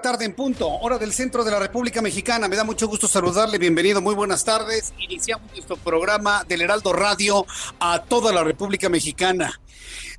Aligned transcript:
tarde 0.00 0.24
en 0.24 0.32
punto, 0.32 0.68
hora 0.68 0.98
del 0.98 1.12
centro 1.12 1.44
de 1.44 1.50
la 1.50 1.58
República 1.58 2.00
Mexicana. 2.00 2.48
Me 2.48 2.56
da 2.56 2.64
mucho 2.64 2.88
gusto 2.88 3.06
saludarle, 3.06 3.58
bienvenido, 3.58 4.00
muy 4.00 4.14
buenas 4.14 4.44
tardes. 4.44 4.92
Iniciamos 4.98 5.50
nuestro 5.52 5.76
programa 5.76 6.44
del 6.44 6.62
Heraldo 6.62 6.92
Radio 6.92 7.44
a 7.78 8.02
toda 8.02 8.32
la 8.32 8.42
República 8.42 8.88
Mexicana. 8.88 9.60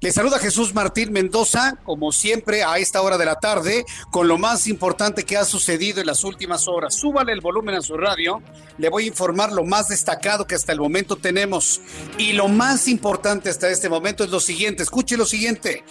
Le 0.02 0.12
saluda 0.12 0.40
Jesús 0.40 0.74
Martín 0.74 1.14
Mendoza, 1.14 1.78
como 1.84 2.12
siempre, 2.12 2.64
a 2.64 2.80
esta 2.80 3.04
hora 3.04 3.20
de 3.20 3.26
la 3.26 3.36
tarde, 3.36 3.86
con 4.10 4.28
lo 4.28 4.40
más 4.40 4.66
importante 4.66 5.26
que 5.26 5.38
ha 5.38 5.46
sucedido 5.46 6.02
en 6.02 6.08
las 6.08 6.24
últimas 6.24 6.68
horas. 6.68 6.96
Súbale 6.96 7.34
el 7.34 7.40
volumen 7.40 7.76
a 7.76 7.82
su 7.84 7.96
radio, 7.96 8.42
le 8.80 8.90
voy 8.90 9.04
a 9.04 9.08
informar 9.10 9.52
lo 9.52 9.64
más 9.64 9.90
destacado 9.90 10.48
que 10.48 10.56
hasta 10.56 10.72
el 10.72 10.80
momento 10.80 11.18
tenemos. 11.18 11.82
Y 12.18 12.34
lo 12.34 12.48
más 12.48 12.88
importante 12.88 13.52
hasta 13.52 13.70
este 13.70 13.90
momento 13.90 14.24
es 14.24 14.32
lo 14.32 14.40
siguiente, 14.40 14.82
escuche 14.82 15.18
lo 15.18 15.26
siguiente. 15.28 15.84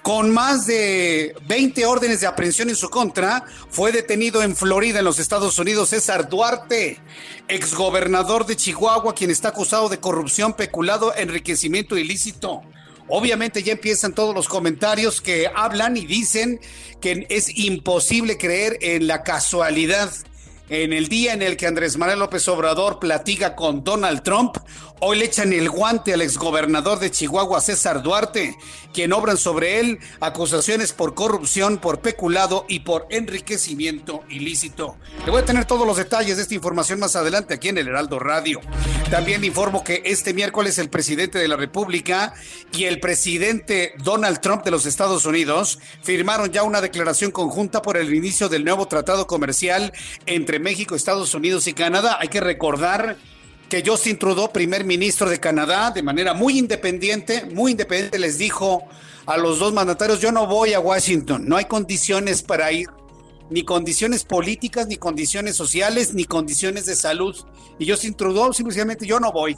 Con 0.00 0.30
más 0.30 0.64
de 0.66 1.36
20 1.46 1.84
órdenes 1.84 2.22
de 2.22 2.26
aprehensión 2.26 2.70
en 2.70 2.76
su 2.76 2.88
contra, 2.88 3.44
fue 3.68 3.92
detenido 3.92 4.42
en 4.42 4.56
Florida, 4.56 5.00
en 5.00 5.04
los 5.04 5.18
Estados 5.18 5.58
Unidos, 5.58 5.90
César 5.90 6.30
Duarte, 6.30 7.02
exgobernador 7.48 8.46
de 8.46 8.56
Chihuahua, 8.56 9.14
quien 9.14 9.30
está 9.30 9.48
acusado 9.48 9.90
de 9.90 10.00
corrupción, 10.00 10.54
peculado, 10.54 11.14
enriquecimiento 11.14 11.98
ilícito. 11.98 12.62
Obviamente 13.08 13.62
ya 13.62 13.72
empiezan 13.72 14.14
todos 14.14 14.34
los 14.34 14.48
comentarios 14.48 15.20
que 15.20 15.50
hablan 15.54 15.96
y 15.96 16.06
dicen 16.06 16.60
que 17.00 17.26
es 17.30 17.58
imposible 17.58 18.36
creer 18.36 18.78
en 18.80 19.06
la 19.06 19.22
casualidad. 19.22 20.10
En 20.68 20.92
el 20.92 21.08
día 21.08 21.32
en 21.32 21.40
el 21.40 21.56
que 21.56 21.66
Andrés 21.66 21.96
Manuel 21.96 22.18
López 22.18 22.46
Obrador 22.48 22.98
platica 22.98 23.56
con 23.56 23.84
Donald 23.84 24.22
Trump, 24.22 24.58
Hoy 25.00 25.18
le 25.18 25.26
echan 25.26 25.52
el 25.52 25.70
guante 25.70 26.12
al 26.12 26.22
exgobernador 26.22 26.98
de 26.98 27.12
Chihuahua, 27.12 27.60
César 27.60 28.02
Duarte, 28.02 28.58
quien 28.92 29.12
obran 29.12 29.36
sobre 29.36 29.78
él 29.78 30.00
acusaciones 30.18 30.92
por 30.92 31.14
corrupción, 31.14 31.78
por 31.78 32.00
peculado 32.00 32.64
y 32.68 32.80
por 32.80 33.06
enriquecimiento 33.10 34.24
ilícito. 34.28 34.96
Le 35.24 35.30
voy 35.30 35.42
a 35.42 35.44
tener 35.44 35.66
todos 35.66 35.86
los 35.86 35.98
detalles 35.98 36.36
de 36.36 36.42
esta 36.42 36.56
información 36.56 36.98
más 36.98 37.14
adelante 37.14 37.54
aquí 37.54 37.68
en 37.68 37.78
el 37.78 37.86
Heraldo 37.86 38.18
Radio. 38.18 38.60
También 39.08 39.44
informo 39.44 39.84
que 39.84 40.02
este 40.04 40.34
miércoles 40.34 40.78
el 40.78 40.90
presidente 40.90 41.38
de 41.38 41.46
la 41.46 41.56
República 41.56 42.34
y 42.72 42.84
el 42.84 42.98
presidente 42.98 43.94
Donald 44.02 44.40
Trump 44.40 44.64
de 44.64 44.72
los 44.72 44.84
Estados 44.84 45.26
Unidos 45.26 45.78
firmaron 46.02 46.50
ya 46.50 46.64
una 46.64 46.80
declaración 46.80 47.30
conjunta 47.30 47.82
por 47.82 47.96
el 47.96 48.12
inicio 48.12 48.48
del 48.48 48.64
nuevo 48.64 48.88
tratado 48.88 49.28
comercial 49.28 49.92
entre 50.26 50.58
México, 50.58 50.96
Estados 50.96 51.32
Unidos 51.34 51.68
y 51.68 51.72
Canadá. 51.72 52.18
Hay 52.20 52.28
que 52.28 52.40
recordar 52.40 53.16
que 53.68 53.82
Justin 53.84 54.18
Trudeau, 54.18 54.50
primer 54.50 54.84
ministro 54.84 55.28
de 55.28 55.38
Canadá, 55.38 55.90
de 55.90 56.02
manera 56.02 56.34
muy 56.34 56.58
independiente, 56.58 57.44
muy 57.46 57.72
independiente, 57.72 58.18
les 58.18 58.38
dijo 58.38 58.84
a 59.26 59.36
los 59.36 59.58
dos 59.58 59.72
mandatarios, 59.72 60.20
yo 60.20 60.32
no 60.32 60.46
voy 60.46 60.72
a 60.72 60.80
Washington, 60.80 61.44
no 61.46 61.56
hay 61.56 61.66
condiciones 61.66 62.42
para 62.42 62.72
ir, 62.72 62.88
ni 63.50 63.64
condiciones 63.64 64.24
políticas, 64.24 64.86
ni 64.86 64.96
condiciones 64.96 65.54
sociales, 65.54 66.14
ni 66.14 66.24
condiciones 66.24 66.86
de 66.86 66.96
salud. 66.96 67.36
Y 67.78 67.88
Justin 67.88 68.14
Trudeau 68.14 68.52
simplemente, 68.52 69.06
yo 69.06 69.20
no 69.20 69.32
voy. 69.32 69.56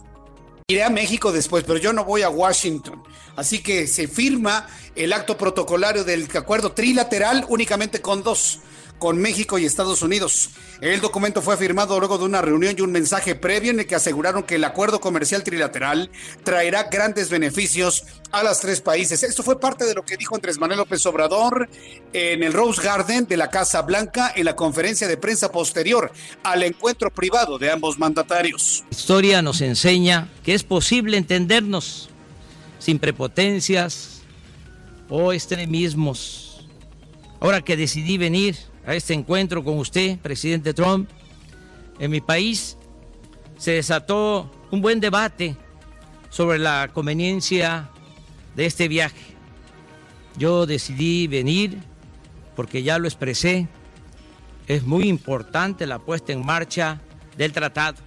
Iré 0.69 0.83
a 0.85 0.91
México 0.91 1.33
después, 1.33 1.65
pero 1.65 1.79
yo 1.79 1.93
no 1.93 2.05
voy 2.05 2.23
a 2.23 2.31
Washington. 2.31 3.03
Así 3.37 3.61
que 3.61 3.87
se 3.87 4.07
firma 4.09 4.69
el 4.95 5.13
acto 5.13 5.37
protocolario 5.37 6.05
del 6.05 6.29
acuerdo 6.37 6.73
trilateral 6.73 7.45
únicamente 7.49 8.01
con 8.01 8.23
dos 8.23 8.61
con 9.01 9.19
México 9.19 9.59
y 9.59 9.65
Estados 9.65 10.03
Unidos. 10.03 10.51
El 10.81 11.01
documento 11.01 11.43
fue 11.43 11.57
firmado 11.57 11.99
luego 11.99 12.19
de 12.19 12.27
una 12.27 12.43
reunión 12.43 12.77
y 12.79 12.83
un 12.83 12.93
mensaje 12.93 13.35
previo 13.35 13.73
en 13.73 13.81
el 13.81 13.87
que 13.87 13.97
aseguraron 13.97 14.45
que 14.45 14.55
el 14.55 14.65
acuerdo 14.65 15.01
comercial 15.01 15.43
trilateral 15.43 16.11
traerá 16.45 16.85
grandes 16.85 17.31
beneficios 17.31 18.05
a 18.31 18.45
los 18.45 18.61
tres 18.61 18.81
países. 18.81 19.25
Esto 19.25 19.43
fue 19.43 19.59
parte 19.59 19.87
de 19.87 19.95
lo 19.95 20.05
que 20.05 20.17
dijo 20.17 20.37
Andrés 20.37 20.59
Manuel 20.59 20.79
López 20.79 21.05
Obrador 21.07 21.69
en 22.13 22.43
el 22.43 22.53
Rose 22.53 22.81
Garden 22.83 23.27
de 23.27 23.37
la 23.37 23.51
Casa 23.51 23.83
Blanca 23.83 24.33
en 24.37 24.45
la 24.45 24.55
conferencia 24.55 25.09
de 25.09 25.17
prensa 25.17 25.51
posterior 25.51 26.13
al 26.45 26.63
encuentro 26.63 27.11
privado 27.11 27.59
de 27.59 27.71
ambos 27.71 27.99
mandatarios. 27.99 28.85
La 28.91 28.97
historia 28.97 29.43
nos 29.43 29.63
enseña 29.63 30.29
que 30.45 30.55
es 30.55 30.63
posible 30.63 31.17
entendernos 31.17 32.11
sin 32.79 32.99
prepotencias 32.99 34.21
o 35.09 35.33
extremismos. 35.33 36.69
Ahora 37.41 37.63
que 37.63 37.77
decidí 37.77 38.19
venir 38.19 38.70
a 38.87 38.95
este 38.95 39.15
encuentro 39.15 39.63
con 39.63 39.79
usted, 39.79 40.19
presidente 40.19 40.75
Trump. 40.75 41.09
En 41.99 42.11
mi 42.11 42.21
país 42.21 42.77
se 43.59 43.73
desató 43.73 44.51
un 44.71 44.81
buen 44.81 45.01
debate 45.01 45.57
sobre 46.31 46.59
la 46.59 46.91
conveniencia 46.93 47.91
de 48.57 48.67
este 48.67 48.89
viaje. 48.89 49.37
Yo 50.37 50.67
decidí 50.67 51.27
venir 51.27 51.79
porque 52.57 52.83
ya 52.83 52.99
lo 52.99 53.07
expresé. 53.07 53.69
Es 54.67 54.85
muy 54.85 55.09
importante 55.09 55.87
la 55.87 55.99
puesta 55.99 56.33
en 56.33 56.45
marcha 56.45 57.01
del 57.37 57.53
tratado. 57.53 57.99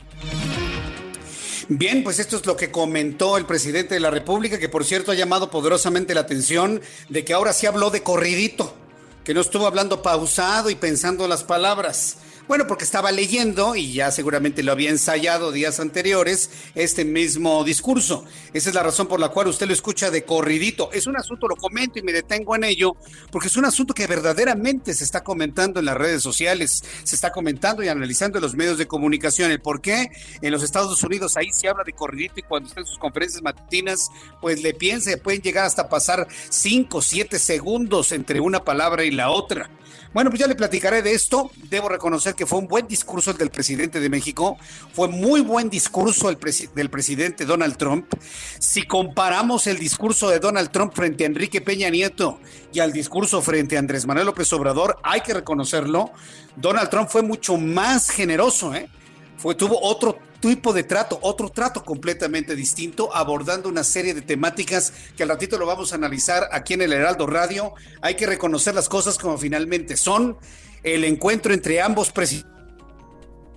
Bien, 1.69 2.03
pues 2.03 2.19
esto 2.19 2.37
es 2.37 2.45
lo 2.45 2.57
que 2.57 2.71
comentó 2.71 3.37
el 3.37 3.45
presidente 3.45 3.93
de 3.93 3.99
la 3.99 4.09
República, 4.09 4.59
que 4.59 4.69
por 4.69 4.83
cierto 4.83 5.11
ha 5.11 5.15
llamado 5.15 5.49
poderosamente 5.49 6.13
la 6.13 6.21
atención 6.21 6.81
de 7.09 7.23
que 7.23 7.33
ahora 7.33 7.53
sí 7.53 7.67
habló 7.67 7.89
de 7.89 8.03
corridito 8.03 8.75
que 9.23 9.33
no 9.33 9.41
estuvo 9.41 9.65
hablando 9.65 10.01
pausado 10.01 10.69
y 10.69 10.75
pensando 10.75 11.27
las 11.27 11.43
palabras. 11.43 12.17
Bueno, 12.45 12.67
porque 12.67 12.83
estaba 12.83 13.13
leyendo 13.13 13.73
y 13.73 13.93
ya 13.93 14.11
seguramente 14.11 14.63
lo 14.63 14.73
había 14.73 14.89
ensayado 14.89 15.53
días 15.53 15.79
anteriores 15.79 16.49
este 16.75 17.05
mismo 17.05 17.63
discurso. 17.63 18.25
Esa 18.51 18.69
es 18.69 18.75
la 18.75 18.83
razón 18.83 19.07
por 19.07 19.21
la 19.21 19.29
cual 19.29 19.47
usted 19.47 19.65
lo 19.65 19.71
escucha 19.71 20.11
de 20.11 20.25
corridito. 20.25 20.91
Es 20.91 21.07
un 21.07 21.15
asunto, 21.15 21.47
lo 21.47 21.55
comento 21.55 21.99
y 21.99 22.01
me 22.01 22.11
detengo 22.11 22.53
en 22.57 22.65
ello, 22.65 22.97
porque 23.31 23.47
es 23.47 23.55
un 23.55 23.63
asunto 23.63 23.93
que 23.93 24.07
verdaderamente 24.07 24.93
se 24.93 25.05
está 25.05 25.23
comentando 25.23 25.79
en 25.79 25.85
las 25.85 25.95
redes 25.95 26.21
sociales, 26.21 26.83
se 27.03 27.15
está 27.15 27.31
comentando 27.31 27.81
y 27.81 27.87
analizando 27.87 28.39
en 28.39 28.41
los 28.41 28.55
medios 28.55 28.77
de 28.77 28.87
comunicación. 28.87 29.49
El 29.49 29.61
por 29.61 29.79
qué 29.79 30.09
en 30.41 30.51
los 30.51 30.63
Estados 30.63 31.01
Unidos 31.01 31.37
ahí 31.37 31.49
se 31.53 31.69
habla 31.69 31.85
de 31.85 31.93
corridito 31.93 32.41
y 32.41 32.43
cuando 32.43 32.67
está 32.67 32.81
en 32.81 32.87
sus 32.87 32.99
conferencias 32.99 33.41
matutinas, 33.41 34.09
pues 34.41 34.61
le 34.61 34.73
piensa, 34.73 35.15
pueden 35.15 35.41
llegar 35.41 35.65
hasta 35.65 35.87
pasar 35.87 36.27
5, 36.49 37.01
7 37.01 37.39
segundos 37.39 38.11
entre 38.11 38.41
una 38.41 38.65
palabra 38.65 39.05
y 39.05 39.11
la 39.11 39.29
otra. 39.29 39.69
Bueno, 40.13 40.29
pues 40.29 40.39
ya 40.39 40.47
le 40.47 40.55
platicaré 40.55 41.01
de 41.01 41.13
esto. 41.13 41.51
Debo 41.69 41.89
reconocer 41.89 42.35
que 42.35 42.45
fue 42.45 42.59
un 42.59 42.67
buen 42.67 42.87
discurso 42.87 43.31
el 43.31 43.37
del 43.37 43.49
presidente 43.49 43.99
de 43.99 44.09
México. 44.09 44.57
Fue 44.93 45.07
muy 45.07 45.41
buen 45.41 45.69
discurso 45.69 46.29
el 46.29 46.37
del 46.75 46.89
presidente 46.89 47.45
Donald 47.45 47.77
Trump. 47.77 48.13
Si 48.59 48.83
comparamos 48.83 49.67
el 49.67 49.79
discurso 49.79 50.29
de 50.29 50.39
Donald 50.39 50.71
Trump 50.71 50.93
frente 50.93 51.23
a 51.23 51.27
Enrique 51.27 51.61
Peña 51.61 51.89
Nieto 51.89 52.39
y 52.71 52.79
al 52.79 52.91
discurso 52.91 53.41
frente 53.41 53.75
a 53.75 53.79
Andrés 53.79 54.05
Manuel 54.05 54.27
López 54.27 54.51
Obrador, 54.53 54.97
hay 55.03 55.21
que 55.21 55.33
reconocerlo. 55.33 56.11
Donald 56.55 56.89
Trump 56.89 57.09
fue 57.09 57.21
mucho 57.21 57.57
más 57.57 58.09
generoso, 58.09 58.73
¿eh? 58.75 58.89
Fue, 59.37 59.55
tuvo 59.55 59.81
otro 59.81 60.17
tipo 60.43 60.73
de 60.73 60.83
trato, 60.83 61.19
otro 61.21 61.47
trato 61.47 61.85
completamente 61.85 62.53
distinto, 62.53 63.15
abordando 63.15 63.69
una 63.69 63.85
serie 63.85 64.13
de 64.13 64.21
temáticas 64.21 64.91
que 65.15 65.23
al 65.23 65.29
ratito 65.29 65.57
lo 65.57 65.65
vamos 65.65 65.93
a 65.93 65.95
analizar 65.95 66.49
aquí 66.51 66.73
en 66.73 66.81
el 66.81 66.91
Heraldo 66.91 67.27
Radio. 67.27 67.73
Hay 68.01 68.15
que 68.15 68.25
reconocer 68.25 68.75
las 68.75 68.89
cosas 68.89 69.17
como 69.17 69.37
finalmente 69.37 69.95
son. 69.95 70.37
el 70.83 71.05
encuentro 71.05 71.53
entre 71.53 71.81
ambos 71.81 72.11
presidentes 72.11 72.51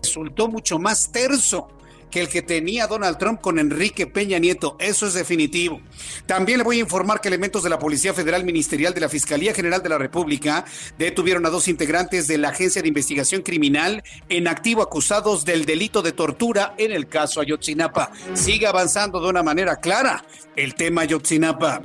resultó 0.01 0.47
mucho 0.47 0.79
más 0.79 1.11
terso 1.11 1.67
que 2.17 2.23
el 2.23 2.29
que 2.31 2.41
tenía 2.41 2.87
Donald 2.87 3.19
Trump 3.19 3.43
con 3.43 3.59
Enrique 3.59 4.07
Peña 4.07 4.39
Nieto. 4.39 4.79
Eso 4.81 5.07
es 5.07 5.13
definitivo. 5.13 5.83
También 6.25 6.57
le 6.57 6.65
voy 6.65 6.79
a 6.79 6.81
informar 6.81 7.21
que 7.21 7.29
elementos 7.29 7.63
de 7.63 7.69
la 7.69 7.79
Policía 7.79 8.15
Federal 8.15 8.43
Ministerial 8.43 8.95
de 8.95 9.03
la 9.03 9.11
Fiscalía 9.11 9.53
General 9.53 9.83
de 9.83 9.91
la 9.91 9.99
República 9.99 10.65
detuvieron 10.97 11.45
a 11.45 11.51
dos 11.51 11.69
integrantes 11.69 12.27
de 12.27 12.39
la 12.39 12.49
Agencia 12.49 12.81
de 12.81 12.89
Investigación 12.89 13.43
Criminal 13.43 14.03
en 14.31 14.49
activo 14.49 14.81
acusados 14.81 15.45
del 15.45 15.67
delito 15.67 16.01
de 16.01 16.13
tortura 16.13 16.75
en 16.79 16.91
el 16.91 17.07
caso 17.07 17.39
Ayotzinapa. 17.39 18.11
Sigue 18.33 18.67
avanzando 18.67 19.21
de 19.21 19.29
una 19.29 19.43
manera 19.43 19.77
clara 19.77 20.25
el 20.57 20.75
tema 20.75 21.03
Ayotzinapa. 21.03 21.83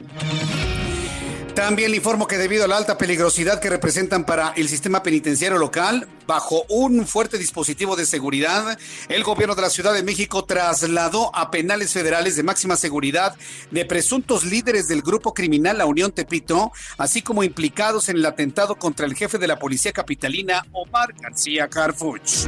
También 1.56 1.92
le 1.92 1.98
informo 1.98 2.28
que 2.28 2.38
debido 2.38 2.64
a 2.64 2.68
la 2.68 2.78
alta 2.78 2.98
peligrosidad 2.98 3.60
que 3.60 3.70
representan 3.70 4.24
para 4.24 4.54
el 4.56 4.70
sistema 4.70 5.04
penitenciario 5.04 5.58
local, 5.58 6.08
bajo 6.26 6.64
un 6.70 7.06
fuerte 7.06 7.38
dispositivo 7.38 7.98
de 7.98 8.06
seguridad, 8.06 8.80
el 9.10 9.24
gobierno 9.24 9.54
de 9.54 9.62
la 9.62 9.70
Ciudad 9.70 9.94
de 9.94 10.02
México 10.02 10.46
trasladó 10.46 11.36
a 11.36 11.52
penales 11.52 11.92
federales 11.92 12.38
de 12.38 12.44
máxima 12.44 12.78
seguridad 12.78 13.36
de 13.70 13.86
presuntos 13.86 14.46
líderes 14.46 14.88
del 14.88 15.02
grupo 15.02 15.34
criminal 15.34 15.78
La 15.78 15.86
Unión 15.86 16.14
Tepito, 16.14 16.72
así 16.98 17.22
como 17.22 17.44
implicados 17.44 18.08
en 18.08 18.16
el 18.18 18.26
atentado 18.26 18.76
contra 18.76 19.06
el 19.06 19.16
jefe 19.16 19.38
de 19.38 19.48
la 19.48 19.60
policía 19.60 19.92
capitalina, 19.92 20.66
Omar 20.72 21.14
García 21.20 21.68
Carfuch. 21.68 22.48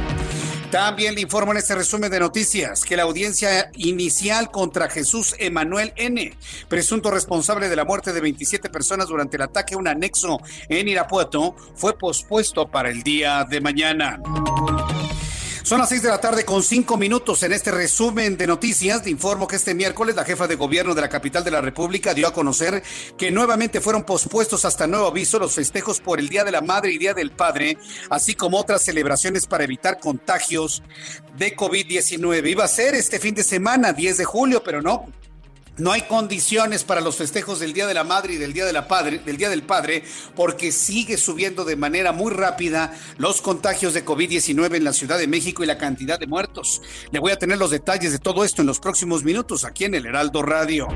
También 0.74 1.14
le 1.14 1.20
informo 1.20 1.52
en 1.52 1.58
este 1.58 1.76
resumen 1.76 2.10
de 2.10 2.18
noticias 2.18 2.82
que 2.82 2.96
la 2.96 3.04
audiencia 3.04 3.70
inicial 3.76 4.50
contra 4.50 4.90
Jesús 4.90 5.36
Emanuel 5.38 5.92
N., 5.94 6.36
presunto 6.68 7.12
responsable 7.12 7.68
de 7.68 7.76
la 7.76 7.84
muerte 7.84 8.12
de 8.12 8.20
27 8.20 8.70
personas 8.70 9.06
durante 9.06 9.36
el 9.36 9.42
ataque 9.42 9.74
a 9.74 9.78
un 9.78 9.86
anexo 9.86 10.40
en 10.68 10.88
Irapuato, 10.88 11.54
fue 11.76 11.96
pospuesto 11.96 12.68
para 12.68 12.90
el 12.90 13.04
día 13.04 13.46
de 13.48 13.60
mañana. 13.60 14.18
Son 15.64 15.78
las 15.78 15.88
seis 15.88 16.02
de 16.02 16.10
la 16.10 16.20
tarde 16.20 16.44
con 16.44 16.62
cinco 16.62 16.98
minutos. 16.98 17.42
En 17.42 17.54
este 17.54 17.70
resumen 17.70 18.36
de 18.36 18.46
noticias, 18.46 19.02
te 19.02 19.08
informo 19.08 19.48
que 19.48 19.56
este 19.56 19.74
miércoles 19.74 20.14
la 20.14 20.26
jefa 20.26 20.46
de 20.46 20.56
gobierno 20.56 20.94
de 20.94 21.00
la 21.00 21.08
capital 21.08 21.42
de 21.42 21.50
la 21.50 21.62
República 21.62 22.12
dio 22.12 22.28
a 22.28 22.34
conocer 22.34 22.82
que 23.16 23.30
nuevamente 23.30 23.80
fueron 23.80 24.04
pospuestos 24.04 24.66
hasta 24.66 24.86
nuevo 24.86 25.06
aviso 25.06 25.38
los 25.38 25.54
festejos 25.54 26.02
por 26.02 26.20
el 26.20 26.28
Día 26.28 26.44
de 26.44 26.50
la 26.50 26.60
Madre 26.60 26.92
y 26.92 26.98
Día 26.98 27.14
del 27.14 27.30
Padre, 27.30 27.78
así 28.10 28.34
como 28.34 28.58
otras 28.58 28.82
celebraciones 28.82 29.46
para 29.46 29.64
evitar 29.64 29.98
contagios 30.00 30.82
de 31.38 31.56
COVID-19. 31.56 32.46
Iba 32.46 32.64
a 32.64 32.68
ser 32.68 32.94
este 32.94 33.18
fin 33.18 33.34
de 33.34 33.42
semana, 33.42 33.94
10 33.94 34.18
de 34.18 34.24
julio, 34.26 34.62
pero 34.62 34.82
no, 34.82 35.06
no 35.76 35.92
hay 35.92 36.02
condiciones 36.02 36.84
para 36.84 37.00
los 37.00 37.16
festejos 37.16 37.58
del 37.58 37.72
Día 37.72 37.86
de 37.86 37.94
la 37.94 38.04
Madre 38.04 38.34
y 38.34 38.36
del 38.36 38.52
Día 38.52 38.64
Padre, 38.86 39.18
del 39.18 39.36
Día 39.36 39.50
del 39.50 39.62
Padre, 39.62 40.04
porque 40.36 40.72
sigue 40.72 41.16
subiendo 41.16 41.64
de 41.64 41.76
manera 41.76 42.12
muy 42.12 42.32
rápida 42.32 42.92
los 43.18 43.40
contagios 43.40 43.94
de 43.94 44.04
COVID-19 44.04 44.76
en 44.76 44.84
la 44.84 44.92
Ciudad 44.92 45.18
de 45.18 45.26
México 45.26 45.64
y 45.64 45.66
la 45.66 45.78
cantidad 45.78 46.18
de 46.18 46.26
muertos. 46.26 46.82
Le 47.10 47.18
voy 47.18 47.32
a 47.32 47.38
tener 47.38 47.58
los 47.58 47.70
detalles 47.70 48.12
de 48.12 48.18
todo 48.18 48.44
esto 48.44 48.62
en 48.62 48.66
los 48.66 48.80
próximos 48.80 49.24
minutos 49.24 49.64
aquí 49.64 49.84
en 49.84 49.94
el 49.94 50.06
Heraldo 50.06 50.42
Radio. 50.42 50.88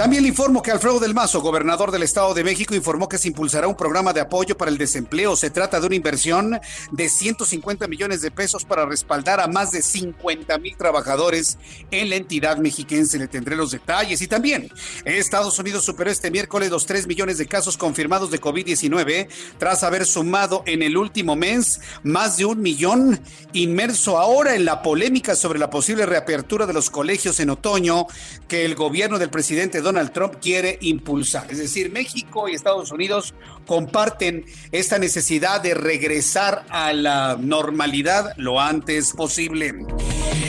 También 0.00 0.22
le 0.22 0.30
informo 0.30 0.62
que 0.62 0.70
Alfredo 0.70 0.98
del 0.98 1.12
Mazo, 1.12 1.42
gobernador 1.42 1.90
del 1.90 2.04
Estado 2.04 2.32
de 2.32 2.42
México, 2.42 2.74
informó 2.74 3.06
que 3.06 3.18
se 3.18 3.28
impulsará 3.28 3.68
un 3.68 3.76
programa 3.76 4.14
de 4.14 4.22
apoyo 4.22 4.56
para 4.56 4.70
el 4.70 4.78
desempleo. 4.78 5.36
Se 5.36 5.50
trata 5.50 5.78
de 5.78 5.86
una 5.86 5.94
inversión 5.94 6.58
de 6.90 7.08
150 7.10 7.86
millones 7.86 8.22
de 8.22 8.30
pesos 8.30 8.64
para 8.64 8.86
respaldar 8.86 9.40
a 9.40 9.46
más 9.46 9.72
de 9.72 9.82
50 9.82 10.56
mil 10.56 10.74
trabajadores 10.74 11.58
en 11.90 12.08
la 12.08 12.16
entidad 12.16 12.56
mexiquense. 12.56 13.18
Le 13.18 13.28
tendré 13.28 13.56
los 13.56 13.72
detalles. 13.72 14.22
Y 14.22 14.26
también, 14.26 14.72
Estados 15.04 15.58
Unidos 15.58 15.84
superó 15.84 16.10
este 16.10 16.30
miércoles 16.30 16.70
los 16.70 16.86
3 16.86 17.06
millones 17.06 17.36
de 17.36 17.46
casos 17.46 17.76
confirmados 17.76 18.30
de 18.30 18.40
COVID-19 18.40 19.28
tras 19.58 19.82
haber 19.82 20.06
sumado 20.06 20.62
en 20.64 20.82
el 20.82 20.96
último 20.96 21.36
mes 21.36 21.78
más 22.04 22.38
de 22.38 22.46
un 22.46 22.62
millón, 22.62 23.20
inmerso 23.52 24.16
ahora 24.16 24.54
en 24.54 24.64
la 24.64 24.80
polémica 24.80 25.36
sobre 25.36 25.58
la 25.58 25.68
posible 25.68 26.06
reapertura 26.06 26.64
de 26.64 26.72
los 26.72 26.88
colegios 26.88 27.38
en 27.38 27.50
otoño 27.50 28.06
que 28.48 28.64
el 28.64 28.74
gobierno 28.74 29.18
del 29.18 29.28
presidente 29.28 29.82
Donald 29.82 29.89
Trump 30.12 30.34
quiere 30.40 30.78
impulsar. 30.80 31.46
Es 31.50 31.58
decir, 31.58 31.90
México 31.90 32.48
y 32.48 32.54
Estados 32.54 32.92
Unidos 32.92 33.34
comparten 33.66 34.44
esta 34.72 34.98
necesidad 34.98 35.60
de 35.60 35.74
regresar 35.74 36.64
a 36.70 36.92
la 36.92 37.36
normalidad 37.40 38.32
lo 38.36 38.60
antes 38.60 39.12
posible. 39.12 39.74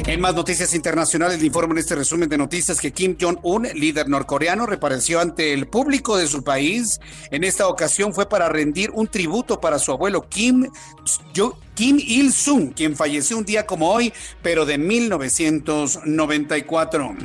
En 0.08 0.20
más 0.20 0.34
noticias 0.34 0.74
internacionales, 0.74 1.40
le 1.40 1.46
informo 1.46 1.74
en 1.74 1.80
este 1.80 1.96
resumen 1.96 2.28
de 2.28 2.38
noticias 2.38 2.82
que 2.82 2.92
Kim 2.92 3.16
Jong-un, 3.20 3.68
líder 3.76 4.10
norcoreano, 4.10 4.66
reapareció 4.66 5.20
ante 5.20 5.54
el 5.54 5.68
público 5.68 6.18
de 6.18 6.26
su 6.28 6.44
país. 6.44 7.00
En 7.30 7.44
esta 7.44 7.68
ocasión 7.68 8.14
fue 8.14 8.28
para 8.28 8.50
rendir 8.50 8.90
un 8.92 9.08
tributo 9.08 9.62
para 9.62 9.78
su 9.78 9.92
abuelo 9.92 10.28
Kim 10.28 10.68
Kim 11.76 12.00
Il-sung, 12.00 12.74
quien 12.74 12.96
falleció 12.96 13.38
un 13.38 13.46
día 13.46 13.68
como 13.68 13.90
hoy, 13.90 14.14
pero 14.42 14.66
de 14.66 14.78
1994. 14.78 17.16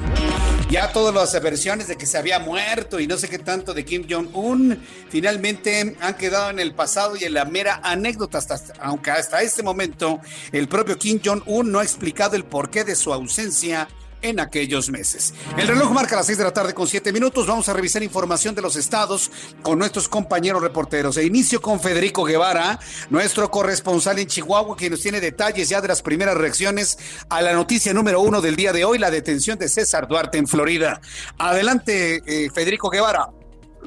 Ya 0.68 0.90
todas 0.90 1.14
las 1.14 1.40
versiones 1.40 1.86
de 1.86 1.96
que 1.96 2.06
se 2.06 2.18
había 2.18 2.40
muerto 2.40 2.98
y 2.98 3.06
no 3.06 3.16
sé 3.16 3.28
qué 3.28 3.38
tanto 3.38 3.72
de 3.72 3.84
Kim 3.84 4.04
Jong-un 4.10 4.82
finalmente 5.08 5.96
han 6.00 6.14
quedado 6.14 6.50
en 6.50 6.58
el 6.58 6.74
pasado 6.74 7.16
y 7.16 7.22
en 7.22 7.34
la 7.34 7.44
mera 7.44 7.80
anécdota, 7.84 8.38
hasta, 8.38 8.58
aunque 8.80 9.12
hasta 9.12 9.42
este 9.42 9.62
momento 9.62 10.20
el 10.50 10.66
propio 10.66 10.98
Kim 10.98 11.20
Jong-un 11.24 11.70
no 11.70 11.78
ha 11.78 11.84
explicado 11.84 12.34
el 12.34 12.44
porqué 12.44 12.82
de 12.82 12.96
su 12.96 13.12
ausencia 13.12 13.86
en 14.22 14.40
aquellos 14.40 14.90
meses. 14.90 15.34
El 15.56 15.68
reloj 15.68 15.90
marca 15.90 16.16
las 16.16 16.26
6 16.26 16.38
de 16.38 16.44
la 16.44 16.52
tarde 16.52 16.74
con 16.74 16.86
7 16.86 17.12
minutos. 17.12 17.46
Vamos 17.46 17.68
a 17.68 17.72
revisar 17.72 18.02
información 18.02 18.54
de 18.54 18.62
los 18.62 18.76
estados 18.76 19.30
con 19.62 19.78
nuestros 19.78 20.08
compañeros 20.08 20.62
reporteros. 20.62 21.16
E 21.16 21.24
inicio 21.24 21.60
con 21.60 21.80
Federico 21.80 22.24
Guevara, 22.24 22.78
nuestro 23.10 23.50
corresponsal 23.50 24.18
en 24.18 24.26
Chihuahua, 24.26 24.76
que 24.76 24.90
nos 24.90 25.00
tiene 25.00 25.20
detalles 25.20 25.68
ya 25.68 25.80
de 25.80 25.88
las 25.88 26.02
primeras 26.02 26.36
reacciones 26.36 26.98
a 27.28 27.42
la 27.42 27.52
noticia 27.52 27.92
número 27.92 28.20
uno 28.20 28.40
del 28.40 28.56
día 28.56 28.72
de 28.72 28.84
hoy, 28.84 28.98
la 28.98 29.10
detención 29.10 29.58
de 29.58 29.68
César 29.68 30.08
Duarte 30.08 30.38
en 30.38 30.46
Florida. 30.46 31.00
Adelante, 31.38 32.22
eh, 32.26 32.50
Federico 32.54 32.90
Guevara. 32.90 33.30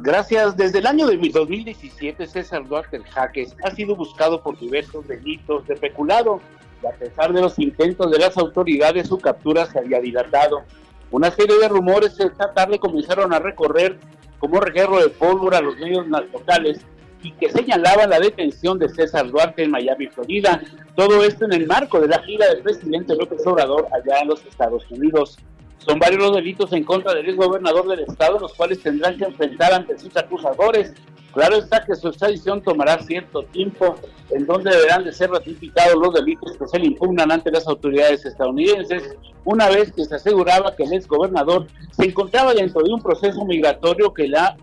Gracias. 0.01 0.55
Desde 0.55 0.79
el 0.79 0.87
año 0.87 1.07
de 1.07 1.17
2017, 1.17 2.25
César 2.27 2.65
Duarte 2.67 2.99
Jaques 3.03 3.55
ha 3.63 3.75
sido 3.75 3.95
buscado 3.95 4.41
por 4.41 4.57
diversos 4.57 5.07
delitos 5.07 5.67
de 5.67 5.75
peculado 5.75 6.41
y 6.81 6.87
a 6.87 6.91
pesar 6.91 7.33
de 7.33 7.41
los 7.41 7.57
intentos 7.59 8.11
de 8.11 8.19
las 8.19 8.37
autoridades, 8.37 9.07
su 9.07 9.17
captura 9.17 9.65
se 9.65 9.79
había 9.79 9.99
dilatado. 9.99 10.63
Una 11.11 11.31
serie 11.31 11.57
de 11.59 11.67
rumores 11.67 12.19
esta 12.19 12.53
tarde 12.53 12.79
comenzaron 12.79 13.33
a 13.33 13.39
recorrer 13.39 13.97
como 14.37 14.59
reguerro 14.59 14.99
de 14.99 15.09
pólvora 15.09 15.57
a 15.57 15.61
los 15.61 15.75
medios 15.77 16.07
locales 16.07 16.79
y 17.21 17.31
que 17.33 17.49
señalaban 17.49 18.09
la 18.09 18.19
detención 18.19 18.79
de 18.79 18.87
César 18.89 19.29
Duarte 19.29 19.63
en 19.63 19.71
Miami, 19.71 20.07
Florida. 20.07 20.61
Todo 20.95 21.23
esto 21.23 21.45
en 21.45 21.53
el 21.53 21.67
marco 21.67 21.99
de 21.99 22.07
la 22.07 22.19
gira 22.23 22.47
del 22.47 22.61
presidente 22.61 23.15
López 23.15 23.45
Obrador 23.45 23.87
allá 23.91 24.21
en 24.21 24.29
los 24.29 24.45
Estados 24.45 24.89
Unidos. 24.89 25.37
Son 25.79 25.99
varios 25.99 26.21
los 26.21 26.35
delitos 26.35 26.71
en 26.73 26.83
contra 26.83 27.13
del 27.13 27.27
exgobernador 27.27 27.87
del 27.87 28.01
estado, 28.01 28.39
los 28.39 28.53
cuales 28.53 28.81
tendrán 28.81 29.17
que 29.17 29.25
enfrentar 29.25 29.73
ante 29.73 29.97
sus 29.97 30.15
acusadores. 30.15 30.93
Claro 31.33 31.57
está 31.57 31.85
que 31.85 31.95
su 31.95 32.07
extradición 32.07 32.61
tomará 32.61 32.99
cierto 33.03 33.43
tiempo, 33.43 33.95
en 34.31 34.47
donde 34.47 34.71
deberán 34.71 35.03
de 35.03 35.11
ser 35.11 35.29
ratificados 35.29 35.95
los 35.95 36.13
delitos 36.13 36.57
que 36.57 36.67
se 36.67 36.79
le 36.79 36.87
impugnan 36.87 37.31
ante 37.31 37.51
las 37.51 37.67
autoridades 37.67 38.25
estadounidenses, 38.25 39.15
una 39.45 39.69
vez 39.69 39.91
que 39.91 40.05
se 40.05 40.15
aseguraba 40.15 40.75
que 40.75 40.83
el 40.83 40.93
exgobernador 40.93 41.67
se 41.91 42.05
encontraba 42.05 42.53
dentro 42.53 42.81
de 42.81 42.93
un 42.93 43.01
proceso 43.01 43.45
migratorio 43.45 44.13
que 44.13 44.27
le 44.27 44.37
ha, 44.37 44.57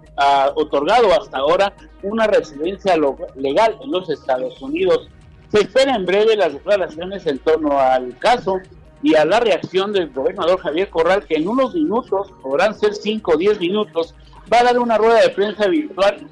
otorgado 0.54 1.12
hasta 1.12 1.36
ahora 1.36 1.74
una 2.02 2.26
residencia 2.26 2.96
legal 3.34 3.76
en 3.82 3.90
los 3.90 4.08
Estados 4.08 4.62
Unidos. 4.62 5.10
Se 5.52 5.60
espera 5.60 5.94
en 5.94 6.06
breve 6.06 6.36
las 6.36 6.54
declaraciones 6.54 7.26
en 7.26 7.38
torno 7.38 7.78
al 7.78 8.16
caso 8.18 8.58
y 9.02 9.14
a 9.14 9.26
la 9.26 9.40
reacción 9.40 9.92
del 9.92 10.08
gobernador 10.08 10.58
Javier 10.60 10.88
Corral, 10.88 11.26
que 11.26 11.34
en 11.34 11.46
unos 11.46 11.74
minutos, 11.74 12.32
podrán 12.42 12.74
ser 12.74 12.94
5 12.94 13.30
o 13.30 13.36
10 13.36 13.60
minutos, 13.60 14.14
va 14.50 14.60
a 14.60 14.64
dar 14.64 14.78
una 14.78 14.96
rueda 14.96 15.20
de 15.20 15.28
prensa 15.28 15.68
virtual 15.68 16.26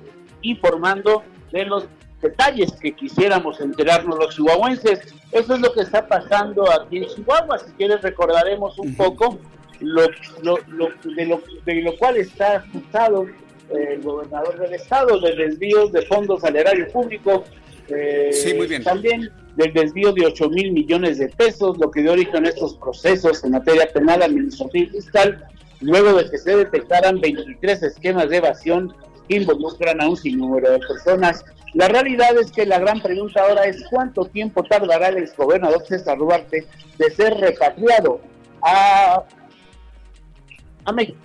informando 0.50 1.22
de 1.52 1.64
los 1.64 1.86
detalles 2.22 2.72
que 2.80 2.92
quisiéramos 2.92 3.60
enterarnos 3.60 4.18
los 4.18 4.34
chihuahuenses. 4.34 5.14
Eso 5.30 5.54
es 5.54 5.60
lo 5.60 5.72
que 5.72 5.82
está 5.82 6.06
pasando 6.06 6.70
aquí 6.70 6.98
en 6.98 7.06
Chihuahua. 7.06 7.58
Si 7.58 7.70
quieres 7.72 8.00
recordaremos 8.02 8.78
un 8.78 8.94
poco 8.96 9.38
lo, 9.80 10.02
lo, 10.42 10.56
de, 11.04 11.26
lo, 11.26 11.42
de 11.64 11.74
lo 11.82 11.96
cual 11.96 12.16
está 12.16 12.56
acusado 12.56 13.26
eh, 13.70 13.94
el 13.94 14.02
gobernador 14.02 14.58
del 14.58 14.74
estado, 14.74 15.20
de 15.20 15.34
desvíos 15.36 15.92
de 15.92 16.02
fondos 16.02 16.44
al 16.44 16.56
erario 16.56 16.88
público. 16.88 17.44
Eh, 17.88 18.30
sí, 18.32 18.54
muy 18.54 18.66
bien. 18.66 18.82
También 18.82 19.30
del 19.56 19.72
desvío 19.72 20.12
de 20.12 20.26
8 20.26 20.48
mil 20.50 20.72
millones 20.72 21.18
de 21.18 21.28
pesos, 21.28 21.78
lo 21.78 21.90
que 21.90 22.02
dio 22.02 22.12
origen 22.12 22.44
a 22.44 22.48
estos 22.48 22.74
procesos 22.76 23.44
en 23.44 23.52
materia 23.52 23.86
penal, 23.92 24.22
administrativa 24.22 24.86
y 24.86 24.90
fiscal, 24.90 25.46
luego 25.80 26.14
de 26.14 26.30
que 26.30 26.38
se 26.38 26.56
detectaran 26.56 27.20
23 27.20 27.82
esquemas 27.82 28.30
de 28.30 28.38
evasión 28.38 28.94
involucran 29.28 30.00
a 30.00 30.08
un 30.08 30.16
sinnúmero 30.16 30.70
de 30.72 30.78
personas. 30.80 31.44
La 31.72 31.88
realidad 31.88 32.36
es 32.38 32.52
que 32.52 32.66
la 32.66 32.78
gran 32.78 33.00
pregunta 33.00 33.42
ahora 33.42 33.64
es 33.64 33.84
cuánto 33.90 34.24
tiempo 34.26 34.62
tardará 34.62 35.08
el 35.08 35.18
exgobernador 35.18 35.84
César 35.86 36.18
Duarte 36.18 36.66
de 36.98 37.10
ser 37.10 37.34
repatriado 37.34 38.20
a, 38.62 39.24
a 40.84 40.92
México. 40.92 41.18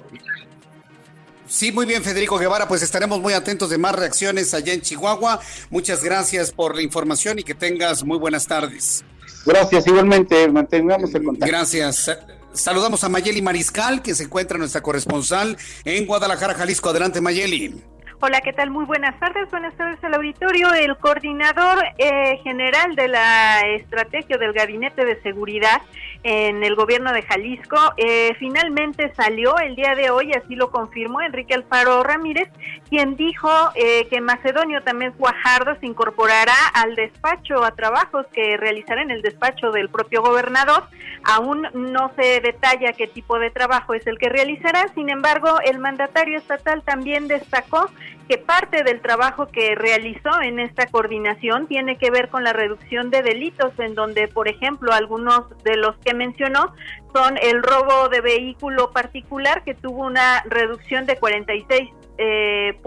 Sí, 1.49 1.71
muy 1.71 1.87
bien, 1.87 2.03
Federico 2.03 2.37
Guevara. 2.37 2.67
Pues 2.67 2.83
estaremos 2.83 3.19
muy 3.19 3.33
atentos 3.33 3.71
de 3.71 3.79
más 3.79 3.95
reacciones 3.95 4.53
allá 4.53 4.73
en 4.73 4.81
Chihuahua. 4.81 5.39
Muchas 5.71 6.03
gracias 6.03 6.51
por 6.51 6.75
la 6.75 6.83
información 6.83 7.39
y 7.39 7.43
que 7.43 7.55
tengas 7.55 8.03
muy 8.03 8.19
buenas 8.19 8.45
tardes. 8.45 9.03
Gracias, 9.45 9.87
igualmente. 9.87 10.47
Mantengamos 10.47 11.13
el 11.15 11.23
contacto. 11.23 11.51
Gracias. 11.51 12.11
Saludamos 12.53 13.03
a 13.03 13.09
Mayeli 13.09 13.41
Mariscal, 13.41 14.01
que 14.01 14.15
se 14.15 14.23
encuentra 14.23 14.57
nuestra 14.57 14.81
corresponsal 14.81 15.57
en 15.85 16.05
Guadalajara, 16.05 16.55
Jalisco. 16.55 16.89
Adelante, 16.89 17.21
Mayeli. 17.21 17.81
Hola, 18.21 18.41
¿qué 18.41 18.51
tal? 18.51 18.69
Muy 18.69 18.83
buenas 18.83 19.17
tardes. 19.17 19.49
Buenas 19.49 19.73
tardes 19.77 20.03
al 20.03 20.13
auditorio. 20.13 20.73
El 20.73 20.97
coordinador 20.97 21.81
eh, 21.97 22.37
general 22.43 22.93
de 22.95 23.07
la 23.07 23.61
estrategia 23.77 24.37
del 24.37 24.51
Gabinete 24.51 25.05
de 25.05 25.21
Seguridad 25.21 25.81
en 26.23 26.63
el 26.63 26.75
gobierno 26.75 27.13
de 27.13 27.21
Jalisco 27.21 27.77
eh, 27.95 28.35
finalmente 28.39 29.13
salió 29.15 29.57
el 29.57 29.75
día 29.75 29.95
de 29.95 30.09
hoy, 30.09 30.33
así 30.33 30.55
lo 30.55 30.69
confirmó 30.69 31.21
Enrique 31.21 31.53
Alfaro 31.53 32.03
Ramírez, 32.03 32.49
quien 32.89 33.15
dijo 33.15 33.49
eh, 33.75 34.07
que 34.09 34.19
Macedonio 34.19 34.81
también 34.83 35.13
Guajardo 35.17 35.75
se 35.79 35.85
incorporará 35.85 36.55
al 36.73 36.95
despacho, 36.95 37.63
a 37.63 37.71
trabajos 37.71 38.25
que 38.33 38.57
realizará 38.57 39.01
en 39.01 39.11
el 39.11 39.21
despacho 39.21 39.71
del 39.71 39.89
propio 39.89 40.21
gobernador. 40.21 40.83
Aún 41.23 41.67
no 41.73 42.11
se 42.15 42.41
detalla 42.41 42.93
qué 42.93 43.07
tipo 43.07 43.39
de 43.39 43.51
trabajo 43.51 43.93
es 43.93 44.05
el 44.07 44.17
que 44.17 44.29
realizará, 44.29 44.87
sin 44.95 45.09
embargo, 45.09 45.59
el 45.63 45.79
mandatario 45.79 46.37
estatal 46.37 46.81
también 46.83 47.27
destacó 47.27 47.89
que 48.29 48.37
parte 48.37 48.83
del 48.83 49.01
trabajo 49.01 49.47
que 49.47 49.73
realizó 49.73 50.39
en 50.43 50.59
esta 50.59 50.85
coordinación 50.85 51.67
tiene 51.67 51.97
que 51.97 52.11
ver 52.11 52.29
con 52.29 52.43
la 52.43 52.53
reducción 52.53 53.09
de 53.09 53.23
delitos, 53.23 53.71
en 53.79 53.95
donde, 53.95 54.27
por 54.27 54.47
ejemplo, 54.47 54.93
algunos 54.93 55.49
de 55.63 55.75
los 55.77 55.97
que 56.05 56.13
mencionó 56.13 56.71
son 57.11 57.39
el 57.41 57.63
robo 57.63 58.07
de 58.09 58.21
vehículo 58.21 58.91
particular, 58.91 59.63
que 59.63 59.73
tuvo 59.73 60.05
una 60.05 60.43
reducción 60.43 61.07
de 61.07 61.17
46 61.17 61.89
eh, 62.19 62.79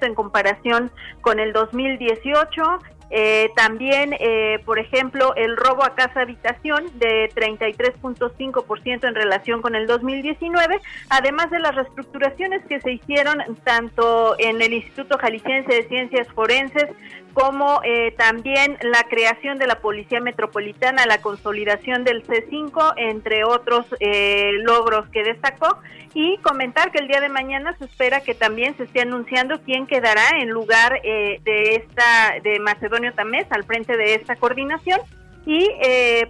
en 0.00 0.14
comparación 0.14 0.90
con 1.20 1.38
el 1.38 1.52
2018, 1.52 2.62
eh, 3.10 3.50
también, 3.54 4.14
eh, 4.18 4.60
por 4.64 4.78
ejemplo, 4.78 5.34
el 5.36 5.56
robo 5.56 5.84
a 5.84 5.94
casa 5.94 6.22
habitación 6.22 6.86
de 6.98 7.30
33.5% 7.34 9.06
en 9.06 9.14
relación 9.14 9.62
con 9.62 9.74
el 9.76 9.86
2019, 9.86 10.80
además 11.08 11.50
de 11.50 11.60
las 11.60 11.74
reestructuraciones 11.74 12.64
que 12.66 12.80
se 12.80 12.92
hicieron 12.92 13.38
tanto 13.62 14.34
en 14.38 14.60
el 14.60 14.72
Instituto 14.72 15.18
Jalisciense 15.18 15.72
de 15.72 15.88
Ciencias 15.88 16.28
Forenses 16.28 16.88
como 17.36 17.82
eh, 17.84 18.14
también 18.16 18.78
la 18.80 19.02
creación 19.10 19.58
de 19.58 19.66
la 19.66 19.80
Policía 19.80 20.20
Metropolitana, 20.22 21.04
la 21.04 21.20
consolidación 21.20 22.02
del 22.02 22.26
C5, 22.26 22.94
entre 22.96 23.44
otros 23.44 23.84
eh, 24.00 24.52
logros 24.62 25.06
que 25.10 25.22
destacó, 25.22 25.78
y 26.14 26.38
comentar 26.38 26.90
que 26.92 26.98
el 26.98 27.08
día 27.08 27.20
de 27.20 27.28
mañana 27.28 27.76
se 27.76 27.84
espera 27.84 28.22
que 28.22 28.34
también 28.34 28.74
se 28.78 28.84
esté 28.84 29.02
anunciando 29.02 29.60
quién 29.66 29.86
quedará 29.86 30.40
en 30.40 30.48
lugar 30.48 30.98
eh, 31.04 31.42
de 31.44 31.74
esta 31.74 32.40
de 32.42 32.58
Macedonio 32.58 33.12
Tamés 33.12 33.46
al 33.50 33.64
frente 33.64 33.98
de 33.98 34.14
esta 34.14 34.36
coordinación 34.36 34.98
y 35.46 35.70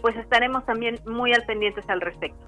pues 0.03 0.15
estaremos 0.17 0.65
también 0.67 1.01
muy 1.07 1.33
al 1.33 1.45
pendientes 1.47 1.85
al 1.89 2.01
respecto. 2.01 2.39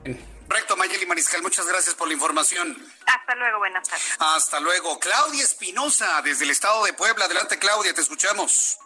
Correcto, 0.47 0.77
Mayeli 0.77 1.05
Mariscal, 1.07 1.43
muchas 1.43 1.67
gracias 1.67 1.95
por 1.95 2.09
la 2.09 2.15
información. 2.15 2.77
Hasta 3.07 3.35
luego, 3.35 3.59
buenas 3.59 3.87
tardes. 3.89 4.17
Hasta 4.19 4.61
luego. 4.61 4.99
Claudia 4.99 5.43
Espinosa, 5.43 6.23
desde 6.23 6.45
el 6.45 6.51
estado 6.51 6.85
de 6.85 6.93
Puebla. 6.93 7.27
Adelante, 7.27 7.59
Claudia, 7.59 7.93
te 7.93 8.01
escuchamos. 8.01 8.79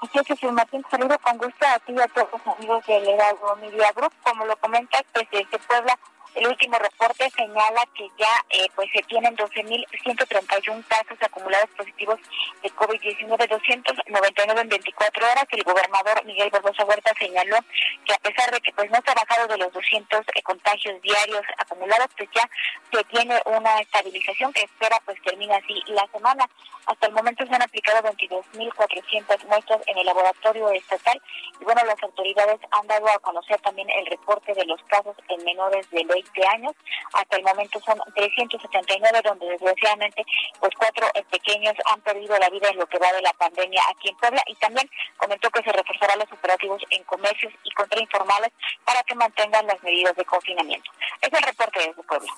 Así 0.00 0.18
es, 0.32 0.52
Martín, 0.52 0.84
saludo 0.90 1.18
con 1.18 1.38
gusto 1.38 1.66
a 1.66 1.78
ti 1.80 1.92
y 1.92 2.00
a 2.00 2.06
todos 2.08 2.28
los 2.32 2.56
amigos 2.56 2.86
del 2.86 3.08
Heraldo 3.08 3.56
Media 3.56 3.90
Group. 3.92 4.12
Como 4.22 4.44
lo 4.46 4.56
comentas, 4.58 5.02
pues 5.12 5.26
desde 5.32 5.58
Puebla 5.66 5.98
el 6.38 6.46
último 6.46 6.78
reporte 6.78 7.28
señala 7.30 7.82
que 7.94 8.08
ya 8.16 8.44
eh, 8.50 8.66
pues 8.76 8.88
se 8.92 9.02
tienen 9.02 9.36
12.131 9.36 10.84
casos 10.86 11.18
acumulados 11.20 11.68
positivos 11.70 12.20
de 12.62 12.70
COVID-19, 12.70 13.48
299 13.48 14.60
en 14.60 14.68
24 14.68 15.26
horas. 15.26 15.44
El 15.50 15.64
gobernador 15.64 16.24
Miguel 16.24 16.50
Barbosa 16.50 16.84
Huerta 16.84 17.12
señaló 17.18 17.56
que 18.04 18.14
a 18.14 18.18
pesar 18.18 18.52
de 18.52 18.60
que 18.60 18.72
pues 18.72 18.88
no 18.90 18.98
se 19.04 19.10
ha 19.10 19.14
bajado 19.14 19.48
de 19.48 19.58
los 19.58 19.72
200 19.72 20.20
eh, 20.20 20.42
contagios 20.42 21.02
diarios 21.02 21.42
acumulados, 21.58 22.08
pues 22.16 22.28
ya 22.34 22.48
se 22.92 23.02
tiene 23.04 23.40
una 23.46 23.80
estabilización 23.80 24.52
que 24.52 24.62
espera 24.62 24.96
pues 25.04 25.20
termine 25.22 25.56
así 25.56 25.82
la 25.88 26.06
semana. 26.12 26.48
Hasta 26.86 27.06
el 27.06 27.12
momento 27.12 27.44
se 27.46 27.54
han 27.54 27.62
aplicado 27.62 28.08
22.400 28.08 29.44
muestras 29.46 29.80
en 29.86 29.98
el 29.98 30.06
laboratorio 30.06 30.70
estatal 30.70 31.20
y 31.60 31.64
bueno, 31.64 31.82
las 31.84 32.02
autoridades 32.02 32.60
han 32.70 32.86
dado 32.86 33.08
a 33.10 33.18
conocer 33.18 33.60
también 33.60 33.90
el 33.90 34.06
reporte 34.06 34.54
de 34.54 34.64
los 34.64 34.80
casos 34.84 35.16
en 35.28 35.44
menores 35.44 35.90
de 35.90 36.04
ley 36.04 36.24
años. 36.46 36.74
Hasta 37.12 37.36
el 37.36 37.42
momento 37.42 37.80
son 37.80 37.98
379, 38.14 39.20
donde 39.24 39.46
desgraciadamente 39.46 40.24
pues 40.60 40.72
cuatro 40.76 41.06
eh, 41.14 41.24
pequeños 41.30 41.74
han 41.86 42.00
perdido 42.02 42.38
la 42.38 42.50
vida 42.50 42.68
en 42.68 42.78
lo 42.78 42.86
que 42.86 42.98
va 42.98 43.12
de 43.12 43.22
la 43.22 43.32
pandemia 43.32 43.82
aquí 43.90 44.08
en 44.08 44.16
Puebla 44.16 44.42
y 44.46 44.54
también 44.56 44.88
comentó 45.16 45.50
que 45.50 45.62
se 45.62 45.72
reforzarán 45.72 46.18
los 46.18 46.32
operativos 46.32 46.82
en 46.90 47.02
comercios 47.04 47.52
y 47.64 47.70
contrainformales 47.72 48.52
para 48.84 49.02
que 49.02 49.14
mantengan 49.14 49.66
las 49.66 49.82
medidas 49.82 50.16
de 50.16 50.24
confinamiento. 50.24 50.90
Es 51.20 51.32
el 51.32 51.42
reporte 51.42 51.80
desde 51.80 52.02
Puebla. 52.02 52.32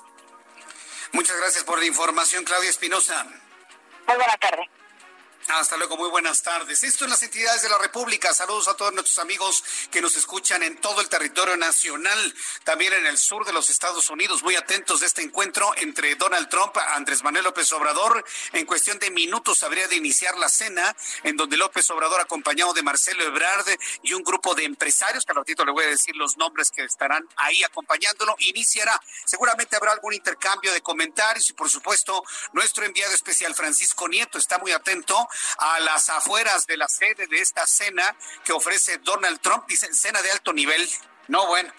Muchas 1.13 1.37
gracias 1.37 1.63
por 1.63 1.79
la 1.79 1.85
información, 1.85 2.43
Claudia 2.43 2.69
Espinosa. 2.69 3.25
Muy 4.07 4.15
buena 4.15 4.37
tarde. 4.37 4.69
Hasta 5.59 5.75
luego, 5.75 5.97
muy 5.97 6.09
buenas 6.09 6.41
tardes. 6.43 6.81
Esto 6.83 7.03
es 7.03 7.11
las 7.11 7.21
entidades 7.23 7.61
de 7.61 7.69
la 7.69 7.77
República. 7.77 8.33
Saludos 8.33 8.69
a 8.69 8.75
todos 8.75 8.93
nuestros 8.93 9.19
amigos 9.19 9.63
que 9.91 10.01
nos 10.01 10.15
escuchan 10.15 10.63
en 10.63 10.79
todo 10.79 11.01
el 11.01 11.09
territorio 11.09 11.57
nacional, 11.57 12.35
también 12.63 12.93
en 12.93 13.05
el 13.05 13.17
sur 13.17 13.45
de 13.45 13.51
los 13.51 13.69
Estados 13.69 14.09
Unidos. 14.09 14.43
Muy 14.43 14.55
atentos 14.55 15.01
de 15.01 15.07
este 15.07 15.21
encuentro 15.21 15.73
entre 15.77 16.15
Donald 16.15 16.47
Trump, 16.49 16.77
Andrés 16.95 17.21
Manuel 17.21 17.43
López 17.43 17.71
Obrador. 17.73 18.23
En 18.53 18.65
cuestión 18.65 18.97
de 18.99 19.11
minutos 19.11 19.61
habría 19.63 19.87
de 19.87 19.97
iniciar 19.97 20.37
la 20.37 20.47
cena, 20.47 20.95
en 21.23 21.35
donde 21.35 21.57
López 21.57 21.89
Obrador, 21.91 22.21
acompañado 22.21 22.73
de 22.73 22.81
Marcelo 22.81 23.23
Ebrard 23.23 23.67
y 24.03 24.13
un 24.13 24.23
grupo 24.23 24.55
de 24.55 24.63
empresarios, 24.63 25.25
que 25.25 25.33
al 25.33 25.37
ratito 25.37 25.65
le 25.65 25.73
voy 25.73 25.83
a 25.83 25.89
decir 25.89 26.15
los 26.15 26.37
nombres 26.37 26.71
que 26.71 26.83
estarán 26.83 27.27
ahí 27.35 27.61
acompañándolo, 27.63 28.35
iniciará. 28.39 28.99
Seguramente 29.25 29.75
habrá 29.75 29.91
algún 29.91 30.13
intercambio 30.13 30.71
de 30.71 30.81
comentarios 30.81 31.49
y, 31.49 31.53
por 31.53 31.69
supuesto, 31.69 32.23
nuestro 32.53 32.85
enviado 32.85 33.13
especial 33.13 33.53
Francisco 33.53 34.07
Nieto 34.07 34.37
está 34.37 34.57
muy 34.57 34.71
atento 34.71 35.27
a 35.57 35.79
las 35.81 36.09
afueras 36.09 36.67
de 36.67 36.77
la 36.77 36.87
sede 36.87 37.27
de 37.27 37.39
esta 37.39 37.65
cena 37.67 38.15
que 38.43 38.53
ofrece 38.53 38.97
Donald 38.99 39.39
Trump. 39.41 39.67
Dicen 39.67 39.93
cena 39.93 40.21
de 40.21 40.31
alto 40.31 40.53
nivel. 40.53 40.89
No, 41.27 41.47
bueno. 41.47 41.71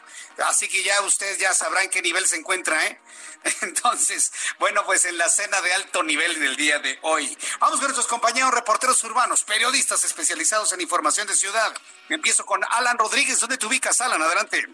Así 0.47 0.69
que 0.69 0.83
ya 0.83 1.00
ustedes 1.02 1.38
ya 1.38 1.52
sabrán 1.52 1.90
qué 1.90 2.00
nivel 2.00 2.26
se 2.26 2.37
encuentra, 2.37 2.87
¿eh? 2.87 3.00
Entonces, 3.62 4.33
bueno, 4.59 4.85
pues 4.87 5.04
en 5.04 5.19
la 5.19 5.28
cena 5.28 5.61
de 5.61 5.73
alto 5.75 6.02
nivel 6.02 6.38
del 6.40 6.57
día 6.57 6.78
de 6.78 6.99
hoy. 7.02 7.37
Vamos 7.59 7.78
con 7.78 7.88
nuestros 7.88 8.07
compañeros 8.07 8.52
reporteros 8.52 9.02
urbanos, 9.04 9.45
periodistas 9.45 10.04
especializados 10.04 10.73
en 10.73 10.81
información 10.81 11.26
de 11.26 11.35
ciudad. 11.35 11.75
Empiezo 12.09 12.47
con 12.47 12.62
Alan 12.71 12.99
Rodríguez. 12.99 13.40
¿Dónde 13.40 13.59
te 13.59 13.66
ubicas, 13.66 14.00
Alan? 14.00 14.23
Adelante. 14.23 14.66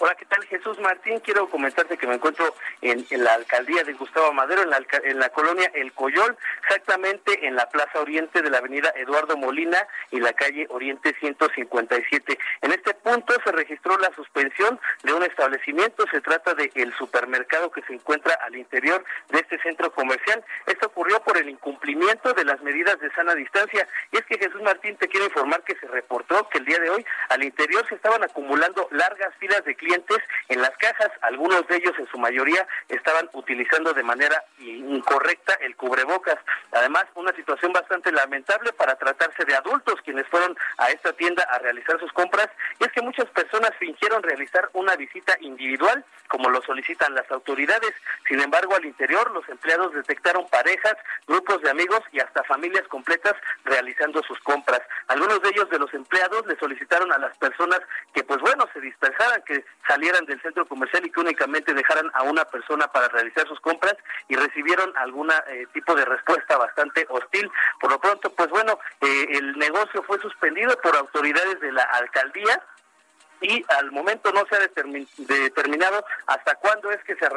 Hola, 0.00 0.14
¿qué 0.14 0.26
tal 0.26 0.44
Jesús 0.44 0.78
Martín? 0.78 1.18
Quiero 1.18 1.50
comentarte 1.50 1.98
que 1.98 2.06
me 2.06 2.14
encuentro 2.14 2.54
en, 2.82 3.04
la 3.10 3.34
alcaldía 3.34 3.82
de 3.82 3.94
Gustavo 3.94 4.32
Madero, 4.32 4.62
en 4.62 4.70
la, 4.70 4.80
en 5.02 5.18
la, 5.18 5.28
colonia 5.30 5.72
El 5.74 5.92
Coyol, 5.92 6.36
exactamente 6.62 7.48
en 7.48 7.56
la 7.56 7.68
plaza 7.68 7.98
oriente 7.98 8.40
de 8.40 8.48
la 8.48 8.58
avenida 8.58 8.92
Eduardo 8.94 9.36
Molina 9.36 9.76
y 10.12 10.20
la 10.20 10.34
calle 10.34 10.68
Oriente 10.70 11.16
157. 11.18 12.38
En 12.60 12.70
este 12.70 12.94
punto 12.94 13.34
se 13.42 13.50
registró 13.50 13.98
la 13.98 14.14
suspensión 14.14 14.78
de 15.02 15.14
un 15.14 15.24
establecimiento, 15.24 16.04
se 16.12 16.20
trata 16.20 16.54
de 16.54 16.70
el 16.76 16.94
supermercado 16.94 17.72
que 17.72 17.82
se 17.82 17.94
encuentra 17.94 18.34
al 18.34 18.54
interior 18.54 19.02
de 19.30 19.40
este 19.40 19.58
centro 19.62 19.90
comercial. 19.90 20.44
Esto 20.66 20.86
ocurrió 20.86 21.18
por 21.24 21.38
el 21.38 21.48
incumplimiento 21.48 22.34
de 22.34 22.44
las 22.44 22.60
medidas 22.62 23.00
de 23.00 23.10
sana 23.14 23.34
distancia. 23.34 23.88
Y 24.12 24.18
es 24.18 24.24
que 24.26 24.38
Jesús 24.38 24.62
Martín 24.62 24.96
te 24.96 25.08
quiero 25.08 25.26
informar 25.26 25.64
que 25.64 25.74
se 25.74 25.88
reportó 25.88 26.48
que 26.50 26.58
el 26.58 26.66
día 26.66 26.78
de 26.78 26.90
hoy 26.90 27.04
al 27.30 27.42
interior 27.42 27.84
se 27.88 27.96
estaban 27.96 28.22
acumulando 28.22 28.86
largas 28.92 29.34
filas 29.40 29.64
de 29.64 29.74
clientes 29.74 29.87
en 30.48 30.62
las 30.62 30.76
cajas. 30.78 31.10
Algunos 31.22 31.66
de 31.68 31.76
ellos, 31.76 31.94
en 31.98 32.08
su 32.08 32.18
mayoría, 32.18 32.66
estaban 32.88 33.28
utilizando 33.32 33.92
de 33.92 34.02
manera 34.02 34.44
incorrecta 34.58 35.54
el 35.60 35.76
cubrebocas. 35.76 36.38
Además, 36.72 37.06
una 37.14 37.32
situación 37.32 37.72
bastante 37.72 38.12
lamentable 38.12 38.72
para 38.72 38.96
tratarse 38.96 39.44
de 39.44 39.54
adultos 39.54 40.00
quienes 40.04 40.26
fueron 40.28 40.56
a 40.78 40.90
esta 40.90 41.12
tienda 41.12 41.44
a 41.44 41.58
realizar 41.58 41.98
sus 42.00 42.12
compras. 42.12 42.48
Y 42.78 42.84
es 42.84 42.92
que 42.92 43.02
muchas 43.02 43.26
personas 43.30 43.70
fingieron 43.78 44.22
realizar 44.22 44.68
una 44.72 44.96
visita 44.96 45.36
individual, 45.40 46.04
como 46.28 46.50
lo 46.50 46.60
solicitan 46.62 47.14
las 47.14 47.30
autoridades. 47.30 47.92
Sin 48.26 48.40
embargo, 48.40 48.74
al 48.74 48.84
interior, 48.84 49.30
los 49.30 49.48
empleados 49.48 49.94
detectaron 49.94 50.48
parejas, 50.48 50.96
grupos 51.26 51.62
de 51.62 51.70
amigos 51.70 52.00
y 52.12 52.20
hasta 52.20 52.44
familias 52.44 52.86
completas 52.88 53.34
realizando 53.64 54.22
sus 54.22 54.38
compras. 54.40 54.80
Algunos 55.08 55.40
de 55.42 55.48
ellos, 55.50 55.70
de 55.70 55.78
los 55.78 55.92
empleados, 55.94 56.46
le 56.46 56.56
solicitaron 56.56 57.12
a 57.12 57.18
las 57.18 57.36
personas 57.38 57.80
que, 58.12 58.22
pues 58.24 58.40
bueno, 58.40 58.68
se 58.72 58.80
dispersaran, 58.80 59.42
que 59.42 59.64
salieran 59.86 60.24
del 60.26 60.40
centro 60.42 60.66
comercial 60.66 61.04
y 61.06 61.10
que 61.10 61.20
únicamente 61.20 61.74
dejaran 61.74 62.10
a 62.14 62.22
una 62.22 62.44
persona 62.44 62.88
para 62.88 63.08
realizar 63.08 63.46
sus 63.46 63.60
compras 63.60 63.96
y 64.28 64.36
recibieron 64.36 64.92
algún 64.96 65.30
eh, 65.30 65.66
tipo 65.72 65.94
de 65.94 66.04
respuesta 66.04 66.56
bastante 66.56 67.06
hostil. 67.08 67.50
Por 67.80 67.90
lo 67.90 68.00
pronto, 68.00 68.30
pues 68.30 68.48
bueno, 68.50 68.78
eh, 69.00 69.26
el 69.30 69.58
negocio 69.58 70.02
fue 70.02 70.18
suspendido 70.20 70.76
por 70.80 70.96
autoridades 70.96 71.60
de 71.60 71.72
la 71.72 71.82
alcaldía 71.82 72.62
y 73.40 73.64
al 73.68 73.92
momento 73.92 74.32
no 74.32 74.44
se 74.46 74.56
ha 74.56 75.38
determinado 75.38 76.04
hasta 76.26 76.56
cuándo 76.56 76.90
es 76.90 77.02
que 77.04 77.14
se, 77.16 77.28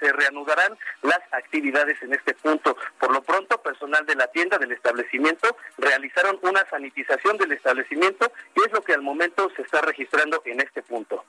se 0.00 0.12
reanudarán 0.12 0.76
las 1.02 1.20
actividades 1.32 2.02
en 2.02 2.14
este 2.14 2.34
punto. 2.34 2.76
Por 2.98 3.12
lo 3.12 3.22
pronto, 3.22 3.60
personal 3.62 4.04
de 4.06 4.16
la 4.16 4.26
tienda, 4.28 4.58
del 4.58 4.72
establecimiento, 4.72 5.56
realizaron 5.78 6.38
una 6.42 6.64
sanitización 6.68 7.36
del 7.36 7.52
establecimiento 7.52 8.32
y 8.54 8.66
es 8.66 8.72
lo 8.72 8.82
que 8.82 8.94
al 8.94 9.02
momento 9.02 9.48
se 9.54 9.62
está 9.62 9.80
registrando 9.82 10.42
en 10.44 10.60
este 10.60 10.82
punto. 10.82 11.24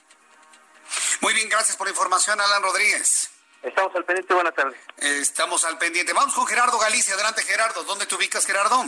Muy 1.22 1.34
bien, 1.34 1.50
gracias 1.50 1.76
por 1.76 1.88
la 1.88 1.92
información, 1.92 2.40
Alan 2.40 2.62
Rodríguez. 2.62 3.32
Estamos 3.64 3.96
al 3.96 4.06
pendiente, 4.06 4.34
buenas 4.34 4.54
tardes. 4.54 4.80
Estamos 4.98 5.66
al 5.66 5.78
pendiente. 5.78 6.14
Vamos 6.14 6.34
con 6.34 6.46
Gerardo 6.46 6.78
Galicia. 6.78 7.16
Adelante, 7.16 7.42
Gerardo. 7.42 7.84
¿Dónde 7.84 8.06
te 8.06 8.16
ubicas, 8.16 8.46
Gerardo? 8.46 8.86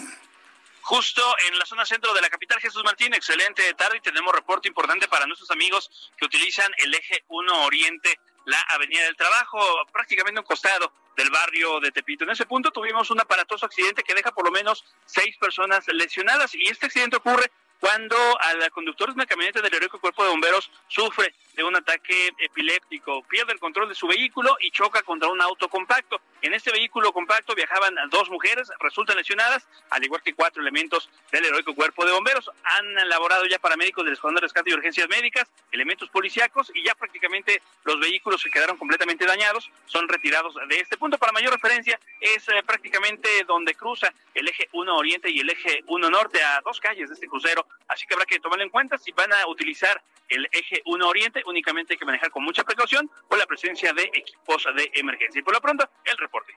Justo 0.82 1.22
en 1.48 1.58
la 1.60 1.66
zona 1.66 1.86
centro 1.86 2.14
de 2.14 2.22
la 2.22 2.30
capital, 2.30 2.60
Jesús 2.60 2.84
Martín, 2.84 3.14
excelente 3.14 3.74
tarde 3.74 3.98
y 3.98 4.02
tenemos 4.02 4.34
reporte 4.34 4.68
importante 4.68 5.08
para 5.08 5.26
nuestros 5.26 5.52
amigos 5.52 5.90
que 6.18 6.26
utilizan 6.26 6.72
el 6.78 6.94
eje 6.94 7.24
1 7.28 7.66
Oriente, 7.66 8.20
la 8.46 8.60
Avenida 8.70 9.04
del 9.04 9.16
Trabajo, 9.16 9.60
prácticamente 9.92 10.40
un 10.40 10.46
costado 10.46 10.92
del 11.16 11.30
barrio 11.30 11.80
de 11.80 11.92
Tepito. 11.92 12.24
En 12.24 12.32
ese 12.32 12.46
punto 12.46 12.72
tuvimos 12.72 13.12
un 13.12 13.20
aparatoso 13.20 13.66
accidente 13.66 14.04
que 14.04 14.16
deja 14.16 14.32
por 14.32 14.46
lo 14.46 14.52
menos 14.52 14.84
seis 15.06 15.36
personas 15.38 15.86
lesionadas 15.90 16.56
y 16.56 16.68
este 16.68 16.86
accidente 16.86 17.18
ocurre 17.18 17.52
cuando 17.80 18.16
al 18.42 18.70
conductor 18.72 19.10
de 19.10 19.14
una 19.14 19.26
camioneta 19.26 19.62
del 19.62 19.74
heroico 19.74 20.00
cuerpo 20.00 20.24
de 20.24 20.30
bomberos 20.30 20.70
sufre 20.88 21.34
de 21.54 21.64
un 21.64 21.76
ataque 21.76 22.34
epiléptico, 22.38 23.24
pierde 23.24 23.54
el 23.54 23.60
control 23.60 23.90
de 23.90 23.96
su 23.96 24.08
vehículo 24.08 24.56
y 24.62 24.72
choca 24.72 25.02
contra 25.02 25.30
un 25.30 25.42
auto 25.42 25.68
compacto. 25.70 26.22
En 26.42 26.54
este 26.54 26.72
vehículo 26.72 27.12
compacto 27.12 27.54
viajaban 27.54 27.96
dos 28.10 28.30
mujeres, 28.30 28.72
resultan 28.80 29.18
lesionadas, 29.18 29.68
al 29.90 30.04
igual 30.04 30.22
que 30.22 30.34
cuatro 30.34 30.62
elementos 30.62 31.10
del 31.32 31.46
heroico 31.46 31.76
cuerpo 31.76 32.06
de 32.06 32.14
bomberos. 32.14 32.50
Han 32.64 32.98
elaborado 33.00 33.46
ya 33.46 33.60
paramédicos 33.60 34.06
del 34.06 34.14
Escuadrón 34.14 34.36
de 34.36 34.42
Rescate 34.42 34.70
y 34.70 34.74
Urgencias 34.74 35.10
Médicas, 35.10 35.50
elementos 35.72 36.10
policíacos 36.10 36.72
y 36.74 36.84
ya 36.86 36.96
prácticamente 36.96 37.62
los 37.84 38.00
vehículos 38.00 38.44
que 38.44 38.50
quedaron 38.50 38.78
completamente 38.78 39.26
dañados 39.26 39.70
son 39.86 40.08
retirados 40.08 40.56
de 40.68 40.80
este 40.80 40.98
punto. 40.98 41.18
Para 41.18 41.34
mayor 41.34 41.54
referencia, 41.54 42.00
es 42.22 42.48
eh, 42.50 42.64
prácticamente 42.66 43.28
donde 43.46 43.76
cruza 43.76 44.14
el 44.34 44.48
eje 44.48 44.70
1 44.72 44.96
Oriente 44.96 45.30
y 45.30 45.40
el 45.40 45.50
eje 45.50 45.84
1 45.88 46.10
Norte 46.10 46.42
a 46.42 46.62
dos 46.64 46.80
calles 46.80 47.10
de 47.10 47.16
este 47.16 47.28
crucero 47.28 47.66
así 47.88 48.06
que 48.06 48.14
habrá 48.14 48.26
que 48.26 48.40
tomarlo 48.40 48.64
en 48.64 48.70
cuenta 48.70 48.98
si 48.98 49.12
van 49.12 49.32
a 49.34 49.48
utilizar 49.48 50.02
el 50.30 50.48
eje 50.52 50.82
1 50.86 51.08
Oriente, 51.08 51.42
únicamente 51.46 51.94
hay 51.94 51.98
que 51.98 52.06
manejar 52.06 52.30
con 52.30 52.44
mucha 52.44 52.64
precaución 52.64 53.10
por 53.28 53.38
la 53.38 53.46
presencia 53.46 53.94
de 53.94 54.04
equipos 54.14 54.64
de 54.76 54.92
emergencia. 54.94 55.40
Y 55.40 55.44
por 55.44 55.54
lo 55.54 55.62
pronto, 55.62 55.90
el 56.06 56.18
reporte. 56.18 56.56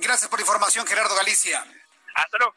Gracias 0.00 0.28
por 0.28 0.38
la 0.38 0.42
información, 0.42 0.86
Gerardo 0.86 1.14
Galicia. 1.14 1.64
Hasta 2.14 2.38
luego. 2.38 2.54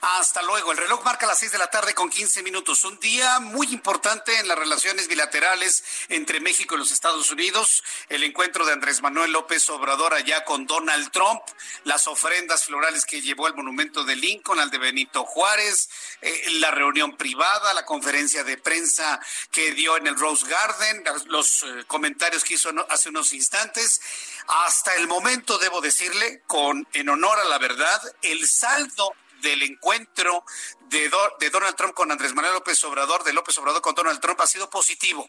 Hasta 0.00 0.42
luego. 0.42 0.72
El 0.72 0.78
reloj 0.78 1.04
marca 1.04 1.26
las 1.26 1.38
seis 1.38 1.52
de 1.52 1.58
la 1.58 1.68
tarde 1.68 1.94
con 1.94 2.10
15 2.10 2.42
minutos. 2.42 2.84
Un 2.84 2.98
día 2.98 3.40
muy 3.40 3.68
importante 3.68 4.38
en 4.38 4.48
las 4.48 4.58
relaciones 4.58 5.08
bilaterales 5.08 5.84
entre 6.08 6.40
México 6.40 6.74
y 6.74 6.78
los 6.78 6.92
Estados 6.92 7.30
Unidos. 7.30 7.82
El 8.08 8.24
encuentro 8.24 8.64
de 8.66 8.72
Andrés 8.72 9.02
Manuel 9.02 9.32
López 9.32 9.68
Obrador 9.70 10.14
allá 10.14 10.44
con 10.44 10.66
Donald 10.66 11.10
Trump. 11.10 11.42
Las 11.84 12.06
ofrendas 12.06 12.64
florales 12.64 13.04
que 13.04 13.20
llevó 13.20 13.46
al 13.46 13.54
monumento 13.54 14.04
de 14.04 14.16
Lincoln, 14.16 14.60
al 14.60 14.70
de 14.70 14.78
Benito 14.78 15.24
Juárez. 15.24 15.88
Eh, 16.20 16.50
la 16.58 16.70
reunión 16.70 17.16
privada, 17.16 17.74
la 17.74 17.84
conferencia 17.84 18.44
de 18.44 18.56
prensa 18.58 19.20
que 19.50 19.72
dio 19.72 19.96
en 19.96 20.06
el 20.06 20.16
Rose 20.16 20.46
Garden. 20.46 21.04
Los 21.26 21.62
eh, 21.62 21.84
comentarios 21.86 22.44
que 22.44 22.54
hizo 22.54 22.70
hace 22.88 23.08
unos 23.08 23.32
instantes. 23.32 24.00
Hasta 24.46 24.94
el 24.96 25.06
momento, 25.06 25.58
debo 25.58 25.80
decirle, 25.80 26.42
con 26.46 26.86
en 26.92 27.08
honor 27.08 27.38
a 27.38 27.44
la 27.44 27.58
verdad, 27.58 28.00
el 28.22 28.46
saldo 28.46 29.14
del 29.44 29.62
encuentro 29.62 30.44
de, 30.88 31.10
de, 31.40 31.50
Donald 31.50 31.76
Trump 31.76 31.94
con 31.94 32.10
Andrés 32.10 32.34
Manuel 32.34 32.54
López 32.54 32.82
Obrador, 32.84 33.24
de 33.24 33.32
López 33.32 33.56
Obrador 33.58 33.82
con 33.82 33.94
Donald 33.94 34.20
Trump, 34.20 34.40
ha 34.40 34.46
sido 34.46 34.68
positivo. 34.70 35.28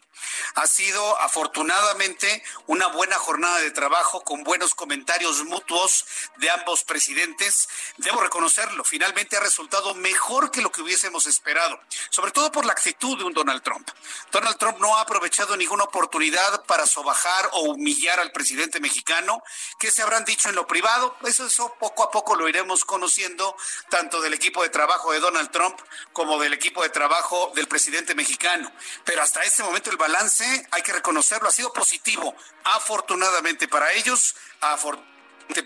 Ha 0.54 0.66
sido 0.66 1.20
afortunadamente 1.20 2.42
una 2.66 2.88
buena 2.88 3.16
jornada 3.16 3.58
de 3.58 3.70
trabajo 3.70 4.22
con 4.22 4.44
buenos 4.44 4.74
comentarios 4.74 5.44
mutuos 5.44 6.04
de 6.36 6.50
ambos 6.50 6.84
presidentes. 6.84 7.68
Debo 7.96 8.20
reconocerlo, 8.20 8.84
finalmente 8.84 9.36
ha 9.36 9.40
resultado 9.40 9.94
mejor 9.94 10.50
que 10.50 10.62
lo 10.62 10.70
que 10.70 10.82
hubiésemos 10.82 11.26
esperado, 11.26 11.78
sobre 12.10 12.32
todo 12.32 12.52
por 12.52 12.64
la 12.64 12.72
actitud 12.72 13.18
de 13.18 13.24
un 13.24 13.32
Donald 13.32 13.62
Trump. 13.62 13.88
Donald 14.30 14.58
Trump 14.58 14.78
no 14.78 14.96
ha 14.96 15.02
aprovechado 15.02 15.56
ninguna 15.56 15.84
oportunidad 15.84 16.64
para 16.66 16.86
sobajar 16.86 17.50
o 17.52 17.60
humillar 17.60 18.20
al 18.20 18.32
presidente 18.32 18.80
mexicano, 18.80 19.42
que 19.78 19.90
se 19.90 20.02
habrán 20.02 20.24
dicho 20.24 20.48
en 20.48 20.54
lo 20.54 20.66
privado, 20.66 21.16
eso, 21.24 21.46
eso 21.46 21.74
poco 21.78 22.02
a 22.04 22.10
poco 22.10 22.34
lo 22.34 22.48
iremos 22.48 22.84
conociendo, 22.84 23.56
tanto 23.90 24.20
del 24.20 24.34
equipo 24.34 24.62
de 24.62 24.68
trabajo 24.68 25.12
de 25.12 25.20
Donald 25.20 25.45
Trump 25.50 25.80
como 26.12 26.38
del 26.38 26.52
equipo 26.52 26.82
de 26.82 26.90
trabajo 26.90 27.52
del 27.54 27.68
presidente 27.68 28.14
mexicano. 28.14 28.70
Pero 29.04 29.22
hasta 29.22 29.42
este 29.42 29.62
momento 29.62 29.90
el 29.90 29.96
balance, 29.96 30.68
hay 30.70 30.82
que 30.82 30.92
reconocerlo, 30.92 31.48
ha 31.48 31.52
sido 31.52 31.72
positivo, 31.72 32.34
afortunadamente 32.64 33.68
para 33.68 33.92
ellos, 33.92 34.34
afortunadamente 34.60 35.16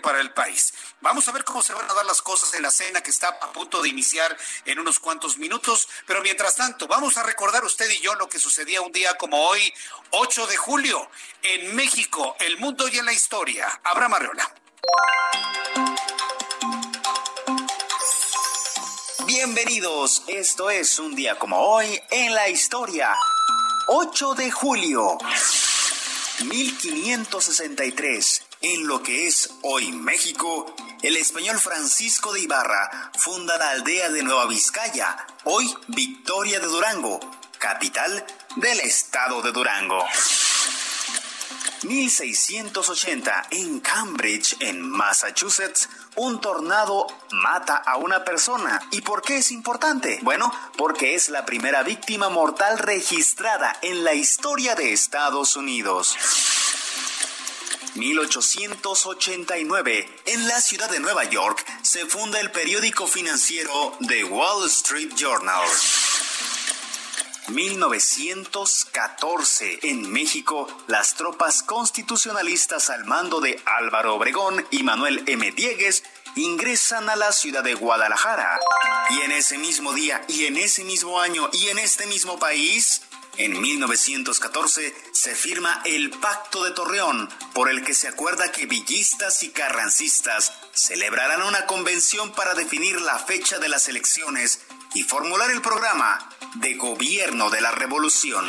para 0.01 0.19
el 0.19 0.33
país. 0.33 0.73
Vamos 1.01 1.27
a 1.27 1.31
ver 1.31 1.43
cómo 1.43 1.61
se 1.61 1.73
van 1.73 1.89
a 1.89 1.93
dar 1.93 2.05
las 2.05 2.21
cosas 2.21 2.53
en 2.53 2.61
la 2.61 2.71
cena 2.71 3.01
que 3.01 3.09
está 3.09 3.29
a 3.29 3.51
punto 3.51 3.81
de 3.81 3.89
iniciar 3.89 4.35
en 4.65 4.79
unos 4.79 4.99
cuantos 4.99 5.37
minutos, 5.37 5.87
pero 6.05 6.21
mientras 6.21 6.55
tanto, 6.55 6.87
vamos 6.87 7.17
a 7.17 7.23
recordar 7.23 7.63
usted 7.63 7.89
y 7.89 7.99
yo 7.99 8.15
lo 8.15 8.29
que 8.29 8.39
sucedía 8.39 8.81
un 8.81 8.91
día 8.91 9.15
como 9.15 9.47
hoy, 9.47 9.73
8 10.11 10.47
de 10.47 10.57
julio, 10.57 11.09
en 11.41 11.75
México, 11.75 12.35
el 12.39 12.57
mundo 12.59 12.87
y 12.87 12.99
en 12.99 13.05
la 13.05 13.13
historia. 13.13 13.81
Abraham 13.83 14.13
Arreola. 14.13 14.53
Bienvenidos, 19.33 20.23
esto 20.27 20.69
es 20.69 20.99
un 20.99 21.15
día 21.15 21.39
como 21.39 21.57
hoy 21.57 21.87
en 22.09 22.35
la 22.35 22.49
historia. 22.49 23.15
8 23.87 24.33
de 24.33 24.51
julio 24.51 25.17
1563, 26.43 28.43
en 28.59 28.87
lo 28.87 29.01
que 29.01 29.27
es 29.27 29.51
hoy 29.61 29.93
México, 29.93 30.75
el 31.01 31.15
español 31.15 31.57
Francisco 31.59 32.33
de 32.33 32.41
Ibarra 32.41 33.09
funda 33.17 33.57
la 33.57 33.69
aldea 33.69 34.09
de 34.09 34.21
Nueva 34.21 34.47
Vizcaya, 34.47 35.15
hoy 35.45 35.73
Victoria 35.87 36.59
de 36.59 36.67
Durango, 36.67 37.21
capital 37.57 38.25
del 38.57 38.81
estado 38.81 39.41
de 39.41 39.53
Durango. 39.53 40.05
1680, 41.83 43.47
en 43.51 43.79
Cambridge, 43.79 44.55
en 44.59 44.81
Massachusetts, 44.81 45.89
un 46.15 46.39
tornado 46.39 47.07
mata 47.31 47.77
a 47.77 47.97
una 47.97 48.23
persona. 48.23 48.79
¿Y 48.91 49.01
por 49.01 49.21
qué 49.21 49.37
es 49.37 49.51
importante? 49.51 50.19
Bueno, 50.21 50.53
porque 50.77 51.15
es 51.15 51.29
la 51.29 51.45
primera 51.45 51.83
víctima 51.83 52.29
mortal 52.29 52.77
registrada 52.77 53.77
en 53.81 54.03
la 54.03 54.13
historia 54.13 54.75
de 54.75 54.93
Estados 54.93 55.55
Unidos. 55.55 56.15
1889, 57.95 60.21
en 60.25 60.47
la 60.47 60.61
ciudad 60.61 60.89
de 60.89 60.99
Nueva 60.99 61.23
York, 61.25 61.65
se 61.81 62.05
funda 62.05 62.39
el 62.39 62.51
periódico 62.51 63.07
financiero 63.07 63.97
The 64.07 64.23
Wall 64.25 64.67
Street 64.67 65.13
Journal. 65.15 65.65
1914, 67.53 69.79
en 69.83 70.11
México, 70.11 70.67
las 70.87 71.13
tropas 71.15 71.63
constitucionalistas 71.63 72.89
al 72.89 73.05
mando 73.05 73.39
de 73.41 73.61
Álvaro 73.65 74.15
Obregón 74.15 74.65
y 74.71 74.83
Manuel 74.83 75.23
M. 75.27 75.51
Diegues 75.51 76.03
ingresan 76.35 77.09
a 77.09 77.15
la 77.15 77.31
ciudad 77.31 77.63
de 77.63 77.73
Guadalajara. 77.73 78.59
Y 79.11 79.21
en 79.21 79.31
ese 79.33 79.57
mismo 79.57 79.93
día, 79.93 80.21
y 80.27 80.45
en 80.45 80.57
ese 80.57 80.83
mismo 80.83 81.19
año, 81.19 81.49
y 81.51 81.67
en 81.67 81.79
este 81.79 82.05
mismo 82.07 82.39
país, 82.39 83.01
en 83.37 83.59
1914 83.59 84.93
se 85.13 85.35
firma 85.35 85.81
el 85.85 86.11
Pacto 86.11 86.63
de 86.63 86.71
Torreón, 86.71 87.29
por 87.53 87.69
el 87.69 87.83
que 87.83 87.93
se 87.93 88.07
acuerda 88.07 88.51
que 88.51 88.65
villistas 88.65 89.43
y 89.43 89.49
carrancistas 89.49 90.53
celebrarán 90.73 91.43
una 91.43 91.65
convención 91.65 92.31
para 92.33 92.53
definir 92.53 92.99
la 93.01 93.17
fecha 93.19 93.59
de 93.59 93.69
las 93.69 93.87
elecciones 93.87 94.61
y 94.93 95.03
formular 95.03 95.49
el 95.51 95.61
programa 95.61 96.29
de 96.55 96.73
gobierno 96.75 97.49
de 97.49 97.61
la 97.61 97.71
revolución. 97.71 98.45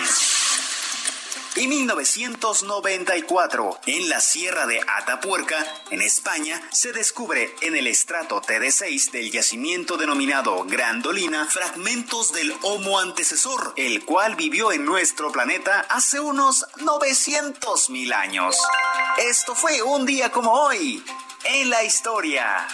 En 1.55 1.69
1994, 1.69 3.79
en 3.85 4.09
la 4.09 4.23
Sierra 4.23 4.67
de 4.67 4.81
Atapuerca, 4.81 5.62
en 5.91 6.01
España, 6.01 6.59
se 6.73 6.95
descubre 6.95 7.55
en 7.61 7.77
el 7.77 7.88
estrato 7.88 8.41
TD6 8.41 9.11
del 9.11 9.31
yacimiento 9.31 9.99
denominado 9.99 10.65
Grandolina 10.65 11.45
fragmentos 11.45 12.33
del 12.33 12.55
Homo 12.62 12.99
antecesor, 12.99 13.75
el 13.77 14.03
cual 14.07 14.35
vivió 14.35 14.73
en 14.73 14.87
nuestro 14.87 15.31
planeta 15.31 15.85
hace 15.91 16.21
unos 16.21 16.65
900 16.79 17.91
mil 17.91 18.15
años. 18.15 18.57
Esto 19.19 19.55
fue 19.55 19.83
un 19.83 20.07
día 20.07 20.33
como 20.33 20.53
hoy, 20.53 21.05
en 21.45 21.69
la 21.69 21.85
historia. 21.85 22.67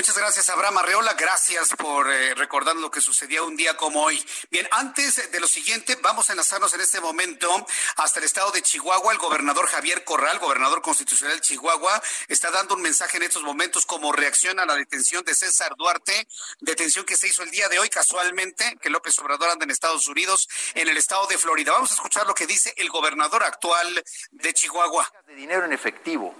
Muchas 0.00 0.16
gracias, 0.16 0.48
Abraham 0.48 0.78
Arreola. 0.78 1.12
Gracias 1.12 1.74
por 1.76 2.10
eh, 2.10 2.34
recordar 2.34 2.74
lo 2.74 2.90
que 2.90 3.02
sucedía 3.02 3.42
un 3.42 3.54
día 3.54 3.76
como 3.76 4.02
hoy. 4.02 4.18
Bien, 4.50 4.66
antes 4.70 5.30
de 5.30 5.40
lo 5.40 5.46
siguiente, 5.46 5.94
vamos 6.00 6.30
a 6.30 6.32
enlazarnos 6.32 6.72
en 6.72 6.80
este 6.80 7.02
momento 7.02 7.66
hasta 7.96 8.18
el 8.18 8.24
estado 8.24 8.50
de 8.50 8.62
Chihuahua. 8.62 9.12
El 9.12 9.18
gobernador 9.18 9.66
Javier 9.66 10.02
Corral, 10.02 10.38
gobernador 10.38 10.80
constitucional 10.80 11.36
de 11.36 11.42
Chihuahua, 11.42 12.02
está 12.28 12.50
dando 12.50 12.76
un 12.76 12.80
mensaje 12.80 13.18
en 13.18 13.24
estos 13.24 13.42
momentos 13.42 13.84
como 13.84 14.10
reacción 14.10 14.58
a 14.58 14.64
la 14.64 14.74
detención 14.74 15.22
de 15.22 15.34
César 15.34 15.74
Duarte, 15.76 16.26
detención 16.60 17.04
que 17.04 17.18
se 17.18 17.28
hizo 17.28 17.42
el 17.42 17.50
día 17.50 17.68
de 17.68 17.78
hoy 17.78 17.90
casualmente, 17.90 18.78
que 18.80 18.88
López 18.88 19.18
Obrador 19.18 19.50
anda 19.50 19.64
en 19.64 19.70
Estados 19.70 20.08
Unidos, 20.08 20.48
en 20.72 20.88
el 20.88 20.96
estado 20.96 21.26
de 21.26 21.36
Florida. 21.36 21.72
Vamos 21.72 21.90
a 21.90 21.94
escuchar 21.96 22.26
lo 22.26 22.34
que 22.34 22.46
dice 22.46 22.72
el 22.78 22.88
gobernador 22.88 23.42
actual 23.42 24.02
de 24.30 24.54
Chihuahua. 24.54 25.12
De 25.26 25.34
dinero 25.34 25.66
en 25.66 25.74
efectivo 25.74 26.34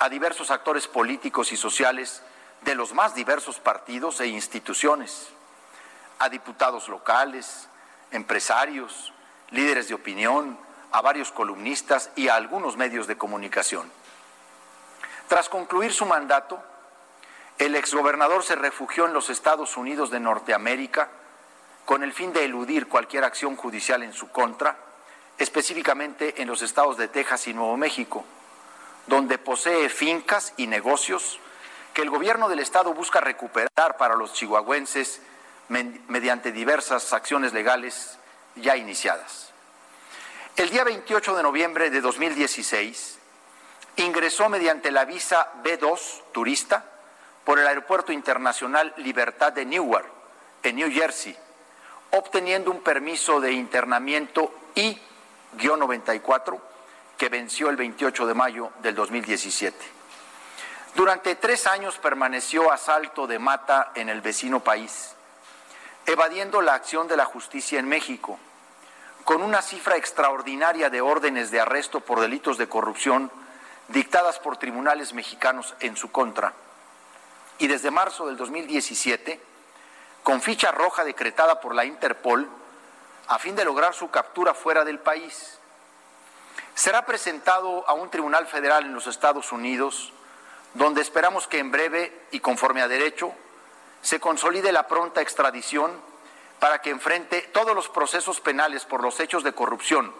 a 0.00 0.08
diversos 0.08 0.50
actores 0.50 0.88
políticos 0.88 1.52
y 1.52 1.56
sociales 1.56 2.22
de 2.62 2.74
los 2.74 2.92
más 2.92 3.14
diversos 3.14 3.58
partidos 3.58 4.20
e 4.20 4.26
instituciones, 4.26 5.28
a 6.18 6.28
diputados 6.28 6.88
locales, 6.88 7.68
empresarios, 8.10 9.12
líderes 9.50 9.88
de 9.88 9.94
opinión, 9.94 10.58
a 10.92 11.00
varios 11.00 11.32
columnistas 11.32 12.10
y 12.16 12.28
a 12.28 12.34
algunos 12.34 12.76
medios 12.76 13.06
de 13.06 13.16
comunicación. 13.16 13.90
Tras 15.28 15.48
concluir 15.48 15.92
su 15.92 16.06
mandato, 16.06 16.62
el 17.58 17.76
exgobernador 17.76 18.42
se 18.42 18.56
refugió 18.56 19.06
en 19.06 19.12
los 19.12 19.30
Estados 19.30 19.76
Unidos 19.76 20.10
de 20.10 20.20
Norteamérica 20.20 21.08
con 21.84 22.02
el 22.02 22.12
fin 22.12 22.32
de 22.32 22.44
eludir 22.44 22.88
cualquier 22.88 23.24
acción 23.24 23.56
judicial 23.56 24.02
en 24.02 24.12
su 24.12 24.30
contra, 24.30 24.76
específicamente 25.38 26.40
en 26.42 26.48
los 26.48 26.62
estados 26.62 26.96
de 26.96 27.08
Texas 27.08 27.46
y 27.48 27.54
Nuevo 27.54 27.76
México, 27.76 28.24
donde 29.06 29.38
posee 29.38 29.88
fincas 29.88 30.52
y 30.56 30.66
negocios 30.66 31.38
que 31.94 32.02
el 32.02 32.10
gobierno 32.10 32.48
del 32.48 32.60
estado 32.60 32.94
busca 32.94 33.20
recuperar 33.20 33.96
para 33.98 34.14
los 34.14 34.32
chihuahuenses 34.32 35.20
mediante 35.68 36.52
diversas 36.52 37.12
acciones 37.12 37.52
legales 37.52 38.18
ya 38.56 38.76
iniciadas. 38.76 39.50
El 40.56 40.70
día 40.70 40.84
28 40.84 41.36
de 41.36 41.42
noviembre 41.42 41.90
de 41.90 42.00
2016 42.00 43.18
ingresó 43.96 44.48
mediante 44.48 44.90
la 44.90 45.04
visa 45.04 45.52
B2 45.62 46.22
turista 46.32 46.84
por 47.44 47.58
el 47.58 47.66
Aeropuerto 47.66 48.12
Internacional 48.12 48.92
Libertad 48.98 49.52
de 49.52 49.64
Newark, 49.64 50.06
en 50.62 50.76
New 50.76 50.92
Jersey, 50.92 51.36
obteniendo 52.10 52.70
un 52.70 52.80
permiso 52.82 53.40
de 53.40 53.52
internamiento 53.52 54.52
I-94 54.74 56.60
que 57.16 57.28
venció 57.28 57.70
el 57.70 57.76
28 57.76 58.26
de 58.26 58.34
mayo 58.34 58.70
del 58.82 58.94
2017. 58.94 59.99
Durante 60.94 61.36
tres 61.36 61.66
años 61.66 61.98
permaneció 61.98 62.72
a 62.72 62.76
salto 62.76 63.26
de 63.26 63.38
mata 63.38 63.92
en 63.94 64.08
el 64.08 64.20
vecino 64.20 64.60
país, 64.60 65.14
evadiendo 66.06 66.60
la 66.60 66.74
acción 66.74 67.06
de 67.06 67.16
la 67.16 67.24
justicia 67.24 67.78
en 67.78 67.88
México, 67.88 68.38
con 69.24 69.42
una 69.42 69.62
cifra 69.62 69.96
extraordinaria 69.96 70.90
de 70.90 71.00
órdenes 71.00 71.50
de 71.50 71.60
arresto 71.60 72.00
por 72.00 72.20
delitos 72.20 72.58
de 72.58 72.68
corrupción 72.68 73.30
dictadas 73.88 74.38
por 74.38 74.56
tribunales 74.56 75.12
mexicanos 75.14 75.74
en 75.80 75.96
su 75.96 76.10
contra. 76.10 76.52
Y 77.58 77.66
desde 77.66 77.90
marzo 77.90 78.26
del 78.26 78.36
2017, 78.36 79.40
con 80.22 80.40
ficha 80.40 80.72
roja 80.72 81.04
decretada 81.04 81.60
por 81.60 81.74
la 81.74 81.84
Interpol, 81.84 82.48
a 83.28 83.38
fin 83.38 83.54
de 83.54 83.64
lograr 83.64 83.94
su 83.94 84.10
captura 84.10 84.54
fuera 84.54 84.84
del 84.84 84.98
país. 84.98 85.58
Será 86.74 87.06
presentado 87.06 87.88
a 87.88 87.92
un 87.92 88.10
tribunal 88.10 88.46
federal 88.46 88.84
en 88.86 88.94
los 88.94 89.06
Estados 89.06 89.52
Unidos 89.52 90.12
donde 90.74 91.02
esperamos 91.02 91.46
que 91.46 91.58
en 91.58 91.70
breve 91.70 92.26
y 92.30 92.40
conforme 92.40 92.82
a 92.82 92.88
derecho 92.88 93.32
se 94.02 94.20
consolide 94.20 94.72
la 94.72 94.86
pronta 94.86 95.20
extradición 95.20 95.92
para 96.58 96.80
que 96.80 96.90
enfrente 96.90 97.42
todos 97.52 97.74
los 97.74 97.88
procesos 97.88 98.40
penales 98.40 98.84
por 98.84 99.02
los 99.02 99.18
hechos 99.20 99.42
de 99.42 99.52
corrupción 99.52 100.14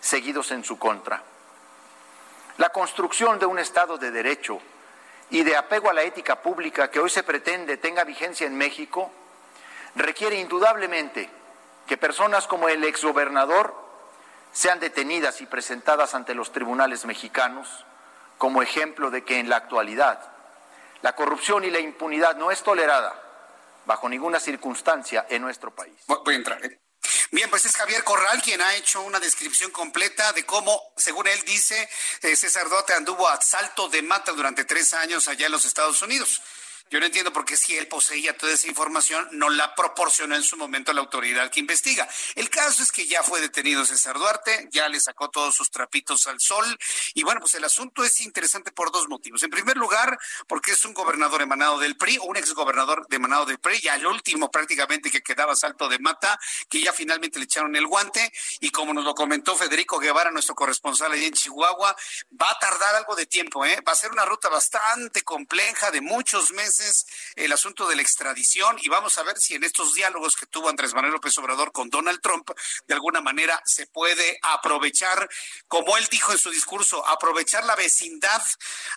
seguidos 0.00 0.50
en 0.50 0.64
su 0.64 0.78
contra. 0.78 1.22
La 2.58 2.70
construcción 2.70 3.38
de 3.38 3.46
un 3.46 3.58
Estado 3.58 3.98
de 3.98 4.10
Derecho 4.10 4.60
y 5.30 5.44
de 5.44 5.56
apego 5.56 5.88
a 5.88 5.94
la 5.94 6.02
ética 6.02 6.42
pública 6.42 6.90
que 6.90 7.00
hoy 7.00 7.08
se 7.08 7.22
pretende 7.22 7.76
tenga 7.76 8.04
vigencia 8.04 8.46
en 8.46 8.56
México 8.56 9.10
requiere 9.94 10.36
indudablemente 10.36 11.30
que 11.86 11.96
personas 11.96 12.46
como 12.46 12.68
el 12.68 12.84
exgobernador 12.84 13.74
sean 14.52 14.80
detenidas 14.80 15.40
y 15.40 15.46
presentadas 15.46 16.14
ante 16.14 16.34
los 16.34 16.52
tribunales 16.52 17.06
mexicanos 17.06 17.86
como 18.42 18.60
ejemplo 18.60 19.12
de 19.12 19.22
que 19.22 19.38
en 19.38 19.48
la 19.48 19.54
actualidad 19.54 20.20
la 21.00 21.14
corrupción 21.14 21.62
y 21.62 21.70
la 21.70 21.78
impunidad 21.78 22.34
no 22.34 22.50
es 22.50 22.60
tolerada 22.64 23.14
bajo 23.84 24.08
ninguna 24.08 24.40
circunstancia 24.40 25.26
en 25.30 25.42
nuestro 25.42 25.72
país. 25.72 25.94
Voy 26.08 26.34
a 26.34 26.38
entrar. 26.38 26.64
¿eh? 26.66 26.80
Bien, 27.30 27.48
pues 27.48 27.66
es 27.66 27.76
Javier 27.76 28.02
Corral 28.02 28.42
quien 28.42 28.60
ha 28.60 28.74
hecho 28.74 29.00
una 29.02 29.20
descripción 29.20 29.70
completa 29.70 30.32
de 30.32 30.44
cómo, 30.44 30.76
según 30.96 31.28
él 31.28 31.40
dice, 31.46 31.88
eh, 32.22 32.34
César 32.34 32.68
Dote 32.68 32.94
anduvo 32.94 33.28
a 33.28 33.40
salto 33.40 33.88
de 33.88 34.02
mata 34.02 34.32
durante 34.32 34.64
tres 34.64 34.92
años 34.92 35.28
allá 35.28 35.46
en 35.46 35.52
los 35.52 35.64
Estados 35.64 36.02
Unidos. 36.02 36.42
Yo 36.90 37.00
no 37.00 37.06
entiendo 37.06 37.32
por 37.32 37.44
qué 37.44 37.56
si 37.56 37.76
él 37.76 37.88
poseía 37.88 38.36
toda 38.36 38.52
esa 38.52 38.68
información 38.68 39.26
no 39.32 39.48
la 39.48 39.74
proporcionó 39.74 40.36
en 40.36 40.42
su 40.42 40.56
momento 40.56 40.90
a 40.90 40.94
la 40.94 41.00
autoridad 41.00 41.50
que 41.50 41.60
investiga. 41.60 42.08
El 42.34 42.50
caso 42.50 42.82
es 42.82 42.92
que 42.92 43.06
ya 43.06 43.22
fue 43.22 43.40
detenido 43.40 43.84
César 43.84 44.18
Duarte, 44.18 44.68
ya 44.70 44.88
le 44.88 45.00
sacó 45.00 45.30
todos 45.30 45.54
sus 45.54 45.70
trapitos 45.70 46.26
al 46.26 46.40
sol 46.40 46.64
y 47.14 47.22
bueno, 47.22 47.40
pues 47.40 47.54
el 47.54 47.64
asunto 47.64 48.04
es 48.04 48.20
interesante 48.20 48.72
por 48.72 48.92
dos 48.92 49.08
motivos. 49.08 49.42
En 49.42 49.50
primer 49.50 49.76
lugar, 49.76 50.18
porque 50.46 50.72
es 50.72 50.84
un 50.84 50.94
gobernador 50.94 51.42
emanado 51.42 51.78
del 51.78 51.96
PRI 51.96 52.18
o 52.18 52.24
un 52.24 52.36
exgobernador 52.36 53.06
emanado 53.10 53.46
del 53.46 53.58
PRI, 53.58 53.80
ya 53.80 53.94
el 53.94 54.06
último 54.06 54.50
prácticamente 54.50 55.10
que 55.10 55.22
quedaba 55.22 55.56
salto 55.56 55.88
de 55.88 55.98
mata, 55.98 56.38
que 56.68 56.80
ya 56.80 56.92
finalmente 56.92 57.38
le 57.38 57.44
echaron 57.46 57.74
el 57.76 57.86
guante 57.86 58.32
y 58.60 58.70
como 58.70 58.92
nos 58.92 59.04
lo 59.04 59.14
comentó 59.14 59.56
Federico 59.56 59.98
Guevara, 59.98 60.30
nuestro 60.30 60.54
corresponsal 60.54 61.12
ahí 61.12 61.24
en 61.24 61.32
Chihuahua, 61.32 61.96
va 62.40 62.50
a 62.50 62.58
tardar 62.58 62.94
algo 62.96 63.14
de 63.14 63.26
tiempo, 63.26 63.64
¿eh? 63.64 63.80
va 63.86 63.92
a 63.92 63.96
ser 63.96 64.10
una 64.12 64.24
ruta 64.24 64.48
bastante 64.48 65.22
compleja 65.22 65.90
de 65.90 66.00
muchos 66.00 66.50
meses 66.52 66.71
el 67.36 67.52
asunto 67.52 67.88
de 67.88 67.96
la 67.96 68.02
extradición 68.02 68.76
y 68.80 68.88
vamos 68.88 69.18
a 69.18 69.22
ver 69.22 69.38
si 69.38 69.54
en 69.54 69.64
estos 69.64 69.94
diálogos 69.94 70.36
que 70.36 70.46
tuvo 70.46 70.68
Andrés 70.68 70.94
Manuel 70.94 71.14
López 71.14 71.36
Obrador 71.38 71.72
con 71.72 71.90
Donald 71.90 72.20
Trump, 72.20 72.50
de 72.86 72.94
alguna 72.94 73.20
manera 73.20 73.60
se 73.64 73.86
puede 73.86 74.38
aprovechar, 74.42 75.28
como 75.68 75.96
él 75.96 76.06
dijo 76.10 76.32
en 76.32 76.38
su 76.38 76.50
discurso, 76.50 77.06
aprovechar 77.06 77.64
la 77.64 77.76
vecindad, 77.76 78.42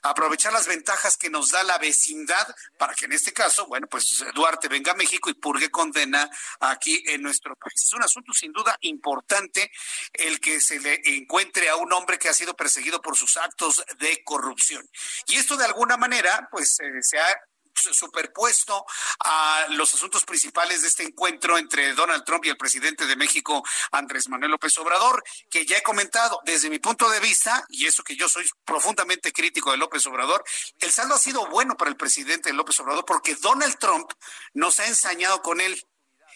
aprovechar 0.03 0.53
las 0.53 0.67
ventajas 0.67 1.17
que 1.17 1.29
nos 1.29 1.49
da 1.51 1.63
la 1.63 1.77
vecindad 1.77 2.47
para 2.77 2.93
que 2.93 3.05
en 3.05 3.13
este 3.13 3.33
caso, 3.33 3.65
bueno, 3.67 3.87
pues 3.87 4.23
Duarte 4.33 4.67
venga 4.67 4.91
a 4.91 4.95
México 4.95 5.29
y 5.29 5.33
purgue 5.33 5.69
condena 5.69 6.29
aquí 6.59 7.03
en 7.07 7.21
nuestro 7.21 7.55
país. 7.55 7.83
Es 7.83 7.93
un 7.93 8.03
asunto 8.03 8.33
sin 8.33 8.51
duda 8.51 8.77
importante 8.81 9.71
el 10.13 10.39
que 10.39 10.59
se 10.59 10.79
le 10.79 11.01
encuentre 11.15 11.69
a 11.69 11.75
un 11.75 11.91
hombre 11.93 12.17
que 12.17 12.29
ha 12.29 12.33
sido 12.33 12.55
perseguido 12.55 13.01
por 13.01 13.15
sus 13.15 13.37
actos 13.37 13.83
de 13.99 14.23
corrupción. 14.23 14.87
Y 15.27 15.35
esto 15.35 15.57
de 15.57 15.65
alguna 15.65 15.97
manera, 15.97 16.47
pues 16.51 16.79
eh, 16.79 17.01
se 17.01 17.19
ha 17.19 17.41
superpuesto 17.75 18.85
a 19.19 19.65
los 19.69 19.93
asuntos 19.93 20.23
principales 20.23 20.81
de 20.81 20.87
este 20.87 21.03
encuentro 21.03 21.57
entre 21.57 21.93
Donald 21.93 22.23
Trump 22.23 22.45
y 22.45 22.49
el 22.49 22.57
presidente 22.57 23.05
de 23.05 23.15
México, 23.15 23.63
Andrés 23.91 24.29
Manuel 24.29 24.51
López 24.51 24.77
Obrador, 24.77 25.23
que 25.49 25.65
ya 25.65 25.77
he 25.77 25.83
comentado 25.83 26.39
desde 26.45 26.69
mi 26.69 26.79
punto 26.79 27.09
de 27.09 27.19
vista, 27.19 27.65
y 27.69 27.85
eso 27.85 28.03
que 28.03 28.15
yo 28.15 28.29
soy 28.29 28.45
profundamente 28.63 29.31
crítico 29.31 29.71
de 29.71 29.77
López 29.77 30.05
Obrador, 30.07 30.43
el 30.79 30.91
saldo 30.91 31.15
ha 31.15 31.19
sido 31.19 31.47
bueno 31.47 31.75
para 31.75 31.89
el 31.89 31.97
presidente 31.97 32.53
López 32.53 32.79
Obrador 32.79 33.05
porque 33.05 33.35
Donald 33.35 33.77
Trump 33.77 34.11
nos 34.53 34.79
ha 34.79 34.87
ensañado 34.87 35.41
con 35.41 35.61
él. 35.61 35.85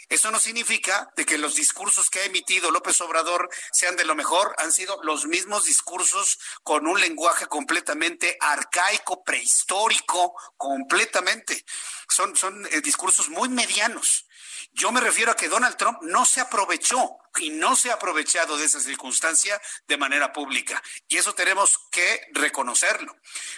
Eso 0.09 0.31
no 0.31 0.39
significa 0.39 1.11
de 1.15 1.23
que 1.23 1.37
los 1.37 1.53
discursos 1.53 2.09
que 2.09 2.19
ha 2.19 2.25
emitido 2.25 2.71
López 2.71 2.99
Obrador 3.01 3.47
sean 3.71 3.95
de 3.95 4.05
lo 4.05 4.15
mejor, 4.15 4.55
han 4.57 4.71
sido 4.71 4.99
los 5.03 5.27
mismos 5.27 5.65
discursos 5.65 6.39
con 6.63 6.87
un 6.87 6.99
lenguaje 6.99 7.45
completamente 7.45 8.35
arcaico, 8.39 9.23
prehistórico, 9.23 10.33
completamente. 10.57 11.63
Son, 12.09 12.35
son 12.35 12.65
eh, 12.71 12.81
discursos 12.81 13.29
muy 13.29 13.49
medianos. 13.49 14.25
Yo 14.73 14.91
me 14.91 14.99
refiero 14.99 15.31
a 15.31 15.35
que 15.35 15.47
Donald 15.47 15.77
Trump 15.77 15.99
no 16.01 16.25
se 16.25 16.41
aprovechó 16.41 17.17
y 17.39 17.49
no 17.49 17.75
se 17.75 17.91
ha 17.91 17.95
aprovechado 17.95 18.57
de 18.57 18.65
esa 18.65 18.79
circunstancia 18.79 19.59
de 19.87 19.97
manera 19.97 20.33
pública. 20.33 20.81
Y 21.07 21.17
eso 21.17 21.33
tenemos 21.33 21.79
que 21.91 22.27
reconocerlo. 22.33 23.15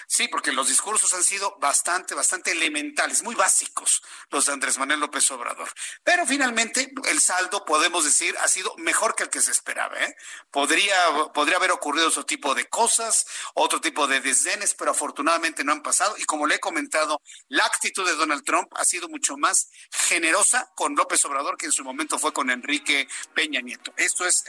Sí, 0.07 0.27
porque 0.27 0.51
los 0.51 0.67
discursos 0.67 1.13
han 1.13 1.23
sido 1.23 1.57
bastante, 1.59 2.15
bastante 2.15 2.51
elementales, 2.51 3.23
muy 3.23 3.35
básicos, 3.35 4.01
los 4.29 4.45
de 4.45 4.53
Andrés 4.53 4.77
Manuel 4.77 4.99
López 4.99 5.29
Obrador. 5.31 5.69
Pero 6.03 6.25
finalmente, 6.25 6.91
el 7.09 7.19
saldo, 7.19 7.65
podemos 7.65 8.03
decir, 8.03 8.35
ha 8.39 8.47
sido 8.47 8.75
mejor 8.77 9.15
que 9.15 9.23
el 9.23 9.29
que 9.29 9.41
se 9.41 9.51
esperaba. 9.51 9.97
¿eh? 9.97 10.15
Podría, 10.51 10.95
podría 11.33 11.57
haber 11.57 11.71
ocurrido 11.71 12.07
otro 12.07 12.25
tipo 12.25 12.53
de 12.53 12.67
cosas, 12.67 13.25
otro 13.53 13.81
tipo 13.81 14.07
de 14.07 14.19
desdenes, 14.19 14.73
pero 14.73 14.91
afortunadamente 14.91 15.63
no 15.63 15.71
han 15.71 15.81
pasado. 15.81 16.15
Y 16.17 16.25
como 16.25 16.47
le 16.47 16.55
he 16.55 16.59
comentado, 16.59 17.21
la 17.47 17.65
actitud 17.65 18.05
de 18.05 18.15
Donald 18.15 18.43
Trump 18.43 18.69
ha 18.75 18.85
sido 18.85 19.07
mucho 19.09 19.37
más 19.37 19.69
generosa 19.91 20.71
con 20.75 20.95
López 20.95 21.23
Obrador 21.25 21.57
que 21.57 21.65
en 21.67 21.71
su 21.71 21.83
momento 21.83 22.19
fue 22.19 22.33
con 22.33 22.49
Enrique 22.49 23.07
Peña 23.33 23.61
Esto 23.97 24.25
es 24.25 24.43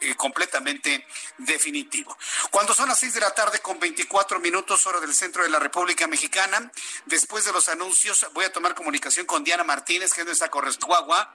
eh, 0.00 0.14
completamente 0.16 1.06
definitivo. 1.38 2.16
Cuando 2.50 2.74
son 2.74 2.88
las 2.88 2.98
6 2.98 3.14
de 3.14 3.20
la 3.20 3.34
tarde 3.34 3.60
con 3.60 3.78
24 3.78 4.40
minutos 4.40 4.86
hora 4.86 5.00
del 5.00 5.14
centro 5.14 5.42
de 5.42 5.48
la 5.48 5.58
República 5.58 6.06
Mexicana, 6.06 6.70
después 7.06 7.44
de 7.44 7.52
los 7.52 7.68
anuncios 7.68 8.26
voy 8.32 8.44
a 8.44 8.52
tomar 8.52 8.74
comunicación 8.74 9.26
con 9.26 9.44
Diana 9.44 9.64
Martínez, 9.64 10.12
que 10.12 10.20
es 10.20 10.26
nuestra 10.26 10.50
corresguagua 10.50 11.34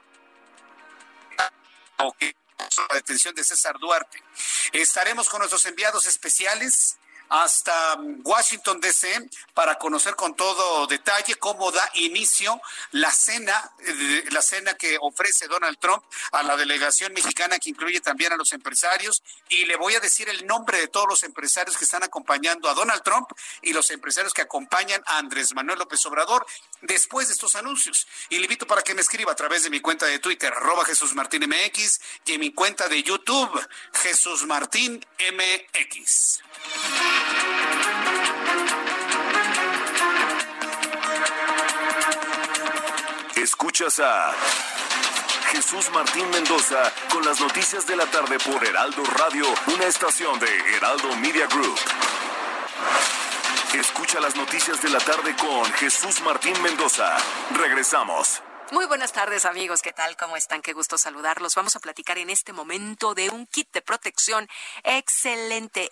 la 2.88 2.94
detención 2.94 3.34
de 3.34 3.44
César 3.44 3.78
Duarte. 3.78 4.22
Estaremos 4.72 5.28
con 5.28 5.38
nuestros 5.40 5.64
enviados 5.66 6.06
especiales 6.06 6.98
hasta 7.30 7.96
Washington, 8.24 8.80
D.C., 8.80 9.30
para 9.54 9.76
conocer 9.76 10.16
con 10.16 10.34
todo 10.34 10.86
detalle 10.88 11.36
cómo 11.36 11.70
da 11.70 11.88
inicio 11.94 12.60
la 12.90 13.10
cena, 13.10 13.72
eh, 13.78 14.24
la 14.30 14.42
cena 14.42 14.74
que 14.74 14.98
ofrece 15.00 15.46
Donald 15.46 15.78
Trump 15.78 16.02
a 16.32 16.42
la 16.42 16.56
delegación 16.56 17.12
mexicana, 17.12 17.58
que 17.58 17.70
incluye 17.70 18.00
también 18.00 18.32
a 18.32 18.36
los 18.36 18.52
empresarios. 18.52 19.22
Y 19.48 19.64
le 19.64 19.76
voy 19.76 19.94
a 19.94 20.00
decir 20.00 20.28
el 20.28 20.44
nombre 20.44 20.78
de 20.78 20.88
todos 20.88 21.06
los 21.08 21.22
empresarios 21.22 21.76
que 21.76 21.84
están 21.84 22.02
acompañando 22.02 22.68
a 22.68 22.74
Donald 22.74 23.02
Trump 23.02 23.30
y 23.62 23.72
los 23.72 23.90
empresarios 23.90 24.34
que 24.34 24.42
acompañan 24.42 25.02
a 25.06 25.18
Andrés 25.18 25.54
Manuel 25.54 25.78
López 25.78 26.04
Obrador 26.06 26.44
después 26.82 27.28
de 27.28 27.34
estos 27.34 27.56
anuncios. 27.56 28.06
Y 28.28 28.36
le 28.36 28.44
invito 28.44 28.66
para 28.66 28.82
que 28.82 28.94
me 28.94 29.00
escriba 29.00 29.32
a 29.32 29.36
través 29.36 29.62
de 29.64 29.70
mi 29.70 29.80
cuenta 29.80 30.06
de 30.06 30.18
Twitter, 30.18 30.52
arroba 30.52 30.84
Jesús 30.84 31.14
Martín 31.14 31.42
MX, 31.48 32.00
y 32.26 32.32
en 32.32 32.40
mi 32.40 32.52
cuenta 32.52 32.88
de 32.88 33.02
YouTube, 33.02 33.68
Jesús 33.94 34.46
Martín 34.46 35.04
MX. 35.18 36.40
Escuchas 43.36 44.00
a 44.00 44.34
Jesús 45.52 45.90
Martín 45.92 46.28
Mendoza 46.30 46.92
con 47.10 47.24
las 47.24 47.40
noticias 47.40 47.86
de 47.86 47.96
la 47.96 48.06
tarde 48.06 48.38
por 48.38 48.64
Heraldo 48.64 49.02
Radio, 49.04 49.46
una 49.74 49.86
estación 49.86 50.38
de 50.38 50.76
Heraldo 50.76 51.16
Media 51.16 51.46
Group. 51.46 51.78
Escucha 53.74 54.18
las 54.20 54.34
noticias 54.34 54.82
de 54.82 54.90
la 54.90 54.98
tarde 54.98 55.34
con 55.36 55.64
Jesús 55.74 56.20
Martín 56.22 56.60
Mendoza. 56.60 57.16
Regresamos. 57.56 58.42
Muy 58.72 58.86
buenas 58.86 59.12
tardes 59.12 59.44
amigos, 59.44 59.80
¿qué 59.80 59.92
tal? 59.92 60.16
¿Cómo 60.16 60.36
están? 60.36 60.60
Qué 60.60 60.72
gusto 60.72 60.98
saludarlos. 60.98 61.54
Vamos 61.54 61.76
a 61.76 61.80
platicar 61.80 62.18
en 62.18 62.30
este 62.30 62.52
momento 62.52 63.14
de 63.14 63.30
un 63.30 63.46
kit 63.46 63.72
de 63.72 63.82
protección 63.82 64.48
excelente, 64.82 65.88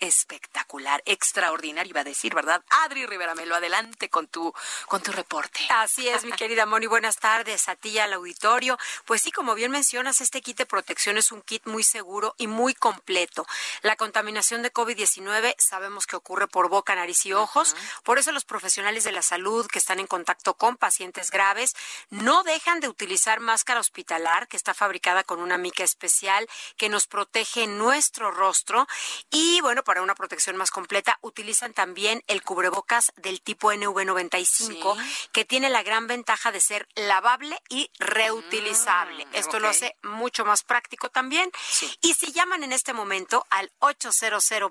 espectacular, 0.00 1.02
extraordinario, 1.06 1.90
iba 1.90 2.00
a 2.00 2.04
decir, 2.04 2.34
¿verdad? 2.34 2.62
Adri 2.84 3.06
Rivera 3.06 3.34
Melo, 3.34 3.54
adelante 3.54 4.08
con 4.08 4.26
tu, 4.26 4.52
con 4.86 5.02
tu 5.02 5.12
reporte. 5.12 5.60
Así 5.70 6.08
es, 6.08 6.24
mi 6.24 6.32
querida 6.32 6.66
Moni, 6.66 6.86
buenas 6.86 7.18
tardes 7.18 7.68
a 7.68 7.76
ti 7.76 7.90
y 7.90 7.98
al 7.98 8.12
auditorio. 8.12 8.78
Pues 9.04 9.22
sí, 9.22 9.30
como 9.30 9.54
bien 9.54 9.70
mencionas, 9.70 10.20
este 10.20 10.40
kit 10.40 10.58
de 10.58 10.66
protección 10.66 11.16
es 11.16 11.32
un 11.32 11.42
kit 11.42 11.66
muy 11.66 11.84
seguro 11.84 12.34
y 12.38 12.46
muy 12.46 12.74
completo. 12.74 13.46
La 13.82 13.96
contaminación 13.96 14.62
de 14.62 14.72
COVID-19 14.72 15.54
sabemos 15.58 16.06
que 16.06 16.16
ocurre 16.16 16.48
por 16.48 16.68
boca, 16.68 16.94
nariz 16.94 17.24
y 17.26 17.32
ojos, 17.32 17.76
por 18.02 18.18
eso 18.18 18.32
los 18.32 18.44
profesionales 18.44 19.04
de 19.04 19.12
la 19.12 19.22
salud 19.22 19.66
que 19.66 19.78
están 19.78 20.00
en 20.00 20.06
contacto 20.06 20.54
con 20.54 20.76
pacientes 20.76 21.30
graves 21.30 21.74
no 22.10 22.42
dejan 22.42 22.80
de 22.80 22.88
utilizar 22.88 23.40
máscara 23.40 23.80
hospitalar 23.80 24.48
que 24.48 24.56
está 24.56 24.74
fabricada 24.74 25.24
con 25.24 25.40
una 25.40 25.58
mica 25.58 25.84
especial 25.84 26.48
que 26.76 26.88
nos 26.88 27.06
protege 27.06 27.66
nuestro 27.66 28.30
rostro 28.30 28.86
y 29.30 29.60
bueno, 29.60 29.83
para 29.84 30.02
una 30.02 30.14
protección 30.14 30.56
más 30.56 30.70
completa, 30.70 31.18
utilizan 31.20 31.72
también 31.72 32.22
el 32.26 32.42
cubrebocas 32.42 33.12
del 33.16 33.40
tipo 33.40 33.72
NV95, 33.72 34.96
que 35.32 35.44
tiene 35.44 35.70
la 35.70 35.82
gran 35.82 36.06
ventaja 36.06 36.52
de 36.52 36.60
ser 36.60 36.88
lavable 36.94 37.60
y 37.68 37.90
reutilizable. 37.98 39.26
Mm, 39.26 39.34
Esto 39.34 39.60
lo 39.60 39.68
hace 39.68 39.96
mucho 40.02 40.44
más 40.44 40.62
práctico 40.62 41.08
también. 41.08 41.50
Y 42.00 42.14
si 42.14 42.32
llaman 42.32 42.64
en 42.64 42.72
este 42.72 42.92
momento 42.92 43.46
al 43.50 43.70
800 43.80 44.24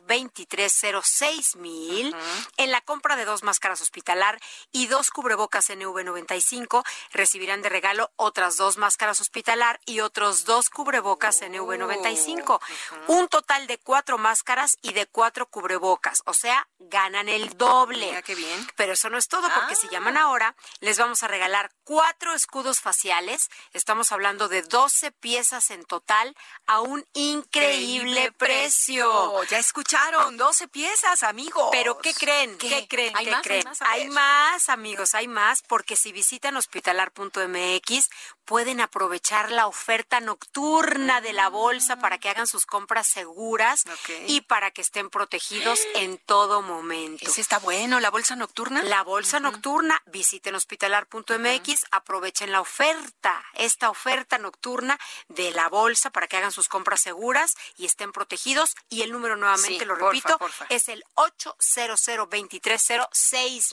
2306 0.08 1.56
mil 1.58 2.16
en 2.58 2.72
la 2.72 2.82
compra 2.82 3.16
de 3.16 3.26
dos 3.26 3.44
máscaras 3.44 3.82
hospitalar 3.82 4.40
y 4.72 4.88
dos 4.88 5.10
cubrebocas 5.12 5.70
NV95, 5.70 6.84
recibirán 7.12 7.62
de 7.62 7.70
regalo 7.70 8.12
otras 8.16 8.58
dos 8.58 8.78
máscaras 8.78 9.22
hospitalar 9.22 9.80
y 9.86 10.00
otros 10.00 10.46
dos 10.46 10.70
cubrebocas 10.70 11.42
NV95. 11.42 12.60
Un 13.08 13.28
total 13.28 13.68
de 13.68 13.78
cuatro 13.78 14.18
máscaras 14.18 14.78
y 14.82 14.94
de 14.94 15.03
cuatro 15.08 15.48
cubrebocas, 15.48 16.22
o 16.26 16.34
sea, 16.34 16.68
ganan 16.80 17.30
el 17.30 17.58
doble. 17.58 18.22
qué 18.26 18.36
bien. 18.36 18.68
Pero 18.76 18.94
eso 18.94 19.10
no 19.10 19.18
es 19.18 19.28
todo, 19.28 19.48
porque 19.56 19.76
si 19.76 19.88
llaman 19.90 20.18
ahora, 20.18 20.56
les 20.80 20.98
vamos 20.98 21.24
a 21.24 21.28
regalar 21.28 21.72
cuatro 21.84 22.34
escudos 22.34 22.80
faciales. 22.80 23.50
Estamos 23.74 24.12
hablando 24.12 24.48
de 24.48 24.62
12 24.62 25.12
piezas 25.12 25.72
en 25.72 25.86
total 25.86 26.36
a 26.66 26.82
un 26.82 27.06
increíble, 27.14 28.32
precio. 28.34 29.44
Ya 29.46 29.60
escucharon, 29.60 30.38
12 30.38 30.68
piezas, 30.68 31.24
amigos. 31.24 31.70
Pero 31.72 31.98
¿qué 32.00 32.14
creen? 32.14 32.58
¿Qué, 32.58 32.88
creen? 32.88 33.16
¿Hay, 33.16 33.28
más, 33.28 33.42
creen? 33.44 33.68
hay 33.82 34.10
más, 34.10 34.70
amigos, 34.70 35.14
hay 35.14 35.28
más, 35.28 35.62
porque 35.62 35.96
si 35.96 36.12
visitan 36.12 36.56
hospitalar.mx 36.58 38.10
pueden 38.46 38.82
aprovechar 38.82 39.52
la 39.52 39.68
oferta 39.68 40.20
nocturna 40.20 41.22
de 41.22 41.34
la 41.34 41.50
bolsa 41.50 41.98
para 41.98 42.18
que 42.18 42.30
hagan 42.30 42.48
sus 42.48 42.66
compras 42.66 43.08
seguras 43.08 43.86
y 44.28 44.42
para 44.42 44.72
que 44.72 44.82
estén 44.82 45.10
protegidos 45.10 45.80
en 45.96 46.18
todo 46.18 46.62
momento. 46.62 47.26
¿Ese 47.26 47.42
está 47.42 47.60
bueno, 47.60 48.00
la 48.00 48.10
bolsa 48.10 48.36
nocturna? 48.36 48.84
La 48.84 49.04
bolsa 49.04 49.40
nocturna, 49.40 50.02
visiten 50.08 50.56
hospitalar.mx, 50.56 51.73
aprovechen 51.92 52.52
la 52.52 52.62
oferta, 52.62 53.44
esta 53.54 53.90
oferta 53.90 54.38
nocturna 54.38 55.00
de 55.28 55.52
la 55.52 55.70
bolsa 55.70 56.10
para 56.10 56.28
que 56.28 56.38
hagan 56.38 56.52
sus 56.52 56.68
compras 56.68 57.02
seguras 57.02 57.56
y 57.78 57.86
estén 57.86 58.12
protegidos. 58.12 58.76
Y 58.90 59.02
el 59.02 59.12
número 59.12 59.36
nuevamente, 59.36 59.86
lo 59.86 59.96
repito, 59.96 60.38
es 60.70 60.90
el 60.90 61.04
800 61.16 61.64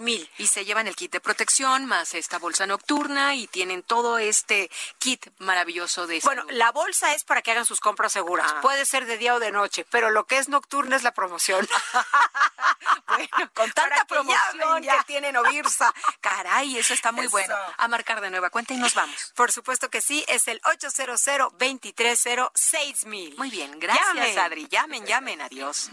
mil 0.00 0.30
Y 0.38 0.46
se 0.46 0.64
llevan 0.64 0.86
el 0.86 0.96
kit 0.96 1.12
de 1.12 1.20
protección 1.20 1.86
más 1.86 2.14
esta 2.14 2.38
bolsa 2.38 2.66
nocturna 2.66 3.34
y 3.34 3.46
tienen 3.46 3.82
todo 3.82 4.18
este 4.18 4.70
kit 4.98 5.26
maravilloso 5.38 6.06
de 6.06 6.20
Bueno, 6.24 6.44
la 6.50 6.72
bolsa 6.72 7.14
es 7.14 7.24
para 7.24 7.42
que 7.42 7.50
hagan 7.50 7.64
sus 7.64 7.80
compras 7.80 8.12
seguras. 8.12 8.52
Ah. 8.54 8.60
Puede 8.60 8.84
ser 8.84 9.06
de 9.06 9.16
día 9.18 9.34
o 9.34 9.40
de 9.40 9.52
noche, 9.52 9.86
pero 9.90 10.10
lo 10.10 10.24
que 10.24 10.38
es 10.38 10.48
nocturna 10.48 10.96
es 10.96 11.02
la 11.02 11.12
promoción. 11.12 11.68
bueno, 13.08 13.50
con 13.54 13.70
tanta 13.72 14.04
promoción 14.04 14.82
que, 14.82 14.90
tienen 15.06 15.36
Ovirsa. 15.36 15.92
Caray, 16.20 16.78
eso 16.78 16.94
está 16.94 17.12
muy 17.12 17.26
bueno. 17.26 17.54
Marcar 17.90 18.20
de 18.20 18.30
nueva 18.30 18.50
cuenta 18.50 18.72
y 18.74 18.78
nos 18.78 18.94
vamos. 18.94 19.32
Por 19.34 19.52
supuesto 19.52 19.90
que 19.90 20.00
sí, 20.00 20.24
es 20.28 20.48
el 20.48 20.60
800 20.64 21.20
230 21.24 23.08
mil. 23.08 23.36
Muy 23.36 23.50
bien, 23.50 23.78
gracias 23.78 24.36
Adri. 24.36 24.66
Llamen, 24.68 25.04
llamen, 25.04 25.40
adiós. 25.40 25.90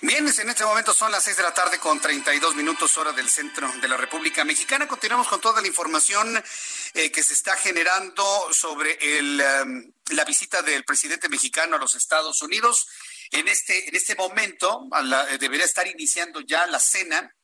Bien, 0.00 0.28
en 0.28 0.50
este 0.50 0.64
momento 0.66 0.92
son 0.92 1.10
las 1.10 1.24
6 1.24 1.38
de 1.38 1.42
la 1.42 1.54
tarde 1.54 1.78
con 1.78 1.98
32 1.98 2.54
minutos 2.54 2.96
hora 2.98 3.12
del 3.12 3.30
centro 3.30 3.72
de 3.80 3.88
la 3.88 3.96
República 3.96 4.44
Mexicana. 4.44 4.86
Continuamos 4.86 5.26
con 5.28 5.40
toda 5.40 5.62
la 5.62 5.66
información 5.66 6.44
eh, 6.92 7.10
que 7.10 7.22
se 7.22 7.32
está 7.32 7.56
generando 7.56 8.22
sobre 8.52 8.98
el, 9.00 9.40
em, 9.40 9.92
la 10.10 10.24
visita 10.26 10.60
del 10.60 10.84
presidente 10.84 11.30
mexicano 11.30 11.76
a 11.76 11.78
los 11.78 11.94
Estados 11.94 12.42
Unidos. 12.42 12.86
En 13.30 13.48
este, 13.48 13.88
en 13.88 13.94
este 13.94 14.14
momento 14.14 14.88
eh, 15.30 15.38
debería 15.38 15.64
estar 15.64 15.86
iniciando 15.86 16.40
ya 16.40 16.66
la 16.66 16.78
cena 16.78 17.34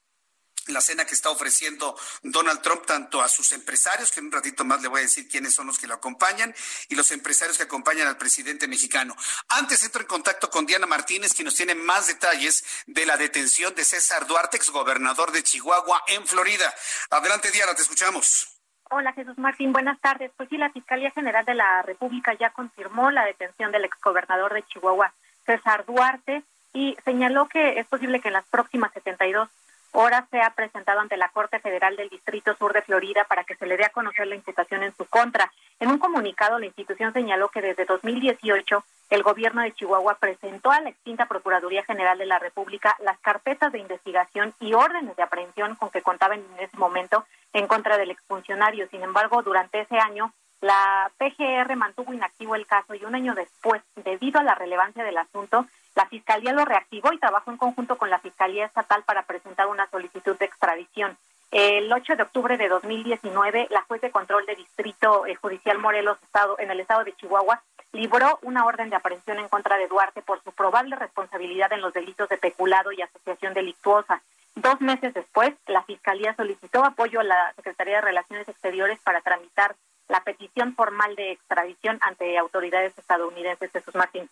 la 0.67 0.81
cena 0.81 1.05
que 1.05 1.15
está 1.15 1.31
ofreciendo 1.31 1.97
Donald 2.23 2.61
Trump 2.61 2.85
tanto 2.87 3.21
a 3.23 3.29
sus 3.29 3.53
empresarios, 3.53 4.11
que 4.11 4.21
en 4.21 4.27
un 4.27 4.33
ratito 4.33 4.65
más 4.65 4.81
le 4.83 4.89
voy 4.89 5.01
a 5.01 5.03
decir 5.03 5.29
quiénes 5.29 5.55
son 5.55 5.67
los 5.67 5.79
que 5.79 5.87
lo 5.87 5.95
acompañan, 5.95 6.55
y 6.89 6.95
los 6.95 7.11
empresarios 7.11 7.57
que 7.57 7.65
acompañan 7.65 8.07
al 8.07 8.17
presidente 8.17 8.69
mexicano. 8.69 9.17
Antes 9.49 9.83
entro 9.83 10.03
en 10.03 10.07
contacto 10.07 10.51
con 10.51 10.67
Diana 10.67 10.87
Martínez, 10.87 11.35
que 11.35 11.45
nos 11.45 11.55
tiene 11.55 11.75
más 11.75 12.07
detalles 12.07 12.65
de 12.87 13.07
la 13.07 13.17
detención 13.17 13.75
de 13.75 13.85
César 13.85 14.27
Duarte, 14.27 14.57
exgobernador 14.57 15.33
de 15.33 15.43
Chihuahua 15.43 16.05
en 16.09 16.27
Florida. 16.27 16.73
Adelante, 17.11 17.51
Diana, 17.51 17.75
te 17.75 17.83
escuchamos. 17.83 18.61
Hola 18.93 19.13
Jesús 19.13 19.39
Martín, 19.39 19.73
buenas 19.73 20.01
tardes. 20.01 20.33
Pues 20.37 20.49
sí, 20.49 20.57
la 20.57 20.73
Fiscalía 20.73 21.13
General 21.13 21.45
de 21.45 21.55
la 21.55 21.81
República 21.83 22.35
ya 22.35 22.51
confirmó 22.51 23.13
la 23.13 23.25
detención 23.25 23.71
del 23.71 23.85
exgobernador 23.85 24.53
de 24.53 24.65
Chihuahua, 24.65 25.15
César 25.51 25.85
Duarte, 25.85 26.45
y 26.73 26.97
señaló 27.05 27.49
que 27.49 27.81
es 27.81 27.87
posible 27.87 28.21
que 28.21 28.29
en 28.29 28.35
las 28.35 28.47
próximas 28.47 28.93
72 28.93 29.49
Ahora 29.93 30.27
se 30.31 30.41
ha 30.41 30.51
presentado 30.51 31.01
ante 31.01 31.17
la 31.17 31.31
Corte 31.31 31.59
Federal 31.59 31.97
del 31.97 32.09
Distrito 32.09 32.55
Sur 32.55 32.73
de 32.73 32.83
Florida 32.83 33.25
para 33.29 33.43
que 33.43 33.57
se 33.57 33.67
le 33.67 33.77
dé 33.77 33.85
a 33.85 33.91
conocer 33.91 34.29
la 34.29 34.37
imputación 34.37 34.85
en 34.85 34.95
su 34.95 35.05
contra. 35.07 35.51
En 35.81 35.91
un 35.91 35.99
comunicado, 35.99 36.61
la 36.61 36.67
institución 36.67 37.13
señaló 37.13 37.49
que 37.49 37.61
desde 37.61 37.87
2018 37.87 38.85
el 39.11 39.23
gobierno 39.25 39.63
de 39.63 39.73
Chihuahua 39.73 40.19
presentó 40.21 40.71
a 40.71 40.81
la 40.81 40.91
extinta 40.91 41.27
Procuraduría 41.27 41.83
General 41.83 42.17
de 42.17 42.27
la 42.27 42.39
República 42.39 42.97
las 43.01 43.19
carpetas 43.19 43.73
de 43.73 43.81
investigación 43.81 44.55
y 44.61 44.75
órdenes 44.75 45.17
de 45.17 45.25
aprehensión 45.25 45.75
con 45.75 45.91
que 45.91 46.03
contaban 46.03 46.39
en 46.39 46.65
ese 46.65 46.77
momento 46.77 47.25
en 47.53 47.67
contra 47.67 47.99
del 47.99 48.13
exfuncionario. 48.13 48.87
Sin 48.91 49.03
embargo, 49.03 49.43
durante 49.43 49.81
ese 49.81 49.99
año, 49.99 50.33
la 50.61 51.11
PGR 51.19 51.75
mantuvo 51.77 52.13
inactivo 52.13 52.55
el 52.55 52.67
caso 52.67 52.95
y 52.95 53.05
un 53.05 53.15
año 53.15 53.35
después, 53.35 53.83
debido 53.97 54.41
a 54.41 54.45
la 54.45 54.55
relevancia 54.55 55.05
del 55.05 55.17
asunto, 55.17 55.67
la 55.95 56.07
Fiscalía 56.07 56.53
lo 56.53 56.65
reactivó 56.65 57.13
y 57.13 57.19
trabajó 57.19 57.51
en 57.51 57.57
conjunto 57.57 57.97
con 57.97 58.11
la 58.11 58.19
Fiscalía 58.19 58.67
Estatal 58.67 59.03
para 59.05 59.23
presentar 59.23 59.67
una 59.69 59.89
solicitud 59.89 60.37
de 60.39 60.45
extradición. 60.45 61.17
El 61.51 61.93
8 61.93 62.15
de 62.15 62.23
octubre 62.23 62.57
de 62.57 62.69
2019, 62.69 63.69
la 63.71 63.83
juez 63.83 64.01
de 64.01 64.13
control 64.13 64.47
de 64.47 64.55
Distrito 64.55 65.27
eh, 65.27 65.35
Judicial 65.35 65.79
Morelos, 65.79 66.23
estado, 66.23 66.57
en 66.61 66.71
el 66.71 66.79
estado 66.79 67.03
de 67.03 67.15
Chihuahua, 67.17 67.61
libró 67.93 68.39
una 68.43 68.65
orden 68.65 68.89
de 68.89 68.97
aprehensión 68.97 69.39
en 69.41 69.49
contra 69.49 69.77
de 69.77 69.89
Duarte 69.89 70.23
por 70.23 70.43
su 70.45 70.53
probable 70.53 70.95
responsabilidad 70.95 71.73
en 71.73 71.81
los 71.81 71.93
delitos 71.93 72.29
de 72.29 72.39
peculado 72.39 72.93
y 72.93 73.03
asociación 73.03 73.53
delictuosa. 73.53 74.23
Dos 74.55 74.81
meses 74.81 75.13
después, 75.13 75.55
la 75.67 75.83
Fiscalía 75.83 76.35
solicitó 76.37 76.85
apoyo 76.85 77.19
a 77.19 77.25
la 77.25 77.53
Secretaría 77.57 77.97
de 77.97 78.03
Relaciones 78.03 78.49
Exteriores 78.49 79.01
para 79.01 79.21
tramitar 79.21 79.75
la 80.11 80.23
petición 80.23 80.75
formal 80.75 81.17
de 81.17 81.33
extradición 81.33 81.99
ante 82.03 82.37
autoridades 82.37 82.93
estadounidenses. 82.99 83.71
Jesús 83.73 83.95
Martín. 83.95 84.29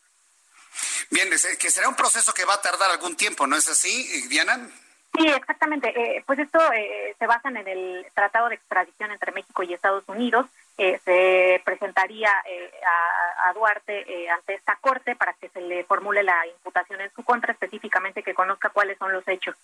Bien, 1.10 1.28
que 1.30 1.70
será 1.70 1.88
un 1.88 1.96
proceso 1.96 2.34
que 2.34 2.44
va 2.44 2.54
a 2.54 2.60
tardar 2.60 2.90
algún 2.90 3.16
tiempo, 3.16 3.46
¿no 3.46 3.56
es 3.56 3.68
así, 3.68 4.26
Diana? 4.28 4.68
Sí, 5.16 5.26
exactamente. 5.26 5.88
Eh, 5.88 6.22
pues 6.26 6.38
esto 6.38 6.60
eh, 6.72 7.14
se 7.18 7.26
basa 7.26 7.48
en 7.48 7.56
el 7.56 8.06
Tratado 8.14 8.48
de 8.48 8.56
Extradición 8.56 9.10
entre 9.10 9.32
México 9.32 9.62
y 9.62 9.72
Estados 9.72 10.04
Unidos. 10.06 10.46
Eh, 10.76 11.00
se 11.04 11.60
presentaría 11.64 12.30
a, 12.30 13.48
a, 13.48 13.52
Duarte 13.52 14.30
ante 14.30 14.54
esta 14.54 14.76
corte 14.76 15.16
para 15.16 15.32
que 15.32 15.48
se 15.48 15.60
le 15.60 15.82
formule 15.82 16.22
la 16.22 16.46
imputación 16.46 17.00
en 17.00 17.12
su 17.14 17.24
contra, 17.24 17.52
específicamente 17.52 18.22
que 18.22 18.34
conozca 18.34 18.68
cuáles 18.68 18.96
son 18.98 19.12
los 19.12 19.26
hechos 19.26 19.56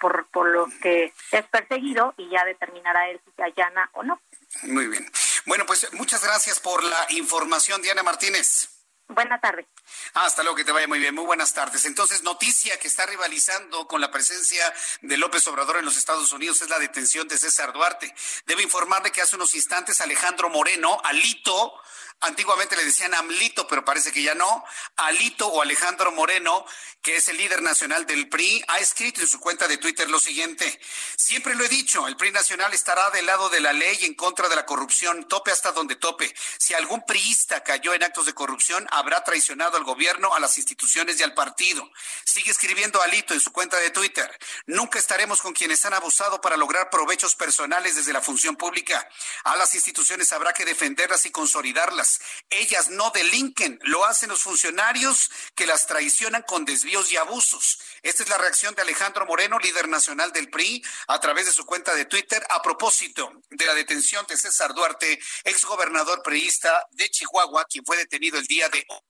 por, 0.00 0.24
por 0.28 0.48
los 0.48 0.72
que 0.76 1.12
es 1.32 1.46
perseguido 1.48 2.14
y 2.16 2.30
ya 2.30 2.46
determinará 2.46 3.10
él 3.10 3.20
si 3.22 3.32
se 3.32 3.42
allana 3.42 3.90
o 3.92 4.02
no. 4.02 4.18
Muy 4.62 4.86
bien. 4.86 5.04
Bueno, 5.46 5.64
pues 5.64 5.92
muchas 5.92 6.22
gracias 6.22 6.58
por 6.58 6.82
la 6.82 7.06
información, 7.10 7.80
Diana 7.80 8.02
Martínez. 8.02 8.68
Buenas 9.08 9.40
tardes. 9.40 9.66
hasta 10.14 10.42
luego, 10.42 10.56
que 10.56 10.64
te 10.64 10.72
vaya 10.72 10.88
muy 10.88 10.98
bien. 10.98 11.14
Muy 11.14 11.24
buenas 11.24 11.54
tardes. 11.54 11.84
Entonces, 11.84 12.24
noticia 12.24 12.76
que 12.80 12.88
está 12.88 13.06
rivalizando 13.06 13.86
con 13.86 14.00
la 14.00 14.10
presencia 14.10 14.74
de 15.02 15.16
López 15.16 15.46
Obrador 15.46 15.76
en 15.76 15.84
los 15.84 15.96
Estados 15.96 16.32
Unidos 16.32 16.60
es 16.62 16.68
la 16.68 16.80
detención 16.80 17.28
de 17.28 17.38
César 17.38 17.72
Duarte. 17.72 18.12
Debo 18.46 18.60
informarle 18.62 19.12
que 19.12 19.22
hace 19.22 19.36
unos 19.36 19.54
instantes 19.54 20.00
Alejandro 20.00 20.50
Moreno, 20.50 21.00
Alito, 21.04 21.74
Antiguamente 22.20 22.76
le 22.76 22.84
decían 22.84 23.14
Amlito, 23.14 23.68
pero 23.68 23.84
parece 23.84 24.10
que 24.10 24.22
ya 24.22 24.34
no. 24.34 24.64
Alito 24.96 25.46
o 25.48 25.60
Alejandro 25.60 26.12
Moreno, 26.12 26.64
que 27.02 27.16
es 27.16 27.28
el 27.28 27.36
líder 27.36 27.60
nacional 27.60 28.06
del 28.06 28.28
PRI, 28.30 28.64
ha 28.68 28.78
escrito 28.78 29.20
en 29.20 29.28
su 29.28 29.38
cuenta 29.38 29.68
de 29.68 29.76
Twitter 29.76 30.08
lo 30.08 30.18
siguiente. 30.18 30.80
Siempre 31.16 31.54
lo 31.54 31.64
he 31.64 31.68
dicho, 31.68 32.08
el 32.08 32.16
PRI 32.16 32.32
nacional 32.32 32.72
estará 32.72 33.10
del 33.10 33.26
lado 33.26 33.50
de 33.50 33.60
la 33.60 33.74
ley 33.74 33.98
en 34.02 34.14
contra 34.14 34.48
de 34.48 34.56
la 34.56 34.64
corrupción, 34.64 35.28
tope 35.28 35.52
hasta 35.52 35.72
donde 35.72 35.96
tope. 35.96 36.34
Si 36.58 36.72
algún 36.72 37.04
priista 37.04 37.62
cayó 37.62 37.92
en 37.92 38.02
actos 38.02 38.24
de 38.24 38.32
corrupción, 38.32 38.86
habrá 38.90 39.22
traicionado 39.22 39.76
al 39.76 39.84
gobierno, 39.84 40.34
a 40.34 40.40
las 40.40 40.56
instituciones 40.56 41.20
y 41.20 41.22
al 41.22 41.34
partido. 41.34 41.88
Sigue 42.24 42.50
escribiendo 42.50 43.02
Alito 43.02 43.34
en 43.34 43.40
su 43.40 43.52
cuenta 43.52 43.76
de 43.76 43.90
Twitter. 43.90 44.36
Nunca 44.64 44.98
estaremos 44.98 45.42
con 45.42 45.52
quienes 45.52 45.84
han 45.84 45.92
abusado 45.92 46.40
para 46.40 46.56
lograr 46.56 46.88
provechos 46.88 47.36
personales 47.36 47.94
desde 47.94 48.14
la 48.14 48.22
función 48.22 48.56
pública. 48.56 49.06
A 49.44 49.54
las 49.56 49.74
instituciones 49.74 50.32
habrá 50.32 50.54
que 50.54 50.64
defenderlas 50.64 51.26
y 51.26 51.30
consolidarlas 51.30 52.05
ellas 52.50 52.90
no 52.90 53.10
delinquen, 53.10 53.78
lo 53.82 54.04
hacen 54.04 54.28
los 54.28 54.42
funcionarios 54.42 55.30
que 55.54 55.66
las 55.66 55.86
traicionan 55.86 56.42
con 56.42 56.64
desvíos 56.64 57.12
y 57.12 57.16
abusos. 57.16 57.78
Esta 58.02 58.22
es 58.22 58.28
la 58.28 58.38
reacción 58.38 58.74
de 58.74 58.82
Alejandro 58.82 59.26
Moreno, 59.26 59.58
líder 59.58 59.88
nacional 59.88 60.32
del 60.32 60.50
PRI, 60.50 60.82
a 61.08 61.20
través 61.20 61.46
de 61.46 61.52
su 61.52 61.64
cuenta 61.64 61.94
de 61.94 62.04
Twitter 62.04 62.44
a 62.50 62.62
propósito 62.62 63.32
de 63.50 63.66
la 63.66 63.74
detención 63.74 64.24
de 64.26 64.36
César 64.36 64.74
Duarte, 64.74 65.18
exgobernador 65.44 66.22
priista 66.22 66.86
de 66.92 67.08
Chihuahua, 67.10 67.64
quien 67.64 67.84
fue 67.84 67.96
detenido 67.96 68.38
el 68.38 68.46
día 68.46 68.68
de 68.68 68.84
hoy 68.88 69.00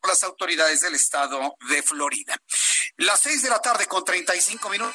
por 0.00 0.10
las 0.10 0.22
autoridades 0.24 0.80
del 0.80 0.94
estado 0.94 1.56
de 1.68 1.82
Florida. 1.82 2.36
Las 2.96 3.20
seis 3.20 3.42
de 3.42 3.50
la 3.50 3.60
tarde 3.60 3.86
con 3.86 4.04
35 4.04 4.68
minutos. 4.70 4.94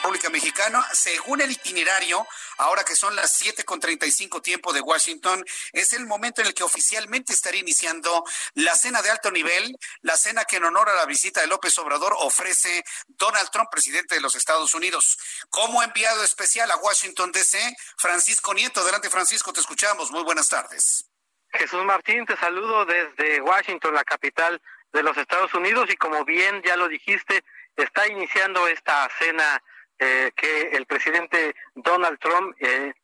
República 0.00 0.30
Mexicana. 0.30 0.82
Según 0.94 1.42
el 1.42 1.50
itinerario, 1.50 2.26
ahora 2.56 2.84
que 2.84 2.96
son 2.96 3.14
las 3.14 3.36
7 3.36 3.64
con 3.64 3.80
35 3.80 4.40
tiempo 4.40 4.72
de 4.72 4.80
Washington, 4.80 5.44
es 5.72 5.92
el 5.92 6.06
momento 6.06 6.40
en 6.40 6.46
el 6.46 6.54
que 6.54 6.62
oficialmente 6.62 7.34
estará 7.34 7.58
iniciando 7.58 8.24
la 8.54 8.74
cena 8.76 9.02
de 9.02 9.10
alto 9.10 9.30
nivel, 9.30 9.76
la 10.00 10.16
cena 10.16 10.46
que 10.46 10.56
en 10.56 10.64
honor 10.64 10.88
a 10.88 10.94
la 10.94 11.04
visita 11.04 11.42
de 11.42 11.48
López 11.48 11.76
Obrador 11.78 12.14
ofrece 12.18 12.82
Donald 13.08 13.50
Trump, 13.50 13.68
presidente 13.70 14.14
de 14.14 14.22
los 14.22 14.34
Estados 14.36 14.72
Unidos. 14.72 15.18
Como 15.50 15.82
enviado 15.82 16.24
especial 16.24 16.70
a 16.70 16.78
Washington, 16.78 17.30
D.C., 17.30 17.58
Francisco 17.98 18.54
Nieto. 18.54 18.80
Adelante, 18.80 19.10
Francisco, 19.10 19.52
te 19.52 19.60
escuchamos. 19.60 20.10
Muy 20.10 20.22
buenas 20.22 20.48
tardes. 20.48 21.04
Jesús 21.52 21.84
Martín, 21.84 22.24
te 22.24 22.38
saludo 22.38 22.86
desde 22.86 23.42
Washington, 23.42 23.92
la 23.92 24.04
capital 24.04 24.62
de 24.94 25.02
los 25.02 25.18
Estados 25.18 25.52
Unidos, 25.52 25.90
y 25.90 25.96
como 25.96 26.24
bien 26.24 26.62
ya 26.64 26.76
lo 26.76 26.88
dijiste, 26.88 27.44
está 27.76 28.08
iniciando 28.08 28.66
esta 28.66 29.08
cena 29.18 29.62
eh, 30.00 30.32
que 30.34 30.70
el 30.72 30.86
presidente 30.86 31.54
Donald 31.74 32.18
Trump 32.18 32.56
eh, 32.58 32.94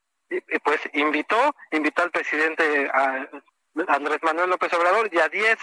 pues 0.64 0.80
invitó, 0.94 1.54
invitó 1.70 2.02
al 2.02 2.10
presidente 2.10 2.90
Andrés 3.88 4.18
Manuel 4.22 4.50
López 4.50 4.72
Obrador 4.72 5.08
y 5.12 5.18
a 5.18 5.28
10 5.28 5.58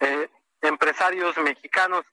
eh, 0.00 0.28
empresarios 0.60 1.36
mexicanos, 1.38 2.04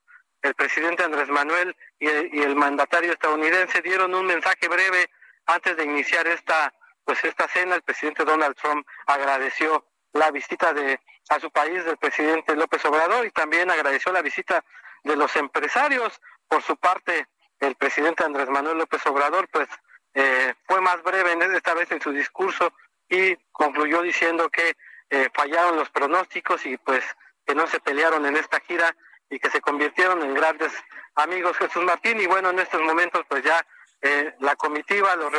el 0.41 0.55
presidente 0.55 1.03
Andrés 1.03 1.27
Manuel 1.27 1.75
y 1.99 2.07
el, 2.07 2.55
mandatario 2.55 3.11
estadounidense 3.11 3.81
dieron 3.81 4.15
un 4.15 4.25
mensaje 4.25 4.67
breve 4.67 5.09
antes 5.45 5.77
de 5.77 5.83
iniciar 5.83 6.25
esta 6.27 6.73
pues 7.03 7.23
esta 7.25 7.49
cena. 7.49 7.75
El 7.75 7.81
presidente 7.81 8.23
Donald 8.23 8.55
Trump 8.55 8.87
agradeció 9.05 9.85
la 10.13 10.31
visita 10.31 10.73
de 10.73 10.99
a 11.29 11.39
su 11.39 11.51
país 11.51 11.83
del 11.85 11.97
presidente 11.97 12.55
López 12.55 12.83
Obrador 12.85 13.25
y 13.25 13.31
también 13.31 13.69
agradeció 13.69 14.11
la 14.11 14.21
visita 14.21 14.63
de 15.03 15.15
los 15.15 15.35
empresarios. 15.35 16.21
Por 16.47 16.63
su 16.63 16.75
parte, 16.75 17.27
el 17.61 17.75
presidente 17.75 18.23
Andrés 18.23 18.49
Manuel 18.49 18.79
López 18.79 19.05
Obrador, 19.05 19.47
pues 19.49 19.69
eh, 20.13 20.53
fue 20.65 20.81
más 20.81 21.01
breve 21.03 21.37
esta 21.55 21.73
vez 21.73 21.89
en 21.91 22.01
su 22.01 22.11
discurso 22.11 22.73
y 23.07 23.35
concluyó 23.51 24.01
diciendo 24.01 24.49
que 24.49 24.75
eh, 25.09 25.29
fallaron 25.33 25.77
los 25.77 25.89
pronósticos 25.89 26.65
y 26.65 26.77
pues 26.77 27.03
que 27.45 27.55
no 27.55 27.67
se 27.67 27.79
pelearon 27.79 28.25
en 28.25 28.35
esta 28.35 28.59
gira 28.61 28.95
y 29.29 29.39
que 29.39 29.49
se 29.49 29.61
convirtieron 29.61 30.21
en 30.23 30.33
grandes 30.33 30.73
amigos 31.15 31.57
Jesús 31.57 31.83
Martín 31.83 32.19
y 32.19 32.25
bueno 32.25 32.49
en 32.49 32.59
estos 32.59 32.81
momentos 32.81 33.23
pues 33.27 33.43
ya 33.43 33.65
eh, 34.01 34.33
la 34.39 34.55
comitiva 34.55 35.15
los, 35.15 35.31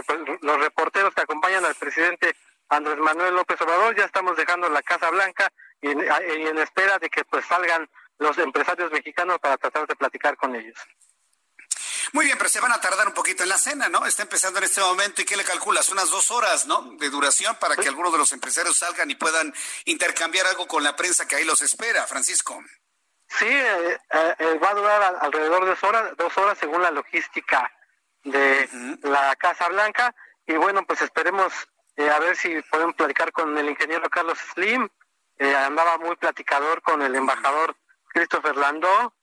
reporteros 0.60 1.14
que 1.14 1.22
acompañan 1.22 1.64
al 1.64 1.74
presidente 1.74 2.34
Andrés 2.68 2.98
Manuel 2.98 3.34
López 3.34 3.60
Obrador 3.60 3.96
ya 3.96 4.04
estamos 4.04 4.36
dejando 4.36 4.68
la 4.68 4.82
Casa 4.82 5.10
Blanca 5.10 5.48
y 5.80 5.90
en 5.90 6.58
espera 6.58 6.98
de 6.98 7.10
que 7.10 7.24
pues 7.24 7.44
salgan 7.46 7.88
los 8.18 8.38
empresarios 8.38 8.92
mexicanos 8.92 9.38
para 9.40 9.56
tratar 9.56 9.86
de 9.86 9.96
platicar 9.96 10.36
con 10.36 10.54
ellos. 10.54 10.78
Muy 12.12 12.26
bien, 12.26 12.36
pero 12.36 12.50
se 12.50 12.60
van 12.60 12.72
a 12.72 12.80
tardar 12.80 13.08
un 13.08 13.14
poquito 13.14 13.42
en 13.42 13.48
la 13.48 13.56
cena, 13.56 13.88
¿no? 13.88 14.04
Está 14.04 14.22
empezando 14.22 14.58
en 14.58 14.64
este 14.64 14.82
momento 14.82 15.22
y 15.22 15.24
¿qué 15.24 15.34
le 15.34 15.44
calculas? 15.44 15.88
Unas 15.88 16.10
dos 16.10 16.30
horas, 16.30 16.66
¿no? 16.66 16.82
De 16.98 17.08
duración 17.08 17.56
para 17.56 17.74
que 17.74 17.88
algunos 17.88 18.12
de 18.12 18.18
los 18.18 18.32
empresarios 18.32 18.76
salgan 18.76 19.10
y 19.10 19.14
puedan 19.14 19.52
intercambiar 19.86 20.46
algo 20.46 20.66
con 20.66 20.82
la 20.82 20.94
prensa 20.94 21.26
que 21.26 21.36
ahí 21.36 21.44
los 21.44 21.62
espera, 21.62 22.06
Francisco. 22.06 22.62
Sí, 23.28 23.48
eh, 23.48 23.98
eh, 24.10 24.60
va 24.62 24.70
a 24.70 24.74
durar 24.74 25.18
alrededor 25.22 25.64
de 25.64 25.70
dos 25.70 25.82
horas, 25.84 26.16
dos 26.18 26.36
horas 26.36 26.58
según 26.58 26.82
la 26.82 26.90
logística 26.90 27.72
de 28.24 28.68
la 29.04 29.34
Casa 29.36 29.68
Blanca. 29.68 30.14
Y 30.46 30.52
bueno, 30.56 30.84
pues 30.86 31.00
esperemos 31.00 31.50
eh, 31.96 32.10
a 32.10 32.18
ver 32.18 32.36
si 32.36 32.60
podemos 32.70 32.94
platicar 32.94 33.32
con 33.32 33.56
el 33.56 33.70
ingeniero 33.70 34.10
Carlos 34.10 34.38
Slim. 34.52 34.86
andaba 35.38 35.96
muy 35.96 36.16
platicador 36.16 36.82
con 36.82 37.00
el 37.00 37.14
embajador 37.14 37.74
Christopher 38.08 38.54
Landó 38.54 39.14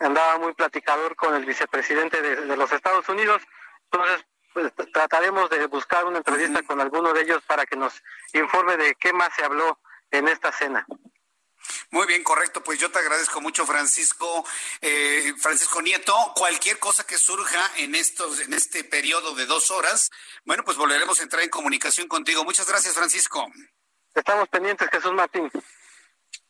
andaba 0.00 0.38
muy 0.38 0.54
platicador 0.54 1.16
con 1.16 1.34
el 1.34 1.44
vicepresidente 1.44 2.20
de, 2.20 2.56
los 2.56 2.72
Estados 2.72 3.08
Unidos. 3.08 3.42
Entonces, 3.90 4.24
pues, 4.52 4.72
trataremos 4.92 5.48
de 5.50 5.66
buscar 5.66 6.04
una 6.04 6.18
entrevista 6.18 6.62
con 6.62 6.80
alguno 6.80 7.12
de 7.12 7.22
ellos 7.22 7.42
para 7.46 7.64
que 7.66 7.76
nos 7.76 8.02
informe 8.32 8.76
de 8.76 8.94
qué 8.96 9.12
más 9.12 9.34
se 9.34 9.44
habló 9.44 9.78
en 10.10 10.28
esta 10.28 10.52
cena. 10.52 10.86
Muy 11.90 12.06
bien, 12.06 12.24
correcto. 12.24 12.62
Pues 12.62 12.78
yo 12.78 12.90
te 12.90 12.98
agradezco 12.98 13.40
mucho, 13.40 13.66
Francisco, 13.66 14.44
eh, 14.80 15.32
Francisco 15.38 15.80
Nieto. 15.80 16.14
Cualquier 16.34 16.78
cosa 16.78 17.04
que 17.06 17.18
surja 17.18 17.70
en 17.76 17.94
estos, 17.94 18.40
en 18.40 18.52
este 18.54 18.82
periodo 18.84 19.34
de 19.34 19.46
dos 19.46 19.70
horas, 19.70 20.10
bueno, 20.44 20.64
pues 20.64 20.76
volveremos 20.76 21.20
a 21.20 21.22
entrar 21.22 21.42
en 21.42 21.50
comunicación 21.50 22.08
contigo. 22.08 22.44
Muchas 22.44 22.66
gracias, 22.68 22.94
Francisco. 22.94 23.46
Estamos 24.14 24.48
pendientes, 24.48 24.88
Jesús 24.90 25.12
Martín. 25.12 25.50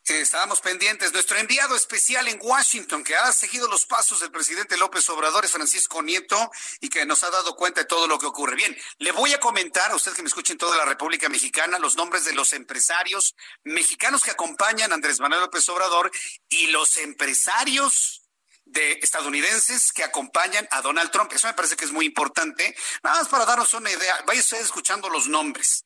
Estábamos 0.05 0.61
pendientes. 0.61 1.13
Nuestro 1.13 1.39
enviado 1.39 1.77
especial 1.77 2.27
en 2.27 2.39
Washington, 2.43 3.05
que 3.05 3.15
ha 3.15 3.33
seguido 3.33 3.69
los 3.69 3.87
pasos 3.87 4.19
del 4.21 4.33
presidente 4.33 4.77
López 4.77 5.09
Obrador, 5.09 5.45
es 5.45 5.53
Francisco 5.53 6.03
Nieto, 6.03 6.51
y 6.81 6.89
que 6.89 7.07
nos 7.07 7.23
ha 7.23 7.31
dado 7.31 7.55
cuenta 7.55 7.83
de 7.83 7.87
todo 7.87 8.09
lo 8.09 8.19
que 8.19 8.27
ocurre. 8.27 8.57
Bien, 8.57 8.77
le 8.99 9.13
voy 9.13 9.33
a 9.33 9.39
comentar 9.39 9.93
a 9.93 9.95
usted 9.95 10.13
que 10.13 10.23
me 10.23 10.29
escuche 10.29 10.53
en 10.53 10.59
toda 10.59 10.77
la 10.77 10.85
República 10.85 11.29
Mexicana 11.29 11.79
los 11.79 11.97
nombres 11.97 12.25
de 12.25 12.35
los 12.35 12.53
empresarios 12.53 13.37
mexicanos 13.63 14.25
que 14.25 14.33
acompañan 14.33 14.91
a 14.91 14.97
Andrés 14.97 15.21
Manuel 15.21 15.43
López 15.43 15.69
Obrador 15.69 16.11
y 16.49 16.67
los 16.69 16.97
empresarios 16.97 18.22
de 18.65 18.93
estadounidenses 19.03 19.93
que 19.93 20.05
acompañan 20.05 20.67
a 20.71 20.81
Donald 20.83 21.11
Trump. 21.11 21.33
Eso 21.33 21.47
me 21.47 21.55
parece 21.55 21.77
que 21.77 21.85
es 21.85 21.93
muy 21.93 22.07
importante. 22.07 22.75
Nada 23.03 23.19
más 23.19 23.29
para 23.29 23.45
darnos 23.45 23.75
una 23.75 23.91
idea, 23.91 24.23
vaya 24.27 24.41
usted 24.41 24.61
escuchando 24.61 25.09
los 25.09 25.29
nombres. 25.29 25.85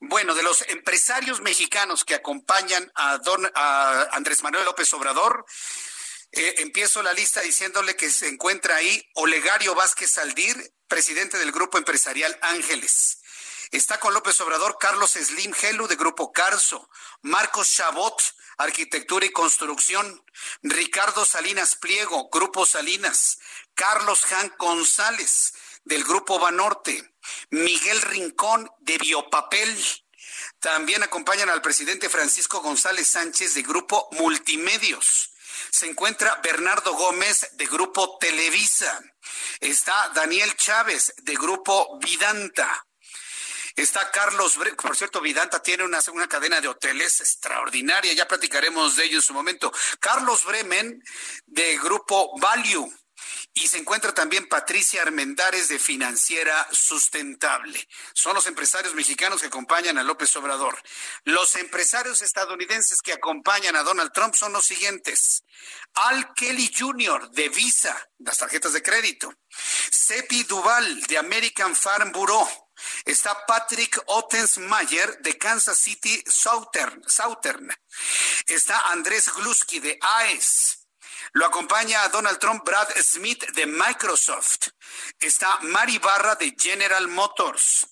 Bueno, 0.00 0.34
de 0.34 0.42
los 0.42 0.62
empresarios 0.68 1.40
mexicanos 1.40 2.04
que 2.04 2.14
acompañan 2.14 2.90
a, 2.94 3.18
Don, 3.18 3.50
a 3.54 4.08
Andrés 4.12 4.42
Manuel 4.42 4.64
López 4.64 4.92
Obrador, 4.94 5.44
eh, 6.32 6.54
empiezo 6.58 7.02
la 7.02 7.12
lista 7.12 7.40
diciéndole 7.40 7.96
que 7.96 8.10
se 8.10 8.28
encuentra 8.28 8.76
ahí 8.76 9.02
Olegario 9.14 9.74
Vázquez 9.74 10.12
Saldir, 10.12 10.56
presidente 10.86 11.38
del 11.38 11.52
Grupo 11.52 11.78
Empresarial 11.78 12.38
Ángeles. 12.42 13.18
Está 13.70 14.00
con 14.00 14.12
López 14.12 14.40
Obrador 14.40 14.78
Carlos 14.80 15.12
Slim 15.12 15.52
Gelu 15.52 15.86
de 15.86 15.94
Grupo 15.94 16.32
Carso, 16.32 16.90
Marcos 17.22 17.68
Chabot, 17.70 18.20
Arquitectura 18.58 19.24
y 19.24 19.30
Construcción, 19.30 20.24
Ricardo 20.62 21.24
Salinas 21.24 21.76
Pliego, 21.76 22.28
Grupo 22.30 22.66
Salinas, 22.66 23.38
Carlos 23.74 24.24
Jan 24.24 24.52
González 24.58 25.52
del 25.84 26.02
Grupo 26.02 26.40
Banorte, 26.40 27.14
Miguel 27.50 28.02
Rincón 28.02 28.68
de 28.80 28.98
Biopapel. 28.98 29.86
También 30.58 31.04
acompañan 31.04 31.48
al 31.48 31.62
presidente 31.62 32.08
Francisco 32.08 32.60
González 32.62 33.06
Sánchez 33.06 33.54
de 33.54 33.62
Grupo 33.62 34.08
Multimedios. 34.12 35.30
Se 35.70 35.86
encuentra 35.86 36.40
Bernardo 36.42 36.94
Gómez 36.94 37.50
de 37.52 37.66
Grupo 37.66 38.18
Televisa. 38.18 39.00
Está 39.60 40.08
Daniel 40.08 40.56
Chávez 40.56 41.14
de 41.18 41.34
Grupo 41.34 42.00
Vidanta. 42.00 42.84
Está 43.80 44.10
Carlos, 44.10 44.58
por 44.76 44.94
cierto, 44.94 45.22
Vidanta 45.22 45.62
tiene 45.62 45.84
una, 45.84 46.00
una 46.12 46.28
cadena 46.28 46.60
de 46.60 46.68
hoteles 46.68 47.20
extraordinaria, 47.20 48.12
ya 48.12 48.28
platicaremos 48.28 48.96
de 48.96 49.04
ello 49.04 49.16
en 49.16 49.22
su 49.22 49.32
momento. 49.32 49.72
Carlos 49.98 50.44
Bremen, 50.44 51.02
de 51.46 51.78
Grupo 51.78 52.38
Value. 52.38 52.92
Y 53.54 53.68
se 53.68 53.78
encuentra 53.78 54.12
también 54.12 54.48
Patricia 54.48 55.00
Armendares 55.00 55.68
de 55.68 55.78
Financiera 55.78 56.68
Sustentable. 56.70 57.88
Son 58.12 58.34
los 58.34 58.46
empresarios 58.46 58.94
mexicanos 58.94 59.40
que 59.40 59.46
acompañan 59.46 59.96
a 59.96 60.02
López 60.02 60.36
Obrador. 60.36 60.78
Los 61.24 61.56
empresarios 61.56 62.20
estadounidenses 62.20 63.00
que 63.00 63.14
acompañan 63.14 63.76
a 63.76 63.82
Donald 63.82 64.12
Trump 64.12 64.34
son 64.34 64.52
los 64.52 64.66
siguientes. 64.66 65.42
Al 65.94 66.34
Kelly 66.34 66.70
Jr. 66.78 67.30
de 67.30 67.48
Visa, 67.48 68.10
las 68.18 68.36
tarjetas 68.36 68.74
de 68.74 68.82
crédito. 68.82 69.32
Sepi 69.90 70.42
Duval 70.44 71.00
de 71.02 71.16
American 71.16 71.74
Farm 71.74 72.12
Bureau. 72.12 72.46
Está 73.04 73.46
Patrick 73.46 74.02
Ottensmayer 74.06 75.18
de 75.20 75.36
Kansas 75.38 75.78
City 75.78 76.22
Southern. 76.26 77.02
Está 78.46 78.80
Andrés 78.90 79.32
Glusky 79.32 79.80
de 79.80 79.98
AES. 80.00 80.80
Lo 81.32 81.46
acompaña 81.46 82.08
Donald 82.08 82.38
Trump 82.38 82.64
Brad 82.64 82.88
Smith 83.02 83.44
de 83.52 83.66
Microsoft. 83.66 84.68
Está 85.18 85.58
Mari 85.60 85.98
Barra 85.98 86.34
de 86.34 86.54
General 86.58 87.06
Motors. 87.08 87.86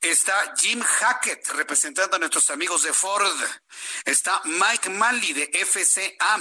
Está 0.00 0.54
Jim 0.56 0.80
Hackett 0.82 1.46
representando 1.50 2.16
a 2.16 2.18
nuestros 2.18 2.50
amigos 2.50 2.82
de 2.82 2.92
Ford. 2.92 3.38
Está 4.04 4.40
Mike 4.44 4.90
Manley 4.90 5.32
de 5.32 5.64
FCA. 5.64 6.40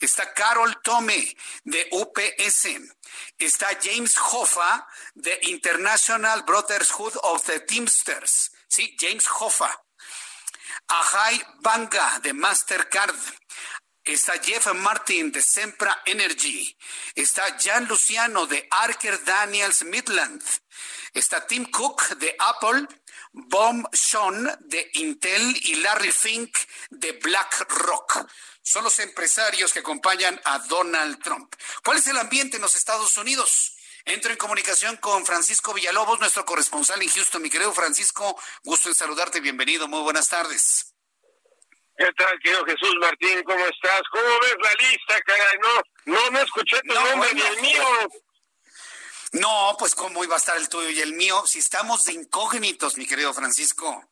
Está 0.00 0.32
Carol 0.32 0.80
Tome 0.82 1.36
de 1.64 1.88
UPS. 1.90 2.68
Está 3.38 3.68
James 3.82 4.16
Hoffa 4.18 4.86
de 5.14 5.38
International 5.42 6.42
Brotherhood 6.42 7.14
of 7.22 7.44
the 7.44 7.60
Teamsters. 7.60 8.52
Sí, 8.68 8.96
James 8.98 9.26
Hoffa. 9.40 9.84
Ajay 10.88 11.42
Banga 11.60 12.20
de 12.20 12.32
Mastercard. 12.32 13.16
Está 14.04 14.34
Jeff 14.38 14.72
Martin 14.74 15.32
de 15.32 15.42
Sempra 15.42 16.02
Energy. 16.06 16.76
Está 17.14 17.56
Jan 17.58 17.86
Luciano 17.86 18.46
de 18.46 18.66
Archer 18.70 19.24
Daniels 19.24 19.82
Midland. 19.84 20.42
Está 21.12 21.44
Tim 21.46 21.64
Cook 21.70 22.16
de 22.16 22.36
Apple. 22.38 22.86
Bob 23.32 23.86
Sean 23.92 24.56
de 24.60 24.90
Intel 24.94 25.56
y 25.64 25.74
Larry 25.76 26.10
Fink 26.10 26.56
de 26.88 27.12
BlackRock. 27.12 28.26
Son 28.66 28.82
los 28.82 28.98
empresarios 28.98 29.72
que 29.72 29.78
acompañan 29.78 30.40
a 30.44 30.58
Donald 30.58 31.22
Trump. 31.22 31.54
¿Cuál 31.84 31.98
es 31.98 32.06
el 32.08 32.16
ambiente 32.16 32.56
en 32.56 32.62
los 32.62 32.74
Estados 32.74 33.16
Unidos? 33.16 33.76
Entro 34.04 34.32
en 34.32 34.36
comunicación 34.36 34.96
con 34.96 35.24
Francisco 35.24 35.72
Villalobos, 35.72 36.18
nuestro 36.18 36.44
corresponsal 36.44 37.00
en 37.00 37.08
Houston. 37.08 37.42
Mi 37.42 37.48
querido 37.48 37.72
Francisco, 37.72 38.36
gusto 38.64 38.88
en 38.88 38.96
saludarte. 38.96 39.38
Bienvenido. 39.38 39.86
Muy 39.86 40.00
buenas 40.02 40.28
tardes. 40.28 40.92
¿Qué 41.96 42.08
tal, 42.18 42.40
querido 42.42 42.64
Jesús 42.64 42.92
Martín? 43.00 43.40
¿Cómo 43.44 43.64
estás? 43.66 44.02
¿Cómo 44.10 44.40
ves 44.40 44.56
la 44.60 44.74
lista, 44.74 45.20
caray? 45.24 45.58
No, 45.62 46.14
no, 46.16 46.30
no 46.30 46.40
escuché 46.40 46.80
tu 46.80 46.92
nombre 46.92 47.34
ni 47.34 47.42
el 47.42 47.60
mío. 47.60 47.84
No, 49.30 49.76
pues 49.78 49.94
cómo 49.94 50.24
iba 50.24 50.34
a 50.34 50.38
estar 50.38 50.56
el 50.56 50.68
tuyo 50.68 50.90
y 50.90 51.00
el 51.02 51.12
mío 51.12 51.46
si 51.46 51.60
estamos 51.60 52.04
de 52.06 52.14
incógnitos, 52.14 52.96
mi 52.96 53.06
querido 53.06 53.32
Francisco, 53.32 54.10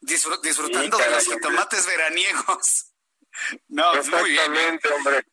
disfrutando 0.00 0.98
de 0.98 1.10
los 1.10 1.24
jitomates 1.24 1.84
veraniegos. 1.84 2.87
No, 3.68 3.92
muy 3.94 4.30
bien. 4.30 4.80
hombre. 4.96 5.24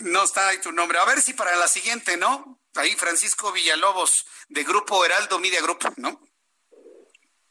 No 0.00 0.24
está 0.24 0.48
ahí 0.48 0.60
tu 0.60 0.72
nombre. 0.72 0.98
A 0.98 1.04
ver 1.04 1.20
si 1.20 1.32
para 1.32 1.56
la 1.56 1.68
siguiente, 1.68 2.16
¿no? 2.16 2.60
Ahí 2.74 2.92
Francisco 2.92 3.52
Villalobos, 3.52 4.26
de 4.48 4.62
Grupo 4.64 5.04
Heraldo 5.04 5.38
Media 5.38 5.62
Group, 5.62 5.78
¿no? 5.96 6.20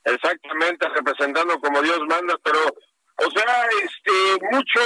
Exactamente, 0.04 0.88
representando 0.90 1.60
como 1.60 1.82
Dios 1.82 2.00
manda, 2.08 2.38
pero 2.44 2.60
o 3.18 3.32
sea, 3.32 3.68
este, 3.82 4.46
mucho, 4.52 4.82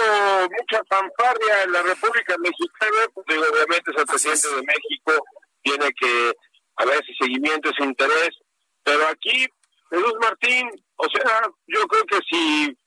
mucha 0.52 0.84
fanfarria 0.88 1.64
en 1.64 1.72
la 1.72 1.82
República 1.82 2.36
Mexicana, 2.38 3.08
pues, 3.14 3.26
obviamente 3.38 3.92
es 3.92 3.98
el 3.98 4.06
presidente 4.06 4.48
de 4.50 4.62
México, 4.62 5.26
tiene 5.64 5.92
que 6.00 6.34
haber 6.76 7.04
ese 7.04 7.14
seguimiento, 7.20 7.70
ese 7.70 7.84
interés, 7.84 8.30
pero 8.84 9.08
aquí, 9.08 9.48
Jesús 9.90 10.14
Martín, 10.22 10.70
o 10.98 11.08
sea, 11.10 11.42
yo 11.68 11.88
creo 11.88 12.06
que 12.06 12.20
si, 12.30 12.78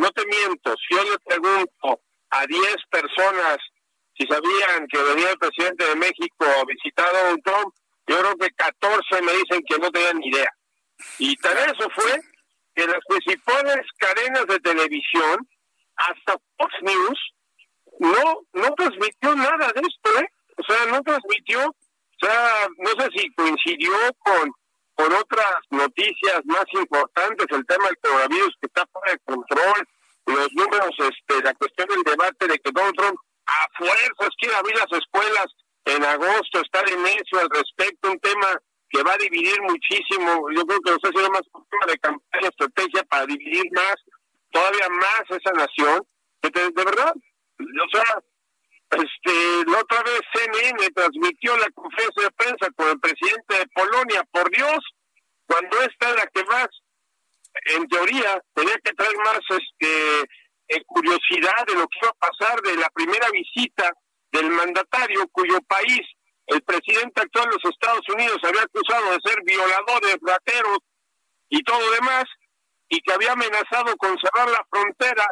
no 0.00 0.10
te 0.12 0.24
miento, 0.26 0.74
si 0.76 0.96
yo 0.96 1.04
le 1.04 1.18
pregunto 1.18 2.00
a 2.30 2.46
10 2.46 2.76
personas 2.90 3.58
si 4.16 4.26
sabían 4.26 4.86
que 4.88 5.02
venía 5.02 5.30
el 5.30 5.38
presidente 5.38 5.84
de 5.84 5.94
México 5.94 6.44
a 6.44 6.64
visitar 6.64 7.06
a 7.06 7.18
Donald 7.18 7.42
Trump, 7.44 7.74
yo 8.06 8.18
creo 8.18 8.36
que 8.36 8.50
14 8.50 9.22
me 9.22 9.32
dicen 9.32 9.62
que 9.66 9.78
no 9.78 9.90
tenían 9.90 10.18
ni 10.18 10.28
idea. 10.28 10.52
Y 11.18 11.36
tal 11.36 11.56
eso 11.58 11.88
fue 11.94 12.20
que 12.74 12.86
las 12.86 13.00
principales 13.08 13.86
cadenas 13.98 14.46
de 14.46 14.58
televisión, 14.60 15.48
hasta 15.96 16.38
Fox 16.58 16.74
News, 16.82 17.20
no, 17.98 18.42
no 18.54 18.74
transmitió 18.74 19.34
nada 19.36 19.72
de 19.74 19.80
esto, 19.80 20.20
¿eh? 20.20 20.28
O 20.56 20.62
sea, 20.62 20.86
no 20.86 21.02
transmitió, 21.02 21.66
o 21.66 22.26
sea, 22.26 22.68
no 22.78 22.90
sé 22.90 23.08
si 23.16 23.32
coincidió 23.34 23.92
con, 24.18 24.50
con 25.00 25.12
otras 25.14 25.56
noticias 25.70 26.40
más 26.44 26.66
importantes, 26.72 27.46
el 27.50 27.64
tema 27.64 27.86
del 27.86 27.98
coronavirus 28.02 28.54
que 28.60 28.66
está 28.66 28.84
fuera 28.92 29.12
de 29.12 29.18
control, 29.24 29.88
los 30.26 30.52
números, 30.52 30.94
este, 30.98 31.42
la 31.42 31.54
cuestión 31.54 31.88
del 31.88 32.02
debate 32.02 32.46
de 32.46 32.58
que 32.58 32.70
Donald 32.70 32.94
Trump 32.96 33.18
a 33.46 33.66
fuerzas 33.78 34.28
quiere 34.38 34.56
abrir 34.56 34.76
las 34.76 34.92
escuelas 34.92 35.46
en 35.86 36.04
agosto, 36.04 36.60
estar 36.60 36.86
en 36.88 37.06
eso 37.06 37.40
al 37.40 37.48
respecto, 37.48 38.10
un 38.10 38.20
tema 38.20 38.48
que 38.90 39.02
va 39.02 39.14
a 39.14 39.18
dividir 39.18 39.60
muchísimo. 39.62 40.50
Yo 40.54 40.66
creo 40.66 40.80
que 40.80 40.90
nos 40.90 41.04
ha 41.04 41.08
sido 41.08 41.30
más 41.30 41.42
un 41.54 41.66
tema 41.70 41.86
de 41.86 41.98
campaña, 41.98 42.48
estrategia 42.48 43.02
para 43.04 43.26
dividir 43.26 43.64
más, 43.72 43.96
todavía 44.52 44.88
más 44.90 45.22
esa 45.30 45.52
nación. 45.52 46.06
De, 46.42 46.50
de 46.50 46.84
verdad, 46.84 47.14
o 47.14 47.96
sea, 47.96 48.22
este, 48.90 49.70
la 49.70 49.78
otra 49.78 50.02
vez 50.02 50.20
CNN 50.34 50.90
transmitió 50.94 51.56
la 51.56 51.70
conferencia 51.70 52.24
de 52.24 52.30
prensa 52.32 52.70
con 52.76 52.88
el 52.88 53.00
presidente 53.00 53.58
de 53.58 53.66
Polonia. 53.68 54.24
Por 54.32 54.50
Dios, 54.50 54.78
cuando 55.46 55.80
esta 55.82 56.10
es 56.10 56.16
la 56.16 56.26
que 56.26 56.44
más, 56.44 56.68
en 57.76 57.88
teoría, 57.88 58.42
tenía 58.54 58.76
que 58.84 58.92
traer 58.92 59.16
más 59.18 59.40
este 59.48 60.28
curiosidad 60.86 61.66
de 61.66 61.74
lo 61.74 61.86
que 61.88 61.98
iba 62.00 62.10
a 62.10 62.28
pasar 62.28 62.60
de 62.62 62.76
la 62.76 62.88
primera 62.90 63.28
visita 63.30 63.92
del 64.30 64.50
mandatario 64.50 65.26
cuyo 65.32 65.60
país 65.62 66.00
el 66.46 66.62
presidente 66.62 67.20
actual 67.20 67.46
de 67.46 67.56
los 67.62 67.72
Estados 67.72 68.08
Unidos 68.08 68.38
había 68.44 68.62
acusado 68.62 69.10
de 69.12 69.18
ser 69.24 69.40
violadores, 69.44 70.16
rateros 70.22 70.78
y 71.48 71.62
todo 71.62 71.90
demás, 71.92 72.24
y 72.88 73.00
que 73.00 73.12
había 73.12 73.32
amenazado 73.32 73.96
con 73.96 74.16
cerrar 74.18 74.48
la 74.48 74.64
frontera 74.70 75.26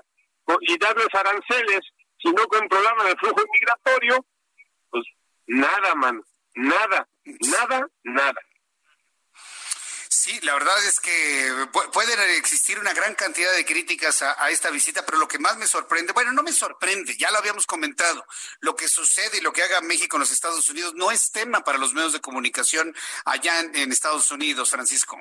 y 0.61 0.79
darles 0.79 1.09
aranceles 1.13 1.81
si 2.21 2.29
no 2.33 2.47
controlaban 2.47 3.07
el 3.07 3.19
flujo 3.19 3.43
migratorio, 3.53 4.25
pues 4.91 5.05
nada, 5.47 5.95
man, 5.95 6.23
nada, 6.55 7.09
nada, 7.25 7.89
nada. 8.03 8.41
Sí, 10.11 10.41
la 10.43 10.55
verdad 10.55 10.77
es 10.87 11.01
que 11.01 11.69
pueden 11.93 12.19
existir 12.37 12.79
una 12.79 12.93
gran 12.93 13.15
cantidad 13.15 13.55
de 13.55 13.65
críticas 13.65 14.23
a, 14.23 14.51
esta 14.51 14.71
visita, 14.71 15.07
pero 15.07 15.19
lo 15.19 15.29
que 15.29 15.39
más 15.39 15.57
me 15.59 15.67
sorprende, 15.67 16.13
bueno, 16.13 16.33
no 16.33 16.43
me 16.43 16.53
sorprende, 16.53 17.17
ya 17.17 17.31
lo 17.31 17.39
habíamos 17.39 17.67
comentado, 17.67 18.27
lo 18.61 18.75
que 18.75 18.89
sucede 18.89 19.39
y 19.39 19.41
lo 19.41 19.53
que 19.53 19.63
haga 19.63 19.81
México 19.81 20.17
en 20.17 20.21
los 20.21 20.31
Estados 20.31 20.69
Unidos 20.71 20.95
no 20.95 21.11
es 21.11 21.31
tema 21.31 21.63
para 21.63 21.79
los 21.79 21.95
medios 21.95 22.13
de 22.15 22.21
comunicación 22.21 22.95
allá 23.25 23.61
en, 23.61 23.93
Estados 23.93 24.31
Unidos, 24.31 24.71
Francisco. 24.71 25.19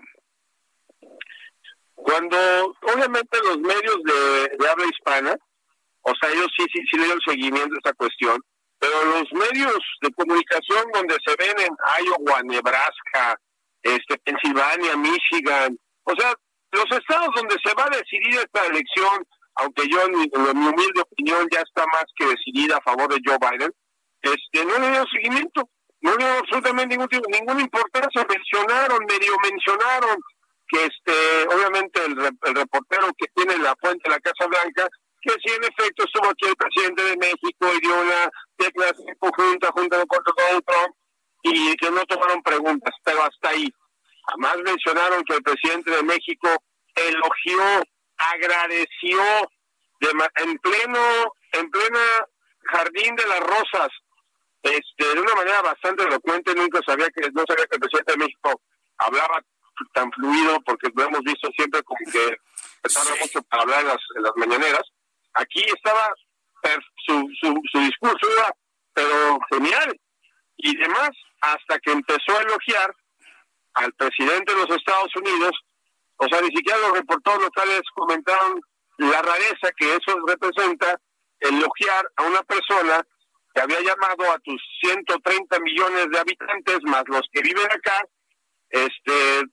Cuando, 1.94 2.38
obviamente, 2.82 3.38
los 3.44 3.60
medios 3.60 4.04
de, 4.04 4.68
habla 4.68 4.86
hispana, 4.88 5.38
o 6.08 6.14
sea, 6.16 6.32
ellos 6.32 6.48
sí, 6.58 6.66
sí, 6.74 6.80
sí 6.90 6.98
le 6.98 7.04
dieron 7.04 7.22
seguimiento 7.28 7.76
a 7.76 7.78
esta 7.84 7.94
cuestión, 7.94 8.40
pero 8.80 8.94
los 9.06 9.28
medios 9.34 9.78
de 10.02 10.12
comunicación 10.14 10.86
donde 10.94 11.18
se 11.26 11.36
ven 11.36 11.60
en 11.60 11.76
Iowa, 12.06 12.42
Nebraska, 12.44 13.38
este, 13.82 14.18
Pensilvania, 14.20 14.96
Michigan, 14.96 15.78
o 16.04 16.14
sea, 16.18 16.34
los 16.72 16.86
estados 16.98 17.30
donde 17.36 17.56
se 17.64 17.74
va 17.74 17.86
a 17.86 17.98
decidir 17.98 18.40
esta 18.40 18.66
elección, 18.68 19.26
aunque 19.56 19.84
yo 19.90 20.02
en 20.04 20.12
mi, 20.12 20.30
humilde 20.34 21.02
opinión 21.02 21.46
ya 21.52 21.60
está 21.60 21.86
más 21.88 22.06
que 22.16 22.26
decidida 22.28 22.78
a 22.78 22.82
favor 22.82 23.10
de 23.10 23.20
Joe 23.26 23.38
Biden, 23.40 23.72
este, 24.22 24.66
no 24.66 24.80
le 24.80 24.92
dio 24.92 25.04
seguimiento. 25.12 25.70
no 26.02 26.16
dio 26.16 26.28
absolutamente 26.40 26.96
ningún 26.96 27.10
ninguna 27.32 27.62
importancia, 27.62 28.26
mencionaron, 28.30 29.00
medio 29.10 29.34
mencionaron 29.44 30.18
que 30.70 30.86
este, 30.86 31.48
obviamente 31.54 32.06
el, 32.06 32.18
el 32.44 32.56
reportero 32.56 33.08
que 33.18 33.28
tiene 33.34 33.58
la 33.58 33.76
fuente 33.80 34.04
de 34.04 34.16
la 34.16 34.20
Casa 34.20 34.48
Blanca, 34.48 34.88
que 35.28 35.34
sí 35.44 35.54
en 35.54 35.64
efecto 35.64 36.06
estuvo 36.06 36.30
aquí 36.30 36.46
el 36.48 36.56
presidente 36.56 37.04
de 37.04 37.18
México 37.18 37.74
y 37.76 37.80
dio 37.82 38.00
una 38.00 38.32
declaración 38.58 39.16
conjunta 39.20 39.72
junto 39.74 40.08
con 40.08 40.24
Donald 40.24 40.64
Trump 40.66 40.96
y 41.44 41.76
que 41.76 41.92
no 41.92 42.06
tomaron 42.06 42.42
preguntas, 42.42 42.94
pero 43.04 43.24
hasta 43.24 43.50
ahí. 43.50 43.70
Jamás 44.32 44.58
mencionaron 44.64 45.24
que 45.24 45.36
el 45.36 45.44
presidente 45.44 45.92
de 45.92 46.04
México 46.04 46.50
elogió, 46.96 47.84
agradeció 48.18 49.20
de, 50.00 50.10
en 50.44 50.58
pleno 50.60 51.34
en 51.54 51.70
plena 51.72 52.00
jardín 52.64 53.16
de 53.16 53.28
las 53.28 53.40
rosas 53.40 53.90
este 54.64 55.16
de 55.16 55.22
una 55.22 55.36
manera 55.36 55.62
bastante 55.62 56.04
elocuente 56.04 56.54
nunca 56.54 56.80
sabía 56.86 57.08
que 57.10 57.30
no 57.32 57.44
sabía 57.48 57.66
que 57.68 57.76
el 57.76 57.80
presidente 57.80 58.12
de 58.12 58.18
México 58.18 58.62
hablaba 58.98 59.42
tan 59.94 60.12
fluido 60.12 60.60
porque 60.66 60.90
lo 60.94 61.04
hemos 61.04 61.22
visto 61.22 61.50
siempre 61.56 61.82
como 61.84 62.00
que 62.12 62.38
tarda 62.94 63.16
mucho 63.22 63.42
para 63.44 63.64
hablar 63.64 63.82
en 63.82 63.88
las, 63.88 64.02
en 64.16 64.24
las 64.24 64.32
mañaneras 64.36 64.82
aquí 65.34 65.64
estaba 65.64 66.14
su, 67.06 67.24
su, 67.40 67.62
su 67.72 67.80
discurso 67.80 68.28
era 68.38 68.52
pero 68.94 69.40
genial. 69.52 70.00
Y 70.58 70.76
demás 70.76 71.12
hasta 71.42 71.78
que 71.80 71.92
empezó 71.92 72.38
a 72.38 72.42
elogiar 72.42 72.96
al 73.76 73.94
presidente 73.94 74.54
de 74.54 74.60
los 74.60 74.76
Estados 74.76 75.16
Unidos 75.16 75.52
o 76.18 76.28
sea 76.28 76.42
ni 76.42 76.48
siquiera 76.48 76.80
los 76.80 76.94
reporteros 76.94 77.44
locales 77.44 77.82
comentaron 77.94 78.60
la 78.98 79.22
rareza 79.22 79.72
que 79.78 79.96
eso 79.96 80.18
representa 80.26 81.00
elogiar 81.40 82.12
a 82.16 82.24
una 82.24 82.42
persona 82.42 83.06
que 83.54 83.62
había 83.62 83.82
llamado 83.82 84.32
a 84.32 84.40
tus 84.40 84.62
130 84.82 85.60
millones 85.60 86.10
de 86.10 86.20
habitantes 86.20 86.80
más 86.84 87.04
los 87.08 87.22
que 87.32 87.42
viven 87.42 87.66
acá, 87.72 88.04
este, 88.70 89.44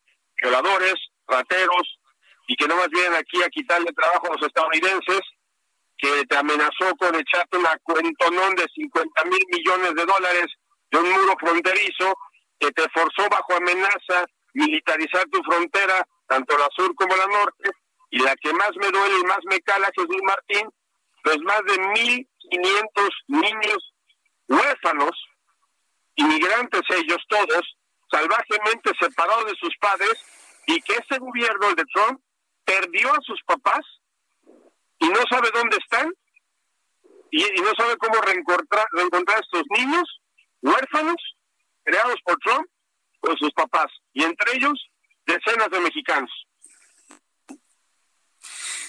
violadores, 0.43 0.95
rateros, 1.27 2.01
y 2.47 2.57
que 2.57 2.67
no 2.67 2.77
más 2.77 2.89
vienen 2.89 3.15
aquí 3.15 3.43
a 3.43 3.49
quitarle 3.49 3.93
trabajo 3.93 4.27
a 4.27 4.37
los 4.37 4.47
estadounidenses, 4.47 5.21
que 6.05 6.27
te 6.27 6.37
amenazó 6.37 6.95
con 6.99 7.15
echarte 7.15 7.57
una 7.57 7.75
cuentonón 7.83 8.55
de 8.57 8.67
50 8.75 9.25
mil 9.25 9.43
millones 9.51 9.95
de 9.95 10.05
dólares 10.05 10.47
de 10.91 10.99
un 10.99 11.11
muro 11.11 11.35
fronterizo, 11.41 12.15
que 12.61 12.71
te 12.73 12.83
forzó 12.91 13.27
bajo 13.31 13.57
amenaza 13.57 14.27
militarizar 14.53 15.25
tu 15.31 15.43
frontera, 15.43 16.07
tanto 16.27 16.59
la 16.59 16.69
sur 16.77 16.95
como 16.95 17.17
la 17.17 17.27
norte, 17.27 17.71
y 18.11 18.19
la 18.19 18.37
que 18.37 18.53
más 18.53 18.73
me 18.77 18.91
duele 18.91 19.19
y 19.19 19.25
más 19.25 19.39
me 19.45 19.59
cala, 19.61 19.91
Jesús 19.97 20.21
Martín, 20.25 20.69
los 21.25 21.39
más 21.39 21.61
de 21.69 21.83
1.500 21.83 23.11
niños 23.29 23.95
huérfanos, 24.47 25.13
inmigrantes 26.17 26.83
ellos 26.91 27.25
todos, 27.31 27.79
salvajemente 28.11 28.93
separados 29.01 29.47
de 29.47 29.55
sus 29.59 29.75
padres, 29.79 30.15
y 30.67 30.79
que 30.83 30.93
ese 30.93 31.19
gobierno, 31.19 31.71
el 31.71 31.77
de 31.77 31.85
Trump, 31.95 32.21
perdió 32.67 33.11
a 33.11 33.21
sus 33.23 33.43
papás 33.45 33.81
y 35.05 35.09
no 35.09 35.21
sabe 35.29 35.51
dónde 35.53 35.77
están, 35.77 36.11
y, 37.31 37.43
no 37.61 37.73
sabe 37.77 37.97
cómo 37.99 38.21
reencontrar, 38.23 38.87
reencontrar 38.93 39.39
a 39.39 39.41
estos 39.41 39.63
niños 39.77 40.21
huérfanos 40.63 41.17
creados 41.83 42.17
por 42.25 42.39
Trump 42.39 42.67
con 43.21 43.37
sus 43.37 43.53
papás, 43.53 43.91
y 44.13 44.25
entre 44.25 44.57
ellos 44.57 44.73
decenas 45.27 45.69
de 45.71 45.81
mexicanos. 45.81 46.31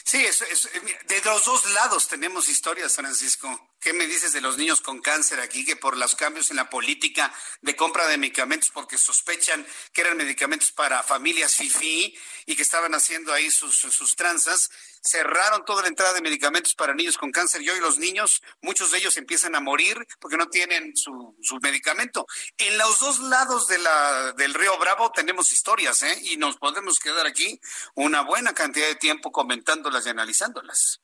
Sí, 0.06 0.20
de 0.20 1.22
los 1.26 1.46
dos 1.46 1.74
lados 1.74 2.08
tenemos 2.08 2.48
historias, 2.48 2.96
Francisco. 2.96 3.48
¿Qué 3.86 3.94
me 3.94 4.08
dices 4.08 4.34
de 4.34 4.42
los 4.42 4.58
niños 4.58 4.82
con 4.82 5.00
cáncer 5.00 5.40
aquí 5.40 5.64
que 5.64 5.76
por 5.76 5.96
los 5.96 6.16
cambios 6.16 6.50
en 6.50 6.58
la 6.58 6.72
política 6.72 7.32
de 7.62 7.76
compra 7.76 8.08
de 8.08 8.18
medicamentos, 8.18 8.72
porque 8.72 8.98
sospechan 8.98 9.64
que 9.94 10.02
eran 10.02 10.18
medicamentos 10.18 10.72
para 10.72 11.04
familias 11.04 11.54
FIFI 11.54 12.18
y 12.48 12.56
que 12.56 12.64
estaban 12.64 12.96
haciendo 12.96 13.32
ahí 13.32 13.52
sus, 13.52 13.78
sus 13.78 14.16
tranzas, 14.16 14.72
cerraron 15.04 15.66
toda 15.66 15.84
la 15.84 15.90
entrada 15.90 16.14
de 16.14 16.24
medicamentos 16.24 16.74
para 16.74 16.96
niños 16.96 17.16
con 17.16 17.32
cáncer 17.32 17.62
y 17.62 17.70
hoy 17.70 17.80
los 17.80 18.00
niños, 18.00 18.42
muchos 18.60 18.90
de 18.90 18.98
ellos 18.98 19.18
empiezan 19.18 19.54
a 19.54 19.60
morir 19.60 19.96
porque 20.20 20.38
no 20.38 20.48
tienen 20.48 20.98
su, 20.98 21.38
su 21.44 21.60
medicamento. 21.62 22.26
En 22.58 22.80
los 22.80 22.98
dos 23.00 23.20
lados 23.20 23.68
de 23.68 23.78
la, 23.78 24.32
del 24.32 24.56
río 24.56 24.76
Bravo 24.80 25.12
tenemos 25.12 25.52
historias, 25.52 26.02
¿eh? 26.02 26.20
Y 26.24 26.38
nos 26.38 26.58
podemos 26.58 26.98
quedar 26.98 27.28
aquí 27.28 27.62
una 27.94 28.22
buena 28.22 28.56
cantidad 28.56 28.88
de 28.88 28.96
tiempo 28.96 29.32
comentándolas 29.32 30.08
y 30.08 30.10
analizándolas. 30.10 31.02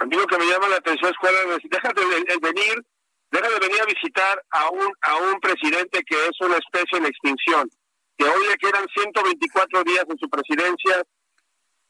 A 0.00 0.06
mí 0.06 0.16
lo 0.16 0.26
que 0.26 0.38
me 0.38 0.46
llama 0.46 0.68
la 0.68 0.76
atención 0.76 1.10
es 1.10 1.16
cuál 1.18 1.34
deja 1.62 1.88
de, 1.94 2.38
venir, 2.40 2.82
deja 3.30 3.48
de 3.48 3.58
venir 3.60 3.80
a 3.80 3.86
visitar 3.86 4.44
a 4.50 4.68
un 4.70 4.92
a 5.02 5.16
un 5.16 5.40
presidente 5.40 6.02
que 6.04 6.16
es 6.26 6.40
una 6.40 6.56
especie 6.56 6.98
en 6.98 7.06
extinción, 7.06 7.70
que 8.18 8.24
hoy 8.24 8.46
le 8.48 8.56
quedan 8.56 8.86
124 8.94 9.84
días 9.84 10.04
en 10.08 10.18
su 10.18 10.28
presidencia 10.28 11.02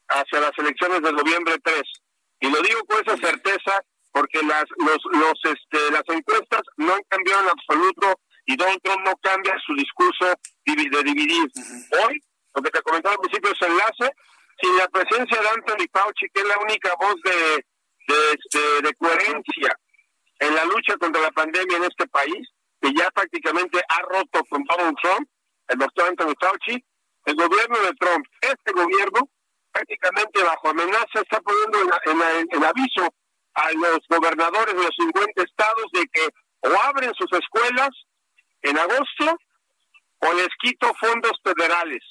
hacia 0.09 0.39
las 0.39 0.51
elecciones 0.57 1.01
de 1.01 1.11
noviembre 1.11 1.55
3. 1.63 1.81
Y 2.41 2.49
lo 2.51 2.61
digo 2.61 2.81
con 2.85 2.99
esa 3.05 3.17
certeza 3.17 3.81
porque 4.11 4.41
las 4.43 4.65
los 4.77 4.99
los 5.11 5.33
este 5.43 5.91
las 5.91 6.03
encuestas 6.07 6.61
no 6.77 6.93
han 6.93 7.03
cambiado 7.09 7.43
en 7.43 7.49
absoluto 7.49 8.19
y 8.45 8.55
Donald 8.55 8.81
Trump 8.83 9.01
no 9.03 9.17
cambia 9.17 9.55
su 9.65 9.73
discurso 9.73 10.33
de 10.65 11.03
dividir. 11.03 11.51
Hoy, 12.05 12.21
lo 12.53 12.61
que 12.61 12.69
te 12.69 12.81
comentaba 12.81 13.15
al 13.15 13.21
principio 13.21 13.51
es 13.51 13.61
enlace, 13.61 14.15
sin 14.61 14.77
la 14.77 14.87
presencia 14.87 15.41
de 15.41 15.49
Anthony 15.49 15.87
Fauci, 15.91 16.27
que 16.31 16.41
es 16.41 16.47
la 16.47 16.59
única 16.59 16.93
voz 16.99 17.15
de 17.23 17.65
de, 18.07 18.15
este, 18.33 18.81
de 18.81 18.93
coherencia 18.95 19.79
en 20.39 20.55
la 20.55 20.65
lucha 20.65 20.97
contra 20.97 21.21
la 21.21 21.31
pandemia 21.31 21.77
en 21.77 21.83
este 21.83 22.07
país, 22.07 22.47
que 22.81 22.91
ya 22.93 23.09
prácticamente 23.11 23.81
ha 23.87 24.01
roto 24.01 24.43
con 24.49 24.63
Donald 24.63 24.97
Trump, 25.01 25.29
el 25.67 25.77
doctor 25.79 26.09
Anthony 26.09 26.33
Fauci, 26.39 26.85
el 27.25 27.35
gobierno 27.35 27.79
de 27.79 27.93
Trump, 27.93 28.25
este 28.41 28.71
gobierno, 28.73 29.29
prácticamente 29.71 30.43
bajo 30.43 30.69
amenaza, 30.69 31.21
está 31.21 31.41
poniendo 31.41 31.79
en, 32.05 32.47
en, 32.51 32.63
aviso 32.63 33.13
a 33.55 33.71
los 33.71 33.99
gobernadores 34.09 34.75
de 34.75 34.83
los 34.83 34.95
50 34.97 35.43
estados 35.43 35.85
de 35.93 36.05
que 36.13 36.29
o 36.61 36.81
abren 36.81 37.13
sus 37.15 37.31
escuelas 37.33 37.89
en 38.61 38.77
agosto 38.77 39.37
o 40.19 40.33
les 40.33 40.49
quito 40.61 40.91
fondos 40.99 41.33
federales. 41.43 42.01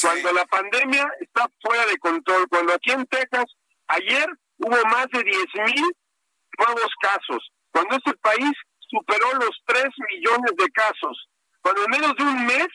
Cuando 0.00 0.32
la 0.32 0.44
pandemia 0.46 1.06
está 1.20 1.46
fuera 1.60 1.84
de 1.86 1.98
control, 1.98 2.48
cuando 2.48 2.74
aquí 2.74 2.92
en 2.92 3.06
Texas, 3.06 3.44
ayer 3.88 4.26
hubo 4.58 4.84
más 4.88 5.06
de 5.12 5.22
10 5.22 5.38
mil 5.74 5.92
nuevos 6.58 6.90
casos, 7.00 7.50
cuando 7.70 7.96
este 7.96 8.14
país 8.18 8.52
superó 8.78 9.32
los 9.34 9.56
3 9.66 9.84
millones 10.10 10.52
de 10.56 10.66
casos, 10.70 11.28
cuando 11.60 11.84
en 11.84 11.90
menos 11.90 12.14
de 12.16 12.24
un 12.24 12.46
mes 12.46 12.68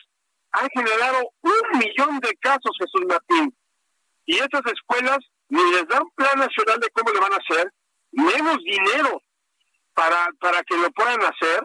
han 0.52 0.68
generado 0.70 1.30
un 1.42 1.80
millón 1.80 2.20
de 2.20 2.34
casos, 2.42 2.72
Jesús 2.80 3.06
Martín. 3.08 3.56
Y 4.26 4.38
estas 4.38 4.64
escuelas 4.66 5.20
ni 5.50 5.64
les 5.72 5.88
dan 5.88 6.04
plan 6.16 6.40
nacional 6.40 6.80
de 6.80 6.90
cómo 6.90 7.12
le 7.12 7.20
van 7.20 7.34
a 7.34 7.38
hacer, 7.38 7.72
menos 8.12 8.58
dinero 8.64 9.22
para, 9.94 10.30
para 10.40 10.64
que 10.64 10.78
lo 10.78 10.90
puedan 10.92 11.22
hacer, 11.22 11.64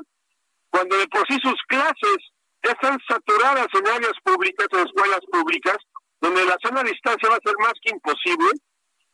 cuando 0.70 0.96
de 0.96 1.08
por 1.08 1.26
sí 1.26 1.38
sus 1.42 1.60
clases 1.68 2.18
están 2.62 2.98
saturadas 3.08 3.66
en 3.74 3.86
áreas 3.86 4.14
públicas, 4.22 4.66
en 4.70 4.86
escuelas 4.86 5.20
públicas, 5.30 5.76
donde 6.20 6.44
la 6.44 6.56
sana 6.62 6.82
distancia 6.82 7.28
va 7.28 7.36
a 7.36 7.44
ser 7.44 7.54
más 7.58 7.74
que 7.82 7.90
imposible, 7.90 8.50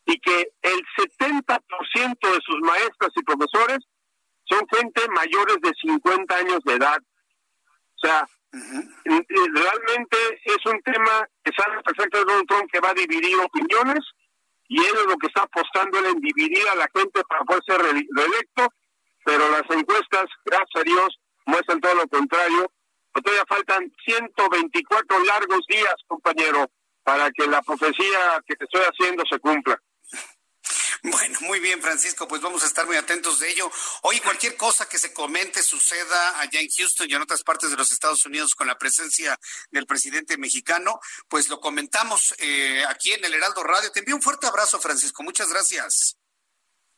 y 0.09 0.18
que 0.20 0.52
el 0.62 0.82
70% 0.96 2.18
de 2.18 2.40
sus 2.40 2.61
maestras 2.62 3.11
y 3.14 3.22
profesores 3.22 3.78
son 4.44 4.66
gente 4.74 5.02
mayores 5.11 5.59
de 5.61 5.70
50 5.82 6.34
años 6.34 6.61
de 6.64 6.74
edad. 6.74 6.96
O 6.96 8.06
sea, 8.06 8.26
realmente 8.52 10.16
es 10.44 10.64
un 10.64 10.80
tema 10.80 11.28
que 11.44 11.52
sabe 11.52 11.82
perfecto 11.82 12.24
Donald 12.24 12.48
Trump 12.48 12.70
que 12.72 12.80
va 12.80 12.90
a 12.90 12.94
dividir 12.94 13.36
opiniones 13.36 14.00
y 14.68 14.78
él 14.78 14.94
es 14.96 15.06
lo 15.06 15.16
que 15.18 15.26
está 15.26 15.42
apostando 15.42 15.98
en 15.98 16.20
dividir 16.20 16.66
a 16.68 16.76
la 16.76 16.88
gente 16.94 17.22
para 17.28 17.44
poder 17.44 17.62
ser 17.66 17.82
reelecto, 17.82 18.72
pero 19.26 19.46
las 19.50 19.68
encuestas, 19.68 20.24
gracias 20.46 20.76
a 20.76 20.84
Dios, 20.84 21.20
muestran 21.44 21.80
todo 21.80 21.94
lo 21.96 22.09
contrario. 22.09 22.72
Todavía 23.12 23.44
faltan 23.46 23.92
124 24.06 25.24
largos 25.24 25.66
días, 25.68 25.94
compañero, 26.06 26.70
para 27.02 27.30
que 27.30 27.46
la 27.46 27.61
profecía 27.61 28.42
que 28.46 28.56
te 28.56 28.64
estoy 28.64 28.82
haciendo 28.82 29.24
se 29.28 29.38
cumpla. 29.38 29.78
Bueno, 31.02 31.38
muy 31.42 31.61
bien, 31.61 31.80
Francisco, 31.80 32.26
pues 32.26 32.42
vamos 32.42 32.64
a 32.64 32.66
estar 32.66 32.84
muy 32.86 32.96
atentos 32.96 33.38
de 33.38 33.50
ello. 33.50 33.70
Hoy 34.02 34.18
cualquier 34.20 34.56
cosa 34.56 34.88
que 34.88 34.98
se 34.98 35.12
comente, 35.12 35.62
suceda 35.62 36.40
allá 36.40 36.61
en 36.61 36.68
Houston 36.68 37.09
y 37.09 37.14
en 37.14 37.22
otras 37.22 37.44
partes 37.44 37.70
de 37.70 37.76
los 37.76 37.92
Estados 37.92 38.26
Unidos 38.26 38.54
con 38.54 38.66
la 38.66 38.76
presencia 38.76 39.38
del 39.70 39.86
presidente 39.86 40.36
mexicano, 40.36 40.98
pues 41.28 41.48
lo 41.48 41.61
comentamos 41.61 42.34
eh, 42.38 42.84
aquí 42.88 43.12
en 43.12 43.24
el 43.24 43.34
Heraldo 43.34 43.62
Radio. 43.62 43.92
Te 43.92 44.00
envío 44.00 44.16
un 44.16 44.22
fuerte 44.22 44.48
abrazo, 44.48 44.80
Francisco. 44.80 45.22
Muchas 45.22 45.50
gracias. 45.50 46.16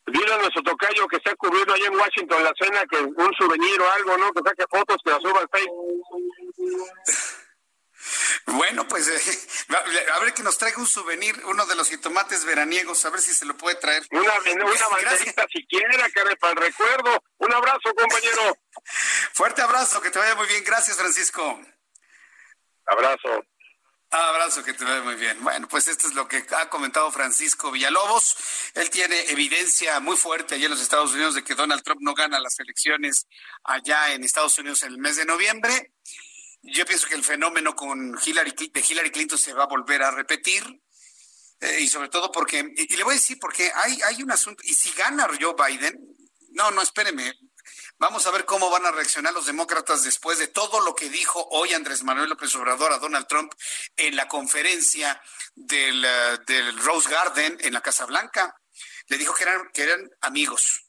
Dile 0.06 0.32
a 0.32 0.38
nuestro 0.38 0.62
tocayo 0.62 1.06
que 1.06 1.16
está 1.16 1.36
cubriendo 1.36 1.74
allá 1.74 1.86
en 1.86 1.94
Washington 1.94 2.42
la 2.42 2.52
cena, 2.58 2.84
que 2.90 2.96
un 2.96 3.32
souvenir 3.38 3.80
o 3.80 3.90
algo, 3.92 4.16
¿no? 4.16 4.32
Que 4.32 4.40
saque 4.42 4.64
fotos, 4.68 4.96
que 5.04 5.10
la 5.10 5.20
suba 5.20 5.40
al 5.40 5.48
Facebook. 5.52 6.04
Bueno, 8.46 8.88
pues 8.88 9.08
eh, 9.08 9.66
a 10.14 10.18
ver 10.20 10.34
que 10.34 10.42
nos 10.42 10.58
traiga 10.58 10.78
un 10.78 10.86
souvenir, 10.86 11.40
uno 11.44 11.66
de 11.66 11.74
los 11.74 11.88
jitomates 11.88 12.44
veraniegos, 12.44 13.04
a 13.04 13.10
ver 13.10 13.20
si 13.20 13.32
se 13.32 13.44
lo 13.44 13.56
puede 13.56 13.76
traer. 13.76 14.02
Una, 14.10 14.32
una 14.40 14.88
banderita 14.90 15.46
siquiera, 15.48 16.08
que 16.10 16.36
para 16.36 16.52
el 16.52 16.56
recuerdo. 16.56 17.22
Un 17.38 17.52
abrazo, 17.52 17.94
compañero. 17.96 18.56
Fuerte 19.32 19.62
abrazo, 19.62 20.00
que 20.00 20.10
te 20.10 20.18
vaya 20.18 20.34
muy 20.34 20.46
bien. 20.46 20.64
Gracias, 20.64 20.96
Francisco. 20.96 21.60
Abrazo. 22.86 23.44
Abrazo, 24.12 24.64
que 24.64 24.72
te 24.72 24.84
vaya 24.84 25.02
muy 25.02 25.14
bien. 25.14 25.38
Bueno, 25.44 25.68
pues 25.68 25.86
esto 25.86 26.08
es 26.08 26.14
lo 26.14 26.26
que 26.26 26.44
ha 26.56 26.68
comentado 26.68 27.12
Francisco 27.12 27.70
Villalobos. 27.70 28.36
Él 28.74 28.90
tiene 28.90 29.30
evidencia 29.30 30.00
muy 30.00 30.16
fuerte 30.16 30.56
allá 30.56 30.64
en 30.64 30.72
los 30.72 30.80
Estados 30.80 31.12
Unidos 31.12 31.36
de 31.36 31.44
que 31.44 31.54
Donald 31.54 31.84
Trump 31.84 32.00
no 32.02 32.12
gana 32.14 32.40
las 32.40 32.58
elecciones 32.58 33.28
allá 33.62 34.12
en 34.12 34.24
Estados 34.24 34.58
Unidos 34.58 34.82
en 34.82 34.92
el 34.92 34.98
mes 34.98 35.14
de 35.14 35.26
noviembre. 35.26 35.92
Yo 36.62 36.84
pienso 36.84 37.08
que 37.08 37.14
el 37.14 37.24
fenómeno 37.24 37.74
con 37.74 38.18
Hillary, 38.24 38.52
de 38.72 38.84
Hillary 38.88 39.10
Clinton 39.10 39.38
se 39.38 39.52
va 39.52 39.64
a 39.64 39.68
volver 39.68 40.02
a 40.02 40.10
repetir. 40.10 40.64
Eh, 41.60 41.80
y 41.80 41.88
sobre 41.88 42.08
todo 42.08 42.32
porque, 42.32 42.72
y, 42.76 42.96
le 42.96 43.04
voy 43.04 43.12
a 43.12 43.16
decir 43.16 43.38
porque 43.38 43.70
hay, 43.74 44.00
hay 44.02 44.22
un 44.22 44.30
asunto, 44.30 44.62
y 44.64 44.72
si 44.72 44.90
gana 44.92 45.28
Joe 45.38 45.54
Biden, 45.54 45.94
no, 46.52 46.70
no, 46.70 46.80
espéreme, 46.80 47.34
Vamos 48.00 48.26
a 48.26 48.30
ver 48.30 48.46
cómo 48.46 48.70
van 48.70 48.86
a 48.86 48.92
reaccionar 48.92 49.34
los 49.34 49.44
demócratas 49.44 50.02
después 50.02 50.38
de 50.38 50.46
todo 50.48 50.80
lo 50.80 50.94
que 50.94 51.10
dijo 51.10 51.46
hoy 51.50 51.74
Andrés 51.74 52.02
Manuel 52.02 52.30
López 52.30 52.54
Obrador 52.54 52.92
a 52.92 52.98
Donald 52.98 53.26
Trump 53.26 53.52
en 53.94 54.16
la 54.16 54.26
conferencia 54.26 55.20
del, 55.54 56.02
eh, 56.02 56.38
del 56.46 56.78
Rose 56.78 57.10
Garden 57.10 57.58
en 57.60 57.74
la 57.74 57.82
Casa 57.82 58.06
Blanca. 58.06 58.58
Le 59.08 59.18
dijo 59.18 59.34
que 59.34 59.42
eran, 59.42 59.68
que 59.74 59.82
eran 59.82 60.10
amigos, 60.22 60.86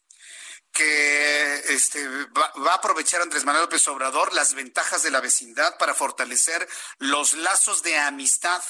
que 0.72 1.74
este, 1.74 2.08
va, 2.28 2.72
a 2.72 2.76
aprovechar 2.76 3.22
Andrés 3.22 3.44
Manuel 3.44 3.66
López 3.66 3.88
Obrador 3.88 4.34
las 4.34 4.54
ventajas 4.54 5.04
de 5.04 5.12
la 5.12 5.20
vecindad 5.20 5.78
para 5.78 5.94
fortalecer 5.94 6.68
los 7.00 7.34
lazos 7.34 7.84
de 7.84 7.98
amistad. 7.98 8.64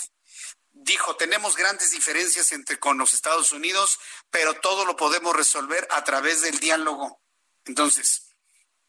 Dijo, 0.71 1.15
tenemos 1.15 1.55
grandes 1.55 1.91
diferencias 1.91 2.51
entre 2.53 2.79
con 2.79 2.97
los 2.97 3.13
Estados 3.13 3.51
Unidos, 3.51 3.99
pero 4.29 4.55
todo 4.55 4.85
lo 4.85 4.95
podemos 4.95 5.35
resolver 5.35 5.87
a 5.91 6.03
través 6.03 6.41
del 6.41 6.59
diálogo. 6.59 7.21
Entonces, 7.65 8.31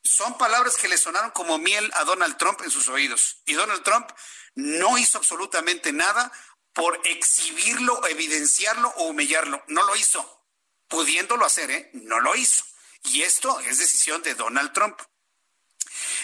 son 0.02 0.38
palabras 0.38 0.76
que 0.76 0.88
le 0.88 0.96
sonaron 0.96 1.30
como 1.32 1.58
miel 1.58 1.90
a 1.94 2.04
Donald 2.04 2.36
Trump 2.38 2.62
en 2.62 2.70
sus 2.70 2.88
oídos. 2.88 3.42
Y 3.44 3.54
Donald 3.54 3.82
Trump 3.82 4.10
no 4.54 4.96
hizo 4.96 5.18
absolutamente 5.18 5.92
nada 5.92 6.32
por 6.72 7.00
exhibirlo, 7.04 8.06
evidenciarlo 8.06 8.88
o 8.96 9.04
humillarlo. 9.04 9.62
No 9.68 9.82
lo 9.84 9.94
hizo. 9.96 10.46
Pudiéndolo 10.88 11.44
hacer, 11.44 11.70
¿eh? 11.70 11.90
No 11.94 12.20
lo 12.20 12.34
hizo. 12.34 12.64
Y 13.04 13.22
esto 13.22 13.60
es 13.60 13.78
decisión 13.78 14.22
de 14.22 14.34
Donald 14.34 14.72
Trump. 14.72 15.00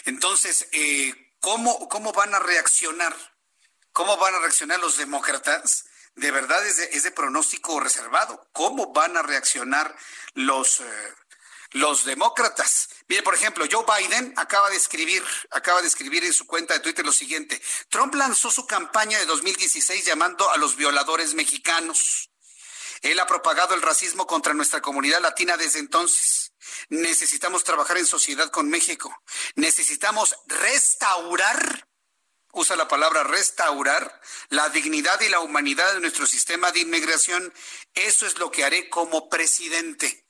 Entonces, 0.05 0.69
eh, 0.73 1.33
¿cómo, 1.41 1.89
¿cómo 1.89 2.13
van 2.13 2.35
a 2.35 2.39
reaccionar? 2.39 3.15
¿Cómo 3.93 4.17
van 4.17 4.35
a 4.35 4.39
reaccionar 4.39 4.79
los 4.81 4.97
demócratas? 4.97 5.87
De 6.15 6.31
verdad 6.31 6.65
es 6.67 6.77
de, 6.77 6.85
es 6.93 7.03
de 7.03 7.11
pronóstico 7.11 7.81
reservado. 7.81 8.49
¿Cómo 8.53 8.93
van 8.93 9.17
a 9.17 9.23
reaccionar 9.23 9.97
los, 10.35 10.81
eh, 10.81 11.15
los 11.73 12.05
demócratas. 12.05 12.89
Mire, 13.09 13.23
por 13.23 13.35
ejemplo, 13.35 13.65
Joe 13.71 13.85
Biden 13.85 14.33
acaba 14.37 14.71
de 14.71 14.77
escribir, 14.77 15.23
acaba 15.51 15.81
de 15.83 15.89
escribir 15.89 16.25
en 16.25 16.33
su 16.33 16.47
cuenta 16.47 16.75
de 16.75 16.81
Twitter 16.81 17.05
lo 17.05 17.13
siguiente. 17.13 17.61
Trump 17.89 18.15
lanzó 18.15 18.51
su 18.51 18.67
campaña 18.67 19.19
de 19.19 19.27
2016 19.27 20.05
llamando 20.05 20.51
a 20.51 20.57
los 20.57 20.77
violadores 20.77 21.35
mexicanos. 21.35 22.31
Él 23.03 23.21
ha 23.21 23.27
propagado 23.27 23.75
el 23.75 23.83
racismo 23.83 24.27
contra 24.27 24.55
nuestra 24.55 24.81
comunidad 24.81 25.21
latina 25.21 25.57
desde 25.57 25.79
entonces. 25.79 26.48
Necesitamos 26.89 27.65
trabajar 27.65 27.99
en 27.99 28.07
sociedad 28.07 28.51
con 28.51 28.69
México. 28.69 29.15
Necesitamos 29.55 30.37
restaurar, 30.47 31.89
usa 32.53 32.77
la 32.77 32.89
palabra 32.89 33.25
restaurar, 33.25 34.21
la 34.49 34.69
dignidad 34.69 35.21
y 35.21 35.29
la 35.29 35.41
humanidad 35.41 35.95
de 35.95 36.01
nuestro 36.01 36.27
sistema 36.27 36.73
de 36.73 36.81
inmigración. 36.81 37.53
Eso 37.95 38.27
es 38.27 38.39
lo 38.39 38.51
que 38.51 38.65
haré 38.65 38.89
como 38.89 39.29
presidente. 39.29 40.27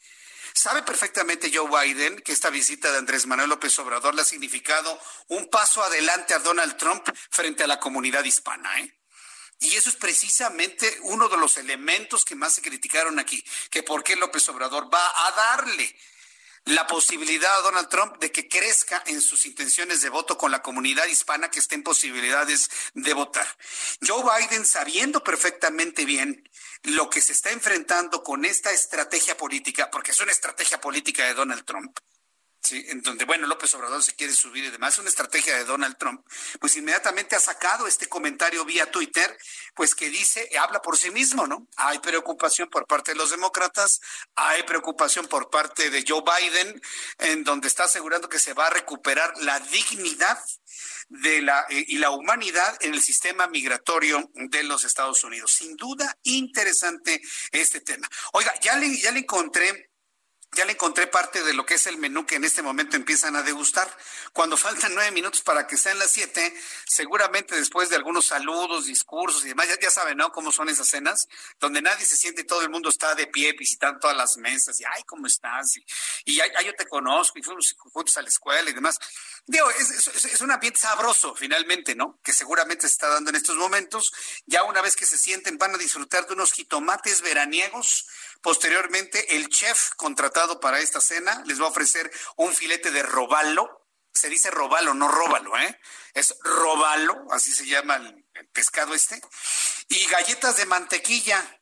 Sabe 0.55 0.83
perfectamente 0.83 1.53
Joe 1.55 1.71
Biden 1.71 2.21
que 2.21 2.33
esta 2.33 2.51
visita 2.51 2.91
de 2.91 2.99
Andrés 2.99 3.27
Manuel 3.27 3.51
López 3.51 3.79
Obrador 3.79 4.15
le 4.15 4.23
ha 4.23 4.25
significado 4.25 5.01
un 5.29 5.49
paso 5.49 5.85
adelante 5.85 6.35
a 6.35 6.41
Donald 6.41 6.77
Trump 6.77 7.09
frente 7.31 7.63
a 7.63 7.69
la 7.69 7.79
comunidad 7.79 8.25
hispana, 8.25 8.81
¿eh? 8.81 8.99
Y 9.61 9.75
eso 9.75 9.89
es 9.89 9.97
precisamente 9.97 10.99
uno 11.03 11.29
de 11.29 11.37
los 11.37 11.57
elementos 11.57 12.25
que 12.25 12.37
más 12.37 12.55
se 12.55 12.63
criticaron 12.63 13.19
aquí, 13.19 13.45
que 13.71 13.83
por 13.83 14.05
qué 14.05 14.15
López 14.15 14.49
Obrador 14.49 14.93
va 14.93 15.27
a 15.27 15.33
darle 15.33 15.97
la 16.69 16.87
posibilidad 16.87 17.59
a 17.59 17.63
Donald 17.63 17.89
Trump 17.89 18.19
de 18.19 18.31
que 18.31 18.47
crezca 18.47 19.03
en 19.07 19.23
sus 19.23 19.47
intenciones 19.47 20.03
de 20.03 20.11
voto 20.11 20.37
con 20.37 20.51
la 20.51 20.61
comunidad 20.61 21.07
hispana 21.07 21.51
que 21.51 21.61
esté 21.61 21.77
en 21.77 21.83
posibilidades 21.83 22.69
de 22.93 23.15
votar. 23.15 23.47
Joe 24.07 24.23
Biden, 24.23 24.67
sabiendo 24.67 25.25
perfectamente 25.25 26.05
bien 26.05 26.47
lo 26.83 27.09
que 27.09 27.23
se 27.23 27.33
está 27.33 27.53
enfrentando 27.53 28.23
con 28.23 28.45
esta 28.45 28.71
estrategia 28.71 29.35
política, 29.35 29.91
porque 29.91 30.11
es 30.11 30.21
una 30.21 30.33
estrategia 30.33 30.79
política 30.79 31.25
de 31.25 31.35
Donald 31.35 31.65
Trump, 31.65 31.99
¿sí? 32.63 32.85
en 32.89 33.03
donde, 33.03 33.25
bueno, 33.25 33.47
López 33.47 33.75
Obrador 33.75 34.03
se 34.03 34.15
quiere 34.15 34.33
subir 34.33 34.65
y 34.65 34.71
demás, 34.71 34.99
una 34.99 35.09
estrategia 35.09 35.57
de 35.57 35.65
Donald 35.65 35.97
Trump, 35.99 36.25
pues 36.61 36.77
inmediatamente 36.77 37.37
ha 37.37 37.41
sacado 37.41 37.87
este 37.87 38.09
comentario 38.09 38.65
vía 38.65 38.91
Twitter, 38.91 39.37
pues 39.75 39.95
que 39.95 40.11
dice, 40.11 40.49
habla 40.59 40.81
por 40.83 40.97
sí 40.97 41.11
mismo, 41.11 41.47
¿no? 41.47 41.67
Hay 41.77 41.99
preocupación 41.99 42.69
por 42.69 42.87
parte 42.87 43.13
de 43.13 43.19
los 43.19 43.31
demócratas, 43.31 44.01
hay 44.35 44.63
preocupación 44.65 45.27
por 45.27 45.51
parte 45.51 45.91
de 45.91 46.05
Joe 46.07 46.23
Biden, 46.23 46.81
en 47.19 47.45
donde 47.45 47.69
está 47.69 47.85
asegurando 47.85 48.29
que 48.29 48.39
se 48.39 48.55
va 48.55 48.67
a 48.67 48.71
recuperar 48.71 49.33
la 49.39 49.61
dignidad 49.61 50.39
de 51.09 51.41
la, 51.41 51.67
eh, 51.71 51.85
y 51.89 51.99
la 51.99 52.11
humanidad 52.11 52.77
en 52.81 52.95
el 52.95 53.01
sistema 53.01 53.47
migratorio 53.47 54.31
de 54.35 54.63
los 54.65 54.85
Estados 54.85 55.25
Unidos. 55.25 55.53
Sin 55.53 55.77
duda, 55.77 56.17
interesante 56.25 57.21
este 57.51 57.81
tema. 57.81 58.09
Oiga, 58.33 58.53
ya 58.61 58.77
le, 58.77 58.97
ya 58.99 59.11
le 59.11 59.21
encontré 59.21 59.88
ya 60.53 60.65
le 60.65 60.73
encontré 60.73 61.07
parte 61.07 61.43
de 61.43 61.53
lo 61.53 61.67
que 61.67 61.75
es 61.75 61.87
el 61.87 61.99
menú 61.99 62.27
que 62.27 62.37
en 62.37 62.45
este 62.45 62.63
momento 62.63 62.97
empiezan 62.97 63.37
a 63.37 63.43
degustar. 63.43 63.89
Cuando 64.33 64.57
faltan 64.57 64.95
nueve 64.95 65.11
minutos 65.11 65.43
para 65.43 65.67
que 65.67 65.77
sean 65.77 65.99
las 65.99 66.11
siete, 66.11 66.55
seguramente 66.87 67.55
después 67.55 67.91
de 67.91 67.97
algunos 67.97 68.27
saludos, 68.27 68.87
discursos 68.87 69.45
y 69.45 69.49
demás, 69.49 69.69
ya, 69.81 69.91
saben, 69.91 70.17
¿no? 70.17 70.33
Cómo 70.33 70.51
son 70.51 70.69
esas 70.69 70.89
cenas, 70.89 71.29
donde 71.61 71.83
nadie 71.83 72.05
se 72.07 72.17
siente 72.17 72.43
y 72.43 72.45
todo 72.45 72.63
el 72.63 72.71
mundo 72.71 72.89
está 72.89 73.15
de 73.15 73.27
pie 73.27 73.53
visitando 73.53 74.01
todas 74.01 74.17
las 74.17 74.37
mesas 74.39 74.81
y, 74.81 74.85
ay, 74.85 75.03
¿cómo 75.05 75.27
estás? 75.27 75.77
Y, 75.77 75.85
y 76.25 76.41
ay, 76.41 76.51
yo 76.65 76.75
te 76.75 76.87
conozco 76.87 77.39
y 77.39 77.43
fuimos 77.43 77.77
juntos 77.79 78.17
a 78.17 78.23
la 78.23 78.29
escuela 78.29 78.69
y 78.71 78.73
demás. 78.73 78.99
Digo, 79.47 79.71
es, 79.71 79.91
es, 79.91 80.25
es, 80.25 80.41
un 80.41 80.51
ambiente 80.51 80.81
sabroso 80.81 81.35
finalmente, 81.35 81.95
¿no? 81.95 82.19
Que 82.23 82.33
seguramente 82.33 82.83
se 82.83 82.93
está 82.93 83.09
dando 83.09 83.31
en 83.31 83.37
estos 83.37 83.57
momentos. 83.57 84.13
Ya 84.47 84.63
una 84.65 84.83
vez 84.83 84.97
que 84.97 85.07
se 85.07 85.17
sienten, 85.17 85.57
van 85.57 85.75
a 85.75 85.79
disfrutar 85.79 86.27
de 86.27 86.35
unos 86.35 86.53
jitomates 86.53 87.23
veraniegos 87.23 88.07
Posteriormente, 88.41 89.37
el 89.37 89.49
chef 89.49 89.91
contratado 89.97 90.61
para 90.61 90.81
esta 90.81 91.01
cena 91.01 91.43
les 91.47 91.61
va 91.61 91.67
a 91.67 91.71
ofrecer 91.71 92.11
un 92.37 92.55
filete 92.55 92.91
de 92.91 93.03
robalo. 93.03 93.87
Se 94.13 94.29
dice 94.29 94.51
robalo, 94.51 94.95
no 94.95 95.09
róbalo, 95.09 95.57
¿eh? 95.59 95.81
Es 96.15 96.37
robalo, 96.43 97.27
así 97.31 97.53
se 97.53 97.67
llama 97.67 97.97
el, 97.97 98.27
el 98.35 98.49
pescado 98.49 98.95
este. 98.95 99.21
Y 99.89 100.07
galletas 100.07 100.57
de 100.57 100.67
mantequilla 100.67 101.58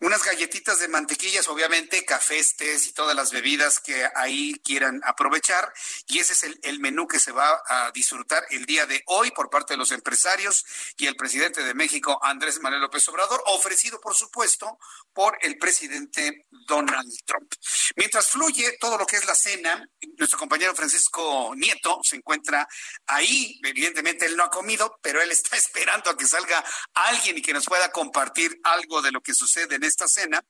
unas 0.00 0.24
galletitas 0.24 0.80
de 0.80 0.88
mantequillas, 0.88 1.46
obviamente, 1.48 2.04
cafés, 2.04 2.56
tés 2.56 2.86
y 2.86 2.92
todas 2.92 3.14
las 3.14 3.32
bebidas 3.32 3.80
que 3.80 4.08
ahí 4.14 4.54
quieran 4.64 5.00
aprovechar. 5.04 5.72
Y 6.06 6.18
ese 6.18 6.32
es 6.32 6.42
el, 6.44 6.58
el, 6.62 6.80
menú 6.80 7.06
que 7.06 7.18
se 7.18 7.32
va 7.32 7.62
a 7.68 7.90
disfrutar 7.92 8.44
el 8.50 8.64
día 8.64 8.86
de 8.86 9.02
hoy 9.06 9.30
por 9.30 9.50
parte 9.50 9.74
de 9.74 9.78
los 9.78 9.92
empresarios 9.92 10.64
y 10.96 11.06
el 11.06 11.16
presidente 11.16 11.62
de 11.62 11.74
México, 11.74 12.18
Andrés 12.22 12.60
Manuel 12.60 12.82
López 12.82 13.06
Obrador, 13.08 13.42
ofrecido, 13.46 14.00
por 14.00 14.14
supuesto, 14.14 14.78
por 15.12 15.36
el 15.42 15.58
presidente 15.58 16.46
Donald 16.66 17.12
Trump. 17.26 17.52
Mientras 17.96 18.28
fluye 18.28 18.78
todo 18.80 18.96
lo 18.96 19.06
que 19.06 19.16
es 19.16 19.26
la 19.26 19.34
cena, 19.34 19.86
nuestro 20.16 20.38
compañero 20.38 20.74
Francisco 20.74 21.52
Nieto 21.56 22.00
se 22.02 22.16
encuentra 22.16 22.66
ahí. 23.06 23.60
Evidentemente, 23.62 24.26
él 24.26 24.36
no 24.36 24.44
ha 24.44 24.50
comido, 24.50 24.98
pero 25.02 25.20
él 25.20 25.30
está 25.30 25.56
esperando 25.58 26.10
a 26.10 26.16
que 26.16 26.26
salga 26.26 26.64
alguien 26.94 27.38
y 27.38 27.42
que 27.42 27.52
nos 27.52 27.66
pueda 27.66 27.90
compartir 27.92 28.58
algo 28.62 29.02
de 29.02 29.12
lo 29.12 29.20
que 29.20 29.34
sucede 29.34 29.74
en 29.74 29.84
esta 29.90 30.08
cena, 30.08 30.42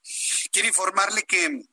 quiero 0.52 0.68
informarle 0.68 1.24
que 1.24 1.64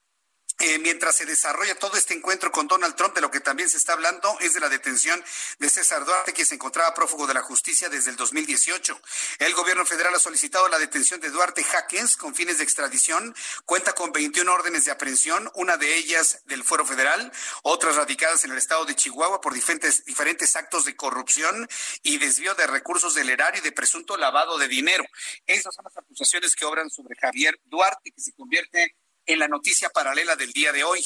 eh, 0.60 0.80
mientras 0.80 1.16
se 1.16 1.26
desarrolla 1.26 1.76
todo 1.76 1.98
este 1.98 2.16
encuentro 2.16 2.52
con 2.52 2.68
Donald 2.68 2.96
Trump, 2.96 3.14
de 3.14 3.22
lo 3.22 3.30
que 3.30 3.40
también 3.40 3.70
se 3.70 3.78
está 3.78 3.94
hablando 3.94 4.38
es 4.40 4.54
de 4.56 4.60
la 4.60 4.70
detención 4.70 5.24
de 5.60 5.70
César 5.70 6.04
Duarte, 6.04 6.34
que 6.34 6.46
se 6.46 6.56
encontraba 6.56 6.96
prófugo 6.96 7.28
de 7.28 7.36
la 7.36 7.44
justicia 7.44 7.90
desde 7.90 8.10
el 8.10 8.16
2018. 8.16 9.00
El 9.38 9.54
gobierno 9.54 9.86
federal 9.86 10.16
ha 10.16 10.20
solicitado 10.20 10.68
la 10.68 10.80
detención 10.80 11.20
de 11.20 11.30
Duarte 11.30 11.64
Jaques 11.64 12.18
con 12.18 12.34
fines 12.34 12.58
de 12.58 12.64
extradición. 12.64 13.36
Cuenta 13.66 13.94
con 13.94 14.12
21 14.12 14.52
órdenes 14.52 14.86
de 14.86 14.92
aprehensión, 14.92 15.52
una 15.54 15.78
de 15.78 15.96
ellas 15.96 16.42
del 16.46 16.64
Fuero 16.64 16.86
Federal, 16.86 17.32
otras 17.62 17.96
radicadas 17.96 18.44
en 18.44 18.52
el 18.52 18.58
estado 18.58 18.86
de 18.86 18.96
Chihuahua 18.96 19.42
por 19.42 19.54
diferentes, 19.54 20.06
diferentes 20.06 20.56
actos 20.56 20.86
de 20.86 20.96
corrupción 20.96 21.68
y 22.02 22.18
desvío 22.18 22.56
de 22.56 22.66
recursos 22.66 23.14
del 23.14 23.30
erario 23.30 23.62
y 23.62 23.64
de 23.64 23.72
presunto 23.72 24.18
lavado 24.18 24.58
de 24.58 24.68
dinero. 24.68 25.04
Esas 25.46 25.76
son 25.76 25.86
las 25.86 25.98
acusaciones 25.98 26.56
que 26.56 26.66
obran 26.66 26.90
sobre 26.90 27.16
Javier 27.16 27.60
Duarte, 27.66 28.12
que 28.12 28.22
se 28.22 28.34
convierte 28.34 28.96
en 29.28 29.40
la 29.40 29.48
noticia 29.48 29.90
paralela 29.90 30.36
del 30.36 30.52
día 30.52 30.72
de 30.72 30.84
hoy. 30.84 31.06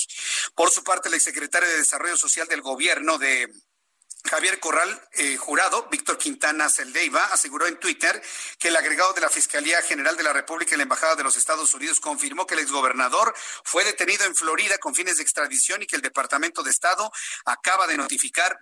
Por 0.56 0.70
su 0.70 0.84
parte, 0.84 1.10
la 1.10 1.18
exsecretaria 1.18 1.68
de 1.68 1.78
Desarrollo 1.78 2.16
Social 2.16 2.48
del 2.48 2.62
Gobierno 2.62 3.18
de 3.18 3.48
Javier 4.30 4.60
Corral 4.60 5.02
eh, 5.14 5.36
Jurado, 5.36 5.88
Víctor 5.90 6.18
Quintana 6.18 6.70
Celdeiva, 6.70 7.26
aseguró 7.26 7.68
en 7.68 7.80
Twitter 7.80 8.22
que 8.60 8.68
el 8.68 8.76
agregado 8.76 9.14
de 9.14 9.22
la 9.22 9.30
Fiscalía 9.30 9.82
General 9.82 10.16
de 10.16 10.24
la 10.24 10.32
República 10.32 10.74
en 10.74 10.78
la 10.78 10.84
Embajada 10.84 11.16
de 11.16 11.24
los 11.24 11.36
Estados 11.36 11.74
Unidos 11.74 12.00
confirmó 12.00 12.46
que 12.46 12.54
el 12.54 12.60
exgobernador 12.60 13.34
fue 13.64 13.84
detenido 13.84 14.26
en 14.26 14.36
Florida 14.36 14.78
con 14.78 14.94
fines 14.94 15.18
de 15.18 15.24
extradición 15.24 15.82
y 15.82 15.88
que 15.88 15.96
el 15.96 16.02
Departamento 16.02 16.62
de 16.62 16.70
Estado 16.70 17.12
acaba 17.46 17.88
de 17.88 17.98
notificar 17.98 18.60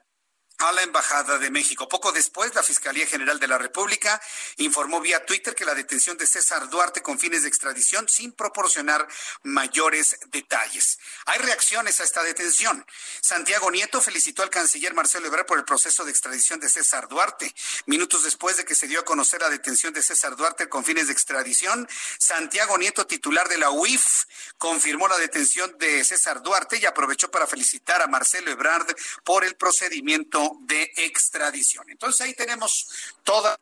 a 0.60 0.74
la 0.74 0.84
Embajada 0.84 1.38
de 1.38 1.50
México. 1.50 1.88
Poco 1.88 2.12
después, 2.12 2.54
la 2.54 2.64
Fiscalía 2.64 3.08
General 3.08 3.40
de 3.40 3.48
la 3.48 3.58
República 3.58 4.22
informó 4.58 5.00
vía 5.00 5.26
Twitter 5.26 5.56
que 5.56 5.64
la 5.64 5.74
detención 5.74 6.18
de 6.18 6.28
César 6.28 6.70
Duarte 6.70 7.02
con 7.02 7.18
fines 7.18 7.44
de 7.44 7.48
extradición 7.48 8.08
sin 8.10 8.34
proporcionar 8.34 9.08
mayores 9.44 10.18
detalles. 10.28 11.00
Hay 11.26 11.40
reacciones 11.40 12.02
a 12.02 12.04
esta 12.04 12.24
detención. 12.24 12.86
Santiago 13.22 13.72
Nieto 13.72 14.02
felicitó 14.02 14.44
al 14.44 14.50
canciller 14.50 14.94
Marcelo 14.94 15.28
Ebrard 15.28 15.46
por 15.46 15.60
el 15.60 15.66
proceso 15.66 16.04
de 16.04 16.12
extradición 16.12 16.60
de 16.60 16.68
César 16.68 17.08
Duarte. 17.08 17.56
Minutos 17.86 18.24
después 18.24 18.58
de 18.58 18.66
que 18.66 18.76
se 18.76 18.88
dio 18.88 19.00
a 19.00 19.06
conocer 19.06 19.40
la 19.40 19.50
detención 19.50 19.94
de 19.94 20.04
César 20.04 20.36
Duarte 20.36 20.68
con 20.68 20.84
fines 20.84 21.08
de 21.08 21.14
extradición, 21.14 21.88
Santiago 22.18 22.78
Nieto, 22.78 23.08
titular 23.08 23.48
de 23.48 23.58
la 23.58 23.72
UIF, 23.72 24.26
confirmó 24.58 25.08
la 25.08 25.18
detención 25.18 25.74
de 25.78 26.04
César 26.04 26.44
Duarte 26.44 26.78
y 26.78 26.86
aprovechó 26.86 27.32
para 27.32 27.48
felicitar 27.48 28.02
a 28.02 28.08
Marcelo 28.08 28.52
Ebrard 28.52 28.94
por 29.24 29.46
el 29.46 29.56
procedimiento 29.56 30.49
de 30.62 30.92
extradición. 30.98 31.90
Entonces 31.90 32.22
ahí 32.22 32.34
tenemos 32.34 32.88
todas 33.24 33.58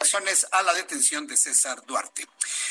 razones 0.00 0.46
a 0.50 0.62
la 0.62 0.72
detención 0.72 1.26
de 1.26 1.36
César 1.36 1.84
Duarte. 1.84 2.26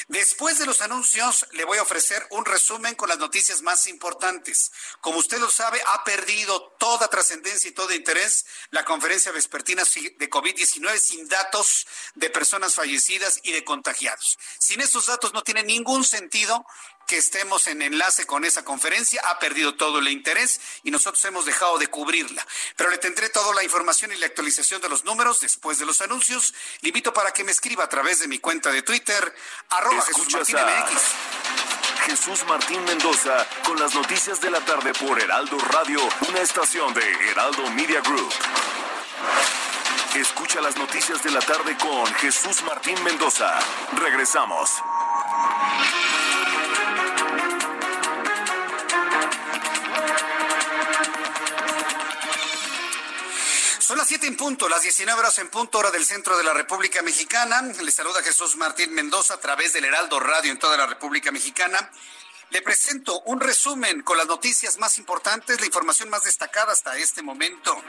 Después 0.07 0.57
de 0.57 0.65
los 0.65 0.81
anuncios, 0.81 1.45
le 1.51 1.63
voy 1.63 1.77
a 1.77 1.83
ofrecer 1.83 2.25
un 2.31 2.43
resumen 2.43 2.95
con 2.95 3.07
las 3.07 3.19
noticias 3.19 3.61
más 3.61 3.85
importantes. 3.85 4.71
Como 4.99 5.19
usted 5.19 5.37
lo 5.37 5.49
sabe, 5.49 5.79
ha 5.85 6.03
perdido 6.03 6.75
toda 6.79 7.07
trascendencia 7.07 7.69
y 7.69 7.73
todo 7.73 7.93
interés 7.93 8.45
la 8.71 8.83
conferencia 8.83 9.31
vespertina 9.31 9.83
de 9.83 10.29
COVID-19 10.29 10.97
sin 10.97 11.27
datos 11.27 11.85
de 12.15 12.31
personas 12.31 12.73
fallecidas 12.73 13.39
y 13.43 13.51
de 13.51 13.63
contagiados. 13.63 14.39
Sin 14.57 14.81
esos 14.81 15.05
datos 15.05 15.31
no 15.31 15.43
tiene 15.43 15.61
ningún 15.61 16.03
sentido 16.03 16.65
que 17.09 17.17
estemos 17.17 17.65
en 17.65 17.81
enlace 17.81 18.27
con 18.27 18.45
esa 18.45 18.63
conferencia, 18.63 19.19
ha 19.25 19.39
perdido 19.39 19.73
todo 19.73 19.97
el 19.97 20.07
interés 20.09 20.61
y 20.83 20.91
nosotros 20.91 21.25
hemos 21.25 21.43
dejado 21.43 21.79
de 21.79 21.87
cubrirla. 21.87 22.45
Pero 22.75 22.91
le 22.91 22.99
tendré 22.99 23.29
toda 23.29 23.55
la 23.55 23.63
información 23.63 24.11
y 24.11 24.17
la 24.17 24.27
actualización 24.27 24.79
de 24.79 24.89
los 24.89 25.03
números 25.05 25.41
después 25.41 25.79
de 25.79 25.87
los 25.87 26.01
anuncios. 26.01 26.53
Le 26.81 26.89
invito 26.89 27.11
para 27.11 27.31
que 27.31 27.43
me 27.43 27.51
escriba 27.51 27.83
a 27.83 27.89
través 27.89 28.19
de 28.19 28.27
mi 28.27 28.37
cuenta 28.37 28.71
de 28.71 28.83
Twitter, 28.83 29.35
arroba 29.71 30.03
Jesús 30.03 30.31
Martín 30.31 30.55
MX. 30.57 31.01
Jesús 32.05 32.45
Martín 32.47 32.83
Mendoza 32.85 33.47
con 33.65 33.79
las 33.79 33.95
noticias 33.95 34.39
de 34.39 34.51
la 34.51 34.63
tarde 34.63 34.93
por 34.93 35.19
Heraldo 35.19 35.57
Radio, 35.57 35.99
una 36.27 36.41
estación 36.41 36.93
de 36.93 37.11
Heraldo 37.31 37.71
Media 37.71 38.01
Group. 38.01 38.31
Escucha 40.13 40.61
las 40.61 40.77
noticias 40.77 41.23
de 41.23 41.31
la 41.31 41.39
tarde 41.39 41.75
con 41.77 42.05
Jesús 42.15 42.61
Martín 42.61 43.03
Mendoza. 43.03 43.57
Regresamos. 43.93 44.69
7 54.09 54.25
en 54.25 54.37
punto, 54.37 54.67
las 54.67 54.81
19 54.81 55.19
horas 55.19 55.37
en 55.37 55.49
punto, 55.49 55.77
hora 55.77 55.91
del 55.91 56.03
centro 56.03 56.35
de 56.35 56.43
la 56.43 56.51
República 56.51 57.03
Mexicana. 57.03 57.61
Le 57.61 57.91
saluda 57.91 58.23
Jesús 58.23 58.55
Martín 58.55 58.91
Mendoza 58.91 59.35
a 59.35 59.39
través 59.39 59.71
del 59.73 59.85
Heraldo 59.85 60.19
Radio 60.19 60.51
en 60.51 60.57
toda 60.57 60.77
la 60.77 60.87
República 60.87 61.31
Mexicana. 61.31 61.91
Le 62.51 62.63
presento 62.63 63.21
un 63.25 63.39
resumen 63.39 64.01
con 64.01 64.17
las 64.17 64.25
noticias 64.25 64.79
más 64.79 64.97
importantes, 64.97 65.59
la 65.59 65.67
información 65.67 66.09
más 66.09 66.23
destacada 66.23 66.73
hasta 66.73 66.97
este 66.97 67.21
momento. 67.21 67.79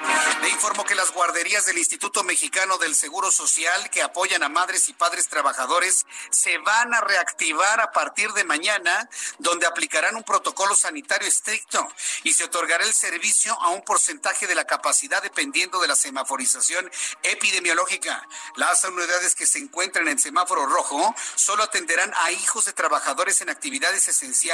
Le 0.42 0.50
informo 0.50 0.84
que 0.84 0.94
las 0.94 1.12
guarderías 1.12 1.64
del 1.64 1.78
Instituto 1.78 2.22
Mexicano 2.24 2.76
del 2.76 2.94
Seguro 2.94 3.30
Social 3.30 3.88
que 3.88 4.02
apoyan 4.02 4.42
a 4.42 4.50
madres 4.50 4.90
y 4.90 4.92
padres 4.92 5.28
trabajadores 5.28 6.04
se 6.30 6.58
van 6.58 6.92
a 6.92 7.00
reactivar 7.00 7.80
a 7.80 7.90
partir 7.90 8.32
de 8.32 8.44
mañana, 8.44 9.08
donde 9.38 9.66
aplicarán 9.66 10.14
un 10.16 10.24
protocolo 10.24 10.74
sanitario 10.74 11.26
estricto 11.26 11.88
y 12.24 12.34
se 12.34 12.44
otorgará 12.44 12.84
el 12.84 12.92
servicio 12.92 13.58
a 13.62 13.70
un 13.70 13.82
porcentaje 13.82 14.46
de 14.46 14.54
la 14.54 14.66
capacidad 14.66 15.22
dependiendo 15.22 15.80
de 15.80 15.88
la 15.88 15.96
semaforización 15.96 16.90
epidemiológica. 17.22 18.28
Las 18.56 18.84
unidades 18.84 19.34
que 19.34 19.46
se 19.46 19.58
encuentran 19.58 20.06
en 20.08 20.18
semáforo 20.18 20.66
rojo 20.66 21.14
solo 21.34 21.62
atenderán 21.62 22.12
a 22.14 22.30
hijos 22.32 22.66
de 22.66 22.74
trabajadores 22.74 23.40
en 23.40 23.48
actividades 23.48 24.06
esenciales 24.06 24.49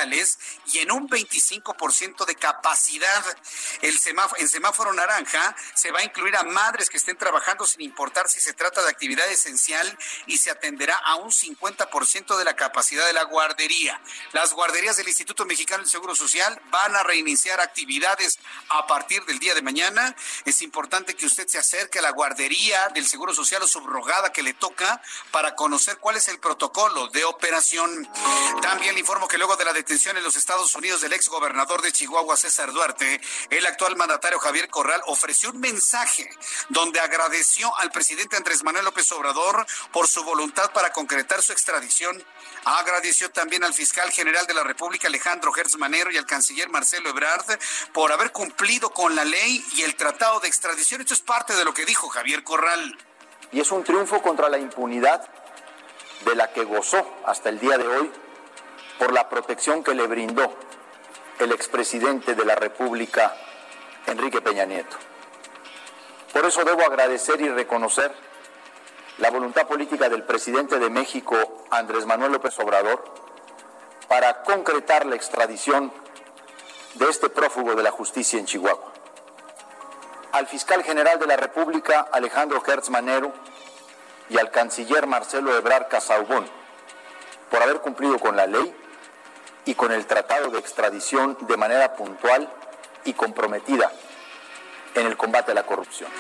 y 0.66 0.78
en 0.78 0.92
un 0.92 1.08
25% 1.08 2.26
de 2.26 2.34
capacidad. 2.34 3.24
El 3.80 3.98
semáforo, 3.98 4.40
en 4.40 4.48
semáforo 4.48 4.92
naranja 4.92 5.56
se 5.74 5.90
va 5.90 6.00
a 6.00 6.04
incluir 6.04 6.36
a 6.36 6.42
madres 6.42 6.90
que 6.90 6.98
estén 6.98 7.16
trabajando 7.16 7.64
sin 7.64 7.80
importar 7.80 8.28
si 8.28 8.40
se 8.40 8.52
trata 8.52 8.82
de 8.82 8.90
actividad 8.90 9.26
esencial 9.30 9.98
y 10.26 10.38
se 10.38 10.50
atenderá 10.50 10.96
a 10.96 11.16
un 11.16 11.30
50% 11.30 12.36
de 12.36 12.44
la 12.44 12.54
capacidad 12.56 13.06
de 13.06 13.12
la 13.14 13.24
guardería. 13.24 14.00
Las 14.32 14.52
guarderías 14.52 14.96
del 14.96 15.08
Instituto 15.08 15.46
Mexicano 15.46 15.82
del 15.82 15.90
Seguro 15.90 16.14
Social 16.14 16.60
van 16.70 16.94
a 16.94 17.02
reiniciar 17.02 17.60
actividades 17.60 18.38
a 18.68 18.86
partir 18.86 19.24
del 19.24 19.38
día 19.38 19.54
de 19.54 19.62
mañana. 19.62 20.14
Es 20.44 20.60
importante 20.62 21.14
que 21.14 21.26
usted 21.26 21.46
se 21.48 21.58
acerque 21.58 22.00
a 22.00 22.02
la 22.02 22.10
guardería 22.10 22.88
del 22.90 23.06
Seguro 23.06 23.34
Social 23.34 23.62
o 23.62 23.66
subrogada 23.66 24.32
que 24.32 24.42
le 24.42 24.54
toca 24.54 25.00
para 25.30 25.54
conocer 25.54 25.98
cuál 25.98 26.16
es 26.16 26.28
el 26.28 26.38
protocolo 26.38 27.08
de 27.08 27.24
operación. 27.24 28.08
También 28.60 28.94
le 28.94 29.00
informo 29.00 29.26
que 29.26 29.38
luego 29.38 29.56
de 29.56 29.64
la 29.64 29.72
detención 29.72 29.85
en 29.88 30.24
los 30.24 30.34
Estados 30.34 30.74
Unidos 30.74 31.00
del 31.00 31.12
ex 31.12 31.28
gobernador 31.28 31.80
de 31.80 31.92
Chihuahua, 31.92 32.36
César 32.36 32.72
Duarte, 32.72 33.20
el 33.50 33.64
actual 33.66 33.94
mandatario 33.94 34.40
Javier 34.40 34.68
Corral 34.68 35.00
ofreció 35.06 35.50
un 35.50 35.60
mensaje 35.60 36.28
donde 36.70 36.98
agradeció 36.98 37.72
al 37.78 37.92
presidente 37.92 38.36
Andrés 38.36 38.64
Manuel 38.64 38.84
López 38.84 39.10
Obrador 39.12 39.64
por 39.92 40.08
su 40.08 40.24
voluntad 40.24 40.72
para 40.72 40.92
concretar 40.92 41.40
su 41.40 41.52
extradición. 41.52 42.20
Agradeció 42.64 43.30
también 43.30 43.62
al 43.62 43.74
fiscal 43.74 44.10
general 44.10 44.44
de 44.48 44.54
la 44.54 44.64
República, 44.64 45.06
Alejandro 45.06 45.52
Gertz 45.52 45.76
Manero, 45.76 46.10
y 46.10 46.16
al 46.16 46.26
canciller 46.26 46.68
Marcelo 46.68 47.10
Ebrard 47.10 47.46
por 47.92 48.10
haber 48.10 48.32
cumplido 48.32 48.90
con 48.90 49.14
la 49.14 49.24
ley 49.24 49.64
y 49.76 49.82
el 49.82 49.94
tratado 49.94 50.40
de 50.40 50.48
extradición. 50.48 51.00
Esto 51.00 51.14
es 51.14 51.20
parte 51.20 51.54
de 51.54 51.64
lo 51.64 51.72
que 51.72 51.84
dijo 51.84 52.08
Javier 52.08 52.42
Corral. 52.42 52.98
Y 53.52 53.60
es 53.60 53.70
un 53.70 53.84
triunfo 53.84 54.20
contra 54.20 54.48
la 54.48 54.58
impunidad 54.58 55.28
de 56.24 56.34
la 56.34 56.52
que 56.52 56.64
gozó 56.64 57.08
hasta 57.24 57.50
el 57.50 57.60
día 57.60 57.78
de 57.78 57.86
hoy 57.86 58.10
por 58.98 59.12
la 59.12 59.28
protección 59.28 59.82
que 59.82 59.94
le 59.94 60.06
brindó 60.06 60.52
el 61.38 61.52
expresidente 61.52 62.34
de 62.34 62.44
la 62.44 62.54
República, 62.54 63.34
Enrique 64.06 64.40
Peña 64.40 64.64
Nieto. 64.64 64.96
Por 66.32 66.44
eso 66.44 66.64
debo 66.64 66.82
agradecer 66.82 67.40
y 67.40 67.48
reconocer 67.48 68.12
la 69.18 69.30
voluntad 69.30 69.66
política 69.66 70.08
del 70.08 70.24
presidente 70.24 70.78
de 70.78 70.90
México, 70.90 71.66
Andrés 71.70 72.06
Manuel 72.06 72.32
López 72.32 72.58
Obrador, 72.58 73.04
para 74.08 74.42
concretar 74.42 75.06
la 75.06 75.16
extradición 75.16 75.92
de 76.94 77.08
este 77.08 77.28
prófugo 77.28 77.74
de 77.74 77.82
la 77.82 77.90
justicia 77.90 78.38
en 78.38 78.46
Chihuahua. 78.46 78.92
Al 80.32 80.46
fiscal 80.46 80.82
general 80.84 81.18
de 81.18 81.26
la 81.26 81.36
República, 81.36 82.06
Alejandro 82.12 82.60
Gertz 82.60 82.90
Manero, 82.90 83.32
y 84.28 84.38
al 84.38 84.50
canciller 84.50 85.06
Marcelo 85.06 85.56
Ebrard 85.56 85.88
Casaubón, 85.88 86.46
por 87.50 87.62
haber 87.62 87.80
cumplido 87.80 88.18
con 88.18 88.36
la 88.36 88.46
ley 88.46 88.74
y 89.66 89.74
con 89.74 89.92
el 89.92 90.06
tratado 90.06 90.50
de 90.50 90.58
extradición 90.58 91.36
de 91.42 91.56
manera 91.56 91.94
puntual 91.94 92.50
y 93.04 93.12
comprometida 93.12 93.92
en 94.94 95.06
el 95.06 95.16
combate 95.16 95.52
a 95.52 95.54
la 95.54 95.66
corrupción. 95.66 96.10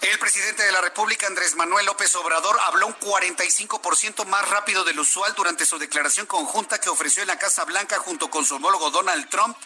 El 0.00 0.18
presidente 0.18 0.62
de 0.62 0.72
la 0.72 0.80
República, 0.80 1.26
Andrés 1.26 1.54
Manuel 1.54 1.86
López 1.86 2.14
Obrador, 2.16 2.58
habló 2.64 2.86
un 2.86 2.94
45% 2.98 4.26
más 4.26 4.48
rápido 4.50 4.84
del 4.84 4.98
usual 5.00 5.32
durante 5.34 5.64
su 5.64 5.78
declaración 5.78 6.26
conjunta 6.26 6.78
que 6.78 6.90
ofreció 6.90 7.22
en 7.22 7.28
la 7.28 7.38
Casa 7.38 7.64
Blanca 7.64 7.98
junto 7.98 8.28
con 8.28 8.44
su 8.44 8.56
homólogo 8.56 8.90
Donald 8.90 9.28
Trump. 9.28 9.56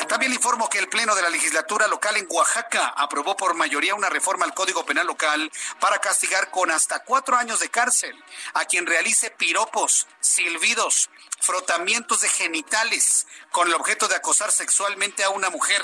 También 0.09 0.33
le 0.33 0.35
informo 0.35 0.67
que 0.67 0.79
el 0.79 0.89
Pleno 0.89 1.15
de 1.15 1.21
la 1.21 1.29
Legislatura 1.29 1.87
local 1.87 2.17
en 2.17 2.27
Oaxaca 2.29 2.93
aprobó 2.97 3.37
por 3.37 3.53
mayoría 3.53 3.95
una 3.95 4.09
reforma 4.09 4.43
al 4.43 4.53
Código 4.53 4.85
Penal 4.85 5.07
local 5.07 5.49
para 5.79 5.99
castigar 5.99 6.51
con 6.51 6.69
hasta 6.69 7.05
cuatro 7.05 7.37
años 7.37 7.61
de 7.61 7.69
cárcel 7.69 8.21
a 8.55 8.65
quien 8.65 8.85
realice 8.85 9.31
piropos, 9.31 10.05
silbidos, 10.19 11.09
frotamientos 11.39 12.19
de 12.19 12.27
genitales 12.27 13.25
con 13.51 13.69
el 13.69 13.75
objeto 13.75 14.09
de 14.09 14.15
acosar 14.15 14.51
sexualmente 14.51 15.23
a 15.23 15.29
una 15.29 15.49
mujer 15.49 15.81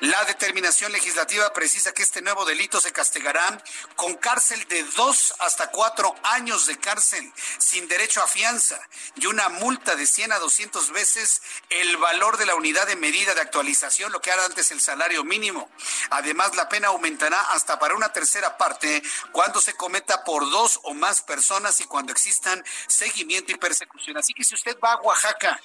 la 0.00 0.24
determinación 0.24 0.92
legislativa 0.92 1.52
precisa 1.52 1.92
que 1.92 2.02
este 2.02 2.22
nuevo 2.22 2.44
delito 2.44 2.80
se 2.80 2.92
castigará 2.92 3.62
con 3.96 4.14
cárcel 4.14 4.66
de 4.68 4.82
dos 4.84 5.34
hasta 5.38 5.70
cuatro 5.70 6.14
años 6.22 6.66
de 6.66 6.78
cárcel, 6.78 7.32
sin 7.58 7.88
derecho 7.88 8.22
a 8.22 8.26
fianza 8.26 8.80
y 9.16 9.26
una 9.26 9.48
multa 9.48 9.94
de 9.94 10.06
100 10.06 10.32
a 10.32 10.38
200 10.38 10.90
veces 10.90 11.42
el 11.70 11.96
valor 11.96 12.36
de 12.36 12.46
la 12.46 12.54
unidad 12.54 12.86
de 12.86 12.96
medida 12.96 13.34
de 13.34 13.40
actualización, 13.40 14.12
lo 14.12 14.20
que 14.20 14.30
era 14.30 14.44
antes 14.44 14.70
el 14.70 14.80
salario 14.80 15.24
mínimo. 15.24 15.70
Además, 16.10 16.54
la 16.56 16.68
pena 16.68 16.88
aumentará 16.88 17.40
hasta 17.52 17.78
para 17.78 17.94
una 17.94 18.12
tercera 18.12 18.56
parte 18.56 19.02
cuando 19.32 19.60
se 19.60 19.74
cometa 19.74 20.24
por 20.24 20.50
dos 20.50 20.80
o 20.84 20.94
más 20.94 21.22
personas 21.22 21.80
y 21.80 21.84
cuando 21.84 22.12
existan 22.12 22.64
seguimiento 22.86 23.52
y 23.52 23.56
persecución. 23.56 24.16
Así 24.16 24.32
que 24.34 24.44
si 24.44 24.54
usted 24.54 24.76
va 24.82 24.92
a 24.92 25.00
Oaxaca, 25.00 25.60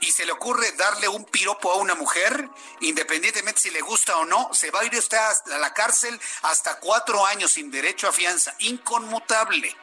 y 0.00 0.10
se 0.12 0.24
le 0.24 0.32
ocurre 0.32 0.72
darle 0.72 1.08
un 1.08 1.24
piropo 1.24 1.72
a 1.72 1.76
una 1.76 1.94
mujer, 1.94 2.48
independientemente 2.80 3.60
si 3.60 3.70
le 3.70 3.80
gusta 3.80 4.16
o 4.18 4.24
no, 4.24 4.50
se 4.52 4.70
va 4.70 4.80
a 4.80 4.84
ir 4.84 4.94
usted 4.94 5.18
a 5.18 5.58
la 5.58 5.74
cárcel 5.74 6.18
hasta 6.42 6.78
cuatro 6.78 7.24
años 7.26 7.52
sin 7.52 7.70
derecho 7.70 8.08
a 8.08 8.12
fianza, 8.12 8.54
inconmutable. 8.58 9.74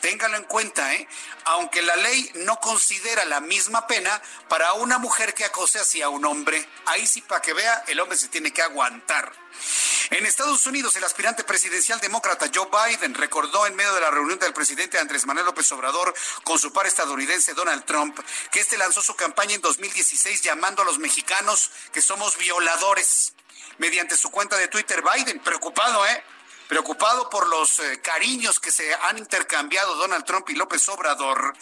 Téngalo 0.00 0.36
en 0.36 0.44
cuenta, 0.44 0.94
¿eh? 0.94 1.06
Aunque 1.44 1.82
la 1.82 1.96
ley 1.96 2.30
no 2.36 2.56
considera 2.56 3.24
la 3.26 3.40
misma 3.40 3.86
pena 3.86 4.20
para 4.48 4.72
una 4.74 4.98
mujer 4.98 5.34
que 5.34 5.44
acose 5.44 5.78
hacia 5.78 6.08
un 6.08 6.24
hombre. 6.24 6.66
Ahí 6.86 7.06
sí, 7.06 7.20
para 7.20 7.42
que 7.42 7.52
vea, 7.52 7.84
el 7.86 8.00
hombre 8.00 8.16
se 8.16 8.28
tiene 8.28 8.52
que 8.52 8.62
aguantar. 8.62 9.32
En 10.10 10.26
Estados 10.26 10.66
Unidos, 10.66 10.96
el 10.96 11.04
aspirante 11.04 11.44
presidencial 11.44 12.00
demócrata 12.00 12.50
Joe 12.52 12.68
Biden 12.68 13.14
recordó 13.14 13.66
en 13.66 13.76
medio 13.76 13.94
de 13.94 14.00
la 14.00 14.10
reunión 14.10 14.38
del 14.38 14.52
presidente 14.52 14.98
Andrés 14.98 15.24
Manuel 15.24 15.46
López 15.46 15.70
Obrador 15.72 16.12
con 16.42 16.58
su 16.58 16.72
par 16.72 16.86
estadounidense 16.86 17.54
Donald 17.54 17.84
Trump 17.84 18.18
que 18.50 18.60
este 18.60 18.76
lanzó 18.76 19.02
su 19.02 19.14
campaña 19.14 19.54
en 19.54 19.60
2016 19.60 20.42
llamando 20.42 20.82
a 20.82 20.84
los 20.84 20.98
mexicanos 20.98 21.70
que 21.92 22.02
somos 22.02 22.36
violadores. 22.38 23.34
Mediante 23.78 24.16
su 24.16 24.30
cuenta 24.30 24.56
de 24.56 24.68
Twitter, 24.68 25.02
Biden, 25.02 25.38
preocupado, 25.40 26.04
¿eh? 26.06 26.24
Preocupado 26.70 27.28
por 27.28 27.48
los 27.48 27.80
eh, 27.80 28.00
cariños 28.00 28.60
que 28.60 28.70
se 28.70 28.94
han 28.94 29.18
intercambiado 29.18 29.96
Donald 29.96 30.24
Trump 30.24 30.48
y 30.50 30.54
López 30.54 30.88
Obrador. 30.88 31.52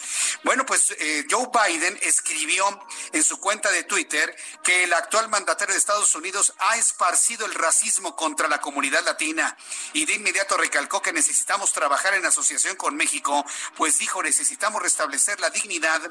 Bueno, 0.44 0.66
pues 0.66 0.90
eh, 0.98 1.24
Joe 1.30 1.48
Biden 1.50 1.98
escribió 2.02 2.66
en 3.12 3.24
su 3.24 3.40
cuenta 3.40 3.70
de 3.70 3.84
Twitter 3.84 4.36
que 4.62 4.84
el 4.84 4.92
actual 4.92 5.30
mandatario 5.30 5.72
de 5.72 5.78
Estados 5.78 6.14
Unidos 6.14 6.52
ha 6.59 6.76
esparcido 6.76 7.46
el 7.46 7.54
racismo 7.54 8.16
contra 8.16 8.48
la 8.48 8.61
comunidad 8.61 9.02
latina 9.02 9.56
y 9.94 10.04
de 10.04 10.12
inmediato 10.12 10.59
recalcó 10.59 11.00
que 11.00 11.14
necesitamos 11.14 11.72
trabajar 11.72 12.12
en 12.12 12.26
asociación 12.26 12.76
con 12.76 12.94
México, 12.94 13.46
pues 13.78 13.98
dijo 13.98 14.22
necesitamos 14.22 14.82
restablecer 14.82 15.40
la 15.40 15.48
dignidad 15.48 16.02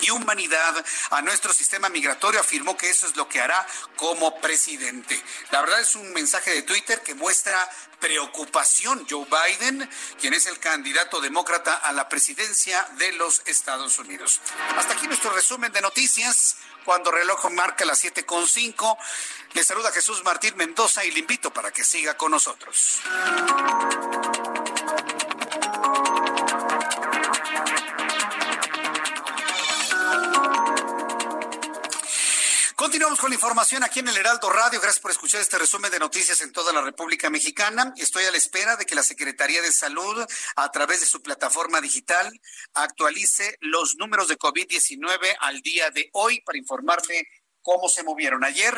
y 0.00 0.10
humanidad 0.10 0.84
a 1.10 1.22
nuestro 1.22 1.52
sistema 1.52 1.88
migratorio. 1.88 2.40
Afirmó 2.40 2.76
que 2.76 2.90
eso 2.90 3.06
es 3.06 3.16
lo 3.16 3.28
que 3.28 3.40
hará 3.40 3.66
como 3.96 4.40
presidente. 4.40 5.22
La 5.50 5.60
verdad 5.60 5.80
es 5.80 5.94
un 5.94 6.12
mensaje 6.12 6.50
de 6.50 6.62
Twitter 6.62 7.02
que 7.02 7.14
muestra 7.14 7.68
preocupación. 8.00 9.06
Joe 9.08 9.26
Biden, 9.26 9.88
quien 10.20 10.34
es 10.34 10.46
el 10.46 10.58
candidato 10.58 11.20
demócrata 11.20 11.76
a 11.76 11.92
la 11.92 12.08
presidencia 12.08 12.86
de 12.98 13.12
los 13.12 13.42
Estados 13.46 13.98
Unidos. 13.98 14.40
Hasta 14.76 14.94
aquí 14.94 15.06
nuestro 15.06 15.32
resumen 15.32 15.72
de 15.72 15.80
noticias. 15.80 16.56
Cuando 16.84 17.12
reloj 17.12 17.48
marca 17.50 17.84
las 17.84 18.02
7.5, 18.02 18.98
le 19.52 19.62
saluda 19.62 19.92
Jesús 19.92 20.24
Martín 20.24 20.56
Mendoza 20.56 21.04
y 21.04 21.12
le 21.12 21.20
invito 21.20 21.52
para 21.52 21.70
que 21.70 21.84
siga 21.84 22.16
con 22.16 22.32
nosotros. 22.32 23.00
Continuamos 32.82 33.20
con 33.20 33.30
la 33.30 33.36
información 33.36 33.84
aquí 33.84 34.00
en 34.00 34.08
el 34.08 34.16
Heraldo 34.16 34.50
Radio. 34.50 34.80
Gracias 34.80 35.00
por 35.00 35.12
escuchar 35.12 35.40
este 35.40 35.56
resumen 35.56 35.92
de 35.92 36.00
noticias 36.00 36.40
en 36.40 36.50
toda 36.50 36.72
la 36.72 36.80
República 36.80 37.30
Mexicana. 37.30 37.94
Estoy 37.96 38.24
a 38.24 38.32
la 38.32 38.36
espera 38.36 38.74
de 38.74 38.86
que 38.86 38.96
la 38.96 39.04
Secretaría 39.04 39.62
de 39.62 39.70
Salud, 39.70 40.26
a 40.56 40.70
través 40.72 40.98
de 40.98 41.06
su 41.06 41.22
plataforma 41.22 41.80
digital, 41.80 42.28
actualice 42.74 43.56
los 43.60 43.94
números 43.98 44.26
de 44.26 44.36
COVID-19 44.36 45.36
al 45.38 45.60
día 45.60 45.90
de 45.90 46.10
hoy 46.12 46.40
para 46.40 46.58
informarle 46.58 47.28
cómo 47.62 47.88
se 47.88 48.02
movieron. 48.02 48.44
Ayer 48.44 48.74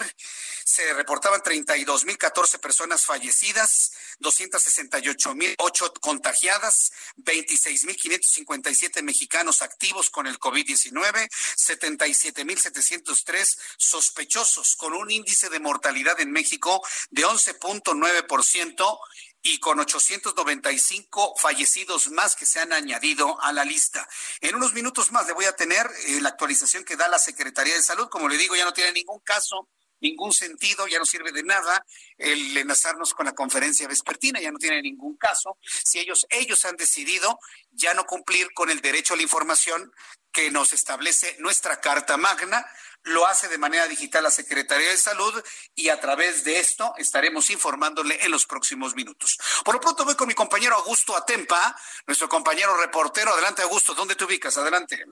se 0.65 0.93
reportaban 0.95 1.41
32.014 1.41 2.61
personas 2.61 3.05
fallecidas, 3.05 3.93
268.008 4.21 6.01
contagiadas, 6.01 6.93
26.557 7.17 9.03
mexicanos 9.03 9.63
activos 9.63 10.11
con 10.11 10.27
el 10.27 10.39
COVID-19, 10.39 11.31
77.703 11.31 13.59
sospechosos, 13.77 14.77
con 14.77 14.93
un 14.95 15.11
índice 15.11 15.49
de 15.49 15.61
mortalidad 15.61 16.21
en 16.21 16.31
México 16.31 16.87
de 17.11 17.25
11.9% 17.25 18.99
y 19.47 19.59
con 19.59 19.79
895 19.79 21.35
fallecidos 21.37 22.11
más 22.11 22.35
que 22.35 22.47
se 22.47 22.61
han 22.61 22.73
añadido 22.73 23.41
a 23.43 23.53
la 23.53 23.65
lista. 23.65 24.09
En 24.41 24.57
unos 24.57 24.73
minutos 24.73 25.13
más 25.13 25.27
le 25.27 25.35
voy 25.35 25.45
a 25.45 25.55
tener 25.55 25.87
eh, 26.07 26.21
la 26.23 26.31
actualización 26.31 26.83
que 26.83 26.97
da 26.97 27.09
la 27.09 27.19
Secretaría 27.19 27.75
de 27.75 27.83
Salud. 27.83 28.09
Como 28.09 28.29
le 28.29 28.39
digo, 28.39 28.57
ya 28.57 28.65
no 28.65 28.73
tiene 28.73 28.93
ningún 28.93 29.21
caso 29.21 29.69
ningún 30.01 30.33
sentido, 30.33 30.87
ya 30.87 30.99
no 30.99 31.07
sirve 31.07 31.33
de 31.33 31.43
nada 31.43 31.85
el 32.19 32.57
enlazarnos 32.57 33.15
con 33.15 33.27
la 33.27 33.33
conferencia 33.33 33.89
vespertina, 33.89 34.41
ya 34.41 34.53
no 34.53 34.59
tiene 34.59 34.83
ningún 34.83 35.17
caso. 35.17 35.57
Si 35.63 35.99
ellos, 35.99 36.27
ellos 36.31 36.65
han 36.67 36.77
decidido 36.77 37.39
ya 37.71 37.95
no 37.95 38.05
cumplir 38.05 38.53
con 38.53 38.71
el 38.71 38.81
derecho 38.81 39.15
a 39.15 39.17
la 39.17 39.23
información 39.23 39.93
que 40.31 40.51
nos 40.51 40.73
establece 40.73 41.37
nuestra 41.39 41.81
Carta 41.81 42.17
Magna, 42.17 42.67
lo 43.05 43.27
hace 43.27 43.49
de 43.49 43.59
manera 43.59 43.87
digital 43.87 44.23
la 44.23 44.31
Secretaría 44.31 44.89
de 44.89 44.97
Salud 44.97 45.43
y 45.75 45.89
a 45.89 46.01
través 46.01 46.45
de 46.45 46.59
esto 46.59 46.95
estaremos 46.97 47.51
informándole 47.51 48.19
en 48.25 48.31
los 48.31 48.47
próximos 48.47 48.95
minutos. 48.95 49.39
Por 49.65 49.75
lo 49.75 49.81
pronto 49.81 50.05
voy 50.05 50.17
con 50.17 50.29
mi 50.29 50.35
compañero 50.35 50.77
Augusto 50.77 51.17
Atempa, 51.17 51.77
nuestro 52.07 52.29
compañero 52.29 52.77
reportero. 52.77 53.33
Adelante, 53.33 53.63
Augusto, 53.63 53.95
¿dónde 53.95 54.15
te 54.15 54.25
ubicas? 54.25 54.57
Adelante. 54.57 55.05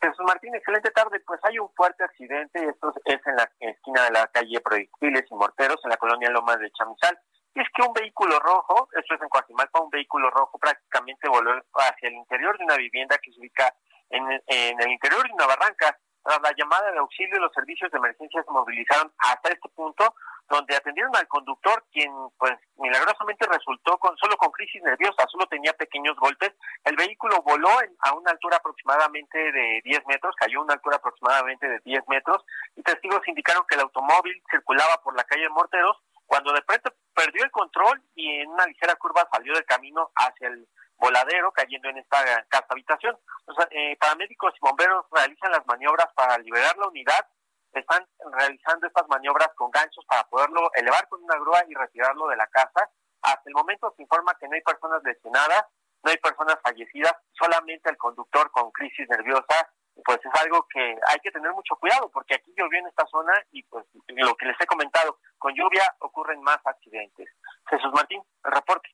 Jesús 0.00 0.24
Martín, 0.26 0.54
excelente 0.54 0.90
tarde. 0.90 1.20
Pues 1.20 1.40
hay 1.44 1.58
un 1.58 1.72
fuerte 1.74 2.04
accidente, 2.04 2.68
esto 2.68 2.92
es 3.06 3.20
en 3.26 3.36
la 3.36 3.50
esquina 3.60 4.04
de 4.04 4.10
la 4.10 4.26
calle 4.26 4.60
Proyectiles 4.60 5.24
y 5.30 5.34
Morteros, 5.34 5.80
en 5.84 5.90
la 5.90 5.96
colonia 5.96 6.28
Lomas 6.28 6.58
de 6.58 6.70
Chamizal. 6.72 7.18
Y 7.54 7.60
es 7.60 7.68
que 7.74 7.82
un 7.82 7.94
vehículo 7.94 8.38
rojo, 8.40 8.88
esto 8.92 9.14
es 9.14 9.22
en 9.22 9.28
Coajimalpa, 9.28 9.80
un 9.80 9.88
vehículo 9.88 10.28
rojo 10.28 10.58
prácticamente 10.58 11.28
voló 11.28 11.52
hacia 11.74 12.08
el 12.08 12.14
interior 12.14 12.58
de 12.58 12.64
una 12.64 12.76
vivienda 12.76 13.16
que 13.18 13.32
se 13.32 13.38
ubica 13.38 13.74
en, 14.10 14.42
en 14.46 14.80
el 14.82 14.90
interior 14.90 15.26
de 15.26 15.32
una 15.32 15.46
barranca. 15.46 15.96
Tras 16.24 16.40
la 16.40 16.52
llamada 16.56 16.90
de 16.90 16.98
auxilio, 16.98 17.38
los 17.38 17.52
servicios 17.52 17.90
de 17.92 17.98
emergencia 17.98 18.42
se 18.42 18.50
movilizaron 18.50 19.12
hasta 19.18 19.50
este 19.50 19.68
punto, 19.68 20.14
donde 20.48 20.74
atendieron 20.74 21.14
al 21.14 21.28
conductor, 21.28 21.84
quien 21.92 22.10
pues 22.38 22.54
milagrosamente 22.78 23.46
resultó 23.46 23.98
con 23.98 24.16
solo 24.16 24.34
con 24.38 24.50
crisis 24.50 24.82
nerviosa, 24.82 25.26
solo 25.28 25.46
tenía 25.46 25.74
pequeños 25.74 26.16
golpes. 26.16 26.52
El 26.84 26.96
vehículo 26.96 27.42
voló 27.42 27.68
a 28.00 28.14
una 28.14 28.30
altura 28.30 28.56
aproximadamente 28.56 29.38
de 29.52 29.82
10 29.84 30.06
metros, 30.06 30.34
cayó 30.36 30.60
a 30.60 30.64
una 30.64 30.74
altura 30.74 30.96
aproximadamente 30.96 31.68
de 31.68 31.80
10 31.84 32.08
metros, 32.08 32.42
y 32.74 32.82
testigos 32.82 33.20
indicaron 33.28 33.66
que 33.68 33.74
el 33.74 33.82
automóvil 33.82 34.42
circulaba 34.50 35.02
por 35.02 35.14
la 35.14 35.24
calle 35.24 35.48
Morteros, 35.50 35.98
cuando 36.26 36.54
de 36.54 36.62
pronto 36.62 36.90
perdió 37.14 37.44
el 37.44 37.50
control 37.50 38.02
y 38.14 38.40
en 38.40 38.48
una 38.48 38.66
ligera 38.66 38.96
curva 38.96 39.28
salió 39.30 39.52
del 39.52 39.66
camino 39.66 40.10
hacia 40.16 40.48
el 40.48 40.66
voladero 41.04 41.52
cayendo 41.52 41.88
en 41.90 41.98
esta 41.98 42.18
casa 42.48 42.66
habitación. 42.70 43.16
Los 43.46 43.56
eh, 43.70 43.96
paramédicos 44.00 44.54
y 44.56 44.60
bomberos 44.60 45.04
realizan 45.12 45.52
las 45.52 45.66
maniobras 45.66 46.08
para 46.14 46.38
liberar 46.38 46.76
la 46.78 46.88
unidad, 46.88 47.28
están 47.74 48.06
realizando 48.32 48.86
estas 48.86 49.06
maniobras 49.08 49.48
con 49.56 49.70
ganchos 49.70 50.04
para 50.06 50.24
poderlo 50.24 50.70
elevar 50.74 51.06
con 51.08 51.22
una 51.22 51.36
grúa 51.36 51.62
y 51.68 51.74
retirarlo 51.74 52.28
de 52.28 52.36
la 52.36 52.46
casa. 52.46 52.88
Hasta 53.20 53.42
el 53.46 53.54
momento 53.54 53.92
se 53.96 54.02
informa 54.02 54.36
que 54.38 54.48
no 54.48 54.54
hay 54.54 54.62
personas 54.62 55.02
lesionadas, 55.02 55.64
no 56.02 56.10
hay 56.10 56.18
personas 56.18 56.56
fallecidas, 56.62 57.14
solamente 57.32 57.90
el 57.90 57.96
conductor 57.96 58.50
con 58.50 58.70
crisis 58.70 59.08
nerviosa, 59.08 59.68
pues 60.04 60.18
es 60.24 60.40
algo 60.40 60.66
que 60.68 60.80
hay 60.80 61.18
que 61.22 61.30
tener 61.30 61.52
mucho 61.52 61.76
cuidado 61.76 62.10
porque 62.10 62.34
aquí 62.34 62.52
llovió 62.56 62.78
en 62.78 62.86
esta 62.86 63.06
zona 63.06 63.32
y 63.52 63.62
pues 63.64 63.84
lo 64.08 64.34
que 64.36 64.46
les 64.46 64.60
he 64.60 64.66
comentado, 64.66 65.18
con 65.38 65.54
lluvia 65.54 65.84
ocurren 66.00 66.40
más 66.42 66.58
accidentes. 66.64 67.28
Jesús 67.68 67.92
Martín, 67.92 68.22
reporte. 68.42 68.88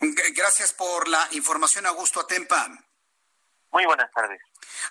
Gracias 0.00 0.72
por 0.72 1.08
la 1.08 1.28
información, 1.32 1.86
Augusto 1.86 2.20
Atempa. 2.20 2.68
Muy 3.70 3.84
buenas 3.84 4.10
tardes. 4.12 4.40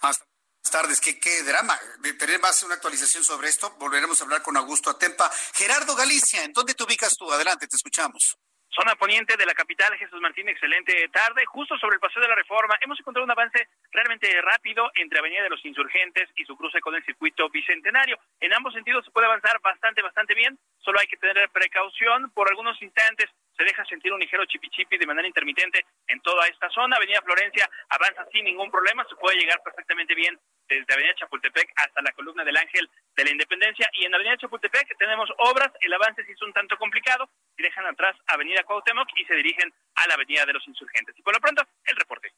Hasta 0.02 0.26
tardes. 0.70 1.00
¿Qué, 1.00 1.20
qué 1.20 1.44
drama. 1.44 1.78
Tener 2.20 2.40
más 2.40 2.64
una 2.64 2.76
actualización 2.76 3.24
sobre 3.24 3.48
esto, 3.48 3.72
volveremos 3.80 4.20
a 4.20 4.26
hablar 4.26 4.42
con 4.42 4.58
Augusto 4.58 4.90
Atempa. 4.90 5.30
Gerardo 5.54 5.96
Galicia, 5.96 6.44
¿en 6.44 6.54
dónde 6.54 6.74
te 6.74 6.84
ubicas 6.84 7.16
tú? 7.16 7.32
Adelante, 7.32 7.68
te 7.68 7.76
escuchamos. 7.76 8.38
Zona 8.70 8.96
poniente 8.96 9.38
de 9.38 9.46
la 9.46 9.54
capital, 9.54 9.96
Jesús 9.96 10.20
Martín, 10.20 10.50
excelente 10.50 11.08
tarde. 11.08 11.46
Justo 11.46 11.78
sobre 11.78 11.96
el 11.96 12.02
paseo 12.02 12.22
de 12.22 12.28
la 12.28 12.36
reforma, 12.36 12.78
hemos 12.82 13.00
encontrado 13.00 13.24
un 13.24 13.32
avance 13.32 13.70
realmente 13.92 14.28
rápido 14.42 14.92
entre 14.96 15.20
Avenida 15.20 15.44
de 15.44 15.50
los 15.50 15.64
Insurgentes 15.64 16.28
y 16.36 16.44
su 16.44 16.58
cruce 16.58 16.82
con 16.82 16.94
el 16.94 17.06
circuito 17.06 17.50
bicentenario. 17.50 18.20
En 18.42 18.54
ambos 18.54 18.74
sentidos 18.74 19.06
se 19.06 19.12
puede 19.12 19.28
avanzar 19.28 19.62
bastante, 19.62 20.02
bastante 20.02 20.36
bien. 20.36 20.60
Solo 20.80 21.00
hay 21.00 21.08
que 21.08 21.16
tener 21.16 21.50
precaución. 21.52 22.32
Por 22.32 22.50
algunos 22.50 22.82
instantes 22.82 23.30
se 23.58 23.64
deja 23.64 23.86
sentir 23.86 24.12
un 24.12 24.20
ligero 24.20 24.46
chipichipi 24.46 24.98
de 24.98 25.06
manera 25.06 25.28
intermitente 25.28 25.86
en 26.08 26.22
toda 26.22 26.48
esta 26.48 26.70
zona. 26.70 26.98
Avenida 26.98 27.22
Florencia 27.22 27.70
avanza 27.90 28.26
sin 28.32 28.44
ningún 28.46 28.70
problema. 28.70 29.06
Se 29.08 29.16
puede 29.16 29.38
llegar 29.38 29.62
perfectamente 29.64 30.14
bien 30.14 30.40
desde 30.68 30.94
Avenida 30.94 31.16
Chapultepec 31.16 31.72
hasta 31.76 32.02
la 32.02 32.12
columna 32.12 32.44
del 32.44 32.58
Ángel 32.58 32.90
de 33.16 33.24
la 33.24 33.32
Independencia. 33.32 33.90
Y 33.94 34.06
en 34.06 34.14
Avenida 34.14 34.38
Chapultepec 34.38 34.98
tenemos 34.98 35.30
obras. 35.38 35.72
El 35.82 35.94
avance 35.94 36.24
sí 36.26 36.32
es 36.32 36.42
un 36.42 36.54
tanto 36.54 36.78
complicado. 36.78 37.30
Y 37.58 37.64
dejan 37.64 37.86
atrás 37.86 38.16
Avenida 38.28 38.64
Cuauhtémoc 38.64 39.08
y 39.16 39.26
se 39.26 39.36
dirigen 39.36 39.74
a 39.96 40.08
la 40.08 40.16
Avenida 40.16 40.46
de 40.46 40.54
los 40.54 40.68
Insurgentes. 40.68 41.18
Y 41.18 41.22
por 41.22 41.34
lo 41.34 41.40
pronto, 41.40 41.64
el 41.86 41.96
reporte. 41.96 42.34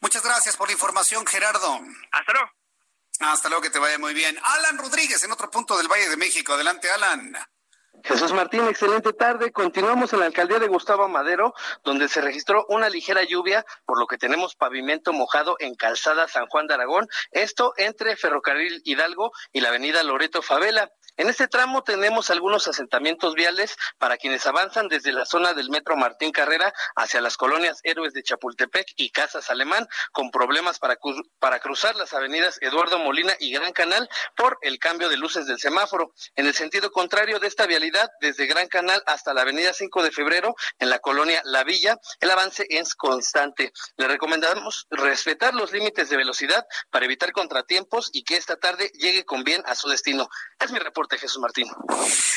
Muchas 0.00 0.22
gracias 0.22 0.56
por 0.56 0.68
la 0.68 0.74
información, 0.74 1.26
Gerardo. 1.26 1.80
Hasta 2.12 2.32
luego. 2.32 2.52
Hasta 3.20 3.48
luego, 3.48 3.62
que 3.62 3.70
te 3.70 3.80
vaya 3.80 3.98
muy 3.98 4.14
bien. 4.14 4.38
Alan 4.40 4.78
Rodríguez, 4.78 5.24
en 5.24 5.32
otro 5.32 5.50
punto 5.50 5.76
del 5.76 5.88
Valle 5.88 6.08
de 6.08 6.16
México. 6.16 6.52
Adelante, 6.52 6.88
Alan. 6.88 7.36
Jesús 8.04 8.32
Martín, 8.32 8.66
excelente 8.68 9.12
tarde. 9.12 9.52
Continuamos 9.52 10.12
en 10.12 10.20
la 10.20 10.26
alcaldía 10.26 10.58
de 10.58 10.68
Gustavo 10.68 11.08
Madero, 11.08 11.54
donde 11.84 12.08
se 12.08 12.20
registró 12.20 12.64
una 12.68 12.88
ligera 12.88 13.22
lluvia, 13.24 13.64
por 13.84 13.98
lo 13.98 14.06
que 14.06 14.18
tenemos 14.18 14.54
pavimento 14.54 15.12
mojado 15.12 15.56
en 15.58 15.74
Calzada 15.74 16.28
San 16.28 16.46
Juan 16.46 16.66
de 16.66 16.74
Aragón, 16.74 17.08
esto 17.30 17.74
entre 17.76 18.16
Ferrocarril 18.16 18.82
Hidalgo 18.84 19.32
y 19.52 19.60
la 19.60 19.68
avenida 19.68 20.02
Loreto 20.02 20.42
Favela. 20.42 20.90
En 21.18 21.28
este 21.28 21.48
tramo 21.48 21.82
tenemos 21.82 22.30
algunos 22.30 22.68
asentamientos 22.68 23.34
viales 23.34 23.76
para 23.98 24.18
quienes 24.18 24.46
avanzan 24.46 24.86
desde 24.86 25.10
la 25.10 25.26
zona 25.26 25.52
del 25.52 25.68
Metro 25.68 25.96
Martín 25.96 26.30
Carrera 26.30 26.72
hacia 26.94 27.20
las 27.20 27.36
colonias 27.36 27.80
Héroes 27.82 28.12
de 28.12 28.22
Chapultepec 28.22 28.86
y 28.94 29.10
Casas 29.10 29.50
Alemán, 29.50 29.88
con 30.12 30.30
problemas 30.30 30.78
para, 30.78 30.96
para 31.40 31.58
cruzar 31.58 31.96
las 31.96 32.12
avenidas 32.12 32.58
Eduardo 32.60 33.00
Molina 33.00 33.32
y 33.40 33.50
Gran 33.50 33.72
Canal 33.72 34.08
por 34.36 34.60
el 34.62 34.78
cambio 34.78 35.08
de 35.08 35.16
luces 35.16 35.48
del 35.48 35.58
semáforo. 35.58 36.12
En 36.36 36.46
el 36.46 36.54
sentido 36.54 36.92
contrario 36.92 37.40
de 37.40 37.48
esta 37.48 37.66
vialidad, 37.66 38.08
desde 38.20 38.46
Gran 38.46 38.68
Canal 38.68 39.02
hasta 39.06 39.34
la 39.34 39.40
avenida 39.40 39.72
5 39.72 40.04
de 40.04 40.12
febrero, 40.12 40.54
en 40.78 40.88
la 40.88 41.00
colonia 41.00 41.42
La 41.44 41.64
Villa, 41.64 41.98
el 42.20 42.30
avance 42.30 42.64
es 42.70 42.94
constante. 42.94 43.72
Le 43.96 44.06
recomendamos 44.06 44.86
respetar 44.88 45.52
los 45.52 45.72
límites 45.72 46.10
de 46.10 46.16
velocidad 46.16 46.64
para 46.90 47.06
evitar 47.06 47.32
contratiempos 47.32 48.08
y 48.12 48.22
que 48.22 48.36
esta 48.36 48.54
tarde 48.54 48.92
llegue 48.94 49.24
con 49.24 49.42
bien 49.42 49.64
a 49.66 49.74
su 49.74 49.88
destino. 49.88 50.28
Es 50.60 50.70
mi 50.70 50.78
reporte 50.78 51.07
Jesús 51.16 51.40
Martín. 51.40 51.66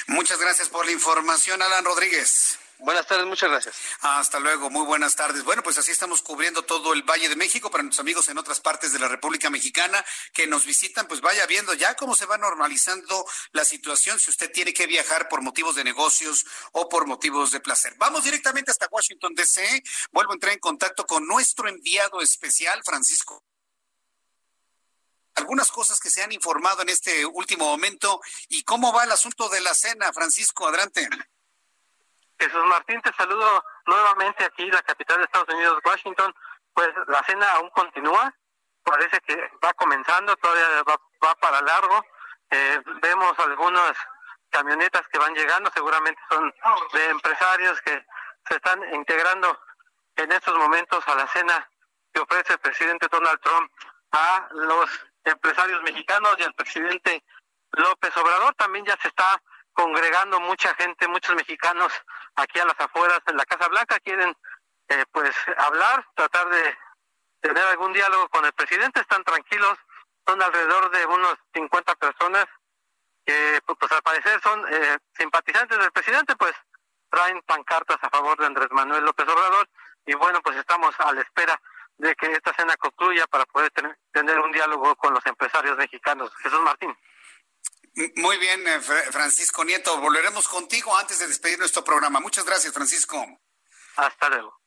Muchas 0.07 0.39
gracias 0.39 0.69
por 0.69 0.85
la 0.85 0.91
información, 0.91 1.61
Alan 1.61 1.83
Rodríguez. 1.83 2.59
Buenas 2.83 3.05
tardes, 3.05 3.27
muchas 3.27 3.51
gracias. 3.51 3.75
Hasta 4.01 4.39
luego, 4.39 4.71
muy 4.71 4.83
buenas 4.87 5.15
tardes. 5.15 5.43
Bueno, 5.43 5.61
pues 5.61 5.77
así 5.77 5.91
estamos 5.91 6.23
cubriendo 6.23 6.63
todo 6.63 6.93
el 6.93 7.03
Valle 7.03 7.29
de 7.29 7.35
México 7.35 7.69
para 7.69 7.83
nuestros 7.83 7.99
amigos 7.99 8.27
en 8.29 8.39
otras 8.39 8.59
partes 8.59 8.91
de 8.91 8.97
la 8.97 9.07
República 9.07 9.51
Mexicana 9.51 10.03
que 10.33 10.47
nos 10.47 10.65
visitan, 10.65 11.07
pues 11.07 11.21
vaya 11.21 11.45
viendo 11.45 11.75
ya 11.75 11.95
cómo 11.95 12.15
se 12.15 12.25
va 12.25 12.39
normalizando 12.39 13.23
la 13.51 13.65
situación 13.65 14.19
si 14.19 14.31
usted 14.31 14.51
tiene 14.51 14.73
que 14.73 14.87
viajar 14.87 15.29
por 15.29 15.43
motivos 15.43 15.75
de 15.75 15.83
negocios 15.83 16.43
o 16.71 16.89
por 16.89 17.05
motivos 17.05 17.51
de 17.51 17.59
placer. 17.59 17.93
Vamos 17.99 18.23
directamente 18.23 18.71
hasta 18.71 18.87
Washington, 18.89 19.35
D.C. 19.35 19.83
Vuelvo 20.11 20.31
a 20.31 20.35
entrar 20.35 20.53
en 20.53 20.59
contacto 20.59 21.05
con 21.05 21.27
nuestro 21.27 21.69
enviado 21.69 22.19
especial, 22.19 22.81
Francisco 22.83 23.43
algunas 25.35 25.71
cosas 25.71 25.99
que 25.99 26.09
se 26.09 26.23
han 26.23 26.31
informado 26.31 26.81
en 26.81 26.89
este 26.89 27.25
último 27.25 27.65
momento 27.65 28.21
y 28.49 28.63
cómo 28.63 28.93
va 28.93 29.03
el 29.03 29.11
asunto 29.11 29.49
de 29.49 29.61
la 29.61 29.73
cena. 29.73 30.11
Francisco, 30.13 30.67
adelante. 30.67 31.07
Jesús 32.39 32.65
Martín, 32.65 33.01
te 33.01 33.13
saludo 33.13 33.63
nuevamente 33.85 34.43
aquí, 34.43 34.69
la 34.71 34.81
capital 34.81 35.17
de 35.17 35.25
Estados 35.25 35.53
Unidos, 35.53 35.79
Washington. 35.85 36.33
Pues 36.73 36.89
la 37.07 37.23
cena 37.23 37.51
aún 37.51 37.69
continúa, 37.69 38.33
parece 38.83 39.19
que 39.21 39.35
va 39.63 39.73
comenzando, 39.73 40.35
todavía 40.37 40.83
va, 41.21 41.35
para 41.35 41.61
largo. 41.61 42.03
Eh, 42.49 42.81
vemos 43.01 43.37
algunas 43.39 43.93
camionetas 44.49 45.07
que 45.11 45.19
van 45.19 45.33
llegando, 45.33 45.71
seguramente 45.73 46.21
son 46.29 46.53
de 46.93 47.05
empresarios 47.09 47.79
que 47.81 48.05
se 48.47 48.55
están 48.55 48.81
integrando 48.93 49.57
en 50.15 50.31
estos 50.31 50.57
momentos 50.57 51.07
a 51.07 51.15
la 51.15 51.27
cena 51.27 51.69
que 52.13 52.21
ofrece 52.21 52.53
el 52.53 52.59
presidente 52.59 53.07
Donald 53.09 53.39
Trump 53.41 53.71
a 54.11 54.47
los 54.51 54.89
empresarios 55.23 55.81
mexicanos 55.83 56.35
y 56.37 56.43
al 56.43 56.53
presidente 56.53 57.23
López 57.71 58.15
Obrador. 58.17 58.53
También 58.55 58.85
ya 58.85 58.97
se 59.01 59.07
está 59.07 59.41
congregando 59.73 60.39
mucha 60.39 60.73
gente, 60.75 61.07
muchos 61.07 61.35
mexicanos 61.35 61.91
aquí 62.35 62.59
a 62.59 62.65
las 62.65 62.79
afueras 62.79 63.19
en 63.27 63.37
la 63.37 63.45
Casa 63.45 63.67
Blanca 63.67 63.99
quieren 63.99 64.35
eh, 64.89 65.05
pues 65.11 65.31
hablar, 65.57 66.05
tratar 66.15 66.49
de 66.49 66.77
tener 67.39 67.63
algún 67.67 67.93
diálogo 67.93 68.27
con 68.29 68.45
el 68.45 68.53
presidente. 68.53 69.01
Están 69.01 69.23
tranquilos, 69.23 69.77
son 70.27 70.41
alrededor 70.41 70.91
de 70.91 71.05
unos 71.05 71.35
50 71.53 71.95
personas 71.95 72.45
que 73.25 73.59
pues 73.65 73.91
al 73.91 74.01
parecer 74.01 74.41
son 74.41 74.65
eh, 74.73 74.97
simpatizantes 75.15 75.77
del 75.77 75.91
presidente, 75.91 76.35
pues 76.35 76.53
traen 77.09 77.41
pancartas 77.43 77.97
a 78.01 78.09
favor 78.09 78.37
de 78.39 78.47
Andrés 78.47 78.69
Manuel 78.71 79.03
López 79.03 79.27
Obrador 79.27 79.69
y 80.05 80.15
bueno, 80.15 80.41
pues 80.41 80.57
estamos 80.57 80.93
a 80.99 81.13
la 81.13 81.21
espera 81.21 81.61
de 82.01 82.15
que 82.15 82.31
esta 82.31 82.51
cena 82.55 82.75
concluya 82.77 83.27
para 83.27 83.45
poder 83.45 83.69
tener, 83.71 83.95
tener 84.11 84.39
un 84.39 84.51
diálogo 84.51 84.95
con 84.95 85.13
los 85.13 85.23
empresarios 85.27 85.77
mexicanos. 85.77 86.31
Jesús 86.41 86.59
Martín. 86.61 86.97
Muy 88.15 88.37
bien, 88.37 88.67
eh, 88.67 88.79
Francisco 88.79 89.63
Nieto. 89.63 89.99
Volveremos 89.99 90.47
contigo 90.47 90.97
antes 90.97 91.19
de 91.19 91.27
despedir 91.27 91.59
nuestro 91.59 91.83
programa. 91.83 92.19
Muchas 92.19 92.45
gracias, 92.45 92.73
Francisco. 92.73 93.23
Hasta 93.97 94.29
luego. 94.29 94.60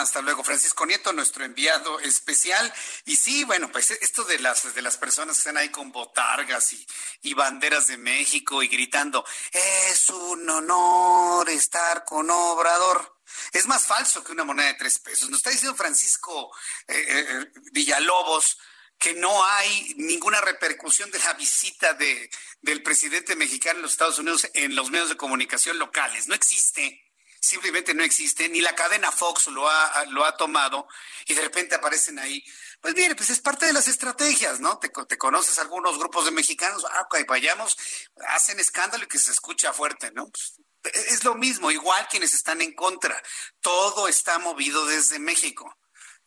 Hasta 0.00 0.22
luego, 0.22 0.42
Francisco 0.42 0.86
Nieto, 0.86 1.12
nuestro 1.12 1.44
enviado 1.44 2.00
especial. 2.00 2.72
Y 3.04 3.16
sí, 3.16 3.44
bueno, 3.44 3.70
pues 3.70 3.90
esto 3.90 4.24
de 4.24 4.38
las, 4.38 4.74
de 4.74 4.82
las 4.82 4.96
personas 4.96 5.36
que 5.36 5.40
están 5.40 5.56
ahí 5.56 5.70
con 5.70 5.92
botargas 5.92 6.72
y, 6.72 6.86
y 7.22 7.34
banderas 7.34 7.86
de 7.86 7.96
México 7.98 8.62
y 8.62 8.68
gritando, 8.68 9.24
es 9.52 10.08
un 10.10 10.48
honor 10.48 11.48
estar 11.50 12.04
con 12.04 12.30
Obrador. 12.30 13.18
Es 13.52 13.66
más 13.66 13.86
falso 13.86 14.22
que 14.24 14.32
una 14.32 14.44
moneda 14.44 14.68
de 14.68 14.74
tres 14.74 14.98
pesos. 14.98 15.30
Nos 15.30 15.38
está 15.38 15.50
diciendo 15.50 15.76
Francisco 15.76 16.50
eh, 16.88 16.94
eh, 16.96 17.26
eh, 17.28 17.60
Villalobos 17.72 18.58
que 18.98 19.14
no 19.14 19.44
hay 19.44 19.94
ninguna 19.96 20.40
repercusión 20.40 21.10
de 21.10 21.18
la 21.18 21.32
visita 21.34 21.92
de, 21.94 22.30
del 22.60 22.84
presidente 22.84 23.34
mexicano 23.34 23.78
en 23.78 23.82
los 23.82 23.92
Estados 23.92 24.20
Unidos 24.20 24.48
en 24.54 24.76
los 24.76 24.90
medios 24.90 25.08
de 25.08 25.16
comunicación 25.16 25.76
locales. 25.80 26.28
No 26.28 26.36
existe, 26.36 27.01
simplemente 27.42 27.92
no 27.92 28.04
existe, 28.04 28.48
ni 28.48 28.60
la 28.60 28.74
cadena 28.74 29.10
Fox 29.10 29.48
lo 29.48 29.68
ha, 29.68 30.04
lo 30.06 30.24
ha 30.24 30.36
tomado 30.36 30.86
y 31.26 31.34
de 31.34 31.42
repente 31.42 31.74
aparecen 31.74 32.18
ahí. 32.20 32.42
Pues 32.80 32.94
bien, 32.94 33.14
pues 33.16 33.30
es 33.30 33.40
parte 33.40 33.66
de 33.66 33.72
las 33.72 33.88
estrategias, 33.88 34.60
¿no? 34.60 34.78
Te, 34.78 34.90
te 35.08 35.18
conoces 35.18 35.58
algunos 35.58 35.98
grupos 35.98 36.24
de 36.24 36.30
mexicanos, 36.30 36.86
ah, 36.88 37.02
ok, 37.02 37.26
vayamos, 37.26 37.76
hacen 38.28 38.60
escándalo 38.60 39.04
y 39.04 39.08
que 39.08 39.18
se 39.18 39.32
escucha 39.32 39.72
fuerte, 39.72 40.12
¿no? 40.12 40.30
Pues 40.30 40.54
es 41.08 41.24
lo 41.24 41.34
mismo, 41.34 41.70
igual 41.70 42.06
quienes 42.10 42.32
están 42.32 42.62
en 42.62 42.74
contra. 42.74 43.20
Todo 43.60 44.06
está 44.06 44.38
movido 44.38 44.86
desde 44.86 45.18
México. 45.18 45.76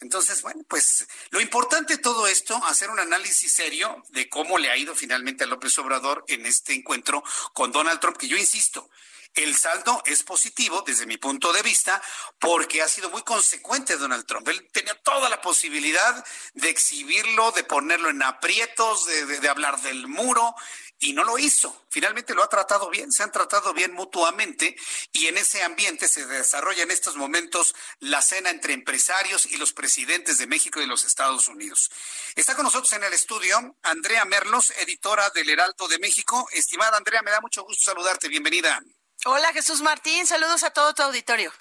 Entonces, 0.01 0.41
bueno, 0.41 0.63
pues 0.67 1.07
lo 1.29 1.39
importante 1.39 1.95
de 1.95 2.03
todo 2.03 2.27
esto, 2.27 2.55
hacer 2.65 2.89
un 2.89 2.99
análisis 2.99 3.53
serio 3.53 4.03
de 4.09 4.27
cómo 4.29 4.57
le 4.57 4.69
ha 4.69 4.77
ido 4.77 4.93
finalmente 4.95 5.45
a 5.45 5.47
López 5.47 5.77
Obrador 5.79 6.25
en 6.27 6.45
este 6.45 6.73
encuentro 6.73 7.23
con 7.53 7.71
Donald 7.71 8.01
Trump, 8.01 8.17
que 8.17 8.27
yo 8.27 8.35
insisto, 8.35 8.89
el 9.35 9.55
saldo 9.55 10.01
es 10.05 10.23
positivo 10.23 10.83
desde 10.85 11.05
mi 11.05 11.17
punto 11.17 11.51
de 11.53 11.61
vista 11.61 12.01
porque 12.39 12.81
ha 12.81 12.87
sido 12.87 13.09
muy 13.09 13.21
consecuente 13.23 13.97
Donald 13.97 14.25
Trump. 14.25 14.47
Él 14.47 14.67
tenía 14.71 14.95
toda 15.01 15.29
la 15.29 15.41
posibilidad 15.41 16.25
de 16.53 16.69
exhibirlo, 16.69 17.51
de 17.51 17.63
ponerlo 17.63 18.09
en 18.09 18.23
aprietos, 18.23 19.05
de, 19.05 19.25
de 19.25 19.49
hablar 19.49 19.81
del 19.81 20.07
muro 20.07 20.55
y 20.99 21.13
no 21.13 21.23
lo 21.23 21.37
hizo. 21.37 21.85
Finalmente 21.89 22.33
lo 22.33 22.43
ha 22.43 22.49
tratado 22.49 22.89
bien, 22.89 23.11
se 23.11 23.23
han 23.23 23.31
tratado 23.31 23.73
bien 23.73 23.93
mutuamente 23.93 24.75
y 25.11 25.27
en 25.27 25.37
ese 25.37 25.63
ambiente 25.63 26.07
se 26.07 26.25
desarrolla 26.25 26.83
en 26.83 26.91
estos 26.91 27.15
momentos 27.15 27.75
la 27.99 28.21
cena 28.21 28.49
entre 28.49 28.73
empresarios 28.73 29.45
y 29.45 29.57
los 29.57 29.73
presidentes 29.73 30.37
de 30.37 30.47
México 30.47 30.79
y 30.79 30.83
de 30.83 30.87
los 30.87 31.05
Estados 31.05 31.47
Unidos. 31.47 31.91
Está 32.35 32.55
con 32.55 32.63
nosotros 32.63 32.91
en 32.93 33.03
el 33.03 33.13
estudio 33.13 33.75
Andrea 33.83 34.25
Merlos, 34.25 34.71
editora 34.77 35.29
del 35.31 35.49
Heraldo 35.49 35.87
de 35.87 35.99
México. 35.99 36.47
Estimada 36.51 36.97
Andrea, 36.97 37.21
me 37.21 37.31
da 37.31 37.41
mucho 37.41 37.63
gusto 37.63 37.83
saludarte. 37.83 38.29
Bienvenida. 38.29 38.81
Hola 39.23 39.53
Jesús 39.53 39.81
Martín, 39.81 40.27
saludos 40.27 40.63
a 40.63 40.71
todo 40.71 40.93
tu 40.93 41.01
auditorio. 41.03 41.51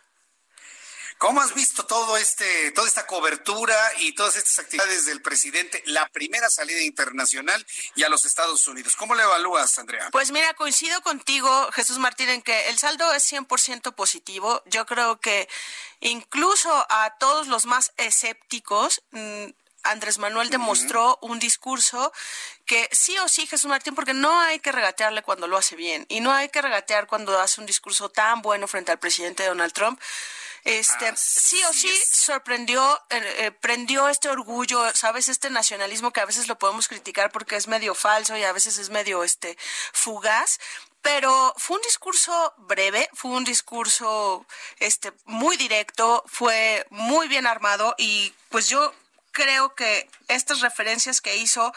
¿Cómo 1.19 1.41
has 1.41 1.55
visto 1.55 1.87
todo 1.87 2.17
este, 2.17 2.73
toda 2.73 2.89
esta 2.89 3.07
cobertura 3.07 3.75
y 4.01 4.15
todas 4.15 4.37
estas 4.37 4.59
actividades 4.59 5.07
del 5.07 5.23
presidente, 5.23 5.83
la 5.87 6.07
primera 6.09 6.51
salida 6.51 6.81
internacional 6.83 7.65
y 7.95 8.03
a 8.03 8.09
los 8.09 8.25
Estados 8.25 8.67
Unidos? 8.67 8.97
¿Cómo 8.97 9.15
le 9.15 9.23
evalúas, 9.23 9.79
Andrea? 9.79 10.11
Pues 10.11 10.33
mira, 10.33 10.53
coincido 10.55 11.01
contigo, 11.03 11.71
Jesús 11.73 11.99
Martín, 11.99 12.29
en 12.29 12.43
que 12.43 12.69
el 12.69 12.79
saldo 12.79 13.11
es 13.15 13.33
100% 13.33 13.95
positivo. 13.95 14.63
Yo 14.67 14.87
creo 14.87 15.21
que 15.21 15.49
incluso 16.01 16.71
a 16.91 17.17
todos 17.19 17.47
los 17.47 17.65
más 17.65 17.93
escépticos, 17.97 19.03
mm, 19.13 19.47
Andrés 19.85 20.19
Manuel 20.19 20.51
demostró 20.51 21.19
un 21.21 21.39
discurso 21.39 22.13
que 22.67 22.89
sí 22.93 23.17
o 23.19 23.29
sí, 23.29 23.47
Jesús 23.47 23.69
Martín, 23.69 23.95
porque 23.95 24.15
no 24.15 24.41
hay 24.41 24.59
que 24.59 24.73
regatearle 24.73 25.23
cuando 25.23 25.47
lo 25.47 25.57
hace 25.57 25.77
bien 25.77 26.07
y 26.09 26.21
no 26.21 26.33
hay 26.33 26.49
que 26.49 26.63
regatear 26.63 27.07
cuando 27.07 27.39
hace 27.39 27.61
un 27.61 27.67
discurso 27.67 28.09
tan 28.09 28.43
bueno 28.43 28.67
frente 28.67 28.93
al 28.93 28.99
presidente 28.99 29.47
Donald 29.47 29.73
Trump. 29.73 30.01
Este, 30.65 31.13
sí 31.15 31.63
o 31.69 31.73
sí 31.75 31.91
sorprendió, 32.11 32.97
eh, 33.11 33.35
eh, 33.39 33.51
prendió 33.51 34.09
este 34.09 34.31
orgullo, 34.31 34.83
sabes, 34.95 35.29
este 35.29 35.51
nacionalismo 35.51 36.11
que 36.11 36.21
a 36.21 36.25
veces 36.25 36.49
lo 36.49 36.59
podemos 36.59 36.89
criticar 36.89 37.31
porque 37.31 37.57
es 37.57 37.69
medio 37.69 37.95
falso 37.95 38.35
y 38.39 38.45
a 38.45 38.53
veces 38.53 38.79
es 38.79 38.89
medio 38.89 39.25
este 39.25 39.59
fugaz, 39.93 40.59
pero 41.03 41.53
fue 41.59 41.77
un 41.77 41.83
discurso 41.83 42.55
breve, 42.57 43.11
fue 43.13 43.33
un 43.33 43.45
discurso 43.45 44.47
este 44.79 45.13
muy 45.27 45.59
directo, 45.59 46.25
fue 46.27 46.87
muy 46.89 47.29
bien 47.29 47.47
armado 47.47 47.95
y 47.99 48.33
pues 48.49 48.71
yo 48.71 48.95
creo 49.35 49.75
que 49.75 50.09
estas 50.29 50.63
referencias 50.63 51.21
que 51.21 51.37
hizo 51.37 51.75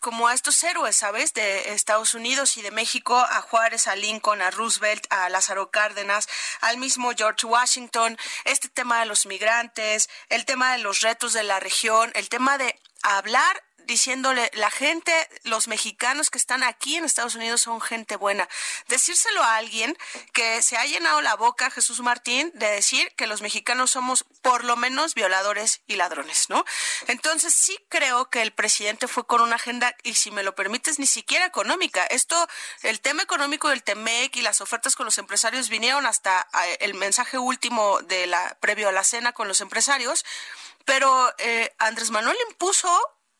como 0.00 0.28
a 0.28 0.34
estos 0.34 0.62
héroes, 0.62 0.96
¿sabes? 0.96 1.32
De 1.32 1.72
Estados 1.72 2.14
Unidos 2.14 2.56
y 2.58 2.62
de 2.62 2.70
México, 2.70 3.16
a 3.16 3.40
Juárez, 3.40 3.86
a 3.86 3.96
Lincoln, 3.96 4.42
a 4.42 4.50
Roosevelt, 4.50 5.06
a 5.10 5.28
Lázaro 5.30 5.70
Cárdenas, 5.70 6.28
al 6.60 6.76
mismo 6.76 7.12
George 7.16 7.46
Washington, 7.46 8.18
este 8.44 8.68
tema 8.68 9.00
de 9.00 9.06
los 9.06 9.24
migrantes, 9.26 10.10
el 10.28 10.44
tema 10.44 10.72
de 10.72 10.78
los 10.78 11.00
retos 11.00 11.32
de 11.32 11.44
la 11.44 11.60
región, 11.60 12.10
el 12.14 12.28
tema 12.28 12.58
de 12.58 12.78
hablar 13.02 13.62
diciéndole, 13.86 14.50
la 14.54 14.70
gente, 14.70 15.12
los 15.44 15.68
mexicanos 15.68 16.30
que 16.30 16.38
están 16.38 16.62
aquí 16.62 16.96
en 16.96 17.04
Estados 17.04 17.34
Unidos 17.34 17.62
son 17.62 17.80
gente 17.80 18.16
buena. 18.16 18.48
Decírselo 18.88 19.42
a 19.42 19.56
alguien 19.56 19.96
que 20.32 20.62
se 20.62 20.76
ha 20.76 20.84
llenado 20.84 21.20
la 21.20 21.36
boca, 21.36 21.70
Jesús 21.70 22.00
Martín, 22.00 22.50
de 22.54 22.66
decir 22.66 23.12
que 23.16 23.26
los 23.26 23.42
mexicanos 23.42 23.92
somos 23.92 24.24
por 24.42 24.64
lo 24.64 24.76
menos 24.76 25.14
violadores 25.14 25.82
y 25.86 25.96
ladrones, 25.96 26.48
¿no? 26.48 26.64
Entonces 27.06 27.54
sí 27.54 27.78
creo 27.88 28.28
que 28.30 28.42
el 28.42 28.52
presidente 28.52 29.08
fue 29.08 29.26
con 29.26 29.40
una 29.40 29.56
agenda, 29.56 29.96
y 30.02 30.14
si 30.14 30.30
me 30.30 30.42
lo 30.42 30.54
permites, 30.54 30.98
ni 30.98 31.06
siquiera 31.06 31.46
económica. 31.46 32.04
Esto, 32.04 32.46
el 32.82 33.00
tema 33.00 33.22
económico 33.22 33.68
del 33.68 33.82
TEMEC 33.82 34.36
y 34.36 34.42
las 34.42 34.60
ofertas 34.60 34.96
con 34.96 35.06
los 35.06 35.18
empresarios 35.18 35.68
vinieron 35.68 36.06
hasta 36.06 36.46
el 36.80 36.94
mensaje 36.94 37.38
último 37.38 38.00
de 38.02 38.26
la, 38.26 38.56
previo 38.60 38.88
a 38.88 38.92
la 38.92 39.04
cena 39.04 39.32
con 39.32 39.48
los 39.48 39.60
empresarios, 39.60 40.24
pero 40.84 41.34
eh, 41.38 41.74
Andrés 41.78 42.10
Manuel 42.10 42.36
impuso 42.48 42.88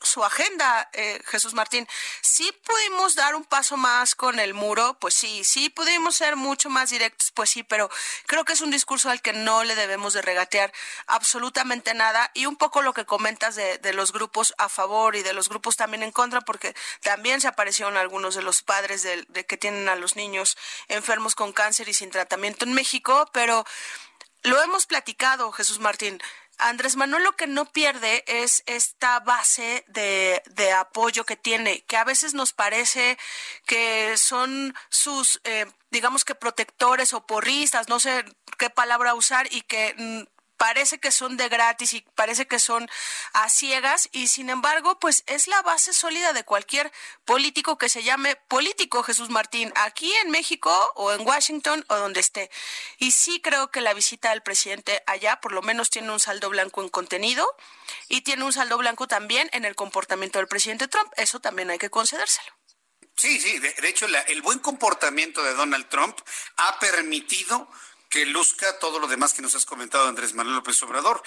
su 0.01 0.25
agenda, 0.25 0.89
eh, 0.93 1.21
Jesús 1.27 1.55
Martín. 1.55 1.87
Sí 2.21 2.53
pudimos 2.65 3.15
dar 3.15 3.35
un 3.35 3.45
paso 3.45 3.77
más 3.77 4.15
con 4.15 4.39
el 4.39 4.55
muro, 4.55 4.99
pues 5.01 5.15
sí, 5.15 5.43
sí 5.45 5.71
pudimos 5.71 6.17
ser 6.17 6.37
mucho 6.37 6.69
más 6.71 6.91
directos, 6.91 7.31
pues 7.33 7.51
sí, 7.51 7.63
pero 7.63 7.91
creo 8.27 8.45
que 8.45 8.53
es 8.53 8.61
un 8.61 8.71
discurso 8.71 9.11
al 9.11 9.23
que 9.23 9.33
no 9.33 9.65
le 9.65 9.75
debemos 9.75 10.13
de 10.13 10.23
regatear 10.23 10.73
absolutamente 11.07 11.95
nada 11.95 12.31
y 12.35 12.47
un 12.47 12.57
poco 12.57 12.83
lo 12.83 12.93
que 12.93 13.07
comentas 13.07 13.55
de, 13.57 13.79
de 13.79 13.93
los 13.93 14.13
grupos 14.13 14.55
a 14.59 14.69
favor 14.69 15.17
y 15.17 15.23
de 15.23 15.33
los 15.33 15.49
grupos 15.49 15.77
también 15.77 16.03
en 16.03 16.13
contra, 16.13 16.41
porque 16.43 16.75
también 17.03 17.41
se 17.41 17.49
aparecieron 17.49 17.97
algunos 17.97 18.35
de 18.35 18.43
los 18.43 18.63
padres 18.63 19.03
de, 19.03 19.25
de 19.29 19.47
que 19.47 19.57
tienen 19.57 19.89
a 19.89 19.97
los 19.97 20.17
niños 20.17 20.57
enfermos 20.89 21.35
con 21.35 21.53
cáncer 21.53 21.89
y 21.89 21.95
sin 21.95 22.11
tratamiento 22.11 22.65
en 22.65 22.75
México, 22.75 23.29
pero 23.33 23.65
lo 24.43 24.63
hemos 24.63 24.87
platicado, 24.87 25.51
Jesús 25.51 25.81
Martín. 25.81 26.21
Andrés 26.59 26.97
Manuel 26.97 27.25
lo 27.25 27.33
que 27.33 27.47
no 27.47 27.67
pierde 27.67 28.25
es 28.27 28.63
esta 28.67 29.21
base 29.21 29.85
de, 29.89 30.43
de, 30.55 30.73
apoyo 30.73 31.25
que 31.25 31.37
tiene, 31.37 31.83
que 31.83 31.97
a 31.97 32.05
veces 32.05 32.35
nos 32.35 32.53
parece 32.53 33.19
que 33.67 34.17
son 34.17 34.75
sus, 34.89 35.41
eh, 35.45 35.67
digamos 35.91 36.25
que 36.25 36.35
protectores 36.35 37.13
o 37.13 37.27
porristas, 37.27 37.89
no 37.89 38.01
sé 38.01 38.25
qué 38.59 38.71
palabra 38.71 39.15
usar, 39.15 39.47
y 39.53 39.63
que 39.63 39.95
mm, 39.97 40.36
parece 40.57 40.99
que 40.99 41.11
son 41.11 41.37
de 41.37 41.49
gratis 41.49 41.93
y 41.93 42.05
parece 42.15 42.47
que 42.47 42.59
son 42.59 42.89
a 43.33 43.49
ciegas 43.49 44.09
y 44.13 44.29
sin 44.29 44.51
embargo 44.51 44.99
pues 44.99 45.23
es 45.27 45.49
la 45.49 45.63
base 45.63 45.93
sólida 45.93 46.33
de 46.33 46.45
cualquier 46.45 46.93
político 47.25 47.79
que 47.79 47.89
se 47.89 48.03
llame 48.03 48.37
político 48.49 49.03
Jesús 49.03 49.31
Martín 49.31 49.73
aquí 49.77 50.13
en 50.25 50.31
México 50.31 50.73
o 50.95 51.13
en 51.13 51.27
Washington 51.27 51.85
o 51.89 51.97
donde 51.97 52.21
esté. 52.21 52.51
Y 52.99 53.13
sí 53.13 53.41
creo 53.41 53.71
que 53.71 53.81
la 53.81 53.95
visita 53.95 54.31
del 54.31 54.43
presidente 54.43 55.03
allá 55.07 55.41
por 55.41 55.53
lo 55.53 55.63
menos 55.63 55.91
tiene 55.91 56.11
un 56.11 56.21
saldo 56.21 56.51
blanco 56.51 56.83
en 56.83 56.89
contenido 56.89 57.47
y 58.09 58.23
tiene 58.23 58.45
un 58.45 58.53
saldo 58.53 58.79
blanco 58.79 59.07
también 59.07 59.49
en 59.53 59.65
el 59.65 59.75
comportamiento 59.75 60.39
del 60.39 60.49
presidente 60.49 60.89
Trump. 60.89 61.13
Eso 61.17 61.41
también 61.41 61.71
hay 61.71 61.79
que 61.79 61.91
concedérselo. 61.91 62.53
Sí, 63.17 63.41
sí, 63.41 63.59
de, 63.59 63.75
hecho 63.89 64.07
la, 64.09 64.21
el 64.23 64.43
buen 64.43 64.59
comportamiento 64.59 65.43
de 65.43 65.55
Donald 65.55 65.89
Trump 65.89 66.19
ha 66.59 66.79
permitido 66.79 67.71
que 68.09 68.27
luzca 68.27 68.79
todo 68.79 68.99
lo 68.99 69.07
demás 69.07 69.35
que 69.35 69.43
nos 69.43 69.55
has 69.55 69.67
comentado 69.67 70.09
Andrés 70.09 70.35
Manuel 70.35 70.57
López 70.57 70.83
Obrador. 70.83 71.23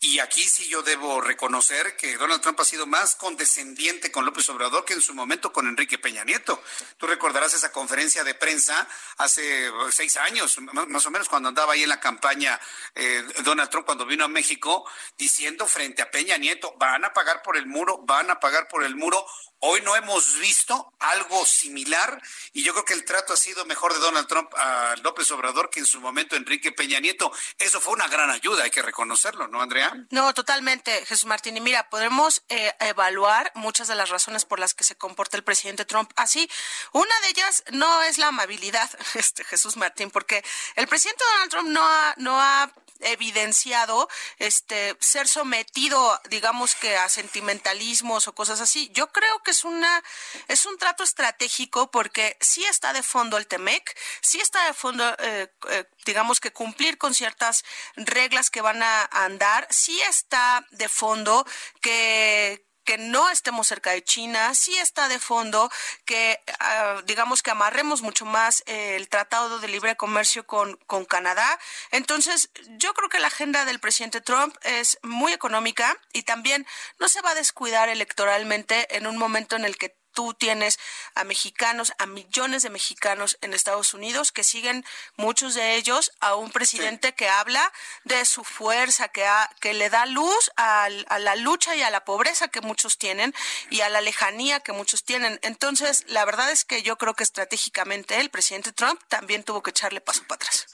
Y 0.00 0.18
aquí 0.18 0.42
sí 0.42 0.68
yo 0.68 0.82
debo 0.82 1.20
reconocer 1.20 1.96
que 1.96 2.16
Donald 2.16 2.42
Trump 2.42 2.60
ha 2.60 2.64
sido 2.64 2.86
más 2.86 3.14
condescendiente 3.14 4.10
con 4.10 4.24
López 4.24 4.48
Obrador 4.48 4.84
que 4.84 4.94
en 4.94 5.00
su 5.00 5.14
momento 5.14 5.52
con 5.52 5.66
Enrique 5.66 5.98
Peña 5.98 6.24
Nieto. 6.24 6.62
Tú 6.98 7.06
recordarás 7.06 7.54
esa 7.54 7.72
conferencia 7.72 8.24
de 8.24 8.34
prensa 8.34 8.86
hace 9.18 9.70
seis 9.90 10.16
años, 10.16 10.58
más 10.58 11.06
o 11.06 11.10
menos, 11.10 11.28
cuando 11.28 11.48
andaba 11.48 11.74
ahí 11.74 11.82
en 11.82 11.88
la 11.88 12.00
campaña 12.00 12.60
eh, 12.94 13.24
Donald 13.42 13.70
Trump, 13.70 13.86
cuando 13.86 14.06
vino 14.06 14.24
a 14.24 14.28
México, 14.28 14.88
diciendo 15.16 15.66
frente 15.66 16.02
a 16.02 16.10
Peña 16.10 16.36
Nieto, 16.36 16.74
van 16.78 17.04
a 17.04 17.12
pagar 17.12 17.42
por 17.42 17.56
el 17.56 17.66
muro, 17.66 17.98
van 18.04 18.30
a 18.30 18.40
pagar 18.40 18.68
por 18.68 18.84
el 18.84 18.96
muro. 18.96 19.24
Hoy 19.66 19.80
no 19.80 19.96
hemos 19.96 20.38
visto 20.40 20.92
algo 20.98 21.46
similar 21.46 22.20
y 22.52 22.62
yo 22.62 22.74
creo 22.74 22.84
que 22.84 22.92
el 22.92 23.04
trato 23.04 23.32
ha 23.32 23.36
sido 23.36 23.64
mejor 23.64 23.94
de 23.94 24.00
Donald 24.00 24.26
Trump 24.26 24.52
a 24.56 24.94
López 25.02 25.30
Obrador 25.30 25.70
que 25.70 25.80
en 25.80 25.86
su 25.86 26.00
momento 26.00 26.23
Enrique 26.32 26.72
Peña 26.72 27.00
Nieto. 27.00 27.32
Eso 27.58 27.80
fue 27.80 27.92
una 27.92 28.08
gran 28.08 28.30
ayuda, 28.30 28.64
hay 28.64 28.70
que 28.70 28.82
reconocerlo, 28.82 29.48
¿no, 29.48 29.60
Andrea? 29.62 29.94
No, 30.10 30.32
totalmente, 30.34 31.04
Jesús 31.06 31.26
Martín. 31.26 31.56
Y 31.56 31.60
mira, 31.60 31.88
podemos 31.90 32.42
eh, 32.48 32.72
evaluar 32.80 33.52
muchas 33.54 33.88
de 33.88 33.94
las 33.94 34.10
razones 34.10 34.44
por 34.44 34.58
las 34.58 34.74
que 34.74 34.84
se 34.84 34.96
comporta 34.96 35.36
el 35.36 35.44
presidente 35.44 35.84
Trump 35.84 36.10
así. 36.16 36.48
Una 36.92 37.20
de 37.22 37.28
ellas 37.28 37.64
no 37.72 38.02
es 38.02 38.18
la 38.18 38.28
amabilidad, 38.28 38.90
este 39.14 39.44
Jesús 39.44 39.76
Martín, 39.76 40.10
porque 40.10 40.44
el 40.76 40.88
presidente 40.88 41.24
Donald 41.32 41.50
Trump 41.50 41.68
no 41.68 41.86
ha, 41.86 42.14
no 42.18 42.40
ha 42.40 42.72
evidenciado 43.00 44.08
este 44.38 44.96
ser 45.00 45.28
sometido 45.28 46.20
digamos 46.30 46.74
que 46.74 46.96
a 46.96 47.08
sentimentalismos 47.08 48.28
o 48.28 48.34
cosas 48.34 48.60
así 48.60 48.90
yo 48.94 49.10
creo 49.12 49.42
que 49.42 49.50
es 49.50 49.64
una 49.64 50.02
es 50.48 50.64
un 50.64 50.78
trato 50.78 51.02
estratégico 51.02 51.90
porque 51.90 52.36
sí 52.40 52.64
está 52.64 52.92
de 52.92 53.02
fondo 53.02 53.36
el 53.36 53.46
Temec 53.46 53.96
sí 54.20 54.40
está 54.40 54.64
de 54.66 54.74
fondo 54.74 55.04
eh, 55.18 55.48
eh, 55.70 55.84
digamos 56.04 56.40
que 56.40 56.52
cumplir 56.52 56.98
con 56.98 57.14
ciertas 57.14 57.64
reglas 57.96 58.50
que 58.50 58.60
van 58.60 58.82
a 58.82 59.08
andar 59.12 59.66
sí 59.70 60.00
está 60.02 60.66
de 60.70 60.88
fondo 60.88 61.46
que 61.80 62.64
que 62.84 62.98
no 62.98 63.30
estemos 63.30 63.66
cerca 63.66 63.90
de 63.90 64.04
China, 64.04 64.54
sí 64.54 64.76
está 64.76 65.08
de 65.08 65.18
fondo 65.18 65.70
que, 66.04 66.38
uh, 66.60 67.02
digamos, 67.02 67.42
que 67.42 67.50
amarremos 67.50 68.02
mucho 68.02 68.26
más 68.26 68.62
el 68.66 69.08
Tratado 69.08 69.58
de 69.58 69.68
Libre 69.68 69.96
Comercio 69.96 70.46
con, 70.46 70.76
con 70.86 71.04
Canadá. 71.04 71.58
Entonces, 71.90 72.50
yo 72.78 72.92
creo 72.94 73.08
que 73.08 73.18
la 73.18 73.28
agenda 73.28 73.64
del 73.64 73.80
presidente 73.80 74.20
Trump 74.20 74.54
es 74.62 74.98
muy 75.02 75.32
económica 75.32 75.96
y 76.12 76.22
también 76.22 76.66
no 76.98 77.08
se 77.08 77.22
va 77.22 77.30
a 77.30 77.34
descuidar 77.34 77.88
electoralmente 77.88 78.96
en 78.96 79.06
un 79.06 79.16
momento 79.16 79.56
en 79.56 79.64
el 79.64 79.76
que 79.76 79.96
tú 80.14 80.32
tienes 80.32 80.78
a 81.14 81.24
mexicanos, 81.24 81.92
a 81.98 82.06
millones 82.06 82.62
de 82.62 82.70
mexicanos 82.70 83.36
en 83.42 83.52
Estados 83.52 83.92
Unidos 83.92 84.32
que 84.32 84.44
siguen, 84.44 84.84
muchos 85.16 85.54
de 85.54 85.74
ellos, 85.74 86.12
a 86.20 86.34
un 86.34 86.50
presidente 86.50 87.08
sí. 87.08 87.14
que 87.14 87.28
habla 87.28 87.72
de 88.04 88.24
su 88.24 88.44
fuerza, 88.44 89.08
que, 89.08 89.26
ha, 89.26 89.50
que 89.60 89.74
le 89.74 89.90
da 89.90 90.06
luz 90.06 90.50
a, 90.56 90.84
a, 90.84 91.18
la 91.18 91.36
lucha 91.36 91.76
y 91.76 91.82
a 91.82 91.90
la 91.90 92.04
pobreza 92.04 92.48
que 92.48 92.60
muchos 92.60 92.96
tienen 92.96 93.34
y 93.70 93.82
a 93.82 93.88
la 93.88 94.00
lejanía 94.00 94.60
que 94.60 94.72
muchos 94.72 95.04
tienen. 95.04 95.38
Entonces, 95.42 96.04
la 96.08 96.24
verdad 96.24 96.50
es 96.50 96.64
que 96.64 96.82
yo 96.82 96.96
creo 96.96 97.14
que 97.14 97.24
estratégicamente 97.24 98.20
el 98.20 98.30
presidente 98.30 98.72
Trump 98.72 99.00
también 99.08 99.44
tuvo 99.44 99.62
que 99.62 99.70
echarle 99.70 100.00
paso 100.00 100.22
para 100.26 100.36
atrás 100.36 100.66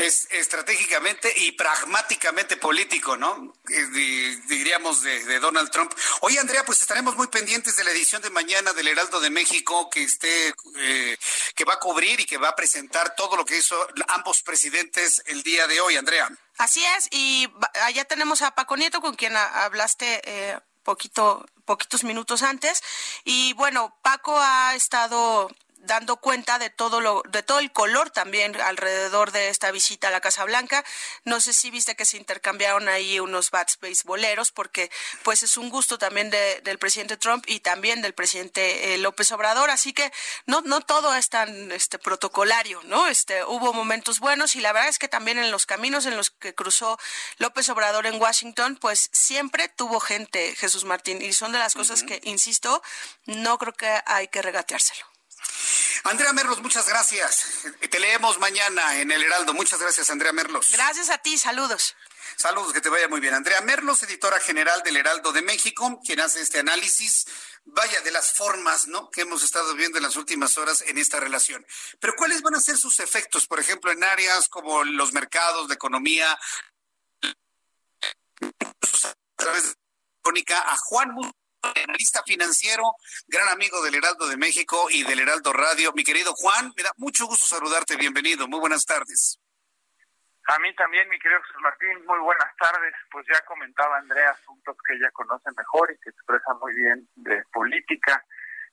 es 0.00 0.28
estratégicamente 0.30 1.32
y 1.36 1.52
pragmáticamente 1.52 2.56
político, 2.56 3.16
¿no? 3.16 3.52
Diríamos 4.48 5.02
de, 5.02 5.24
de, 5.24 5.38
Donald 5.38 5.70
Trump. 5.70 5.92
Oye, 6.22 6.38
Andrea, 6.38 6.64
pues 6.64 6.80
estaremos 6.80 7.16
muy 7.16 7.28
pendientes 7.28 7.76
de 7.76 7.84
la 7.84 7.90
edición 7.90 8.22
de 8.22 8.30
mañana 8.30 8.72
del 8.72 8.88
Heraldo 8.88 9.20
de 9.20 9.30
México 9.30 9.90
que 9.90 10.02
esté, 10.02 10.54
eh, 10.76 11.16
que 11.54 11.64
va 11.64 11.74
a 11.74 11.78
cubrir 11.78 12.20
y 12.20 12.24
que 12.24 12.38
va 12.38 12.48
a 12.48 12.56
presentar 12.56 13.14
todo 13.14 13.36
lo 13.36 13.44
que 13.44 13.58
hizo 13.58 13.76
ambos 14.08 14.42
presidentes 14.42 15.22
el 15.26 15.42
día 15.42 15.66
de 15.66 15.80
hoy, 15.80 15.96
Andrea. 15.96 16.30
Así 16.58 16.84
es, 16.96 17.08
y 17.10 17.48
allá 17.82 18.04
tenemos 18.04 18.42
a 18.42 18.54
Paco 18.54 18.76
Nieto, 18.76 19.00
con 19.00 19.14
quien 19.14 19.34
hablaste 19.36 20.20
eh, 20.24 20.58
poquito, 20.82 21.46
poquitos 21.64 22.04
minutos 22.04 22.42
antes. 22.42 22.82
Y 23.24 23.52
bueno, 23.54 23.98
Paco 24.02 24.38
ha 24.38 24.74
estado 24.74 25.50
dando 25.80 26.16
cuenta 26.16 26.58
de 26.58 26.70
todo 26.70 27.00
lo, 27.00 27.22
de 27.28 27.42
todo 27.42 27.58
el 27.58 27.72
color 27.72 28.10
también 28.10 28.58
alrededor 28.60 29.32
de 29.32 29.48
esta 29.48 29.70
visita 29.70 30.08
a 30.08 30.10
la 30.10 30.20
Casa 30.20 30.44
Blanca. 30.44 30.84
No 31.24 31.40
sé 31.40 31.52
si 31.52 31.70
viste 31.70 31.96
que 31.96 32.04
se 32.04 32.16
intercambiaron 32.16 32.88
ahí 32.88 33.20
unos 33.20 33.50
bats 33.50 33.78
boleros, 34.04 34.52
porque 34.52 34.90
pues 35.22 35.42
es 35.42 35.56
un 35.56 35.70
gusto 35.70 35.98
también 35.98 36.30
del 36.30 36.78
presidente 36.78 37.16
Trump 37.16 37.44
y 37.46 37.60
también 37.60 38.02
del 38.02 38.14
presidente 38.14 38.94
eh, 38.94 38.98
López 38.98 39.32
Obrador, 39.32 39.70
así 39.70 39.92
que 39.92 40.12
no, 40.46 40.60
no 40.62 40.80
todo 40.80 41.14
es 41.14 41.28
tan 41.28 41.72
este 41.72 41.98
protocolario, 41.98 42.80
¿no? 42.84 43.06
Este, 43.06 43.44
hubo 43.44 43.72
momentos 43.72 44.20
buenos 44.20 44.56
y 44.56 44.60
la 44.60 44.72
verdad 44.72 44.88
es 44.88 44.98
que 44.98 45.08
también 45.08 45.38
en 45.38 45.50
los 45.50 45.66
caminos 45.66 46.06
en 46.06 46.16
los 46.16 46.30
que 46.30 46.54
cruzó 46.54 46.98
López 47.38 47.68
Obrador 47.68 48.06
en 48.06 48.20
Washington, 48.20 48.76
pues 48.76 49.10
siempre 49.12 49.68
tuvo 49.68 50.00
gente, 50.00 50.54
Jesús 50.56 50.84
Martín, 50.84 51.22
y 51.22 51.32
son 51.32 51.52
de 51.52 51.58
las 51.58 51.74
cosas 51.74 52.02
que, 52.02 52.20
insisto, 52.24 52.82
no 53.26 53.58
creo 53.58 53.72
que 53.72 54.00
hay 54.06 54.28
que 54.28 54.42
regateárselo. 54.42 55.09
Andrea 56.04 56.32
Merlos, 56.32 56.62
muchas 56.62 56.88
gracias. 56.88 57.46
Te 57.90 58.00
leemos 58.00 58.38
mañana 58.38 59.00
en 59.00 59.10
el 59.12 59.22
Heraldo. 59.22 59.52
Muchas 59.54 59.80
gracias, 59.80 60.08
Andrea 60.10 60.32
Merlos. 60.32 60.70
Gracias 60.72 61.10
a 61.10 61.18
ti, 61.18 61.36
saludos. 61.36 61.94
Saludos, 62.36 62.72
que 62.72 62.80
te 62.80 62.88
vaya 62.88 63.08
muy 63.08 63.20
bien. 63.20 63.34
Andrea 63.34 63.60
Merlos, 63.60 64.02
editora 64.02 64.40
general 64.40 64.82
del 64.82 64.96
Heraldo 64.96 65.32
de 65.32 65.42
México, 65.42 66.00
quien 66.04 66.20
hace 66.20 66.40
este 66.40 66.60
análisis, 66.60 67.26
vaya, 67.64 68.00
de 68.00 68.10
las 68.10 68.32
formas, 68.32 68.86
¿no? 68.86 69.10
Que 69.10 69.22
hemos 69.22 69.42
estado 69.42 69.74
viendo 69.74 69.98
en 69.98 70.04
las 70.04 70.16
últimas 70.16 70.56
horas 70.56 70.82
en 70.86 70.96
esta 70.96 71.20
relación. 71.20 71.66
Pero 72.00 72.14
¿cuáles 72.16 72.40
van 72.40 72.54
a 72.54 72.60
ser 72.60 72.78
sus 72.78 72.98
efectos, 73.00 73.46
por 73.46 73.60
ejemplo, 73.60 73.92
en 73.92 74.02
áreas 74.02 74.48
como 74.48 74.84
los 74.84 75.12
mercados, 75.12 75.68
la 75.68 75.74
economía? 75.74 76.38
A 78.42 79.36
través 79.36 79.64
de 79.64 79.74
a 80.54 80.76
Juan 80.76 81.14
analista 81.62 82.22
financiero, 82.24 82.94
gran 83.28 83.48
amigo 83.48 83.82
del 83.82 83.94
Heraldo 83.94 84.28
de 84.28 84.36
México 84.36 84.88
y 84.90 85.04
del 85.04 85.20
Heraldo 85.20 85.52
Radio. 85.52 85.92
Mi 85.92 86.04
querido 86.04 86.32
Juan, 86.34 86.72
me 86.76 86.82
da 86.82 86.92
mucho 86.96 87.26
gusto 87.26 87.46
saludarte. 87.46 87.96
Bienvenido. 87.96 88.48
Muy 88.48 88.60
buenas 88.60 88.84
tardes. 88.84 89.38
A 90.46 90.58
mí 90.58 90.74
también, 90.74 91.08
mi 91.08 91.18
querido 91.18 91.40
Jesús 91.42 91.60
Martín, 91.62 92.04
muy 92.06 92.18
buenas 92.20 92.50
tardes. 92.56 92.94
Pues 93.12 93.26
ya 93.30 93.38
comentaba 93.46 93.98
Andrea 93.98 94.30
asuntos 94.30 94.76
que 94.86 94.94
ella 94.94 95.10
conoce 95.12 95.50
mejor 95.56 95.92
y 95.92 95.98
que 95.98 96.10
expresa 96.10 96.54
muy 96.54 96.74
bien 96.74 97.08
de 97.14 97.44
política, 97.52 98.24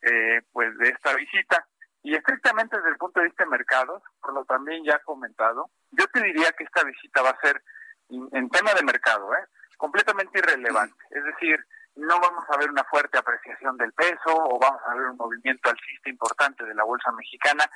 eh, 0.01 0.41
pues 0.51 0.75
de 0.77 0.89
esta 0.89 1.13
visita. 1.13 1.67
Y 2.03 2.15
estrictamente 2.15 2.77
desde 2.77 2.89
el 2.89 2.97
punto 2.97 3.19
de 3.19 3.27
vista 3.27 3.43
de 3.43 3.49
mercados, 3.49 4.01
por 4.21 4.33
lo 4.33 4.45
también 4.45 4.83
ya 4.85 4.99
comentado, 4.99 5.69
yo 5.91 6.07
te 6.07 6.21
diría 6.21 6.51
que 6.53 6.63
esta 6.63 6.83
visita 6.83 7.21
va 7.21 7.31
a 7.31 7.41
ser, 7.41 7.61
en 8.09 8.49
tema 8.49 8.73
de 8.73 8.83
mercado, 8.83 9.33
¿eh? 9.33 9.45
completamente 9.75 10.39
irrelevante. 10.39 11.03
Es 11.11 11.23
decir, 11.25 11.59
no 11.97 12.19
vamos 12.19 12.45
a 12.49 12.57
ver 12.57 12.69
una 12.69 12.83
fuerte 12.85 13.17
apreciación 13.17 13.77
del 13.77 13.91
peso 13.93 14.29
o 14.29 14.59
vamos 14.59 14.81
a 14.85 14.93
ver 14.93 15.07
un 15.07 15.17
movimiento 15.17 15.69
alcista 15.69 16.09
importante 16.09 16.63
de 16.63 16.75
la 16.75 16.83
bolsa 16.83 17.11
mexicana 17.11 17.69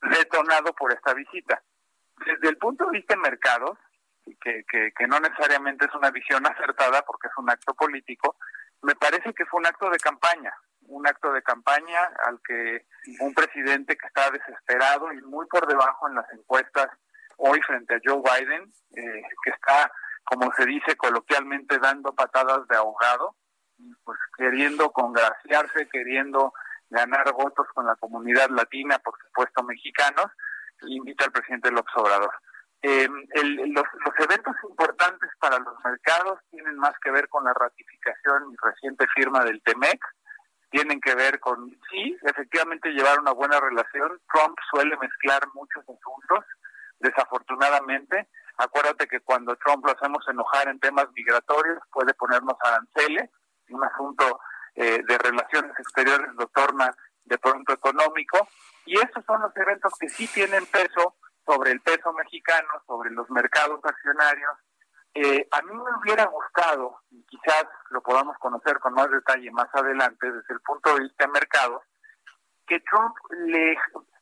detonado 0.00 0.72
por 0.74 0.92
esta 0.92 1.14
visita. 1.14 1.62
Desde 2.26 2.48
el 2.48 2.58
punto 2.58 2.86
de 2.86 2.98
vista 2.98 3.14
de 3.14 3.20
mercados, 3.20 3.78
que, 4.40 4.64
que, 4.68 4.92
que 4.96 5.06
no 5.06 5.20
necesariamente 5.20 5.86
es 5.86 5.94
una 5.94 6.10
visión 6.10 6.44
acertada 6.46 7.02
porque 7.02 7.28
es 7.28 7.32
un 7.38 7.50
acto 7.50 7.74
político, 7.74 8.36
me 8.82 8.94
parece 8.94 9.32
que 9.32 9.46
fue 9.46 9.60
un 9.60 9.66
acto 9.66 9.88
de 9.90 9.98
campaña, 9.98 10.52
un 10.82 11.06
acto 11.06 11.32
de 11.32 11.42
campaña 11.42 12.00
al 12.24 12.40
que 12.46 12.86
un 13.20 13.34
presidente 13.34 13.96
que 13.96 14.06
está 14.06 14.30
desesperado 14.30 15.12
y 15.12 15.22
muy 15.22 15.46
por 15.46 15.66
debajo 15.66 16.08
en 16.08 16.16
las 16.16 16.30
encuestas 16.32 16.88
hoy 17.36 17.60
frente 17.62 17.94
a 17.94 18.00
Joe 18.04 18.22
Biden, 18.22 18.72
eh, 18.96 19.22
que 19.44 19.50
está, 19.50 19.90
como 20.24 20.52
se 20.54 20.66
dice 20.66 20.96
coloquialmente, 20.96 21.78
dando 21.78 22.12
patadas 22.12 22.66
de 22.68 22.76
ahogado, 22.76 23.36
pues 24.04 24.18
queriendo 24.36 24.90
congraciarse, 24.90 25.88
queriendo 25.88 26.52
ganar 26.90 27.32
votos 27.32 27.66
con 27.74 27.86
la 27.86 27.96
comunidad 27.96 28.48
latina, 28.50 28.98
por 28.98 29.14
supuesto 29.18 29.62
mexicanos, 29.62 30.26
invita 30.86 31.24
al 31.24 31.32
presidente 31.32 31.70
López 31.70 31.94
Obrador. 31.96 32.32
Eh, 32.80 33.08
los, 33.08 33.84
eventos 34.20 34.54
importantes 34.68 35.30
para 35.40 35.58
los 35.58 35.74
mercados 35.84 36.38
tienen 36.50 36.76
más 36.76 36.92
que 37.02 37.10
ver 37.10 37.28
con 37.28 37.44
la 37.44 37.52
ratificación 37.52 38.52
y 38.52 38.56
reciente 38.62 39.06
firma 39.14 39.44
del 39.44 39.60
TEMEC, 39.62 40.00
tienen 40.70 41.00
que 41.00 41.14
ver 41.14 41.40
con, 41.40 41.70
sí, 41.90 42.16
efectivamente 42.22 42.90
llevar 42.90 43.18
una 43.18 43.32
buena 43.32 43.58
relación. 43.58 44.20
Trump 44.32 44.56
suele 44.70 44.96
mezclar 44.98 45.42
muchos 45.54 45.82
asuntos, 45.82 46.44
desafortunadamente. 47.00 48.28
Acuérdate 48.58 49.06
que 49.08 49.20
cuando 49.20 49.56
Trump 49.56 49.84
lo 49.86 49.92
hacemos 49.92 50.22
enojar 50.28 50.68
en 50.68 50.78
temas 50.78 51.06
migratorios, 51.14 51.78
puede 51.90 52.12
ponernos 52.14 52.56
aranceles, 52.62 53.30
un 53.70 53.84
asunto 53.84 54.40
eh, 54.74 55.02
de 55.06 55.18
relaciones 55.18 55.72
exteriores 55.78 56.32
lo 56.34 56.46
torna 56.48 56.94
de 57.24 57.38
pronto 57.38 57.72
económico 57.72 58.48
y 58.84 58.96
esos 58.96 59.24
son 59.26 59.42
los 59.42 59.54
eventos 59.56 59.92
que 59.98 60.08
sí 60.08 60.26
tienen 60.28 60.64
peso 60.66 61.16
sobre 61.44 61.72
el 61.72 61.80
peso 61.80 62.12
mexicano, 62.12 62.68
sobre 62.86 63.10
los 63.10 63.28
mercados 63.30 63.80
accionarios. 63.84 64.52
Eh, 65.14 65.48
a 65.50 65.62
mí 65.62 65.72
me 65.72 65.96
hubiera 66.00 66.26
gustado, 66.26 67.00
y 67.10 67.24
quizás 67.24 67.64
lo 67.90 68.02
podamos 68.02 68.36
conocer 68.38 68.78
con 68.78 68.94
más 68.94 69.10
detalle 69.10 69.50
más 69.50 69.68
adelante 69.74 70.30
desde 70.30 70.54
el 70.54 70.60
punto 70.60 70.94
de 70.94 71.00
vista 71.00 71.26
de 71.26 71.32
mercados, 71.32 71.82
que 72.66 72.80
Trump 72.80 73.16
le, 73.46 73.76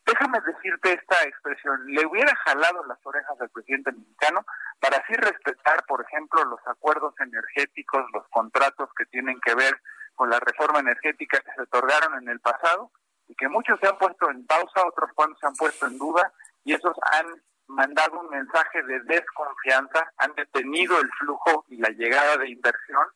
déjame 0.07 0.41
decirte 0.41 0.93
esta 0.93 1.23
expresión, 1.25 1.85
le 1.87 2.07
hubiera 2.07 2.35
jalado 2.37 2.85
las 2.87 2.99
orejas 3.05 3.41
al 3.41 3.51
presidente 3.51 3.93
mexicano 3.93 4.45
para 4.81 4.99
así 4.99 5.15
respetar, 5.15 5.85
por 5.87 6.03
ejemplo, 6.03 6.45
los 6.45 6.61
acuerdos 6.67 7.15
energéticos, 7.21 8.05
los 8.13 8.27
contratos 8.29 8.89
que 8.97 9.07
tienen 9.07 9.41
que 9.41 9.55
ver 9.55 9.81
con 10.15 10.31
la 10.31 10.41
reforma 10.41 10.79
energética 10.79 11.41
que 11.41 11.53
se 11.53 11.63
otorgaron 11.63 12.23
en 12.23 12.29
el 12.29 12.41
pasado 12.41 12.91
y 13.29 13.35
que 13.35 13.49
muchos 13.49 13.79
se 13.81 13.89
han 13.89 13.99
puesto 13.99 14.31
en 14.31 14.47
pausa, 14.47 14.87
otros 14.87 15.11
cuantos 15.15 15.39
se 15.41 15.47
han 15.47 15.57
puesto 15.57 15.87
en 15.87 15.99
duda 15.99 16.33
y 16.65 16.73
esos 16.73 16.97
han 17.13 17.27
mandado 17.67 18.21
un 18.21 18.31
mensaje 18.31 18.83
de 18.85 19.01
desconfianza, 19.01 20.13
han 20.19 20.33
detenido 20.35 21.01
el 21.01 21.11
flujo 21.19 21.65
y 21.69 21.79
la 21.79 21.91
llegada 21.91 22.37
de 22.37 22.49
inversión 22.49 23.07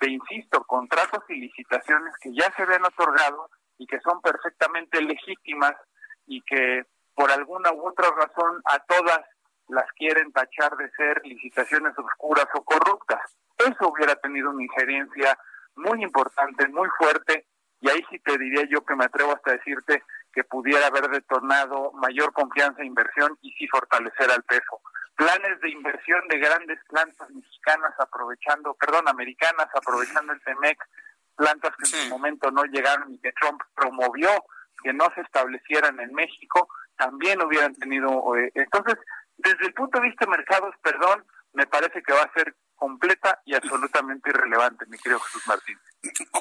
de, 0.00 0.10
insisto, 0.10 0.62
contratos 0.64 1.24
y 1.28 1.34
licitaciones 1.34 2.14
que 2.22 2.32
ya 2.32 2.52
se 2.56 2.64
ven 2.64 2.84
otorgados 2.84 3.50
y 3.78 3.86
que 3.86 4.00
son 4.00 4.20
perfectamente 4.20 5.02
legítimas 5.02 5.74
y 6.28 6.42
que 6.42 6.84
por 7.14 7.32
alguna 7.32 7.72
u 7.72 7.88
otra 7.88 8.08
razón 8.10 8.62
a 8.64 8.78
todas 8.80 9.20
las 9.68 9.90
quieren 9.92 10.32
tachar 10.32 10.76
de 10.76 10.90
ser 10.92 11.20
licitaciones 11.24 11.92
oscuras 11.98 12.46
o 12.54 12.62
corruptas. 12.62 13.20
Eso 13.58 13.88
hubiera 13.88 14.14
tenido 14.16 14.50
una 14.50 14.62
injerencia 14.62 15.36
muy 15.74 16.02
importante, 16.02 16.68
muy 16.68 16.88
fuerte 16.98 17.46
y 17.80 17.90
ahí 17.90 18.04
sí 18.10 18.18
te 18.20 18.36
diría 18.38 18.64
yo 18.70 18.84
que 18.84 18.96
me 18.96 19.04
atrevo 19.04 19.32
hasta 19.32 19.52
decirte 19.52 20.02
que 20.32 20.44
pudiera 20.44 20.86
haber 20.86 21.08
detonado 21.08 21.92
mayor 21.92 22.32
confianza 22.32 22.82
e 22.82 22.86
inversión 22.86 23.36
y 23.42 23.52
sí 23.52 23.66
fortalecer 23.68 24.30
al 24.30 24.42
peso. 24.44 24.80
Planes 25.16 25.60
de 25.60 25.70
inversión 25.70 26.20
de 26.28 26.38
grandes 26.38 26.78
plantas 26.88 27.28
mexicanas 27.30 27.92
aprovechando, 27.98 28.74
perdón, 28.74 29.08
americanas 29.08 29.68
aprovechando 29.74 30.32
el 30.32 30.42
TEMEC, 30.42 30.78
plantas 31.36 31.74
que 31.76 31.84
en 31.84 32.04
su 32.04 32.10
momento 32.10 32.50
no 32.50 32.64
llegaron 32.64 33.12
y 33.12 33.18
que 33.18 33.32
Trump 33.32 33.60
promovió 33.74 34.28
que 34.82 34.92
no 34.92 35.06
se 35.14 35.20
establecieran 35.22 35.98
en 36.00 36.12
México, 36.12 36.68
también 36.96 37.42
hubieran 37.42 37.74
tenido... 37.74 38.36
Eh, 38.36 38.50
entonces, 38.54 38.96
desde 39.36 39.66
el 39.66 39.74
punto 39.74 40.00
de 40.00 40.08
vista 40.08 40.24
de 40.24 40.30
mercados, 40.30 40.74
perdón, 40.82 41.24
me 41.52 41.66
parece 41.66 42.02
que 42.02 42.12
va 42.12 42.22
a 42.22 42.32
ser 42.32 42.54
completa 42.76 43.40
y 43.44 43.54
absolutamente 43.54 44.30
irrelevante, 44.30 44.86
mi 44.86 44.98
querido 44.98 45.20
Jesús 45.20 45.46
Martín. 45.46 45.78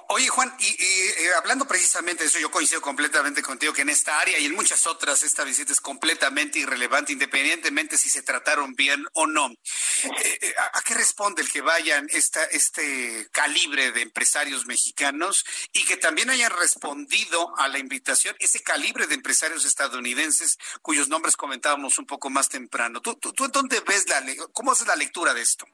Oye, 0.10 0.28
Juan, 0.28 0.56
y, 0.60 0.66
eh, 0.66 1.34
hablando 1.36 1.68
precisamente 1.68 2.24
de 2.24 2.30
eso, 2.30 2.38
yo 2.38 2.52
coincido 2.52 2.80
completamente 2.80 3.42
contigo 3.42 3.74
que 3.74 3.82
en 3.82 3.90
esta 3.90 4.20
área 4.20 4.38
y 4.38 4.46
en 4.46 4.54
muchas 4.54 4.86
otras 4.86 5.24
esta 5.24 5.44
visita 5.44 5.72
es 5.72 5.82
completamente 5.82 6.60
irrelevante, 6.60 7.14
independientemente 7.14 7.98
si 7.98 8.10
se 8.10 8.22
trataron 8.22 8.76
bien 8.76 9.04
o 9.14 9.26
no. 9.26 9.48
Eh, 9.48 10.40
eh, 10.42 10.54
¿a, 10.74 10.82
qué 10.82 10.94
responde 10.94 11.42
el 11.42 11.52
que 11.52 11.62
vayan 11.62 12.08
esta, 12.12 12.44
este 12.46 13.28
calibre 13.32 13.92
de 13.92 14.04
empresarios 14.04 14.68
mexicanos 14.68 15.44
y 15.74 15.84
que 15.86 15.98
también 15.98 16.30
hayan 16.30 16.52
respondido 16.52 17.58
a 17.58 17.68
la 17.68 17.80
invitación 17.80 18.36
ese 18.40 18.62
calibre 18.62 19.08
de 19.08 19.16
empresarios 19.16 19.66
estadounidenses 19.66 20.58
cuyos 20.84 21.10
nombres 21.10 21.36
comentábamos 21.36 21.98
un 21.98 22.06
poco 22.06 22.30
más 22.30 22.48
temprano? 22.48 23.02
¿Tú, 23.02 23.16
tú, 23.16 23.34
tú 23.34 23.48
dónde 23.48 23.80
ves 23.82 24.08
la, 24.08 24.24
cómo 24.54 24.72
haces 24.72 24.88
la 24.88 24.96
lectura 24.96 25.34
de 25.34 25.42
esto? 25.42 25.66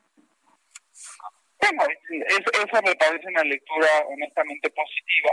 Bueno, 1.63 1.83
esa 1.87 2.81
me 2.81 2.95
parece 2.95 3.25
una 3.27 3.43
lectura 3.43 3.87
honestamente 4.07 4.69
positiva, 4.71 5.31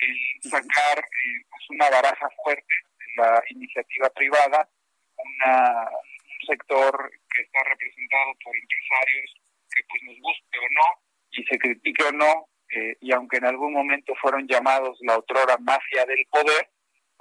el 0.00 0.50
sacar 0.50 0.98
eh, 0.98 1.44
pues 1.50 1.70
una 1.70 1.90
baraja 1.90 2.28
fuerte 2.44 2.74
de 2.98 3.22
la 3.22 3.42
iniciativa 3.50 4.08
privada, 4.10 4.68
una, 5.16 5.90
un 5.90 6.46
sector 6.46 7.10
que 7.28 7.42
está 7.42 7.64
representado 7.64 8.32
por 8.44 8.56
empresarios 8.56 9.34
que 9.74 9.82
pues 9.88 10.02
nos 10.04 10.16
guste 10.20 10.58
o 10.58 10.68
no, 10.70 11.02
y 11.32 11.42
se 11.42 11.58
critique 11.58 12.04
o 12.04 12.12
no, 12.12 12.46
eh, 12.70 12.96
y 13.00 13.12
aunque 13.12 13.38
en 13.38 13.46
algún 13.46 13.72
momento 13.72 14.14
fueron 14.22 14.46
llamados 14.46 14.96
la 15.00 15.18
otrora 15.18 15.56
mafia 15.58 16.06
del 16.06 16.24
poder, 16.30 16.68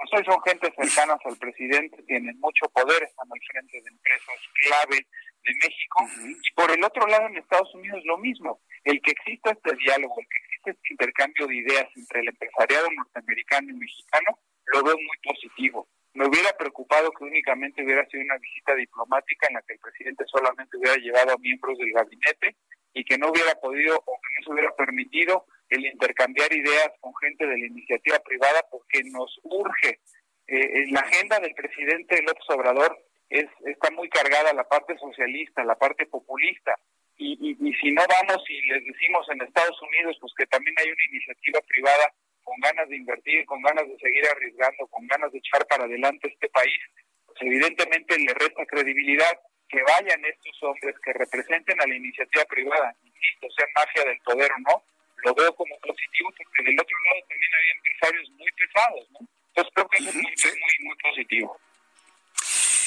pues 0.04 0.20
hoy 0.20 0.34
son 0.34 0.42
gente 0.44 0.74
cercanas 0.76 1.20
al 1.24 1.38
presidente, 1.38 2.04
tienen 2.04 2.38
mucho 2.40 2.68
poder, 2.74 3.04
están 3.04 3.28
al 3.32 3.40
frente 3.52 3.82
de 3.82 3.90
empresas 3.90 4.36
clave 4.54 5.08
de 5.44 5.54
México, 5.64 6.08
y 6.44 6.52
por 6.54 6.72
el 6.72 6.84
otro 6.84 7.08
lado 7.08 7.28
en 7.28 7.38
Estados 7.38 7.74
Unidos 7.76 8.02
lo 8.06 8.18
mismo, 8.18 8.60
el 8.84 9.02
que 9.02 9.12
exista 9.12 9.52
este 9.52 9.76
diálogo, 9.78 10.16
el 10.20 10.28
que 10.28 10.38
exista 10.44 10.72
este 10.72 10.88
intercambio 10.92 11.48
de 11.48 11.56
ideas 11.56 11.88
entre 11.96 12.20
el 12.20 12.28
empresariado 12.30 12.88
norteamericano 12.92 13.70
y 13.70 13.74
mexicano, 13.74 14.40
lo 14.74 14.84
veo 14.84 14.96
muy 14.96 15.18
positivo. 15.24 15.88
Me 16.14 16.28
hubiera 16.28 16.52
preocupado 16.58 17.12
que 17.12 17.24
únicamente 17.24 17.84
hubiera 17.84 18.06
sido 18.08 18.24
una 18.24 18.38
visita 18.38 18.76
diplomática 18.76 19.48
en 19.48 19.56
la 19.56 19.62
que 19.62 19.74
el 19.74 19.80
presidente 19.80 20.26
solamente 20.28 20.78
hubiera 20.78 20.98
llevado 20.98 21.34
a 21.34 21.38
miembros 21.38 21.78
del 21.78 21.92
gabinete 21.92 22.56
y 22.94 23.04
que 23.04 23.18
no 23.18 23.30
hubiera 23.30 23.56
podido 23.56 23.98
o 23.98 24.20
que 24.22 24.30
no 24.38 24.46
se 24.46 24.52
hubiera 24.52 24.76
permitido 24.76 25.46
el 25.74 25.86
intercambiar 25.86 26.52
ideas 26.54 26.92
con 27.00 27.14
gente 27.16 27.46
de 27.46 27.58
la 27.58 27.66
iniciativa 27.66 28.20
privada 28.20 28.62
porque 28.70 29.04
nos 29.06 29.40
urge. 29.44 30.00
Eh, 30.48 30.92
la 30.92 31.00
agenda 31.02 31.40
del 31.40 31.54
presidente 31.56 32.22
López 32.22 32.44
Obrador 32.50 32.98
es, 33.30 33.46
está 33.66 33.90
muy 33.92 34.10
cargada 34.10 34.54
la 34.54 34.68
parte 34.68 34.98
socialista, 34.98 35.64
la 35.64 35.76
parte 35.76 36.06
populista. 36.06 36.76
Y, 37.18 37.56
y, 37.60 37.74
si 37.76 37.92
no 37.92 38.02
vamos 38.10 38.44
y 38.50 38.62
les 38.68 38.84
decimos 38.86 39.26
en 39.30 39.42
Estados 39.42 39.80
Unidos 39.82 40.18
pues 40.20 40.34
que 40.36 40.48
también 40.48 40.76
hay 40.80 40.88
una 40.88 41.06
iniciativa 41.12 41.62
privada 41.62 42.12
con 42.44 42.60
ganas 42.60 42.90
de 42.90 42.98
invertir, 42.98 43.46
con 43.46 43.62
ganas 43.62 43.88
de 43.88 43.98
seguir 43.98 44.26
arriesgando, 44.28 44.88
con 44.88 45.08
ganas 45.08 45.32
de 45.32 45.38
echar 45.38 45.66
para 45.68 45.86
adelante 45.86 46.28
este 46.28 46.50
país, 46.50 46.80
pues 47.26 47.38
evidentemente 47.42 48.18
le 48.18 48.34
resta 48.34 48.66
credibilidad 48.66 49.40
que 49.70 49.82
vayan 49.82 50.26
estos 50.26 50.64
hombres 50.64 50.96
que 51.04 51.14
representen 51.14 51.82
a 51.82 51.88
la 51.88 51.96
iniciativa 51.96 52.46
privada, 52.46 52.96
insisto, 53.04 53.48
sean 53.56 53.70
mafia 53.76 54.06
del 54.06 54.20
poder 54.20 54.52
o 54.52 54.60
no, 54.60 54.84
lo 55.24 55.34
veo 55.34 55.54
como 55.56 55.78
positivo 55.80 56.30
porque 56.38 56.64
del 56.64 56.80
otro 56.80 56.98
lado 57.06 57.20
también 57.28 57.52
hay 57.54 57.70
empresarios 57.78 58.30
muy 58.32 58.52
pesados, 58.52 59.08
¿no? 59.12 59.20
Entonces 59.48 59.74
creo 59.74 59.88
que 59.90 59.98
es 59.98 60.16
muy, 60.16 60.24
muy, 60.24 60.88
muy 60.88 60.96
positivo. 60.98 61.58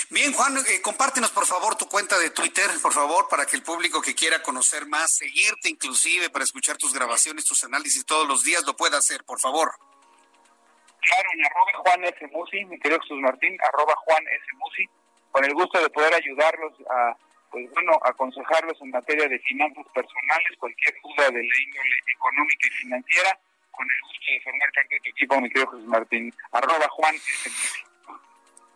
Bien, 0.08 0.32
Juan, 0.32 0.56
eh, 0.56 0.80
compártenos 0.82 1.30
por 1.32 1.46
favor 1.46 1.74
tu 1.76 1.88
cuenta 1.88 2.16
de 2.18 2.30
Twitter, 2.30 2.70
por 2.80 2.92
favor, 2.92 3.26
para 3.28 3.44
que 3.44 3.56
el 3.56 3.62
público 3.62 4.00
que 4.00 4.14
quiera 4.14 4.40
conocer 4.40 4.86
más, 4.86 5.16
seguirte 5.16 5.68
inclusive, 5.68 6.30
para 6.30 6.44
escuchar 6.44 6.76
tus 6.76 6.94
grabaciones, 6.94 7.44
tus 7.44 7.64
análisis 7.64 8.06
todos 8.06 8.26
los 8.28 8.44
días, 8.44 8.64
lo 8.64 8.76
pueda 8.76 8.98
hacer, 8.98 9.24
por 9.24 9.40
favor. 9.40 9.72
Claro, 11.00 11.28
en 11.34 11.44
arroba 11.44 11.72
Juan 11.82 12.04
S. 12.04 12.26
Musi, 12.28 12.64
mi 12.66 12.78
querido 12.78 13.00
Jesús 13.00 13.18
Martín, 13.20 13.56
arroba 13.62 13.94
Juan 13.96 14.24
S. 14.28 14.44
Musi, 14.54 14.84
con 15.32 15.44
el 15.44 15.54
gusto 15.54 15.80
de 15.80 15.90
poder 15.90 16.14
ayudarlos 16.14 16.72
a, 16.88 17.16
pues 17.50 17.70
bueno, 17.72 17.92
aconsejarlos 18.04 18.76
en 18.80 18.90
materia 18.90 19.28
de 19.28 19.38
finanzas 19.40 19.86
personales, 19.94 20.58
cualquier 20.58 20.94
duda 21.02 21.30
de 21.30 21.42
la 21.42 21.60
índole 21.64 21.96
económica 22.14 22.68
y 22.68 22.70
financiera, 22.82 23.38
con 23.70 23.86
el 23.86 24.00
gusto 24.02 24.32
de 24.32 24.40
formar 24.40 24.72
parte 24.72 24.94
de 24.94 25.00
tu 25.00 25.10
equipo, 25.10 25.40
mi 25.40 25.48
querido 25.48 25.70
Jesús 25.70 25.86
Martín, 25.86 26.34
arroba 26.52 26.88
Juan 26.88 27.14
S. 27.14 27.50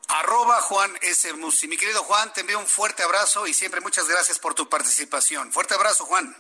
Arroba 0.09 0.61
Juan 0.63 0.91
S. 1.03 1.33
Musi. 1.35 1.69
Mi 1.69 1.77
querido 1.77 2.03
Juan, 2.03 2.33
te 2.33 2.41
envío 2.41 2.59
un 2.59 2.67
fuerte 2.67 3.03
abrazo 3.03 3.47
y 3.47 3.55
siempre 3.55 3.81
muchas 3.81 4.09
gracias 4.09 4.41
por 4.41 4.55
tu 4.55 4.69
participación. 4.69 5.53
Fuerte 5.53 5.75
abrazo, 5.75 6.05
Juan. 6.05 6.35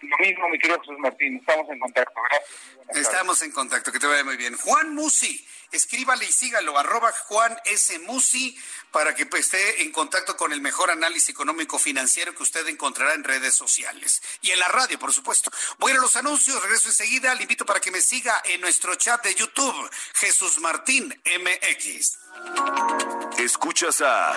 Lo 0.00 0.18
mismo, 0.18 0.48
mi 0.50 0.58
querido 0.58 0.78
Jesús 0.80 0.98
Martín. 0.98 1.36
Estamos 1.38 1.70
en 1.70 1.78
contacto. 1.78 2.20
Gracias. 2.30 3.06
Estamos 3.06 3.42
en 3.42 3.50
contacto. 3.50 3.92
Que 3.92 3.98
te 3.98 4.06
vaya 4.06 4.24
muy 4.24 4.36
bien. 4.36 4.56
Juan 4.56 4.94
Musi. 4.94 5.46
Escríbale 5.72 6.26
y 6.26 6.32
sígalo. 6.32 6.78
Arroba 6.78 7.12
Juan 7.12 7.56
S. 7.64 7.98
Musi 8.00 8.56
para 8.90 9.14
que 9.14 9.26
pues, 9.26 9.46
esté 9.46 9.82
en 9.82 9.92
contacto 9.92 10.36
con 10.36 10.52
el 10.52 10.60
mejor 10.60 10.90
análisis 10.90 11.30
económico 11.30 11.78
financiero 11.78 12.34
que 12.34 12.42
usted 12.42 12.66
encontrará 12.68 13.14
en 13.14 13.24
redes 13.24 13.54
sociales. 13.54 14.22
Y 14.42 14.50
en 14.50 14.58
la 14.58 14.68
radio, 14.68 14.98
por 14.98 15.12
supuesto. 15.12 15.50
Voy 15.78 15.92
a, 15.92 15.94
a 15.94 15.98
los 15.98 16.14
anuncios. 16.16 16.62
Regreso 16.62 16.88
enseguida. 16.88 17.34
Le 17.34 17.42
invito 17.42 17.64
para 17.64 17.80
que 17.80 17.90
me 17.90 18.02
siga 18.02 18.42
en 18.44 18.60
nuestro 18.60 18.94
chat 18.96 19.24
de 19.24 19.34
YouTube. 19.34 19.90
Jesús 20.14 20.60
Martín 20.60 21.08
MX. 21.24 22.18
Escuchas 23.38 24.02
a 24.02 24.36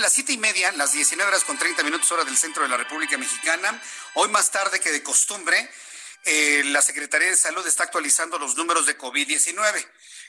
Las 0.00 0.12
siete 0.12 0.32
y 0.32 0.38
media, 0.38 0.70
las 0.72 0.92
19 0.92 1.28
horas 1.28 1.44
con 1.44 1.56
30 1.56 1.82
minutos 1.82 2.10
hora 2.12 2.24
del 2.24 2.36
centro 2.36 2.62
de 2.62 2.68
la 2.68 2.76
República 2.76 3.16
Mexicana. 3.16 3.80
Hoy 4.14 4.28
más 4.28 4.50
tarde 4.50 4.78
que 4.78 4.92
de 4.92 5.02
costumbre, 5.02 5.70
eh, 6.24 6.62
la 6.66 6.82
Secretaría 6.82 7.28
de 7.28 7.36
Salud 7.36 7.66
está 7.66 7.84
actualizando 7.84 8.38
los 8.38 8.56
números 8.56 8.86
de 8.86 8.98
COVID-19. 8.98 9.86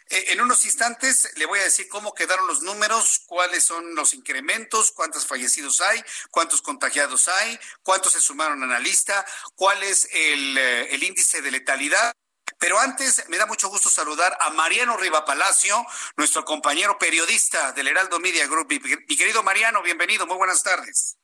Eh, 0.10 0.26
en 0.30 0.42
unos 0.42 0.66
instantes 0.66 1.32
le 1.36 1.46
voy 1.46 1.60
a 1.60 1.64
decir 1.64 1.88
cómo 1.90 2.14
quedaron 2.14 2.48
los 2.48 2.62
números, 2.62 3.24
cuáles 3.28 3.64
son 3.64 3.94
los 3.94 4.14
incrementos, 4.14 4.92
cuántos 4.92 5.26
fallecidos 5.28 5.82
hay, 5.82 6.04
cuántos 6.32 6.62
contagiados 6.62 7.28
hay, 7.28 7.60
cuántos 7.84 8.14
se 8.14 8.22
sumaron 8.22 8.64
a 8.64 8.68
la 8.68 8.80
lista, 8.80 9.26
cuál 9.56 9.84
es 9.84 10.08
el, 10.12 10.58
eh, 10.58 10.94
el 10.94 11.04
índice 11.04 11.42
de 11.42 11.52
letalidad. 11.52 12.16
Pero 12.60 12.80
antes 12.80 13.28
me 13.30 13.38
da 13.38 13.46
mucho 13.46 13.70
gusto 13.70 13.90
saludar 13.90 14.36
a 14.40 14.50
Mariano 14.52 14.98
Riva 14.98 15.26
Palacio, 15.26 15.86
nuestro 16.16 16.46
compañero 16.46 16.98
periodista 16.98 17.72
del 17.74 17.88
Heraldo 17.88 18.20
Media 18.20 18.48
Group. 18.48 18.68
Mi 18.70 19.18
querido 19.18 19.44
Mariano, 19.44 19.82
bienvenido, 19.82 20.26
muy 20.26 20.38
buenas 20.38 20.64
tardes. 20.64 21.18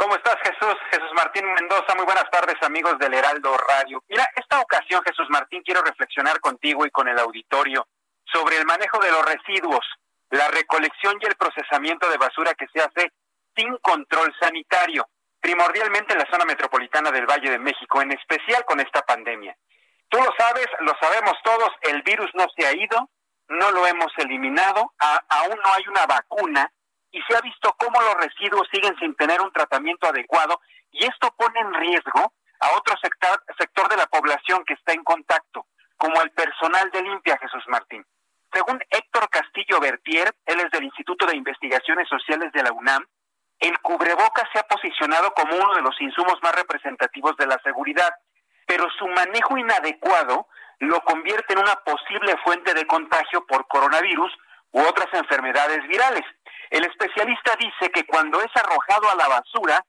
¿Cómo 0.00 0.16
estás, 0.16 0.36
Jesús? 0.42 0.76
Jesús 0.90 1.10
Martín 1.14 1.44
Mendoza, 1.52 1.94
muy 1.94 2.06
buenas 2.06 2.28
tardes, 2.30 2.56
amigos 2.62 2.98
del 2.98 3.12
Heraldo 3.12 3.54
Radio. 3.58 4.02
Mira, 4.08 4.26
esta 4.34 4.58
ocasión, 4.60 5.02
Jesús 5.04 5.26
Martín, 5.28 5.62
quiero 5.62 5.82
reflexionar 5.82 6.40
contigo 6.40 6.86
y 6.86 6.90
con 6.90 7.06
el 7.06 7.18
auditorio 7.18 7.86
sobre 8.32 8.56
el 8.56 8.64
manejo 8.64 8.98
de 8.98 9.10
los 9.10 9.22
residuos, 9.24 9.84
la 10.30 10.48
recolección 10.48 11.18
y 11.20 11.26
el 11.26 11.34
procesamiento 11.36 12.08
de 12.08 12.16
basura 12.16 12.54
que 12.54 12.66
se 12.72 12.80
hace 12.80 13.12
sin 13.54 13.76
control 13.78 14.34
sanitario, 14.40 15.06
primordialmente 15.38 16.14
en 16.14 16.20
la 16.20 16.30
zona 16.30 16.46
metropolitana 16.46 17.10
del 17.10 17.26
Valle 17.26 17.50
de 17.50 17.58
México, 17.58 18.00
en 18.00 18.12
especial 18.12 18.64
con 18.64 18.80
esta 18.80 19.02
pandemia. 19.02 19.54
Tú 20.10 20.18
lo 20.18 20.30
sabes, 20.36 20.66
lo 20.80 20.92
sabemos 21.00 21.34
todos, 21.44 21.70
el 21.82 22.02
virus 22.02 22.30
no 22.34 22.46
se 22.56 22.66
ha 22.66 22.72
ido, 22.72 23.08
no 23.48 23.70
lo 23.70 23.86
hemos 23.86 24.12
eliminado, 24.18 24.92
aún 25.28 25.58
no 25.64 25.72
hay 25.72 25.86
una 25.88 26.04
vacuna 26.06 26.70
y 27.12 27.20
se 27.22 27.36
ha 27.36 27.40
visto 27.40 27.72
cómo 27.78 28.00
los 28.00 28.14
residuos 28.14 28.68
siguen 28.72 28.96
sin 28.98 29.14
tener 29.14 29.40
un 29.40 29.52
tratamiento 29.52 30.08
adecuado 30.08 30.60
y 30.90 31.04
esto 31.04 31.32
pone 31.36 31.60
en 31.60 31.74
riesgo 31.74 32.32
a 32.60 32.76
otro 32.76 32.94
sector, 32.98 33.88
de 33.88 33.96
la 33.96 34.06
población 34.06 34.64
que 34.64 34.74
está 34.74 34.92
en 34.92 35.02
contacto, 35.02 35.66
como 35.96 36.20
el 36.22 36.30
personal 36.32 36.90
de 36.90 37.02
limpia, 37.02 37.38
Jesús 37.38 37.64
Martín. 37.68 38.04
Según 38.52 38.80
Héctor 38.90 39.28
Castillo 39.30 39.80
Bertier, 39.80 40.34
él 40.44 40.60
es 40.60 40.70
del 40.70 40.84
Instituto 40.84 41.26
de 41.26 41.36
Investigaciones 41.36 42.08
Sociales 42.08 42.52
de 42.52 42.62
la 42.62 42.72
UNAM, 42.72 43.06
el 43.60 43.78
cubreboca 43.80 44.48
se 44.52 44.58
ha 44.58 44.62
posicionado 44.64 45.32
como 45.34 45.54
uno 45.54 45.74
de 45.74 45.82
los 45.82 46.00
insumos 46.00 46.34
más 46.42 46.54
representativos 46.54 47.36
de 47.36 47.46
la 47.46 47.58
seguridad 47.62 48.10
pero 48.70 48.88
su 48.96 49.08
manejo 49.08 49.58
inadecuado 49.58 50.46
lo 50.78 51.00
convierte 51.00 51.54
en 51.54 51.58
una 51.58 51.74
posible 51.84 52.36
fuente 52.44 52.72
de 52.72 52.86
contagio 52.86 53.44
por 53.44 53.66
coronavirus 53.66 54.32
u 54.70 54.80
otras 54.82 55.08
enfermedades 55.12 55.82
virales. 55.88 56.22
El 56.70 56.84
especialista 56.84 57.56
dice 57.58 57.90
que 57.90 58.06
cuando 58.06 58.40
es 58.40 58.50
arrojado 58.54 59.10
a 59.10 59.16
la 59.16 59.26
basura, 59.26 59.84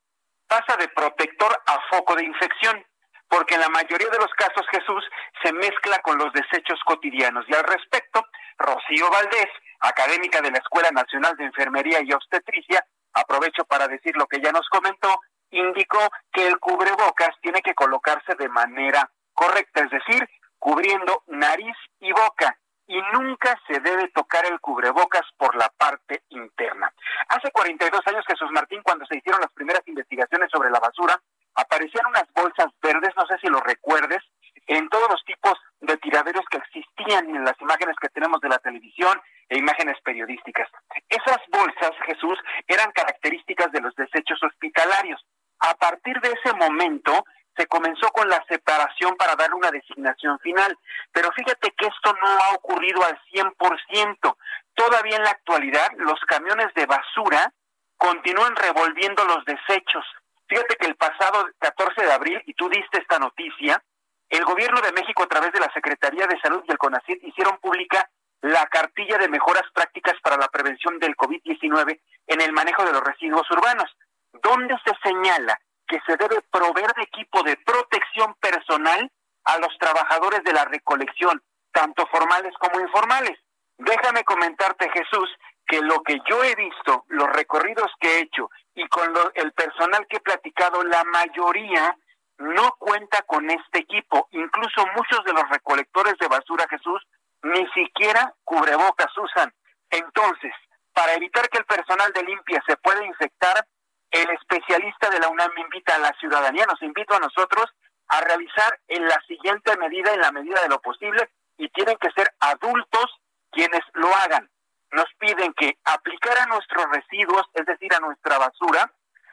pasa 0.48 0.76
de 0.78 0.88
protector 0.88 1.56
a 1.68 1.80
foco 1.92 2.16
de 2.16 2.26
infección, 2.26 2.84
porque 3.30 3.54
en 3.54 3.62
la 3.62 3.70
mayoría 3.70 4.10
de 4.10 4.18
los 4.18 4.34
casos 4.34 4.66
Jesús 4.72 5.06
se 5.44 5.54
mezcla 5.54 6.00
con 6.00 6.18
los 6.18 6.34
desechos 6.34 6.80
cotidianos. 6.84 7.46
Y 7.48 7.54
al 7.54 7.64
respecto, 7.66 8.26
Rocío 8.58 9.12
Valdés, 9.12 9.50
académica 9.82 10.42
de 10.42 10.50
la 10.50 10.58
Escuela 10.58 10.90
Nacional 10.90 11.38
de 11.38 11.46
Enfermería 11.46 12.00
y 12.02 12.14
Obstetricia, 12.14 12.84
aprovecho 13.14 13.64
para 13.66 13.88
decir 13.88 14.18
lo 14.18 14.26
que 14.26 14.42
ya 14.42 14.52
nos 14.52 14.68
comentó, 14.70 15.22
indicó 15.52 16.00
que 16.32 16.48
el 16.48 16.60
cubrebocas 16.60 17.36
tiene 17.42 17.62
que 17.62 17.74
colocarse 17.74 18.36
de 18.36 18.50
manera 18.50 19.10
correcta, 19.34 19.82
es 19.82 19.92
decir, 19.92 20.28
cubriendo 20.60 21.24
nariz 21.28 21.76
y 22.00 22.12
boca 22.12 22.58
y 22.88 23.02
nunca 23.14 23.58
se 23.68 23.80
debe 23.80 24.10
tocar 24.10 24.46
el 24.46 24.60
cubrebocas 24.60 25.24
por 25.38 25.56
la 25.56 25.70
parte 25.78 26.24
interna. 26.30 26.92
Hace 27.30 27.50
42 27.52 28.02
años, 28.06 28.26
Jesús 28.28 28.50
Martín, 28.52 28.82
cuando 28.84 29.06
se 29.06 29.18
hicieron 29.18 29.40
las 29.40 29.52
primeras 29.54 29.82
investigaciones 29.88 30.50
sobre 30.52 30.70
la 30.70 30.80
basura, 30.80 31.20
aparecían 31.56 32.06
unas 32.08 32.26
bolsas 32.36 32.68
verdes, 32.82 33.12
no 33.16 33.26
sé 33.28 33.38
si 33.40 33.48
lo 33.48 33.62
recuerdes, 33.62 34.20
en 34.68 34.90
todos 34.90 35.10
los 35.10 35.24
tipos 35.24 35.54
de 35.80 35.98
tiraderos 35.98 36.46
que 36.52 36.58
existían 36.58 37.34
en 37.36 37.44
las 37.44 37.60
imágenes 37.62 37.96
que 38.00 38.10
tenemos 38.10 38.40
de 38.42 38.50
la 38.50 38.60
televisión 38.60 39.22
e 39.50 39.58
imágenes 39.58 39.98
periodísticas. 40.04 40.70
Esas 41.10 41.40
bolsas, 41.50 41.92
Jesús, 42.06 42.38
eran 42.68 42.92
características 42.92 43.72
de 43.72 43.82
los 43.82 43.96
desechos 43.96 44.42
hospitalarios. 44.44 45.26
A 45.62 45.76
partir 45.76 46.20
de 46.22 46.30
ese 46.32 46.54
momento 46.56 47.26
se 47.56 47.68
comenzó 47.68 48.08
con 48.10 48.28
la 48.30 48.44
separación 48.48 49.16
para 49.16 49.36
dar 49.36 49.54
una 49.54 49.70
designación 49.72 50.40
final, 50.40 50.78
pero 51.12 51.32
fíjate 51.32 51.72
que 51.72 51.86
esto 51.86 52.14
no 52.14 52.28
ha 52.28 52.56
ocurrido 52.56 53.04
al 53.04 53.20
100%. 53.32 54.38
Todavía 54.74 55.18
en 55.18 55.24
la 55.24 55.32
actualidad 55.32 55.90
los 55.98 56.20
camiones 56.22 56.74
de 56.74 56.86
basura 56.86 57.54
continúan 57.98 58.56
revolviendo 58.56 59.24
los 59.26 59.46
desechos. 59.46 60.06
Fíjate 60.48 60.76
que 60.78 60.88
el 60.88 60.96
pasado 60.96 61.48
14 61.60 62.02
de 62.06 62.12
abril, 62.12 62.42
y 62.46 62.54
tú 62.54 62.68
diste 62.70 63.00
esta 63.00 63.20
noticia, 63.20 63.82
el 64.30 64.44
gobierno 64.46 64.82
de 64.82 64.94
México 64.94 65.24
a 65.24 65.28
través 65.28 65.52
de 65.52 65.60
la 65.60 65.72
Secretaría 65.74 66.26
de 66.26 66.40
Salud 66.40 66.64
y 66.68 66.72
el 66.72 66.78
CONACYT 66.78 67.24
hicieron 67.24 67.58
pública 67.60 68.10
la 68.42 68.66
cartilla 68.68 69.18
de 69.18 69.30
mejoras 69.30 69.64
prácticas 69.74 70.16
para 70.24 70.38
la 70.38 70.48
prevención 70.48 70.98
del 71.00 71.16
COVID-19 71.16 72.00
en 72.28 72.42
el 72.42 72.52
manejo 72.54 72.84
de 72.84 72.94
los 72.94 73.04
residuos 73.04 73.50
urbanos, 73.52 73.96
donde 74.34 74.76
se 74.86 74.94
señala 75.04 75.60
que 75.88 76.00
se 76.06 76.16
debe 76.18 76.42
proveer 76.52 76.94
de 76.94 77.04
equipo 77.04 77.44
de 77.44 77.58
protección 77.58 78.34
personal 78.36 79.12
a 79.44 79.58
los 79.60 79.78
trabajadores 79.78 80.44
de 80.44 80.54
la 80.54 80.66
recolección, 80.66 81.42
tanto 81.72 82.06
formales 82.08 82.54
como 82.60 82.80
informales. 82.80 83.38
Déjame 83.78 84.24
comentarte, 84.24 84.90
Jesús, 84.90 85.30
que 85.68 85.82
lo 85.82 86.02
que 86.04 86.20
yo 86.30 86.44
he 86.44 86.56
visto, 86.56 87.06
los 87.08 87.28
recorridos 87.30 87.92
que 88.00 88.08
he 88.08 88.20
hecho 88.22 88.50
y 88.76 88.88
con 88.88 89.14
el 89.36 89.52
personal 89.54 90.06
que 90.08 90.18
he 90.18 90.22
platicado, 90.22 90.84
la 90.84 91.04
mayoría 91.06 91.98
no 92.38 92.76
cuenta 92.78 93.22
con 93.24 93.50
este 93.50 93.80
equipo. 93.80 94.28
Incluso 94.32 94.86
muchos 94.96 95.24
de 95.26 95.34
los 95.34 95.48
recolectores 95.50 96.16
de 96.20 96.28
basura, 96.28 96.66
Jesús, 96.70 97.02
ni 97.44 97.68
siquiera 97.72 98.34
cubrebocas 98.44 99.16
usan. 99.18 99.54
Entonces, 99.90 100.54
para 100.94 101.14
evitar 101.14 101.50
que 101.50 101.60
el 101.60 101.66
personal 101.66 102.12
de 102.14 102.24
limpia 102.24 102.62
se 102.68 102.78
pueda 102.78 103.04
infectar, 103.06 103.66
el 104.12 104.30
especialista 104.32 105.10
de 105.10 105.20
la 105.20 105.30
UNAM 105.30 105.52
invita 105.58 105.96
a 105.96 106.00
la 106.00 106.14
ciudadanía, 106.20 106.66
nos 106.66 106.82
invita 106.82 107.16
a 107.16 107.20
nosotros 107.20 107.66
a 108.10 108.22
realizar 108.22 108.80
en 108.88 109.08
la 109.08 109.18
siguiente 109.28 109.76
medida, 109.78 110.14
en 110.14 110.20
la 110.20 110.32
medida 110.32 110.62
de 110.62 110.70
lo 110.70 110.82
posible, 110.82 111.30
y 111.58 111.70
tienen 111.70 111.98
que 111.98 112.12
ser 112.12 112.34
adultos 112.40 113.06
quienes 113.52 113.82
lo 113.94 114.14
hagan. 114.16 114.50
Nos 114.92 115.06
piden 115.18 115.54
que 115.54 115.78
aplicar 115.86 116.38
a 116.40 116.46
nuestros 116.48 116.86
residuos, 116.92 117.44
es 117.54 117.66
decir, 117.66 117.94
a 117.94 118.00
nuestra 118.00 118.38
basura, 118.38 118.92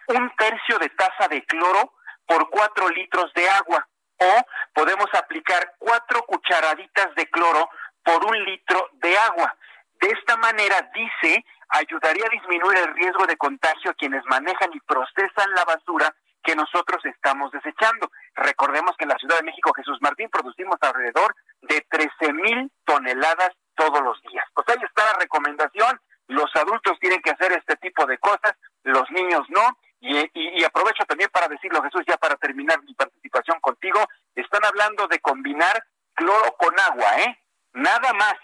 un 0.08 0.30
tercio 0.36 0.78
de 0.78 0.88
taza 0.90 1.26
de 1.28 1.44
cloro 1.44 1.94
por 2.26 2.48
cuatro 2.50 2.88
litros 2.90 3.32
de 3.34 3.48
agua. 3.50 3.86
O 4.20 4.42
podemos 4.74 5.06
aplicar 5.14 5.74
cuatro 5.78 6.22
cucharaditas 6.22 7.14
de 7.16 7.28
cloro 7.30 7.68
por 8.04 8.24
un 8.24 8.44
litro 8.44 8.88
de 8.94 9.16
agua. 9.18 9.56
De 10.00 10.08
esta 10.08 10.36
manera, 10.36 10.90
dice, 10.94 11.44
ayudaría 11.70 12.26
a 12.26 12.30
disminuir 12.30 12.78
el 12.78 12.94
riesgo 12.94 13.26
de 13.26 13.36
contagio 13.36 13.90
a 13.90 13.94
quienes 13.94 14.24
manejan 14.26 14.70
y 14.72 14.80
procesan 14.80 15.52
la 15.54 15.64
basura 15.64 16.14
que 16.42 16.54
nosotros 16.54 17.04
estamos 17.04 17.50
desechando. 17.50 18.10
Recordemos 18.34 18.96
que 18.96 19.04
en 19.04 19.10
la 19.10 19.18
Ciudad 19.18 19.38
de 19.38 19.44
México, 19.44 19.72
Jesús 19.74 19.98
Martín, 20.00 20.28
producimos 20.30 20.78
alrededor 20.80 21.34
de 21.62 21.84
13 21.90 22.32
mil 22.32 22.70
toneladas 22.84 23.50
todos 23.74 24.00
los 24.02 24.20
días. 24.22 24.44
Pues 24.54 24.68
ahí 24.68 24.82
está 24.82 25.04
la 25.04 25.18
recomendación. 25.18 26.00
Los 26.28 26.54
adultos 26.56 26.98
tienen 27.00 27.20
que 27.22 27.30
hacer 27.30 27.52
este 27.52 27.76
tipo 27.76 28.06
de 28.06 28.18
cosas, 28.18 28.54
los 28.84 29.10
niños 29.10 29.42
no. 29.48 29.78
Y, 30.00 30.16
y, 30.32 30.62
aprovecho 30.62 31.04
también 31.06 31.28
para 31.32 31.48
decirlo, 31.48 31.82
Jesús, 31.82 32.02
ya 32.06 32.16
para 32.16 32.36
terminar 32.36 32.80
mi 32.84 32.94
participación 32.94 33.58
contigo, 33.60 33.98
están 34.36 34.64
hablando 34.64 35.08
de 35.08 35.18
combinar 35.18 35.84
cloro 36.14 36.54
con 36.56 36.72
agua, 36.78 37.18
¿eh? 37.18 37.42
Nada 37.72 38.12
más 38.12 38.34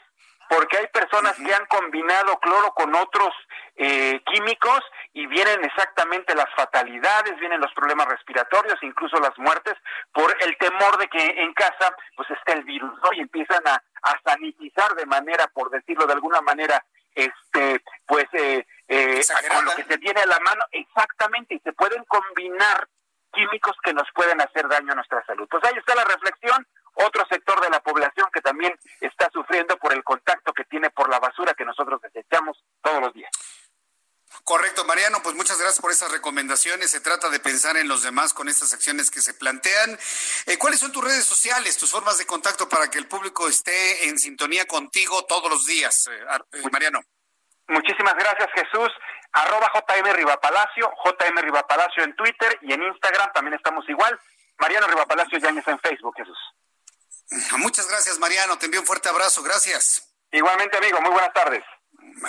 porque 0.48 0.78
hay 0.78 0.86
personas 0.88 1.34
que 1.36 1.54
han 1.54 1.66
combinado 1.66 2.38
cloro 2.40 2.72
con 2.74 2.94
otros 2.94 3.30
eh, 3.76 4.20
químicos 4.26 4.80
y 5.12 5.26
vienen 5.26 5.64
exactamente 5.64 6.34
las 6.34 6.52
fatalidades, 6.54 7.38
vienen 7.38 7.60
los 7.60 7.72
problemas 7.72 8.06
respiratorios, 8.08 8.78
incluso 8.82 9.18
las 9.18 9.36
muertes, 9.38 9.74
por 10.12 10.34
el 10.40 10.56
temor 10.58 10.98
de 10.98 11.08
que 11.08 11.42
en 11.42 11.52
casa 11.54 11.94
pues 12.16 12.30
esté 12.30 12.52
el 12.52 12.64
virus, 12.64 12.92
¿no? 13.02 13.12
Y 13.12 13.20
empiezan 13.20 13.62
a, 13.66 13.82
sanitizar 14.22 14.94
de 14.94 15.06
manera, 15.06 15.46
por 15.48 15.70
decirlo 15.70 16.06
de 16.06 16.12
alguna 16.12 16.40
manera, 16.42 16.84
este, 17.14 17.82
pues, 18.06 18.26
eh, 18.34 18.66
eh, 18.88 19.22
con 19.54 19.64
lo 19.64 19.70
que 19.72 19.84
se 19.84 19.98
tiene 19.98 20.20
a 20.20 20.26
la 20.26 20.38
mano, 20.40 20.62
exactamente, 20.72 21.54
y 21.54 21.58
se 21.60 21.72
pueden 21.72 22.04
combinar 22.04 22.86
químicos 23.32 23.76
que 23.82 23.94
nos 23.94 24.06
pueden 24.14 24.40
hacer 24.40 24.68
daño 24.68 24.92
a 24.92 24.96
nuestra 24.96 25.24
salud. 25.26 25.48
Pues 25.50 25.64
ahí 25.64 25.74
está 25.76 25.94
la 25.94 26.04
reflexión, 26.04 26.66
otro 26.94 27.26
sector 27.28 27.60
de 27.60 27.70
la 27.70 27.80
población 27.80 28.28
que 28.32 28.40
también 28.40 28.78
está 29.00 29.28
sufriendo 29.32 29.76
por 29.78 29.92
el 29.92 30.02
contacto 30.04 30.52
que 30.52 30.64
tiene 30.64 30.90
por 30.90 31.08
la 31.08 31.18
basura 31.18 31.54
que 31.54 31.64
nosotros 31.64 32.00
desechamos 32.02 32.62
todos 32.82 33.00
los 33.00 33.12
días. 33.12 33.30
Correcto, 34.42 34.84
Mariano, 34.84 35.22
pues 35.22 35.34
muchas 35.36 35.58
gracias 35.58 35.80
por 35.80 35.92
esas 35.92 36.10
recomendaciones. 36.10 36.90
Se 36.90 37.00
trata 37.00 37.30
de 37.30 37.38
pensar 37.38 37.76
en 37.76 37.88
los 37.88 38.02
demás 38.02 38.34
con 38.34 38.48
estas 38.48 38.74
acciones 38.74 39.10
que 39.10 39.20
se 39.20 39.34
plantean. 39.34 39.96
Eh, 40.46 40.58
¿Cuáles 40.58 40.80
son 40.80 40.92
tus 40.92 41.04
redes 41.04 41.24
sociales, 41.24 41.78
tus 41.78 41.90
formas 41.90 42.18
de 42.18 42.26
contacto 42.26 42.68
para 42.68 42.90
que 42.90 42.98
el 42.98 43.06
público 43.06 43.48
esté 43.48 44.08
en 44.08 44.18
sintonía 44.18 44.66
contigo 44.66 45.24
todos 45.24 45.48
los 45.48 45.64
días, 45.66 46.08
eh, 46.08 46.26
eh, 46.52 46.62
Mariano? 46.72 47.00
Muchísimas 47.68 48.14
gracias, 48.14 48.50
Jesús. 48.54 48.90
Arroba 49.32 49.70
JM 49.72 50.12
Rivapalacio, 50.12 50.92
JM 51.04 51.38
Rivapalacio 51.38 52.04
en 52.04 52.14
Twitter 52.14 52.58
y 52.62 52.72
en 52.72 52.82
Instagram 52.82 53.32
también 53.32 53.54
estamos 53.54 53.88
igual. 53.88 54.18
Mariano 54.58 54.86
Rivapalacio 54.86 55.38
ya 55.38 55.48
en 55.48 55.62
Facebook, 55.80 56.14
Jesús. 56.16 56.38
Muchas 57.58 57.88
gracias, 57.88 58.18
Mariano. 58.18 58.58
Te 58.58 58.66
envío 58.66 58.80
un 58.80 58.86
fuerte 58.86 59.08
abrazo. 59.08 59.42
Gracias. 59.42 60.02
Igualmente, 60.30 60.76
amigo. 60.76 61.00
Muy 61.00 61.10
buenas 61.10 61.32
tardes. 61.32 61.62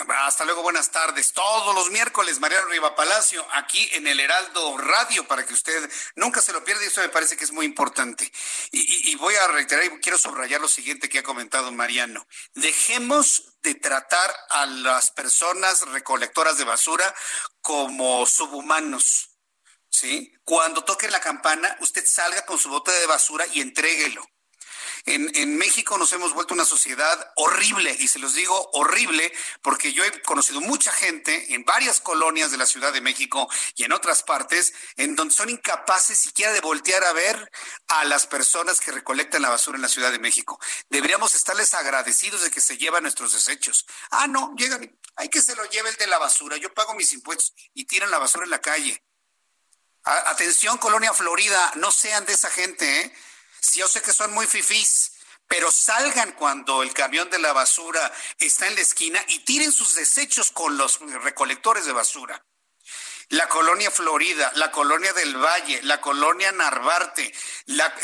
Hasta 0.08 0.44
luego, 0.44 0.62
buenas 0.62 0.90
tardes. 0.90 1.32
Todos 1.32 1.74
los 1.74 1.90
miércoles, 1.90 2.40
Mariano 2.40 2.66
Riva 2.66 2.94
Palacio, 2.94 3.46
aquí 3.52 3.88
en 3.92 4.06
el 4.06 4.20
Heraldo 4.20 4.76
Radio, 4.78 5.26
para 5.26 5.46
que 5.46 5.54
usted 5.54 5.90
nunca 6.16 6.42
se 6.42 6.52
lo 6.52 6.64
pierda, 6.64 6.82
y 6.82 6.88
eso 6.88 7.00
me 7.00 7.08
parece 7.08 7.36
que 7.36 7.44
es 7.44 7.52
muy 7.52 7.66
importante. 7.66 8.30
Y, 8.72 9.10
y 9.12 9.14
voy 9.16 9.34
a 9.36 9.46
reiterar 9.48 9.84
y 9.84 10.00
quiero 10.00 10.18
subrayar 10.18 10.60
lo 10.60 10.68
siguiente 10.68 11.08
que 11.08 11.20
ha 11.20 11.22
comentado 11.22 11.70
Mariano. 11.72 12.26
Dejemos 12.54 13.56
de 13.62 13.74
tratar 13.74 14.34
a 14.50 14.66
las 14.66 15.10
personas 15.12 15.82
recolectoras 15.88 16.58
de 16.58 16.64
basura 16.64 17.14
como 17.60 18.26
subhumanos. 18.26 19.30
¿Sí? 19.88 20.34
Cuando 20.44 20.84
toque 20.84 21.08
la 21.08 21.20
campana, 21.20 21.74
usted 21.80 22.04
salga 22.06 22.44
con 22.44 22.58
su 22.58 22.68
bote 22.68 22.90
de 22.92 23.06
basura 23.06 23.46
y 23.52 23.62
entréguelo 23.62 24.28
en, 25.06 25.56
México 25.56 25.96
nos 25.98 26.12
hemos 26.12 26.34
vuelto 26.34 26.52
una 26.52 26.64
sociedad 26.64 27.32
horrible, 27.36 27.96
y 28.00 28.08
se 28.08 28.18
los 28.18 28.34
digo 28.34 28.70
horrible, 28.72 29.32
porque 29.62 29.92
yo 29.92 30.04
he 30.04 30.22
conocido 30.22 30.60
mucha 30.60 30.92
gente 30.92 31.54
en 31.54 31.64
varias 31.64 32.00
colonias 32.00 32.50
de 32.50 32.56
la 32.56 32.66
Ciudad 32.66 32.92
de 32.92 33.00
México 33.00 33.48
y 33.76 33.84
en 33.84 33.92
otras 33.92 34.24
partes, 34.24 34.74
en 34.96 35.14
donde 35.14 35.34
son 35.34 35.48
incapaces 35.48 36.18
siquiera 36.18 36.52
de 36.52 36.60
voltear 36.60 37.04
a 37.04 37.12
ver 37.12 37.50
a 37.86 38.04
las 38.04 38.26
personas 38.26 38.80
que 38.80 38.90
recolectan 38.90 39.42
la 39.42 39.50
basura 39.50 39.76
en 39.76 39.82
la 39.82 39.88
Ciudad 39.88 40.10
de 40.10 40.18
México. 40.18 40.58
Deberíamos 40.90 41.36
estarles 41.36 41.72
agradecidos 41.74 42.42
de 42.42 42.50
que 42.50 42.60
se 42.60 42.76
llevan 42.76 43.04
nuestros 43.04 43.32
desechos. 43.32 43.86
Ah, 44.10 44.26
no, 44.26 44.54
llegan, 44.56 44.98
hay 45.14 45.28
que 45.28 45.40
se 45.40 45.54
lo 45.54 45.64
lleve 45.66 45.90
el 45.90 45.96
de 45.96 46.08
la 46.08 46.18
basura, 46.18 46.56
yo 46.56 46.74
pago 46.74 46.94
mis 46.94 47.12
impuestos 47.12 47.54
y 47.74 47.84
tiran 47.84 48.10
la 48.10 48.18
basura 48.18 48.44
en 48.44 48.50
la 48.50 48.60
calle. 48.60 49.04
atención, 50.04 50.78
Colonia 50.78 51.12
Florida, 51.12 51.72
no 51.76 51.92
sean 51.92 52.26
de 52.26 52.32
esa 52.32 52.50
gente, 52.50 53.02
¿eh? 53.02 53.12
Yo 53.74 53.88
sé 53.88 54.02
que 54.02 54.12
son 54.12 54.32
muy 54.32 54.46
fifís, 54.46 55.12
pero 55.48 55.70
salgan 55.70 56.32
cuando 56.32 56.82
el 56.82 56.92
camión 56.92 57.30
de 57.30 57.38
la 57.38 57.52
basura 57.52 58.12
está 58.38 58.66
en 58.66 58.74
la 58.74 58.80
esquina 58.80 59.24
y 59.28 59.40
tiren 59.40 59.72
sus 59.72 59.94
desechos 59.94 60.50
con 60.50 60.76
los 60.76 61.00
recolectores 61.22 61.86
de 61.86 61.92
basura. 61.92 62.44
La 63.30 63.48
colonia 63.48 63.90
Florida, 63.90 64.52
la 64.54 64.70
colonia 64.70 65.12
del 65.12 65.36
Valle, 65.36 65.82
la 65.82 66.00
colonia 66.00 66.52
Narvarte, 66.52 67.34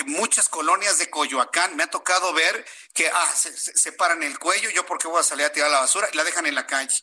muchas 0.06 0.48
colonias 0.48 0.98
de 0.98 1.10
Coyoacán. 1.10 1.76
Me 1.76 1.84
ha 1.84 1.90
tocado 1.90 2.32
ver 2.32 2.66
que 2.92 3.08
ah, 3.08 3.32
se, 3.36 3.92
paran 3.92 4.24
el 4.24 4.38
cuello, 4.40 4.68
yo 4.70 4.84
porque 4.84 5.06
voy 5.06 5.20
a 5.20 5.24
salir 5.24 5.46
a 5.46 5.52
tirar 5.52 5.70
la 5.70 5.80
basura 5.80 6.08
y 6.12 6.16
la 6.16 6.24
dejan 6.24 6.46
en 6.46 6.56
la 6.56 6.66
calle. 6.66 6.96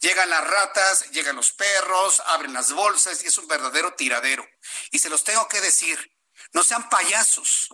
Llegan 0.00 0.30
las 0.30 0.44
ratas, 0.44 1.10
llegan 1.10 1.36
los 1.36 1.52
perros, 1.52 2.20
abren 2.26 2.52
las 2.52 2.72
bolsas 2.72 3.22
y 3.22 3.28
es 3.28 3.38
un 3.38 3.46
verdadero 3.46 3.94
tiradero. 3.94 4.44
Y 4.90 4.98
se 4.98 5.08
los 5.08 5.22
tengo 5.22 5.46
que 5.46 5.60
decir, 5.60 6.12
no 6.52 6.64
sean 6.64 6.88
payasos 6.88 7.68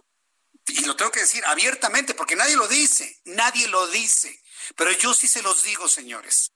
y 0.66 0.84
lo 0.84 0.96
tengo 0.96 1.10
que 1.10 1.20
decir 1.20 1.44
abiertamente 1.46 2.14
porque 2.14 2.36
nadie 2.36 2.56
lo 2.56 2.68
dice, 2.68 3.20
nadie 3.24 3.68
lo 3.68 3.86
dice, 3.88 4.42
pero 4.76 4.92
yo 4.92 5.14
sí 5.14 5.26
se 5.28 5.42
los 5.42 5.62
digo, 5.62 5.88
señores. 5.88 6.52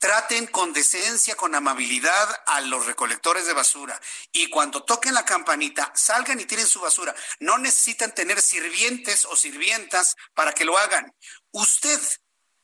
Traten 0.00 0.46
con 0.46 0.72
decencia, 0.72 1.34
con 1.34 1.56
amabilidad 1.56 2.42
a 2.46 2.60
los 2.60 2.86
recolectores 2.86 3.46
de 3.46 3.52
basura 3.52 4.00
y 4.30 4.48
cuando 4.48 4.84
toquen 4.84 5.12
la 5.12 5.24
campanita, 5.24 5.92
salgan 5.96 6.38
y 6.38 6.44
tiren 6.44 6.68
su 6.68 6.80
basura. 6.80 7.14
No 7.40 7.58
necesitan 7.58 8.14
tener 8.14 8.40
sirvientes 8.40 9.24
o 9.24 9.34
sirvientas 9.34 10.14
para 10.34 10.52
que 10.52 10.64
lo 10.64 10.78
hagan. 10.78 11.12
Usted, 11.50 12.00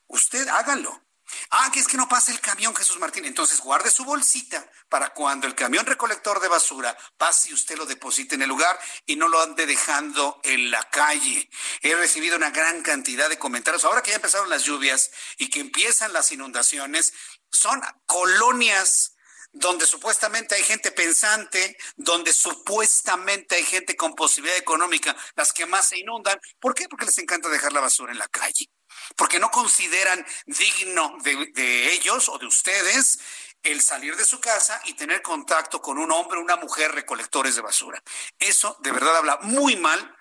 usted 0.06 0.46
háganlo. 0.46 1.03
Ah, 1.50 1.70
que 1.72 1.80
es 1.80 1.86
que 1.86 1.96
no 1.96 2.08
pasa 2.08 2.32
el 2.32 2.40
camión, 2.40 2.74
Jesús 2.74 2.98
Martín. 2.98 3.24
Entonces 3.24 3.60
guarde 3.60 3.90
su 3.90 4.04
bolsita 4.04 4.68
para 4.88 5.10
cuando 5.12 5.46
el 5.46 5.54
camión 5.54 5.86
recolector 5.86 6.40
de 6.40 6.48
basura 6.48 6.96
pase 7.16 7.50
y 7.50 7.54
usted 7.54 7.76
lo 7.76 7.86
deposite 7.86 8.34
en 8.34 8.42
el 8.42 8.48
lugar 8.48 8.78
y 9.06 9.16
no 9.16 9.28
lo 9.28 9.40
ande 9.40 9.66
dejando 9.66 10.40
en 10.44 10.70
la 10.70 10.82
calle. 10.90 11.48
He 11.82 11.94
recibido 11.94 12.36
una 12.36 12.50
gran 12.50 12.82
cantidad 12.82 13.28
de 13.28 13.38
comentarios. 13.38 13.84
Ahora 13.84 14.02
que 14.02 14.10
ya 14.10 14.16
empezaron 14.16 14.50
las 14.50 14.64
lluvias 14.64 15.10
y 15.38 15.50
que 15.50 15.60
empiezan 15.60 16.12
las 16.12 16.32
inundaciones, 16.32 17.12
son 17.50 17.80
colonias 18.06 19.14
donde 19.52 19.86
supuestamente 19.86 20.56
hay 20.56 20.64
gente 20.64 20.90
pensante, 20.90 21.76
donde 21.96 22.32
supuestamente 22.32 23.54
hay 23.54 23.64
gente 23.64 23.96
con 23.96 24.14
posibilidad 24.14 24.58
económica, 24.58 25.16
las 25.36 25.52
que 25.52 25.64
más 25.64 25.88
se 25.88 25.98
inundan. 25.98 26.38
¿Por 26.58 26.74
qué? 26.74 26.88
Porque 26.88 27.06
les 27.06 27.18
encanta 27.18 27.48
dejar 27.48 27.72
la 27.72 27.80
basura 27.80 28.12
en 28.12 28.18
la 28.18 28.28
calle 28.28 28.68
porque 29.16 29.38
no 29.38 29.50
consideran 29.50 30.24
digno 30.46 31.16
de, 31.22 31.92
ellos 31.92 32.28
o 32.28 32.38
de 32.38 32.46
ustedes 32.46 33.18
el 33.62 33.80
salir 33.80 34.16
de 34.16 34.24
su 34.24 34.40
casa 34.40 34.80
y 34.84 34.94
tener 34.94 35.22
contacto 35.22 35.80
con 35.80 35.98
un 35.98 36.12
hombre 36.12 36.38
o 36.38 36.42
una 36.42 36.56
mujer 36.56 36.92
recolectores 36.92 37.54
de 37.54 37.62
basura. 37.62 38.02
Eso 38.38 38.76
de 38.80 38.92
verdad 38.92 39.16
habla 39.16 39.38
muy 39.42 39.76
mal 39.76 40.16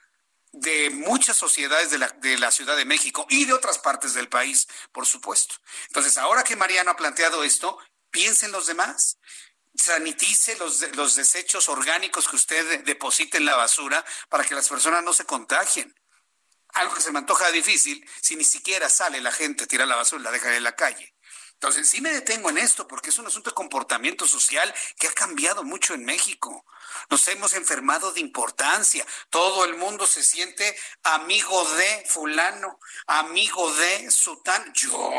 de 0.53 0.91
muchas 0.91 1.35
sociedades 1.35 1.89
de 1.91 1.97
la, 1.97 2.07
de 2.07 2.37
la, 2.37 2.51
Ciudad 2.51 2.77
de 2.77 2.85
México 2.85 3.25
y 3.29 3.45
de 3.45 3.53
otras 3.53 3.79
partes 3.79 4.13
del 4.13 4.29
país, 4.29 4.67
por 4.91 5.05
supuesto. 5.05 5.55
Entonces, 5.87 6.17
ahora 6.17 6.43
que 6.43 6.55
Mariano 6.55 6.91
ha 6.91 6.95
planteado 6.95 7.43
esto, 7.43 7.77
piensen 8.11 8.51
los 8.51 8.67
demás. 8.67 9.17
Sanitice 9.75 10.55
los, 10.57 10.95
los 10.95 11.15
desechos 11.15 11.67
orgánicos 11.67 12.29
que 12.29 12.35
usted 12.35 12.83
deposite 12.83 13.39
en 13.39 13.45
la 13.45 13.55
basura 13.55 14.05
para 14.29 14.45
que 14.45 14.53
las 14.53 14.69
personas 14.69 15.03
no 15.03 15.11
se 15.11 15.25
contagien. 15.25 15.93
Algo 16.73 16.95
que 16.95 17.01
se 17.01 17.11
me 17.11 17.19
antoja 17.19 17.51
difícil 17.51 18.07
si 18.21 18.35
ni 18.35 18.43
siquiera 18.43 18.89
sale 18.89 19.21
la 19.21 19.31
gente 19.31 19.63
a 19.63 19.67
tirar 19.67 19.87
la 19.87 19.95
basura 19.95 20.23
la 20.23 20.31
deja 20.31 20.55
en 20.55 20.63
la 20.63 20.75
calle. 20.75 21.15
Entonces, 21.53 21.87
sí 21.87 22.01
me 22.01 22.11
detengo 22.11 22.49
en 22.49 22.57
esto 22.57 22.87
porque 22.87 23.09
es 23.09 23.17
un 23.19 23.27
asunto 23.27 23.49
de 23.49 23.53
comportamiento 23.53 24.27
social 24.27 24.73
que 24.97 25.07
ha 25.07 25.13
cambiado 25.13 25.63
mucho 25.63 25.93
en 25.93 26.03
México. 26.03 26.65
Nos 27.09 27.25
hemos 27.29 27.53
enfermado 27.53 28.11
de 28.11 28.19
importancia. 28.19 29.05
Todo 29.29 29.63
el 29.63 29.77
mundo 29.77 30.05
se 30.05 30.23
siente 30.23 30.75
amigo 31.03 31.63
de 31.75 32.03
fulano, 32.09 32.79
amigo 33.07 33.73
de 33.75 34.11
sután. 34.11 34.73
Yo, 34.73 35.09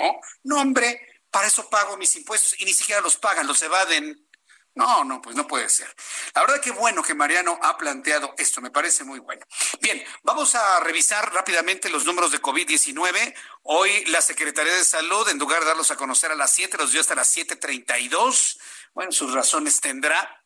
no 0.42 0.60
hombre, 0.60 1.00
para 1.30 1.46
eso 1.46 1.70
pago 1.70 1.96
mis 1.96 2.14
impuestos 2.14 2.60
y 2.60 2.64
ni 2.66 2.74
siquiera 2.74 3.00
los 3.00 3.16
pagan, 3.16 3.46
los 3.46 3.62
evaden. 3.62 4.23
No, 4.74 5.04
no, 5.04 5.22
pues 5.22 5.36
no 5.36 5.46
puede 5.46 5.68
ser. 5.68 5.94
La 6.34 6.42
verdad 6.42 6.60
que 6.60 6.72
bueno 6.72 7.02
que 7.02 7.14
Mariano 7.14 7.58
ha 7.62 7.78
planteado 7.78 8.34
esto, 8.38 8.60
me 8.60 8.72
parece 8.72 9.04
muy 9.04 9.20
bueno. 9.20 9.46
Bien, 9.80 10.02
vamos 10.24 10.56
a 10.56 10.80
revisar 10.80 11.32
rápidamente 11.32 11.88
los 11.88 12.04
números 12.04 12.32
de 12.32 12.42
COVID-19. 12.42 13.34
Hoy 13.62 14.04
la 14.06 14.20
Secretaría 14.20 14.74
de 14.74 14.84
Salud, 14.84 15.28
en 15.28 15.38
lugar 15.38 15.60
de 15.60 15.66
darlos 15.66 15.92
a 15.92 15.96
conocer 15.96 16.32
a 16.32 16.34
las 16.34 16.52
7, 16.52 16.76
los 16.76 16.90
dio 16.90 17.00
hasta 17.00 17.14
las 17.14 17.36
7.32. 17.36 18.58
Bueno, 18.94 19.12
sus 19.12 19.32
razones 19.32 19.80
tendrá 19.80 20.44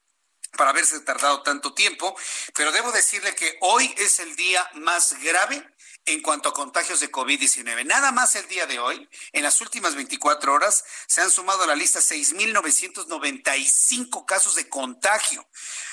para 0.57 0.71
haberse 0.71 1.01
tardado 1.01 1.43
tanto 1.43 1.73
tiempo, 1.73 2.15
pero 2.55 2.73
debo 2.73 2.93
decirle 2.93 3.35
que 3.35 3.57
hoy 3.61 3.95
es 3.97 4.19
el 4.21 4.35
día 4.37 4.69
más 4.75 5.19
grave 5.23 5.67
en 6.09 6.23
cuanto 6.23 6.49
a 6.49 6.55
contagios 6.55 7.01
de 7.01 7.11
COVID-19. 7.11 7.85
Nada 7.85 8.13
más 8.13 8.37
el 8.37 8.47
día 8.49 8.65
de 8.67 8.79
hoy, 8.79 9.07
en 9.33 9.43
las 9.43 9.61
últimas 9.61 9.95
24 9.95 10.51
horas, 10.53 10.85
se 11.07 11.21
han 11.21 11.31
sumado 11.31 11.65
a 11.65 11.67
la 11.67 11.75
lista 11.75 12.01
6.995 12.01 14.25
casos 14.25 14.55
de 14.55 14.67
contagio. 14.69 15.47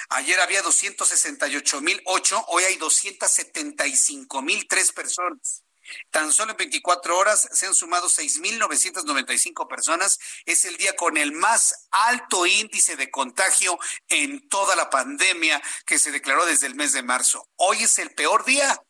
Ayer 0.09 0.39
había 0.39 0.63
268.008, 0.63 2.45
hoy 2.47 2.63
hay 2.63 2.77
275.003 2.77 4.93
personas. 4.93 5.63
Tan 6.09 6.33
solo 6.33 6.51
en 6.51 6.57
24 6.57 7.17
horas 7.17 7.47
se 7.51 7.67
han 7.67 7.75
sumado 7.75 8.09
6.995 8.09 9.67
personas. 9.67 10.19
Es 10.45 10.65
el 10.65 10.77
día 10.77 10.95
con 10.95 11.17
el 11.17 11.31
más 11.31 11.87
alto 11.91 12.45
índice 12.45 12.95
de 12.95 13.11
contagio 13.11 13.77
en 14.07 14.47
toda 14.49 14.75
la 14.75 14.89
pandemia 14.89 15.61
que 15.85 15.99
se 15.99 16.11
declaró 16.11 16.45
desde 16.45 16.67
el 16.67 16.75
mes 16.75 16.93
de 16.93 17.03
marzo. 17.03 17.49
Hoy 17.55 17.83
es 17.83 17.99
el 17.99 18.11
peor 18.11 18.45
día 18.45 18.81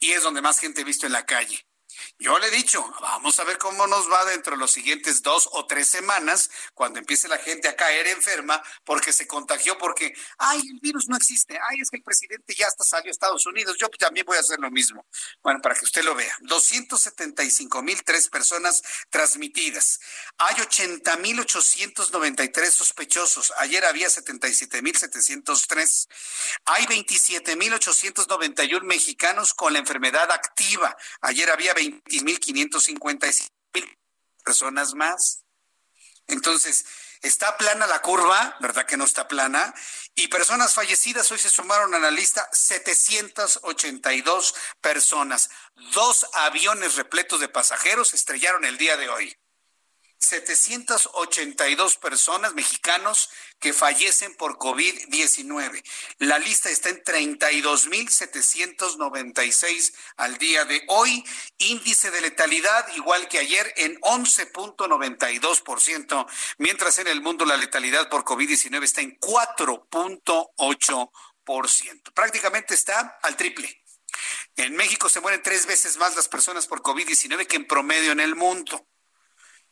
y 0.00 0.10
es 0.10 0.22
donde 0.22 0.42
más 0.42 0.58
gente 0.58 0.82
he 0.82 0.84
visto 0.84 1.06
en 1.06 1.12
la 1.12 1.26
calle. 1.26 1.66
Yo 2.24 2.38
le 2.38 2.46
he 2.46 2.50
dicho, 2.50 2.82
vamos 3.02 3.38
a 3.38 3.44
ver 3.44 3.58
cómo 3.58 3.86
nos 3.86 4.10
va 4.10 4.24
dentro 4.24 4.52
de 4.54 4.58
los 4.58 4.70
siguientes 4.70 5.22
dos 5.22 5.46
o 5.52 5.66
tres 5.66 5.88
semanas, 5.88 6.50
cuando 6.72 6.98
empiece 6.98 7.28
la 7.28 7.36
gente 7.36 7.68
a 7.68 7.76
caer 7.76 8.06
enferma 8.06 8.62
porque 8.82 9.12
se 9.12 9.26
contagió, 9.26 9.76
porque, 9.76 10.14
ay, 10.38 10.62
el 10.72 10.80
virus 10.80 11.06
no 11.06 11.18
existe, 11.18 11.60
ay, 11.68 11.80
es 11.82 11.90
que 11.90 11.98
el 11.98 12.02
presidente 12.02 12.54
ya 12.54 12.66
hasta 12.66 12.82
salió 12.82 13.10
a 13.10 13.12
Estados 13.12 13.44
Unidos, 13.44 13.76
yo 13.78 13.90
también 13.90 14.24
voy 14.24 14.38
a 14.38 14.40
hacer 14.40 14.58
lo 14.58 14.70
mismo. 14.70 15.04
Bueno, 15.42 15.60
para 15.60 15.74
que 15.74 15.84
usted 15.84 16.02
lo 16.02 16.14
vea, 16.14 16.34
275 16.40 17.82
mil 17.82 18.02
tres 18.02 18.30
personas 18.30 18.82
transmitidas. 19.10 20.00
Hay 20.38 20.58
80 20.62 21.18
mil 21.18 21.38
893 21.40 22.72
sospechosos. 22.72 23.52
Ayer 23.58 23.84
había 23.84 24.08
77 24.08 24.80
mil 24.80 24.96
703. 24.96 26.08
Hay 26.64 26.86
27 26.86 27.54
mil 27.56 27.74
891 27.74 28.86
mexicanos 28.86 29.52
con 29.52 29.74
la 29.74 29.80
enfermedad 29.80 30.30
activa. 30.32 30.96
Ayer 31.20 31.50
había 31.50 31.74
20 31.74 32.13
20.555 32.20 33.48
personas 34.44 34.94
más. 34.94 35.44
Entonces, 36.26 36.86
está 37.22 37.56
plana 37.56 37.86
la 37.86 38.02
curva, 38.02 38.56
¿verdad 38.60 38.84
que 38.86 38.96
no 38.96 39.04
está 39.04 39.28
plana? 39.28 39.72
Y 40.14 40.28
personas 40.28 40.74
fallecidas 40.74 41.30
hoy 41.32 41.38
se 41.38 41.50
sumaron 41.50 41.94
a 41.94 41.98
la 41.98 42.10
lista 42.10 42.48
782 42.52 44.54
personas. 44.80 45.50
Dos 45.92 46.26
aviones 46.34 46.96
repletos 46.96 47.40
de 47.40 47.48
pasajeros 47.48 48.14
estrellaron 48.14 48.64
el 48.64 48.78
día 48.78 48.96
de 48.96 49.08
hoy. 49.08 49.36
782 50.24 51.96
personas 51.96 52.54
mexicanos 52.54 53.30
que 53.60 53.72
fallecen 53.72 54.34
por 54.34 54.58
COVID-19. 54.58 55.84
La 56.18 56.38
lista 56.38 56.70
está 56.70 56.88
en 56.88 57.00
32.796 57.02 59.94
al 60.16 60.36
día 60.38 60.64
de 60.64 60.82
hoy. 60.88 61.24
Índice 61.58 62.10
de 62.10 62.20
letalidad 62.20 62.88
igual 62.94 63.28
que 63.28 63.38
ayer 63.38 63.72
en 63.76 64.00
11.92%, 64.00 66.26
mientras 66.58 66.98
en 66.98 67.06
el 67.08 67.20
mundo 67.20 67.44
la 67.44 67.56
letalidad 67.56 68.08
por 68.08 68.24
COVID-19 68.24 68.82
está 68.82 69.00
en 69.00 69.16
4.8%. 69.20 72.12
Prácticamente 72.14 72.74
está 72.74 73.18
al 73.22 73.36
triple. 73.36 73.84
En 74.56 74.76
México 74.76 75.08
se 75.08 75.20
mueren 75.20 75.42
tres 75.42 75.66
veces 75.66 75.96
más 75.96 76.14
las 76.16 76.28
personas 76.28 76.66
por 76.66 76.82
COVID-19 76.82 77.46
que 77.46 77.56
en 77.56 77.66
promedio 77.66 78.12
en 78.12 78.20
el 78.20 78.36
mundo. 78.36 78.86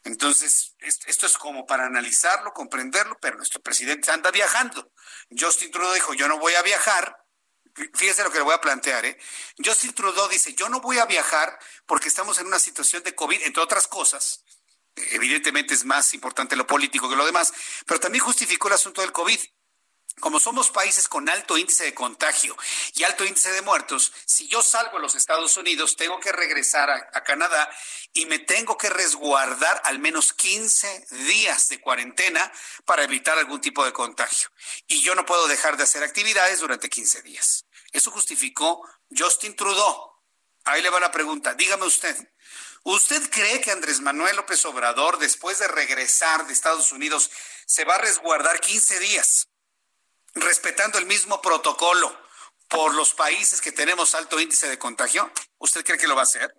Entonces, 0.05 0.75
esto 0.81 1.27
es 1.27 1.39
como 1.39 1.65
para 1.65 1.87
analizarlo, 1.87 2.53
comprenderlo, 2.53 3.17
pero 3.21 3.37
nuestro 3.37 3.61
presidente 3.63 4.11
anda 4.11 4.31
viajando. 4.31 4.93
Justin 5.31 5.71
Trudeau 5.71 5.95
dijo, 5.95 6.15
yo 6.15 6.27
no 6.29 6.39
voy 6.39 6.55
a 6.55 6.63
viajar. 6.63 7.17
Fíjese 7.95 8.25
lo 8.25 8.31
que 8.31 8.39
le 8.39 8.45
voy 8.45 8.55
a 8.55 8.61
plantear, 8.61 9.07
¿eh? 9.07 9.19
Justin 9.65 9.95
Trudeau 9.95 10.29
dice, 10.29 10.55
yo 10.55 10.69
no 10.69 10.81
voy 10.81 10.99
a 10.99 11.07
viajar 11.07 11.57
porque 11.87 12.09
estamos 12.09 12.39
en 12.39 12.47
una 12.47 12.59
situación 12.59 13.03
de 13.03 13.15
COVID, 13.15 13.43
entre 13.43 13.63
otras 13.63 13.87
cosas. 13.87 14.45
Evidentemente 14.95 15.73
es 15.73 15.85
más 15.85 16.13
importante 16.13 16.57
lo 16.57 16.67
político 16.67 17.09
que 17.09 17.17
lo 17.17 17.25
demás, 17.25 17.53
pero 17.87 17.99
también 17.99 18.25
justificó 18.25 18.69
el 18.69 18.75
asunto 18.75 19.01
del 19.01 19.13
COVID 19.13 19.41
como 20.21 20.39
somos 20.39 20.71
países 20.71 21.09
con 21.09 21.29
alto 21.29 21.57
índice 21.59 21.85
de 21.85 21.95
contagio 21.95 22.57
y 22.95 23.05
alto 23.05 23.25
índice 23.25 23.51
de 23.53 23.63
muertos, 23.63 24.13
si 24.25 24.47
yo 24.49 24.63
salgo 24.63 24.99
a 24.99 25.01
los 25.01 25.15
Estados 25.15 25.57
Unidos, 25.57 25.97
tengo 25.97 26.21
que 26.21 26.33
regresar 26.33 26.91
a, 26.91 27.23
Canadá 27.23 27.71
y 28.13 28.27
me 28.27 28.41
tengo 28.41 28.77
que 28.77 28.91
resguardar 28.91 29.81
al 29.85 29.99
menos 29.99 30.33
15 30.33 31.07
días 31.27 31.69
de 31.69 31.81
cuarentena 31.81 32.53
para 32.85 33.05
evitar 33.05 33.39
algún 33.39 33.61
tipo 33.61 33.85
de 33.85 33.93
contagio. 33.93 34.51
Y 34.87 35.01
yo 35.03 35.15
no 35.15 35.25
puedo 35.25 35.47
dejar 35.47 35.77
de 35.77 35.85
hacer 35.85 36.03
actividades 36.03 36.61
durante 36.61 36.89
15 36.89 37.23
días. 37.23 37.65
Eso 37.93 38.11
justificó 38.11 38.87
Justin 39.17 39.55
Trudeau. 39.55 40.13
Ahí 40.65 40.83
le 40.83 40.91
va 40.91 41.01
la 41.01 41.13
pregunta. 41.13 41.55
Dígame 41.55 41.85
usted, 41.87 42.17
¿usted 42.85 43.31
cree 43.31 43.61
que 43.61 43.71
Andrés 43.71 44.01
Manuel 44.01 44.37
López 44.37 44.65
Obrador, 44.65 45.19
después 45.19 45.59
de 45.59 45.69
regresar 45.69 46.47
de 46.47 46.53
Estados 46.53 46.93
Unidos, 46.93 47.31
se 47.67 47.85
va 47.85 47.97
a 47.97 47.99
resguardar 47.99 48.61
15 48.61 48.99
días? 49.01 49.49
Respetando 50.35 50.99
el 50.99 51.07
mismo 51.07 51.41
protocolo 51.41 52.17
por 52.69 52.95
los 52.95 53.15
países 53.15 53.61
que 53.61 53.73
tenemos 53.73 54.15
alto 54.15 54.41
índice 54.41 54.69
de 54.69 54.79
contagio? 54.79 55.31
¿Usted 55.59 55.85
cree 55.85 55.99
que 55.99 56.09
lo 56.09 56.15
va 56.15 56.23
a 56.23 56.25
hacer? 56.25 56.55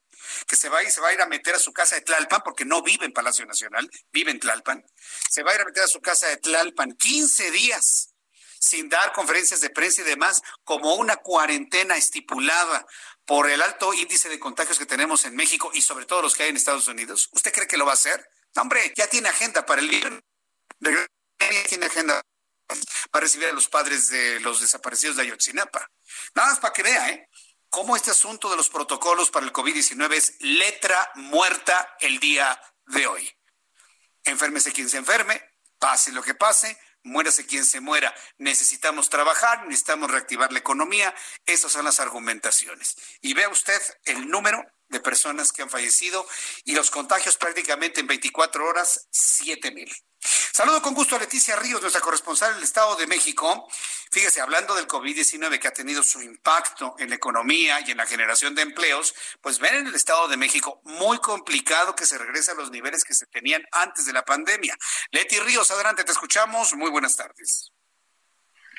¿Que 0.47 0.55
se 0.55 0.69
va, 0.69 0.79
a 0.79 0.83
ir, 0.83 0.91
se 0.91 1.01
va 1.01 1.09
a 1.09 1.13
ir 1.13 1.21
a 1.21 1.27
meter 1.27 1.55
a 1.55 1.59
su 1.59 1.73
casa 1.73 1.95
de 1.95 2.01
Tlalpan, 2.01 2.41
porque 2.43 2.65
no 2.65 2.81
vive 2.81 3.05
en 3.05 3.11
Palacio 3.11 3.45
Nacional, 3.45 3.89
vive 4.11 4.31
en 4.31 4.39
Tlalpan? 4.39 4.83
Se 5.29 5.43
va 5.43 5.51
a 5.51 5.55
ir 5.55 5.61
a 5.61 5.65
meter 5.65 5.83
a 5.83 5.87
su 5.87 6.01
casa 6.01 6.27
de 6.27 6.37
Tlalpan 6.37 6.93
15 6.93 7.51
días 7.51 8.13
sin 8.63 8.87
dar 8.87 9.11
conferencias 9.11 9.59
de 9.59 9.69
prensa 9.69 10.01
y 10.01 10.05
demás, 10.05 10.41
como 10.63 10.95
una 10.95 11.17
cuarentena 11.17 11.95
estipulada 11.95 12.85
por 13.25 13.49
el 13.49 13.61
alto 13.61 13.93
índice 13.93 14.29
de 14.29 14.39
contagios 14.39 14.79
que 14.79 14.85
tenemos 14.85 15.25
en 15.25 15.35
México 15.35 15.69
y 15.73 15.81
sobre 15.81 16.05
todo 16.05 16.21
los 16.21 16.33
que 16.33 16.43
hay 16.43 16.49
en 16.49 16.55
Estados 16.55 16.87
Unidos? 16.87 17.29
¿Usted 17.33 17.51
cree 17.51 17.67
que 17.67 17.77
lo 17.77 17.85
va 17.85 17.91
a 17.91 17.95
hacer? 17.95 18.25
hombre, 18.55 18.93
ya 18.95 19.07
tiene 19.07 19.29
agenda 19.29 19.65
para 19.65 19.81
el 19.81 19.89
día. 19.89 20.23
Tiene 21.67 21.85
agenda 21.87 22.21
para 23.11 23.23
recibir 23.23 23.47
a 23.47 23.53
los 23.53 23.67
padres 23.67 24.09
de 24.09 24.39
los 24.39 24.61
desaparecidos 24.61 25.15
de 25.15 25.23
Ayotzinapa. 25.23 25.89
Nada 26.35 26.49
más 26.49 26.59
para 26.59 26.73
que 26.73 26.83
vea, 26.83 27.09
¿eh? 27.09 27.29
Cómo 27.69 27.95
este 27.95 28.11
asunto 28.11 28.51
de 28.51 28.57
los 28.57 28.69
protocolos 28.69 29.31
para 29.31 29.45
el 29.45 29.51
COVID-19 29.51 30.13
es 30.13 30.35
letra 30.39 31.11
muerta 31.15 31.97
el 31.99 32.19
día 32.19 32.61
de 32.85 33.07
hoy. 33.07 33.31
Enférmese 34.25 34.71
quien 34.71 34.89
se 34.89 34.97
enferme, 34.97 35.43
pase 35.79 36.11
lo 36.11 36.21
que 36.21 36.35
pase, 36.35 36.77
muérase 37.03 37.45
quien 37.45 37.65
se 37.65 37.79
muera. 37.79 38.13
Necesitamos 38.37 39.09
trabajar, 39.09 39.65
necesitamos 39.65 40.11
reactivar 40.11 40.51
la 40.51 40.59
economía. 40.59 41.13
Esas 41.45 41.71
son 41.71 41.85
las 41.85 41.99
argumentaciones. 41.99 42.95
Y 43.21 43.33
vea 43.33 43.49
usted 43.49 43.81
el 44.05 44.29
número 44.29 44.63
de 44.93 45.01
personas 45.01 45.51
que 45.51 45.61
han 45.61 45.69
fallecido 45.69 46.25
y 46.63 46.73
los 46.73 46.89
contagios 46.89 47.35
prácticamente 47.35 47.99
en 47.99 48.07
24 48.07 48.65
horas, 48.65 49.07
7 49.11 49.71
mil. 49.71 49.91
Saludo 50.53 50.81
con 50.81 50.93
gusto 50.93 51.15
a 51.15 51.19
Leticia 51.19 51.55
Ríos, 51.57 51.81
nuestra 51.81 51.99
corresponsal 51.99 52.51
en 52.51 52.59
el 52.59 52.63
Estado 52.63 52.95
de 52.95 53.07
México. 53.07 53.67
Fíjese, 54.11 54.39
hablando 54.39 54.73
del 54.75 54.87
COVID-19 54.87 55.59
que 55.59 55.67
ha 55.67 55.73
tenido 55.73 56.01
su 56.01 56.21
impacto 56.21 56.95
en 56.97 57.09
la 57.09 57.15
economía 57.15 57.81
y 57.85 57.91
en 57.91 57.97
la 57.97 58.05
generación 58.05 58.55
de 58.55 58.61
empleos, 58.61 59.13
pues 59.41 59.59
ven 59.59 59.75
en 59.75 59.87
el 59.87 59.95
Estado 59.95 60.29
de 60.29 60.37
México 60.37 60.79
muy 60.85 61.17
complicado 61.17 61.95
que 61.95 62.05
se 62.05 62.17
regrese 62.17 62.51
a 62.51 62.55
los 62.55 62.71
niveles 62.71 63.03
que 63.03 63.13
se 63.13 63.25
tenían 63.25 63.65
antes 63.71 64.05
de 64.05 64.13
la 64.13 64.23
pandemia. 64.23 64.77
Leti 65.11 65.39
Ríos, 65.39 65.71
adelante, 65.71 66.05
te 66.05 66.11
escuchamos. 66.13 66.73
Muy 66.75 66.89
buenas 66.89 67.17
tardes. 67.17 67.72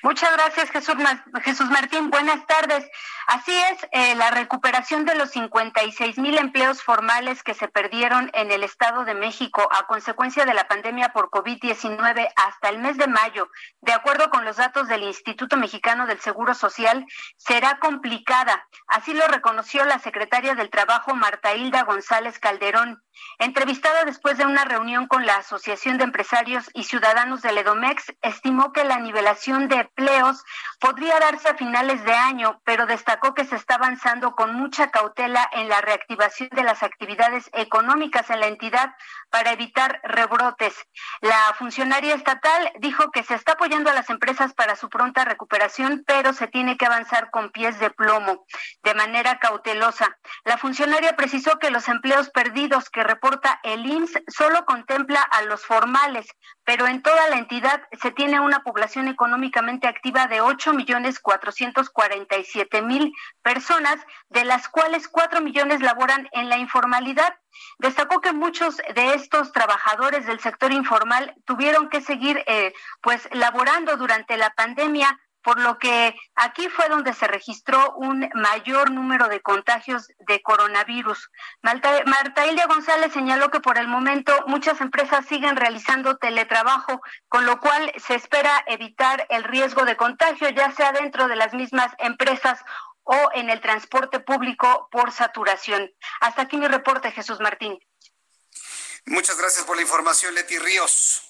Muchas 0.04 0.32
gracias, 0.34 0.70
Jesús, 0.70 0.96
Jesús 1.42 1.70
Martín. 1.70 2.10
Buenas 2.10 2.46
tardes. 2.46 2.86
Así 3.26 3.52
es, 3.52 3.88
eh, 3.90 4.14
la 4.16 4.30
recuperación 4.30 5.06
de 5.06 5.14
los 5.14 5.30
56 5.30 6.18
mil 6.18 6.36
empleos 6.36 6.82
formales 6.82 7.42
que 7.42 7.54
se 7.54 7.68
perdieron 7.68 8.30
en 8.34 8.50
el 8.50 8.64
Estado 8.64 9.06
de 9.06 9.14
México 9.14 9.66
a 9.72 9.86
consecuencia 9.86 10.44
de 10.44 10.52
la 10.52 10.68
pandemia 10.68 11.14
por 11.14 11.30
COVID-19 11.30 12.28
hasta 12.36 12.68
el 12.68 12.80
mes 12.80 12.98
de 12.98 13.06
mayo, 13.06 13.48
de 13.80 13.94
acuerdo 13.94 14.28
con 14.28 14.44
los 14.44 14.58
datos 14.58 14.88
del 14.88 15.04
Instituto 15.04 15.56
Mexicano 15.56 16.06
del 16.06 16.20
Seguro 16.20 16.52
Social, 16.52 17.06
será 17.38 17.78
complicada. 17.78 18.68
Así 18.88 19.14
lo 19.14 19.26
reconoció 19.26 19.86
la 19.86 20.00
secretaria 20.00 20.54
del 20.54 20.68
Trabajo, 20.68 21.14
Marta 21.14 21.54
Hilda 21.54 21.84
González 21.84 22.38
Calderón. 22.38 23.02
Entrevistada 23.38 24.04
después 24.04 24.36
de 24.36 24.44
una 24.44 24.64
reunión 24.64 25.06
con 25.06 25.24
la 25.24 25.36
Asociación 25.36 25.96
de 25.96 26.04
Empresarios 26.04 26.68
y 26.74 26.84
Ciudadanos 26.84 27.42
del 27.42 27.58
Edomex, 27.58 28.12
estimó 28.22 28.72
que 28.72 28.84
la 28.84 28.98
nivelación 28.98 29.68
de 29.68 29.88
empleos 29.96 30.44
podría 30.80 31.18
darse 31.18 31.48
a 31.48 31.54
finales 31.54 32.04
de 32.04 32.12
año, 32.12 32.60
pero 32.64 32.86
destacó 32.86 33.34
que 33.34 33.44
se 33.44 33.56
está 33.56 33.76
avanzando 33.76 34.34
con 34.34 34.54
mucha 34.54 34.90
cautela 34.90 35.48
en 35.52 35.68
la 35.68 35.80
reactivación 35.80 36.48
de 36.52 36.64
las 36.64 36.82
actividades 36.82 37.48
económicas 37.52 38.28
en 38.30 38.40
la 38.40 38.48
entidad 38.48 38.94
para 39.30 39.52
evitar 39.52 40.00
rebrotes. 40.04 40.74
La 41.20 41.54
funcionaria 41.58 42.14
estatal 42.14 42.72
dijo 42.80 43.10
que 43.10 43.22
se 43.22 43.34
está 43.34 43.52
apoyando 43.52 43.90
a 43.90 43.94
las 43.94 44.10
empresas 44.10 44.52
para 44.54 44.76
su 44.76 44.88
pronta 44.88 45.24
recuperación, 45.24 46.04
pero 46.06 46.32
se 46.32 46.48
tiene 46.48 46.76
que 46.76 46.86
avanzar 46.86 47.30
con 47.30 47.50
pies 47.50 47.78
de 47.78 47.90
plomo, 47.90 48.46
de 48.82 48.94
manera 48.94 49.38
cautelosa. 49.38 50.16
La 50.44 50.58
funcionaria 50.58 51.16
precisó 51.16 51.58
que 51.58 51.70
los 51.70 51.88
empleos 51.88 52.30
perdidos 52.30 52.90
que 52.90 53.04
reporta 53.04 53.60
el 53.62 53.86
IMSS 53.86 54.22
solo 54.28 54.64
contempla 54.64 55.20
a 55.20 55.42
los 55.42 55.64
formales, 55.64 56.26
pero 56.64 56.86
en 56.86 57.02
toda 57.02 57.28
la 57.28 57.36
entidad 57.36 57.82
se 58.00 58.10
tiene 58.10 58.40
una 58.40 58.60
población 58.60 59.08
económicamente 59.08 59.83
activa 59.86 60.26
de 60.26 60.40
8 60.40 60.72
millones 60.72 61.20
447 61.20 62.82
mil 62.82 63.12
personas, 63.42 63.96
de 64.28 64.44
las 64.44 64.68
cuales 64.68 65.08
4 65.08 65.40
millones 65.40 65.80
laboran 65.80 66.28
en 66.32 66.48
la 66.48 66.58
informalidad. 66.58 67.36
Destacó 67.78 68.20
que 68.20 68.32
muchos 68.32 68.76
de 68.94 69.14
estos 69.14 69.52
trabajadores 69.52 70.26
del 70.26 70.40
sector 70.40 70.72
informal 70.72 71.34
tuvieron 71.44 71.88
que 71.88 72.00
seguir 72.00 72.42
eh, 72.46 72.72
pues 73.00 73.28
laborando 73.32 73.96
durante 73.96 74.36
la 74.36 74.50
pandemia 74.50 75.18
por 75.44 75.60
lo 75.60 75.78
que 75.78 76.16
aquí 76.34 76.68
fue 76.68 76.88
donde 76.88 77.12
se 77.12 77.28
registró 77.28 77.92
un 77.96 78.28
mayor 78.34 78.90
número 78.90 79.28
de 79.28 79.40
contagios 79.40 80.08
de 80.26 80.42
coronavirus. 80.42 81.30
Marta, 81.62 82.02
Marta 82.06 82.46
Ilia 82.46 82.66
González 82.66 83.12
señaló 83.12 83.50
que 83.50 83.60
por 83.60 83.76
el 83.76 83.86
momento 83.86 84.32
muchas 84.46 84.80
empresas 84.80 85.26
siguen 85.26 85.56
realizando 85.56 86.16
teletrabajo, 86.16 87.02
con 87.28 87.44
lo 87.44 87.60
cual 87.60 87.92
se 87.98 88.14
espera 88.14 88.64
evitar 88.66 89.26
el 89.28 89.44
riesgo 89.44 89.84
de 89.84 89.96
contagio, 89.96 90.48
ya 90.48 90.72
sea 90.72 90.92
dentro 90.92 91.28
de 91.28 91.36
las 91.36 91.52
mismas 91.52 91.92
empresas 91.98 92.58
o 93.02 93.30
en 93.34 93.50
el 93.50 93.60
transporte 93.60 94.20
público 94.20 94.88
por 94.90 95.12
saturación. 95.12 95.92
Hasta 96.20 96.42
aquí 96.42 96.56
mi 96.56 96.68
reporte, 96.68 97.12
Jesús 97.12 97.38
Martín. 97.40 97.78
Muchas 99.04 99.36
gracias 99.36 99.66
por 99.66 99.76
la 99.76 99.82
información, 99.82 100.34
Leti 100.34 100.58
Ríos. 100.58 101.22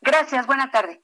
Gracias, 0.00 0.46
buena 0.46 0.70
tarde. 0.70 1.02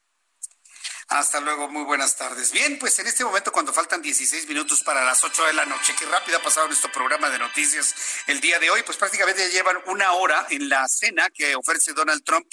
Hasta 1.08 1.38
luego, 1.38 1.68
muy 1.68 1.84
buenas 1.84 2.16
tardes. 2.16 2.50
Bien, 2.50 2.80
pues 2.80 2.98
en 2.98 3.06
este 3.06 3.24
momento 3.24 3.52
cuando 3.52 3.72
faltan 3.72 4.02
16 4.02 4.48
minutos 4.48 4.82
para 4.82 5.04
las 5.04 5.22
8 5.22 5.44
de 5.44 5.52
la 5.52 5.64
noche, 5.64 5.94
qué 5.96 6.04
rápido 6.04 6.38
ha 6.38 6.42
pasado 6.42 6.66
nuestro 6.66 6.90
programa 6.90 7.30
de 7.30 7.38
noticias 7.38 7.94
el 8.26 8.40
día 8.40 8.58
de 8.58 8.70
hoy, 8.70 8.82
pues 8.82 8.98
prácticamente 8.98 9.40
ya 9.42 9.52
llevan 9.52 9.76
una 9.86 10.12
hora 10.14 10.48
en 10.50 10.68
la 10.68 10.88
cena 10.88 11.30
que 11.30 11.54
ofrece 11.54 11.92
Donald 11.92 12.24
Trump 12.24 12.46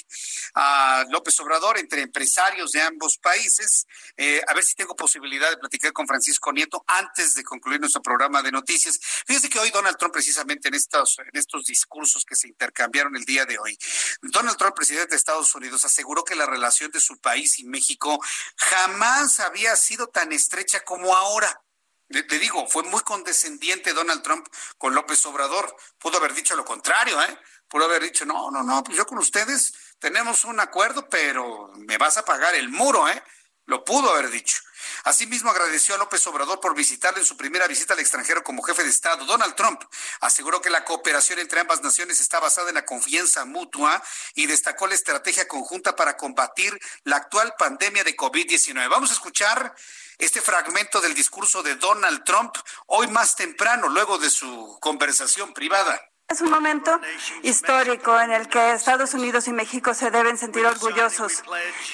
a 0.54 1.04
López 1.10 1.38
Obrador 1.40 1.78
entre 1.78 2.02
empresarios 2.02 2.70
de 2.70 2.80
ambos 2.80 3.18
países. 3.18 3.88
Eh, 4.16 4.40
a 4.46 4.54
ver 4.54 4.62
si 4.62 4.76
tengo 4.76 4.94
posibilidad 4.94 5.50
de 5.50 5.56
platicar 5.56 5.92
con 5.92 6.06
Francisco 6.06 6.52
Nieto 6.52 6.84
antes 6.86 7.34
de 7.34 7.42
concluir 7.42 7.80
nuestro 7.80 8.02
programa 8.02 8.40
de 8.40 8.52
noticias. 8.52 9.00
Fíjese 9.26 9.48
que 9.48 9.58
hoy 9.58 9.70
Donald 9.70 9.96
Trump 9.96 10.12
precisamente 10.12 10.68
en 10.68 10.74
estos, 10.74 11.18
en 11.18 11.36
estos 11.36 11.64
discursos 11.64 12.24
que 12.24 12.36
se 12.36 12.46
intercambiaron 12.46 13.16
el 13.16 13.24
día 13.24 13.46
de 13.46 13.58
hoy, 13.58 13.76
Donald 14.22 14.56
Trump, 14.56 14.76
presidente 14.76 15.10
de 15.10 15.16
Estados 15.16 15.52
Unidos, 15.56 15.84
aseguró 15.84 16.22
que 16.22 16.36
la 16.36 16.46
relación 16.46 16.92
de 16.92 17.00
su 17.00 17.18
país 17.18 17.58
y 17.58 17.64
México 17.64 18.20
jamás 18.56 19.40
había 19.40 19.76
sido 19.76 20.08
tan 20.08 20.32
estrecha 20.32 20.80
como 20.80 21.14
ahora. 21.14 21.62
Te 22.08 22.38
digo, 22.38 22.66
fue 22.68 22.82
muy 22.84 23.00
condescendiente 23.00 23.92
Donald 23.92 24.22
Trump 24.22 24.46
con 24.78 24.94
López 24.94 25.24
Obrador. 25.26 25.74
Pudo 25.98 26.18
haber 26.18 26.34
dicho 26.34 26.54
lo 26.54 26.64
contrario, 26.64 27.20
¿eh? 27.22 27.38
Pudo 27.68 27.86
haber 27.86 28.02
dicho, 28.02 28.24
no, 28.24 28.50
no, 28.50 28.62
no, 28.62 28.84
pues 28.84 28.96
yo 28.96 29.06
con 29.06 29.18
ustedes 29.18 29.72
tenemos 29.98 30.44
un 30.44 30.60
acuerdo, 30.60 31.08
pero 31.08 31.72
me 31.76 31.98
vas 31.98 32.18
a 32.18 32.24
pagar 32.24 32.54
el 32.54 32.68
muro, 32.68 33.08
¿eh? 33.08 33.22
Lo 33.66 33.84
pudo 33.84 34.10
haber 34.12 34.30
dicho. 34.30 34.58
Asimismo, 35.04 35.50
agradeció 35.50 35.94
a 35.94 35.98
López 35.98 36.26
Obrador 36.26 36.60
por 36.60 36.74
visitarle 36.74 37.20
en 37.20 37.26
su 37.26 37.36
primera 37.36 37.66
visita 37.66 37.94
al 37.94 38.00
extranjero 38.00 38.42
como 38.42 38.62
jefe 38.62 38.82
de 38.82 38.90
Estado. 38.90 39.24
Donald 39.24 39.54
Trump 39.54 39.82
aseguró 40.20 40.60
que 40.60 40.70
la 40.70 40.84
cooperación 40.84 41.38
entre 41.38 41.60
ambas 41.60 41.82
naciones 41.82 42.20
está 42.20 42.40
basada 42.40 42.68
en 42.68 42.76
la 42.76 42.84
confianza 42.84 43.44
mutua 43.44 44.02
y 44.34 44.46
destacó 44.46 44.86
la 44.86 44.94
estrategia 44.94 45.48
conjunta 45.48 45.96
para 45.96 46.16
combatir 46.16 46.78
la 47.04 47.16
actual 47.16 47.54
pandemia 47.58 48.04
de 48.04 48.16
COVID-19. 48.16 48.88
Vamos 48.88 49.10
a 49.10 49.14
escuchar 49.14 49.74
este 50.18 50.40
fragmento 50.40 51.00
del 51.00 51.14
discurso 51.14 51.62
de 51.62 51.74
Donald 51.76 52.24
Trump 52.24 52.54
hoy 52.86 53.08
más 53.08 53.36
temprano, 53.36 53.88
luego 53.88 54.18
de 54.18 54.30
su 54.30 54.78
conversación 54.80 55.52
privada. 55.52 56.00
Es 56.34 56.40
un 56.40 56.50
momento 56.50 57.00
histórico 57.42 58.18
en 58.18 58.32
el 58.32 58.48
que 58.48 58.72
Estados 58.72 59.14
Unidos 59.14 59.46
y 59.46 59.52
México 59.52 59.94
se 59.94 60.10
deben 60.10 60.36
sentir 60.36 60.66
orgullosos. 60.66 61.44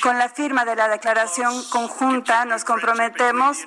Con 0.03 0.19
la 0.19 0.31
firma 0.31 0.65
de 0.65 0.77
la 0.77 0.89
declaración 0.89 1.63
conjunta 1.71 2.47
nos 2.47 2.65
comprometemos 2.65 3.59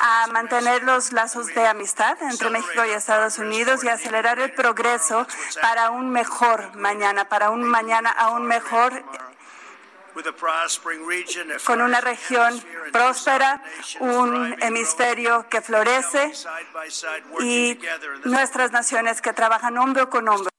a 0.00 0.26
mantener 0.32 0.82
los 0.82 1.12
lazos 1.12 1.46
de 1.54 1.66
amistad 1.66 2.20
entre 2.22 2.50
México 2.50 2.84
y 2.84 2.90
Estados 2.90 3.38
Unidos 3.38 3.84
y 3.84 3.88
acelerar 3.88 4.40
el 4.40 4.52
progreso 4.52 5.28
para 5.62 5.90
un 5.90 6.10
mejor 6.10 6.74
mañana, 6.74 7.28
para 7.28 7.50
un 7.50 7.62
mañana 7.62 8.10
aún 8.10 8.46
mejor 8.46 9.04
con 11.64 11.82
una 11.82 12.00
región 12.00 12.62
próspera, 12.92 13.62
un 14.00 14.56
hemisferio 14.62 15.48
que 15.48 15.60
florece 15.60 16.32
y 17.40 17.78
nuestras 18.24 18.72
naciones 18.72 19.20
que 19.20 19.32
trabajan 19.32 19.76
hombro 19.78 20.08
con 20.10 20.28
hombro. 20.28 20.55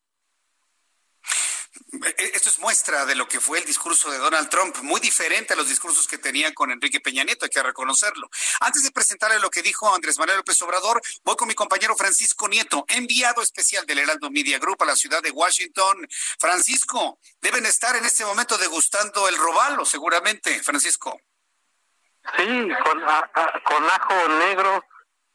E-, 2.05 2.31
esto 2.33 2.49
es 2.49 2.59
muestra 2.59 3.05
de 3.05 3.15
lo 3.15 3.27
que 3.27 3.39
fue 3.39 3.59
el 3.59 3.65
discurso 3.65 4.11
de 4.11 4.17
Donald 4.17 4.49
Trump, 4.49 4.77
muy 4.81 4.99
diferente 4.99 5.53
a 5.53 5.55
los 5.55 5.67
discursos 5.67 6.07
que 6.07 6.17
tenía 6.17 6.53
con 6.53 6.71
Enrique 6.71 6.99
Peña 6.99 7.23
Nieto, 7.23 7.45
hay 7.45 7.49
que 7.49 7.63
reconocerlo. 7.63 8.29
Antes 8.59 8.83
de 8.83 8.91
presentarle 8.91 9.39
lo 9.39 9.49
que 9.49 9.61
dijo 9.61 9.93
Andrés 9.93 10.17
Manuel 10.19 10.37
López 10.37 10.61
Obrador, 10.61 11.01
voy 11.23 11.35
con 11.35 11.47
mi 11.47 11.55
compañero 11.55 11.95
Francisco 11.95 12.47
Nieto, 12.47 12.85
enviado 12.89 13.41
especial 13.41 13.85
del 13.85 13.99
Heraldo 13.99 14.29
Media 14.29 14.59
Group 14.59 14.83
a 14.83 14.85
la 14.85 14.95
ciudad 14.95 15.21
de 15.21 15.31
Washington. 15.31 16.07
Francisco, 16.39 17.19
deben 17.41 17.65
estar 17.65 17.95
en 17.95 18.05
este 18.05 18.25
momento 18.25 18.57
degustando 18.57 19.27
el 19.27 19.37
robalo, 19.37 19.85
seguramente, 19.85 20.61
Francisco. 20.63 21.19
Sí, 22.35 22.69
con, 22.83 23.01
con 23.63 23.89
ajo 23.89 24.27
negro 24.39 24.83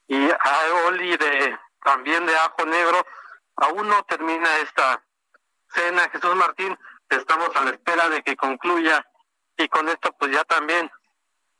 y 0.08 0.16
aioli 0.16 1.16
de, 1.16 1.58
también 1.82 2.26
de 2.26 2.36
ajo 2.36 2.66
negro. 2.66 3.06
Aún 3.56 3.88
no 3.88 4.02
termina 4.04 4.58
esta 4.58 5.02
cena, 5.74 6.08
Jesús 6.10 6.34
Martín, 6.36 6.78
estamos 7.08 7.54
a 7.56 7.64
la 7.64 7.70
espera 7.70 8.08
de 8.08 8.22
que 8.22 8.36
concluya 8.36 9.06
y 9.56 9.68
con 9.68 9.88
esto 9.88 10.12
pues 10.18 10.32
ya 10.32 10.44
también 10.44 10.90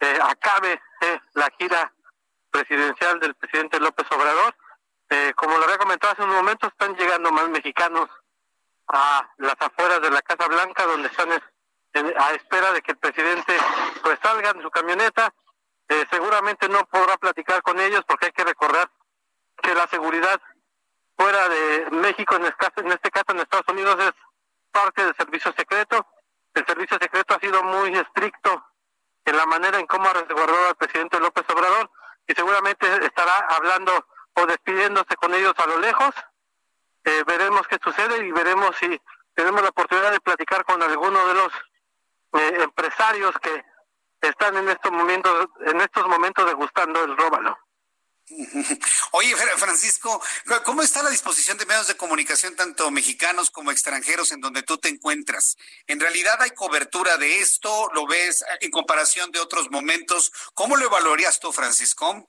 eh, 0.01 0.19
acabe 0.23 0.81
eh, 1.01 1.21
la 1.35 1.49
gira 1.59 1.93
presidencial 2.51 3.21
del 3.21 3.35
presidente 3.35 3.79
López 3.79 4.07
Obrador. 4.11 4.55
Eh, 5.11 5.33
como 5.37 5.57
lo 5.57 5.65
había 5.65 5.79
comentado 5.79 6.13
hace 6.13 6.23
un 6.23 6.31
momento, 6.35 6.67
están 6.67 6.97
llegando 6.97 7.31
más 7.31 7.49
mexicanos 7.49 8.09
a 8.89 9.29
las 9.39 9.55
afueras 9.61 10.01
de 10.01 10.11
la 10.11 10.23
Casa 10.23 10.49
Blanca, 10.49 10.85
donde 10.87 11.09
están 11.09 11.31
a 11.31 12.31
espera 12.33 12.73
de 12.73 12.83
que 12.83 12.93
el 12.93 12.99
presidente 12.99 13.55
pues 14.03 14.19
salga 14.23 14.51
en 14.51 14.63
su 14.63 14.71
camioneta. 14.71 15.33
seguramente 16.11 16.69
no 16.69 16.85
podrá 16.87 17.17
platicar 17.19 17.63
con 17.63 17.79
ellos 17.79 18.03
porque 18.07 18.27
hay 18.27 18.33
que 18.33 18.45
recordar 18.45 18.91
que 19.63 19.75
la 19.75 19.87
seguridad 19.89 20.41
fuera 21.23 21.49
de 21.49 21.91
México, 21.93 22.35
en 22.35 22.47
este, 22.47 22.81
en 22.81 22.89
este 22.89 23.11
caso 23.11 23.27
en 23.29 23.39
Estados 23.39 23.69
Unidos, 23.69 23.97
es 24.01 24.13
parte 24.73 25.05
del 25.05 25.15
servicio 25.15 25.55
secreto. 25.57 26.05
El 26.53 26.67
servicio 26.67 26.99
secreto 27.01 27.35
ha 27.35 27.39
sido 27.39 27.63
muy 27.63 27.97
estricto 27.97 28.65
en 29.25 29.37
la 29.37 29.47
manera 29.47 29.79
en 29.79 29.87
cómo 29.87 30.09
ha 30.09 30.15
resguardado 30.15 30.69
al 30.69 30.75
presidente 30.75 31.21
López 31.21 31.45
Obrador 31.49 31.91
y 32.27 32.35
seguramente 32.35 32.87
estará 33.07 33.37
hablando 33.51 33.93
o 34.35 34.47
despidiéndose 34.47 35.15
con 35.17 35.33
ellos 35.33 35.55
a 35.59 35.67
lo 35.67 35.79
lejos 35.79 36.11
eh, 37.05 37.23
veremos 37.27 37.69
qué 37.69 37.79
sucede 37.83 38.27
y 38.27 38.33
veremos 38.33 38.75
si 38.77 39.01
tenemos 39.35 39.63
la 39.63 39.69
oportunidad 39.69 40.11
de 40.11 40.21
platicar 40.21 40.65
con 40.65 40.83
alguno 40.83 41.27
de 41.27 41.35
los 41.35 41.53
eh, 42.33 42.63
empresarios 42.63 43.33
que 43.41 43.65
están 44.23 44.57
en 44.57 44.69
estos 44.69 44.91
momentos 44.91 45.49
en 45.67 45.81
estos 45.81 46.07
momentos 46.09 46.47
degustando 46.47 47.05
el 47.05 47.17
róbalo. 47.17 47.57
Oye, 49.13 49.35
Francisco, 49.57 50.21
¿cómo 50.65 50.83
está 50.83 51.03
la 51.03 51.11
disposición 51.11 51.59
de 51.59 51.67
medios 51.67 51.89
de 51.89 51.97
comunicación, 51.97 52.57
tanto 52.57 52.91
mexicanos 52.91 53.51
como 53.51 53.71
extranjeros, 53.71 54.33
en 54.33 54.41
donde 54.41 54.63
tú 54.63 54.79
te 54.79 54.89
encuentras? 54.89 55.57
¿En 55.87 56.01
realidad 56.01 56.41
hay 56.41 56.51
cobertura 56.51 57.17
de 57.17 57.41
esto? 57.41 57.91
¿Lo 57.95 58.07
ves 58.07 58.45
en 58.61 58.71
comparación 58.71 59.31
de 59.31 59.41
otros 59.41 59.71
momentos? 59.71 60.33
¿Cómo 60.55 60.77
lo 60.77 60.87
evaluarías 60.87 61.41
tú, 61.41 61.53
Francisco? 61.53 62.29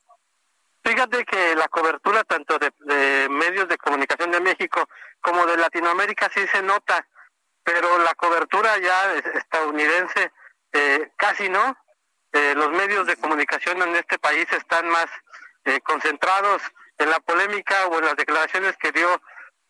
Fíjate 0.84 1.24
que 1.24 1.54
la 1.56 1.68
cobertura 1.68 2.24
tanto 2.24 2.58
de, 2.58 3.28
medios 3.30 3.68
de 3.68 3.78
comunicación 3.78 4.30
de 4.30 4.40
México 4.40 4.86
como 5.20 5.46
de 5.46 5.56
Latinoamérica 5.56 6.30
sí 6.34 6.46
se 6.52 6.62
nota, 6.62 7.06
pero 7.62 7.98
la 7.98 8.14
cobertura 8.14 8.76
ya 8.78 9.14
estadounidense 9.14 10.32
eh, 10.72 11.10
casi 11.16 11.48
no. 11.48 11.76
Eh, 12.32 12.52
los 12.56 12.70
medios 12.72 13.06
de 13.06 13.16
comunicación 13.16 13.80
en 13.80 13.94
este 13.94 14.18
país 14.18 14.46
están 14.52 14.88
más 14.88 15.06
eh, 15.64 15.80
concentrados 15.80 16.62
en 16.98 17.10
la 17.10 17.20
polémica 17.20 17.86
o 17.86 17.98
en 17.98 18.04
las 18.04 18.16
declaraciones 18.16 18.76
que 18.76 18.92
dio 18.92 19.20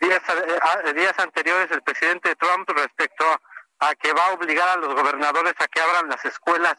días, 0.01 0.23
eh, 0.29 0.93
días 0.95 1.19
anteriores 1.19 1.71
el 1.71 1.83
presidente 1.83 2.35
Trump 2.37 2.69
respecto 2.71 3.25
a, 3.81 3.95
que 3.95 4.13
va 4.13 4.27
a 4.27 4.33
obligar 4.33 4.69
a 4.69 4.77
los 4.77 4.95
gobernadores 4.95 5.55
a 5.59 5.67
que 5.69 5.81
abran 5.81 6.09
las 6.09 6.25
escuelas 6.25 6.77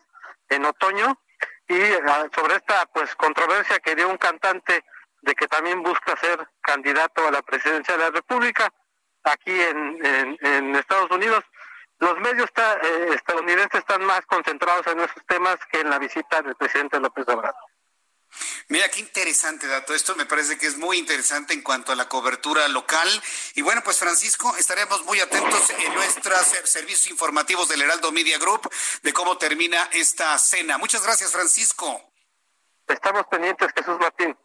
en 0.50 0.66
otoño 0.66 1.20
y 1.68 1.82
ah, 2.08 2.28
sobre 2.34 2.56
esta 2.56 2.86
pues 2.88 3.16
controversia 3.16 3.80
que 3.80 3.96
dio 3.96 4.10
un 4.10 4.18
cantante 4.18 4.84
de 5.22 5.34
que 5.34 5.48
también 5.48 5.82
busca 5.82 6.16
ser 6.18 6.48
candidato 6.62 7.28
a 7.28 7.32
la 7.32 7.42
presidencia 7.42 7.98
de 7.98 8.04
la 8.04 8.12
República 8.12 8.72
aquí 9.24 9.60
en, 9.60 10.38
en, 10.42 10.76
Estados 10.76 11.10
Unidos. 11.10 11.44
Los 12.00 12.20
medios 12.20 12.50
eh, 12.56 13.10
estadounidenses 13.16 13.80
están 13.80 14.04
más 14.06 14.22
concentrados 14.28 14.86
en 14.88 15.00
esos 15.00 15.26
temas 15.26 15.58
que 15.72 15.80
en 15.80 15.90
la 15.90 15.98
visita 15.98 16.42
del 16.42 16.56
presidente 16.56 17.00
López 17.00 17.28
Obrador. 17.28 17.56
Mira, 18.68 18.90
qué 18.90 19.00
interesante 19.00 19.68
dato. 19.68 19.94
Esto 19.94 20.16
me 20.16 20.26
parece 20.26 20.58
que 20.58 20.68
es 20.68 20.78
muy 20.78 20.98
interesante 20.98 21.54
en 21.54 21.62
cuanto 21.62 21.92
a 21.92 21.96
la 21.96 22.10
cobertura 22.10 22.68
local. 22.68 23.10
Y 23.56 23.62
bueno, 23.62 23.82
pues 23.84 24.00
Francisco, 24.00 24.56
estaremos 24.58 25.04
muy 25.06 25.20
atentos 25.20 25.70
en 25.70 25.94
nuestros 25.94 26.48
servicios 26.64 27.08
informativos 27.08 27.70
del 27.70 27.82
Heraldo 27.82 28.12
Media 28.12 28.38
Group 28.38 28.70
de 29.04 29.14
cómo 29.14 29.38
termina 29.38 29.90
esta 29.94 30.38
cena. 30.40 30.78
Muchas 30.78 31.04
gracias, 31.04 31.32
Francisco. 31.32 32.12
Estamos 32.88 33.26
pendientes, 33.28 33.70
Jesús 33.76 33.98
Martín. 34.00 34.36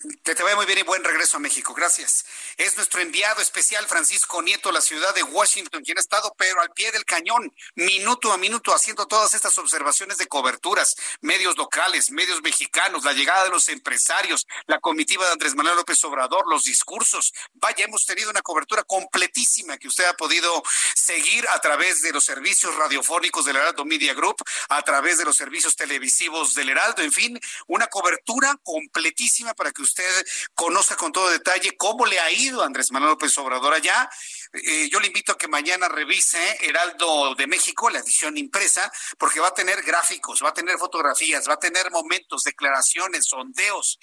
Que 0.00 0.34
te 0.34 0.42
vaya 0.42 0.56
muy 0.56 0.64
bien 0.64 0.78
y 0.78 0.82
buen 0.82 1.04
regreso 1.04 1.36
a 1.36 1.40
México. 1.40 1.74
Gracias. 1.74 2.24
Es 2.56 2.74
nuestro 2.76 3.02
enviado 3.02 3.42
especial 3.42 3.86
Francisco 3.86 4.40
Nieto, 4.40 4.72
la 4.72 4.80
ciudad 4.80 5.14
de 5.14 5.22
Washington, 5.22 5.82
quien 5.84 5.98
ha 5.98 6.00
estado, 6.00 6.34
pero 6.38 6.62
al 6.62 6.70
pie 6.70 6.90
del 6.90 7.04
cañón, 7.04 7.54
minuto 7.74 8.32
a 8.32 8.38
minuto, 8.38 8.74
haciendo 8.74 9.06
todas 9.06 9.34
estas 9.34 9.58
observaciones 9.58 10.16
de 10.16 10.26
coberturas, 10.26 10.94
medios 11.20 11.54
locales, 11.58 12.10
medios 12.12 12.40
mexicanos, 12.40 13.04
la 13.04 13.12
llegada 13.12 13.44
de 13.44 13.50
los 13.50 13.68
empresarios, 13.68 14.46
la 14.66 14.80
comitiva 14.80 15.26
de 15.26 15.32
Andrés 15.32 15.54
Manuel 15.54 15.76
López 15.76 16.02
Obrador, 16.04 16.48
los 16.48 16.64
discursos. 16.64 17.34
Vaya, 17.52 17.84
hemos 17.84 18.06
tenido 18.06 18.30
una 18.30 18.40
cobertura 18.40 18.82
completísima 18.84 19.76
que 19.76 19.88
usted 19.88 20.06
ha 20.06 20.14
podido 20.14 20.62
seguir 20.96 21.46
a 21.50 21.58
través 21.60 22.00
de 22.00 22.12
los 22.12 22.24
servicios 22.24 22.74
radiofónicos 22.74 23.44
del 23.44 23.56
Heraldo 23.56 23.84
Media 23.84 24.14
Group, 24.14 24.36
a 24.70 24.80
través 24.80 25.18
de 25.18 25.26
los 25.26 25.36
servicios 25.36 25.76
televisivos 25.76 26.54
del 26.54 26.70
Heraldo, 26.70 27.02
en 27.02 27.12
fin, 27.12 27.38
una 27.66 27.86
cobertura 27.88 28.56
completísima 28.62 29.52
para 29.52 29.72
que 29.72 29.82
usted 29.82 29.89
usted 29.90 30.26
conozca 30.54 30.96
con 30.96 31.12
todo 31.12 31.28
detalle 31.30 31.76
cómo 31.76 32.06
le 32.06 32.18
ha 32.20 32.30
ido 32.30 32.62
Andrés 32.62 32.92
Manuel 32.92 33.12
López 33.12 33.36
Obrador 33.38 33.74
allá. 33.74 34.08
Eh, 34.52 34.88
yo 34.90 34.98
le 35.00 35.06
invito 35.06 35.32
a 35.32 35.38
que 35.38 35.48
mañana 35.48 35.88
revise 35.88 36.58
Heraldo 36.60 37.34
de 37.36 37.46
México, 37.46 37.88
la 37.88 38.00
edición 38.00 38.36
impresa, 38.36 38.90
porque 39.18 39.40
va 39.40 39.48
a 39.48 39.54
tener 39.54 39.82
gráficos, 39.82 40.42
va 40.42 40.48
a 40.48 40.54
tener 40.54 40.76
fotografías, 40.78 41.48
va 41.48 41.54
a 41.54 41.58
tener 41.58 41.90
momentos, 41.90 42.42
declaraciones, 42.42 43.26
sondeos, 43.26 43.98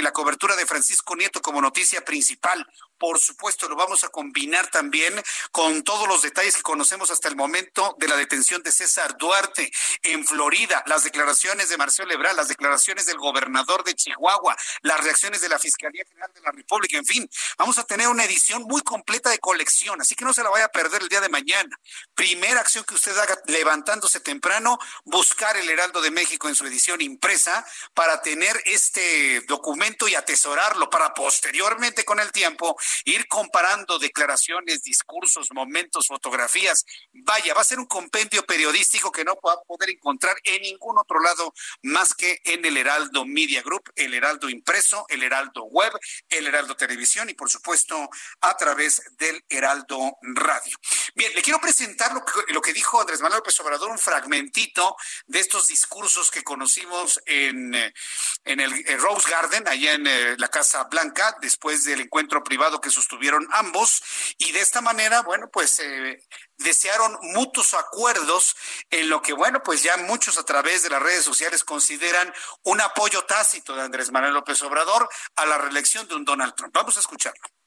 la 0.00 0.12
cobertura 0.12 0.56
de 0.56 0.66
Francisco 0.66 1.14
Nieto 1.14 1.40
como 1.40 1.60
noticia 1.60 2.04
principal. 2.04 2.66
Por 2.98 3.18
supuesto, 3.18 3.68
lo 3.68 3.76
vamos 3.76 4.04
a 4.04 4.08
combinar 4.08 4.70
también 4.70 5.14
con 5.52 5.82
todos 5.84 6.06
los 6.06 6.20
detalles 6.20 6.56
que 6.56 6.62
conocemos 6.62 7.10
hasta 7.10 7.28
el 7.28 7.36
momento 7.36 7.96
de 7.98 8.08
la 8.08 8.16
detención 8.16 8.62
de 8.62 8.72
César 8.72 9.16
Duarte 9.16 9.70
en 10.02 10.26
Florida, 10.26 10.82
las 10.86 11.04
declaraciones 11.04 11.70
de 11.70 11.78
Marcelo 11.78 12.12
Ebrard, 12.12 12.36
las 12.36 12.48
declaraciones 12.48 13.06
del 13.06 13.16
gobernador 13.16 13.84
de 13.84 13.94
Chihuahua, 13.94 14.54
las 14.82 15.02
reacciones 15.02 15.40
de 15.40 15.48
la 15.48 15.58
Fiscalía 15.58 16.04
General 16.06 16.30
de 16.34 16.42
la 16.42 16.50
República, 16.50 16.98
en 16.98 17.06
fin, 17.06 17.30
vamos 17.56 17.78
a 17.78 17.84
tener 17.84 18.08
una 18.08 18.24
edición 18.24 18.64
muy 18.64 18.82
completa 18.82 19.30
de 19.30 19.38
colección, 19.38 19.59
así 20.00 20.14
que 20.14 20.24
no 20.24 20.32
se 20.32 20.42
la 20.42 20.50
vaya 20.50 20.66
a 20.66 20.68
perder 20.68 21.02
el 21.02 21.08
día 21.08 21.20
de 21.20 21.28
mañana. 21.28 21.78
Primera 22.14 22.60
acción 22.60 22.84
que 22.84 22.94
usted 22.94 23.16
haga 23.18 23.38
levantándose 23.46 24.20
temprano, 24.20 24.78
buscar 25.04 25.56
el 25.56 25.68
Heraldo 25.68 26.00
de 26.00 26.10
México 26.10 26.48
en 26.48 26.54
su 26.54 26.66
edición 26.66 27.00
impresa 27.00 27.64
para 27.94 28.22
tener 28.22 28.60
este 28.64 29.40
documento 29.42 30.08
y 30.08 30.14
atesorarlo 30.14 30.88
para 30.90 31.12
posteriormente 31.14 32.04
con 32.04 32.20
el 32.20 32.32
tiempo 32.32 32.76
ir 33.04 33.26
comparando 33.28 33.98
declaraciones, 33.98 34.82
discursos, 34.82 35.48
momentos, 35.52 36.06
fotografías. 36.06 36.84
Vaya, 37.12 37.54
va 37.54 37.60
a 37.60 37.64
ser 37.64 37.78
un 37.78 37.86
compendio 37.86 38.44
periodístico 38.44 39.12
que 39.12 39.24
no 39.24 39.38
va 39.44 39.54
a 39.54 39.62
poder 39.62 39.90
encontrar 39.90 40.36
en 40.44 40.62
ningún 40.62 40.98
otro 40.98 41.20
lado 41.20 41.52
más 41.82 42.14
que 42.14 42.40
en 42.44 42.64
el 42.64 42.76
Heraldo 42.76 43.24
Media 43.24 43.62
Group, 43.62 43.90
el 43.96 44.14
Heraldo 44.14 44.48
Impreso, 44.48 45.06
el 45.08 45.22
Heraldo 45.22 45.64
Web, 45.64 45.92
el 46.28 46.46
Heraldo 46.46 46.76
Televisión 46.76 47.28
y 47.30 47.34
por 47.34 47.50
supuesto 47.50 48.08
a 48.40 48.56
través 48.56 49.02
del 49.18 49.44
Heraldo 49.50 50.16
Radio. 50.22 50.76
Bien, 51.14 51.32
le 51.34 51.42
quiero 51.42 51.60
presentar 51.60 52.12
lo 52.14 52.62
que, 52.62 52.72
dijo 52.72 53.00
Andrés 53.00 53.20
Manuel 53.20 53.40
López 53.40 53.58
Obrador, 53.60 53.90
un 53.90 53.98
fragmentito 53.98 54.96
de 55.26 55.40
estos 55.40 55.66
discursos 55.66 56.30
que 56.30 56.44
conocimos 56.44 57.20
en, 57.26 57.74
en 57.74 58.60
el 58.60 59.00
Rose 59.00 59.28
Garden, 59.28 59.66
allá 59.68 59.94
en 59.94 60.06
eh, 60.06 60.36
la 60.38 60.48
Casa 60.48 60.84
Blanca, 60.84 61.36
después 61.40 61.84
del 61.84 62.00
encuentro 62.00 62.42
privado 62.44 62.80
que 62.80 62.90
sostuvieron 62.90 63.46
ambos 63.52 64.02
y 64.38 64.52
de 64.52 64.60
esta 64.60 64.80
manera, 64.80 65.22
bueno, 65.22 65.50
pues 65.50 65.80
eh, 65.80 66.22
desearon 66.58 67.18
mutuos 67.22 67.74
acuerdos 67.74 68.56
en 68.90 69.08
lo 69.08 69.22
que, 69.22 69.32
bueno, 69.32 69.62
pues 69.62 69.82
ya 69.82 69.96
muchos 69.96 70.38
a 70.38 70.44
través 70.44 70.82
de 70.82 70.90
las 70.90 71.02
redes 71.02 71.24
sociales 71.24 71.64
consideran 71.64 72.32
un 72.64 72.80
apoyo 72.80 73.24
tácito 73.24 73.74
de 73.74 73.82
Andrés 73.82 74.10
Manuel 74.10 74.34
López 74.34 74.62
Obrador 74.62 75.08
a 75.36 75.46
la 75.46 75.58
reelección 75.58 76.06
de 76.08 76.14
un 76.14 76.24
Donald 76.24 76.54
Trump. 76.54 76.74
Vamos 76.74 76.96
a 76.96 77.00
escucharlo. 77.00 77.59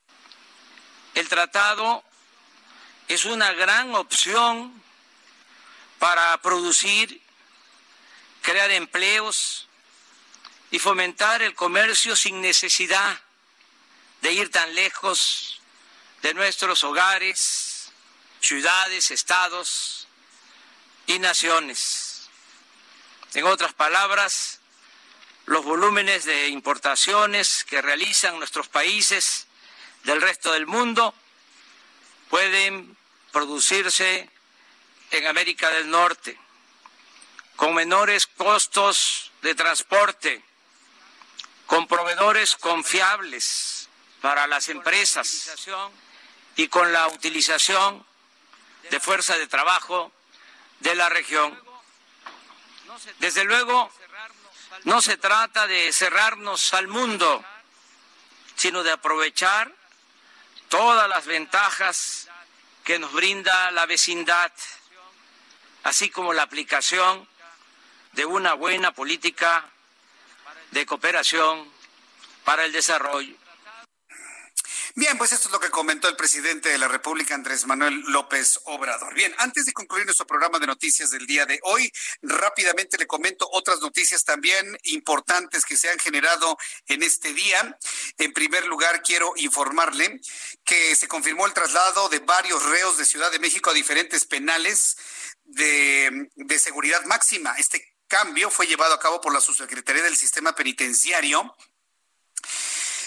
El 1.15 1.29
tratado 1.29 2.03
es 3.07 3.25
una 3.25 3.51
gran 3.53 3.93
opción 3.93 4.81
para 5.99 6.35
producir, 6.41 7.21
crear 8.41 8.71
empleos 8.71 9.67
y 10.71 10.79
fomentar 10.79 11.41
el 11.43 11.53
comercio 11.53 12.15
sin 12.15 12.41
necesidad 12.41 13.21
de 14.21 14.33
ir 14.33 14.49
tan 14.49 14.73
lejos 14.73 15.61
de 16.23 16.33
nuestros 16.33 16.83
hogares, 16.83 17.91
ciudades, 18.39 19.11
estados 19.11 20.07
y 21.05 21.19
naciones. 21.19 22.29
En 23.33 23.45
otras 23.45 23.73
palabras, 23.73 24.59
los 25.45 25.63
volúmenes 25.63 26.25
de 26.25 26.47
importaciones 26.47 27.63
que 27.65 27.81
realizan 27.81 28.39
nuestros 28.39 28.67
países 28.67 29.47
del 30.03 30.21
resto 30.21 30.51
del 30.51 30.67
mundo 30.67 31.13
pueden 32.29 32.95
producirse 33.31 34.29
en 35.11 35.27
América 35.27 35.69
del 35.69 35.89
Norte 35.89 36.37
con 37.55 37.73
menores 37.73 38.27
costos 38.27 39.31
de 39.41 39.55
transporte, 39.55 40.43
con 41.65 41.87
proveedores 41.87 42.55
confiables 42.55 43.87
para 44.21 44.47
las 44.47 44.69
empresas 44.69 45.67
y 46.55 46.67
con 46.67 46.91
la 46.91 47.07
utilización 47.07 48.05
de 48.89 48.99
fuerza 48.99 49.37
de 49.37 49.47
trabajo 49.47 50.11
de 50.79 50.95
la 50.95 51.09
región. 51.09 51.57
Desde 53.19 53.43
luego, 53.43 53.91
no 54.83 55.01
se 55.01 55.17
trata 55.17 55.67
de 55.67 55.91
cerrarnos 55.93 56.73
al 56.73 56.87
mundo, 56.87 57.43
sino 58.55 58.83
de 58.83 58.91
aprovechar 58.91 59.71
todas 60.73 61.07
las 61.07 61.27
ventajas 61.27 62.27
que 62.83 62.97
nos 62.97 63.13
brinda 63.13 63.69
la 63.69 63.85
vecindad, 63.85 64.51
así 65.83 66.09
como 66.09 66.33
la 66.33 66.41
aplicación 66.41 67.27
de 68.13 68.25
una 68.25 68.55
buena 68.55 68.91
política 68.91 69.69
de 70.71 70.83
cooperación 70.87 71.71
para 72.43 72.65
el 72.65 72.71
desarrollo. 72.71 73.35
Bien, 74.95 75.17
pues 75.17 75.31
esto 75.31 75.47
es 75.47 75.51
lo 75.51 75.59
que 75.59 75.71
comentó 75.71 76.07
el 76.07 76.15
presidente 76.15 76.69
de 76.69 76.77
la 76.77 76.87
República, 76.87 77.33
Andrés 77.33 77.65
Manuel 77.65 77.99
López 78.09 78.59
Obrador. 78.65 79.15
Bien, 79.15 79.33
antes 79.39 79.65
de 79.65 79.73
concluir 79.73 80.05
nuestro 80.05 80.27
programa 80.27 80.59
de 80.59 80.67
noticias 80.67 81.09
del 81.09 81.25
día 81.25 81.47
de 81.47 81.59
hoy, 81.63 81.91
rápidamente 82.21 82.99
le 82.99 83.07
comento 83.07 83.49
otras 83.53 83.81
noticias 83.81 84.23
también 84.23 84.77
importantes 84.83 85.65
que 85.65 85.77
se 85.77 85.89
han 85.89 85.97
generado 85.97 86.59
en 86.85 87.01
este 87.01 87.33
día. 87.33 87.75
En 88.19 88.33
primer 88.33 88.67
lugar, 88.67 89.01
quiero 89.01 89.33
informarle 89.37 90.21
que 90.63 90.95
se 90.95 91.07
confirmó 91.07 91.47
el 91.47 91.53
traslado 91.53 92.07
de 92.09 92.19
varios 92.19 92.63
reos 92.63 92.95
de 92.95 93.05
Ciudad 93.05 93.31
de 93.31 93.39
México 93.39 93.71
a 93.71 93.73
diferentes 93.73 94.27
penales 94.27 94.95
de, 95.45 96.29
seguridad 96.59 97.03
máxima. 97.05 97.55
Este 97.57 97.97
cambio 98.07 98.51
fue 98.51 98.67
llevado 98.67 98.93
a 98.93 98.99
cabo 98.99 99.21
por 99.21 99.33
la 99.33 99.41
Subsecretaría 99.41 100.03
del 100.03 100.15
Sistema 100.15 100.53
Penitenciario 100.53 101.55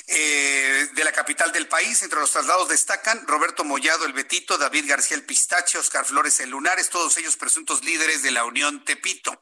eh, 0.08 0.88
de 0.94 1.04
la 1.04 1.12
capital 1.12 1.52
del 1.52 1.68
país. 1.68 2.02
Entre 2.02 2.18
los 2.18 2.30
traslados 2.30 2.68
destacan 2.68 3.26
Roberto 3.26 3.64
Mollado, 3.64 4.04
el 4.04 4.12
Betito, 4.12 4.58
David 4.58 4.88
García, 4.88 5.16
el 5.16 5.24
Pistache, 5.24 5.78
Oscar 5.78 6.04
Flores, 6.04 6.38
el 6.40 6.50
Lunares, 6.50 6.90
todos 6.90 7.16
ellos 7.16 7.36
presuntos 7.36 7.84
líderes 7.84 8.22
de 8.22 8.30
la 8.30 8.44
Unión 8.44 8.84
Tepito. 8.84 9.40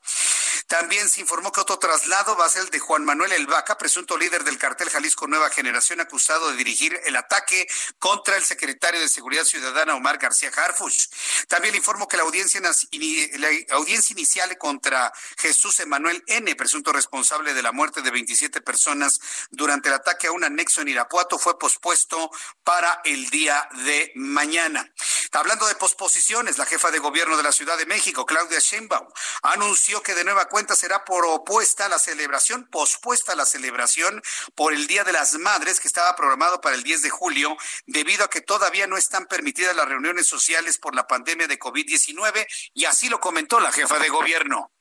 También 0.67 1.09
se 1.09 1.21
informó 1.21 1.53
que 1.53 1.61
otro 1.61 1.79
traslado 1.79 2.37
va 2.37 2.47
a 2.47 2.49
ser 2.49 2.63
el 2.63 2.71
de 2.71 2.79
Juan 2.79 3.05
Manuel 3.05 3.33
El 3.33 3.47
Vaca, 3.47 3.77
presunto 3.77 4.17
líder 4.17 4.45
del 4.45 4.57
cartel 4.57 4.89
Jalisco 4.89 5.27
Nueva 5.27 5.51
Generación, 5.51 6.01
acusado 6.01 6.51
de 6.51 6.57
dirigir 6.57 6.99
el 7.05 7.17
ataque 7.17 7.69
contra 7.99 8.37
el 8.37 8.43
secretario 8.43 9.01
de 9.01 9.09
Seguridad 9.09 9.45
Ciudadana, 9.45 9.95
Omar 9.95 10.19
García 10.19 10.51
Harfuch. 10.57 11.11
También 11.49 11.75
informo 11.75 12.09
que 12.09 12.17
la 12.17 12.23
audiencia, 12.23 12.61
la 12.61 13.49
audiencia 13.71 14.15
inicial 14.15 14.57
contra 14.57 15.13
Jesús 15.37 15.79
Emanuel 15.81 16.25
N., 16.27 16.55
presunto 16.57 16.93
responsable 16.93 17.53
de 17.53 17.63
la 17.63 17.73
muerte 17.73 18.01
de 18.01 18.11
27 18.11 18.61
personas 18.63 19.21
durante 19.51 19.89
el 19.89 19.95
ataque 19.95 20.29
a 20.29 20.33
una 20.33 20.49
anexo 20.55 20.81
en 20.81 20.89
Irapuato 20.89 21.39
fue 21.39 21.59
pospuesto 21.59 22.31
para 22.63 23.01
el 23.05 23.29
día 23.31 23.69
de 23.85 24.13
mañana. 24.15 24.91
Hablando 25.33 25.67
de 25.67 25.75
posposiciones, 25.75 26.59
la 26.59 26.67
jefa 26.67 26.91
de 26.93 27.01
gobierno 27.01 27.37
de 27.37 27.43
la 27.43 27.53
Ciudad 27.53 27.77
de 27.77 27.87
México, 27.87 28.25
Claudia 28.25 28.61
Sheinbaum, 28.61 29.09
anunció 29.43 30.01
que 30.03 30.15
de 30.15 30.25
nueva 30.25 30.49
cuenta 30.49 30.77
será 30.77 31.05
propuesta 31.05 31.89
la 31.89 31.99
celebración, 31.99 32.69
pospuesta 32.71 33.35
la 33.35 33.45
celebración 33.45 34.23
por 34.55 34.73
el 34.73 34.87
Día 34.87 35.03
de 35.03 35.13
las 35.13 35.35
Madres 35.35 35.81
que 35.81 35.89
estaba 35.89 36.15
programado 36.15 36.61
para 36.61 36.77
el 36.77 36.85
10 36.85 37.03
de 37.03 37.11
julio, 37.11 37.57
debido 37.87 38.25
a 38.25 38.31
que 38.31 38.41
todavía 38.41 38.87
no 38.87 38.97
están 38.97 39.27
permitidas 39.27 39.75
las 39.75 39.89
reuniones 39.89 40.27
sociales 40.27 40.79
por 40.79 40.95
la 40.95 41.09
pandemia 41.09 41.49
de 41.49 41.59
COVID-19 41.59 42.47
y 42.73 42.85
así 42.85 43.09
lo 43.09 43.19
comentó 43.21 43.59
la 43.59 43.73
jefa 43.73 43.99
de 43.99 44.09
gobierno. 44.09 44.74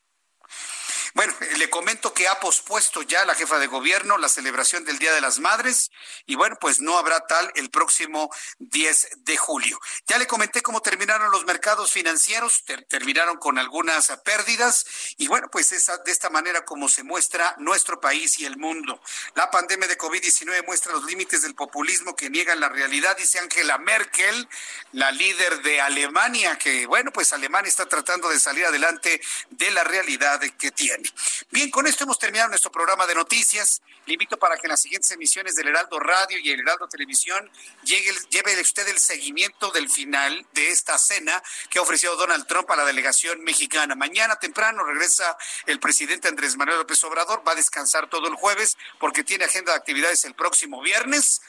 Bueno, 1.14 1.32
le 1.58 1.70
comento 1.70 2.12
que 2.12 2.26
ha 2.26 2.40
pospuesto 2.40 3.02
ya 3.02 3.24
la 3.24 3.36
jefa 3.36 3.60
de 3.60 3.68
gobierno 3.68 4.18
la 4.18 4.28
celebración 4.28 4.84
del 4.84 4.98
Día 4.98 5.12
de 5.12 5.20
las 5.20 5.38
Madres 5.38 5.92
y 6.26 6.34
bueno, 6.34 6.56
pues 6.60 6.80
no 6.80 6.98
habrá 6.98 7.24
tal 7.28 7.52
el 7.54 7.70
próximo 7.70 8.30
10 8.58 9.10
de 9.18 9.36
julio. 9.36 9.78
Ya 10.08 10.18
le 10.18 10.26
comenté 10.26 10.60
cómo 10.60 10.82
terminaron 10.82 11.30
los 11.30 11.44
mercados 11.44 11.92
financieros, 11.92 12.64
terminaron 12.88 13.36
con 13.36 13.60
algunas 13.60 14.08
pérdidas 14.24 14.86
y 15.16 15.28
bueno, 15.28 15.48
pues 15.52 15.70
esa, 15.70 15.98
de 15.98 16.10
esta 16.10 16.30
manera 16.30 16.64
como 16.64 16.88
se 16.88 17.04
muestra 17.04 17.54
nuestro 17.58 18.00
país 18.00 18.40
y 18.40 18.44
el 18.44 18.56
mundo. 18.56 19.00
La 19.36 19.52
pandemia 19.52 19.86
de 19.86 19.96
COVID-19 19.96 20.66
muestra 20.66 20.92
los 20.94 21.04
límites 21.04 21.42
del 21.42 21.54
populismo 21.54 22.16
que 22.16 22.28
niegan 22.28 22.58
la 22.58 22.68
realidad, 22.68 23.16
dice 23.16 23.38
Angela 23.38 23.78
Merkel, 23.78 24.48
la 24.90 25.12
líder 25.12 25.62
de 25.62 25.80
Alemania, 25.80 26.58
que 26.58 26.86
bueno, 26.86 27.12
pues 27.12 27.32
Alemania 27.32 27.68
está 27.68 27.86
tratando 27.86 28.28
de 28.30 28.40
salir 28.40 28.66
adelante 28.66 29.20
de 29.50 29.70
la 29.70 29.84
realidad 29.84 30.40
que 30.58 30.72
tiene. 30.72 31.03
Bien, 31.50 31.70
con 31.70 31.86
esto 31.86 32.04
hemos 32.04 32.18
terminado 32.18 32.48
nuestro 32.48 32.72
programa 32.72 33.06
de 33.06 33.14
noticias. 33.14 33.82
Le 34.06 34.14
invito 34.14 34.36
para 34.36 34.56
que 34.56 34.66
en 34.66 34.70
las 34.70 34.80
siguientes 34.80 35.10
emisiones 35.10 35.54
del 35.54 35.68
Heraldo 35.68 35.98
Radio 36.00 36.38
y 36.38 36.50
el 36.50 36.60
Heraldo 36.60 36.88
Televisión 36.88 37.50
llegue, 37.82 38.12
lleve 38.30 38.60
usted 38.60 38.88
el 38.88 38.98
seguimiento 38.98 39.70
del 39.70 39.88
final 39.88 40.46
de 40.52 40.70
esta 40.70 40.98
cena 40.98 41.42
que 41.70 41.78
ha 41.78 41.82
ofrecido 41.82 42.16
Donald 42.16 42.46
Trump 42.46 42.70
a 42.70 42.76
la 42.76 42.84
delegación 42.84 43.42
mexicana. 43.42 43.94
Mañana 43.94 44.36
temprano 44.36 44.84
regresa 44.84 45.36
el 45.66 45.78
presidente 45.80 46.28
Andrés 46.28 46.56
Manuel 46.56 46.78
López 46.78 47.02
Obrador, 47.04 47.42
va 47.46 47.52
a 47.52 47.56
descansar 47.56 48.08
todo 48.08 48.28
el 48.28 48.34
jueves 48.34 48.76
porque 48.98 49.24
tiene 49.24 49.44
agenda 49.44 49.72
de 49.72 49.78
actividades 49.78 50.24
el 50.24 50.34
próximo 50.34 50.80
viernes 50.80 51.40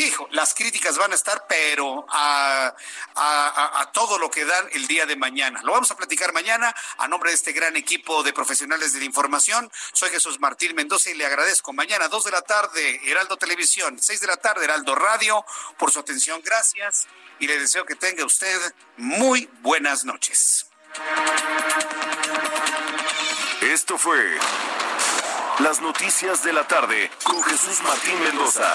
Hijo, 0.00 0.26
las 0.30 0.54
críticas 0.54 0.96
van 0.96 1.12
a 1.12 1.14
estar, 1.14 1.44
pero 1.46 2.06
a, 2.08 2.74
todo 3.92 4.18
lo 4.18 4.30
que 4.30 4.46
dan 4.46 4.66
el 4.72 4.86
día 4.86 5.04
de 5.04 5.14
mañana. 5.14 5.60
Lo 5.62 5.72
vamos 5.72 5.90
a 5.90 5.96
platicar 5.96 6.32
mañana 6.32 6.74
a 6.96 7.06
nombre 7.06 7.30
de 7.30 7.34
este 7.34 7.52
gran 7.52 7.76
equipo 7.76 8.22
de 8.22 8.32
profesionales 8.32 8.94
de 8.94 9.00
la 9.00 9.04
información. 9.04 9.70
Soy 9.92 10.08
Jesús 10.08 10.40
Martín 10.40 10.74
Mendoza 10.74 11.10
y 11.10 11.14
le 11.14 11.26
agradezco. 11.26 11.74
Mañana, 11.74 12.08
dos 12.08 12.24
de 12.24 12.30
la 12.30 12.40
tarde, 12.40 12.98
Heraldo 13.04 13.36
Televisión, 13.36 13.98
seis 14.00 14.22
de 14.22 14.26
la 14.26 14.38
tarde, 14.38 14.64
Heraldo 14.64 14.94
Radio, 14.94 15.44
por 15.76 15.90
su 15.90 15.98
atención. 15.98 16.40
Gracias 16.42 17.06
y 17.38 17.46
le 17.46 17.58
deseo 17.58 17.84
que 17.84 17.94
tenga 17.94 18.24
usted 18.24 18.58
muy 18.96 19.50
buenas 19.60 20.06
noches. 20.06 20.66
Esto 23.60 23.98
fue 23.98 24.38
Las 25.58 25.82
Noticias 25.82 26.42
de 26.42 26.54
la 26.54 26.66
Tarde 26.66 27.10
con 27.22 27.42
Jesús 27.42 27.82
Martín 27.82 28.18
Mendoza. 28.22 28.74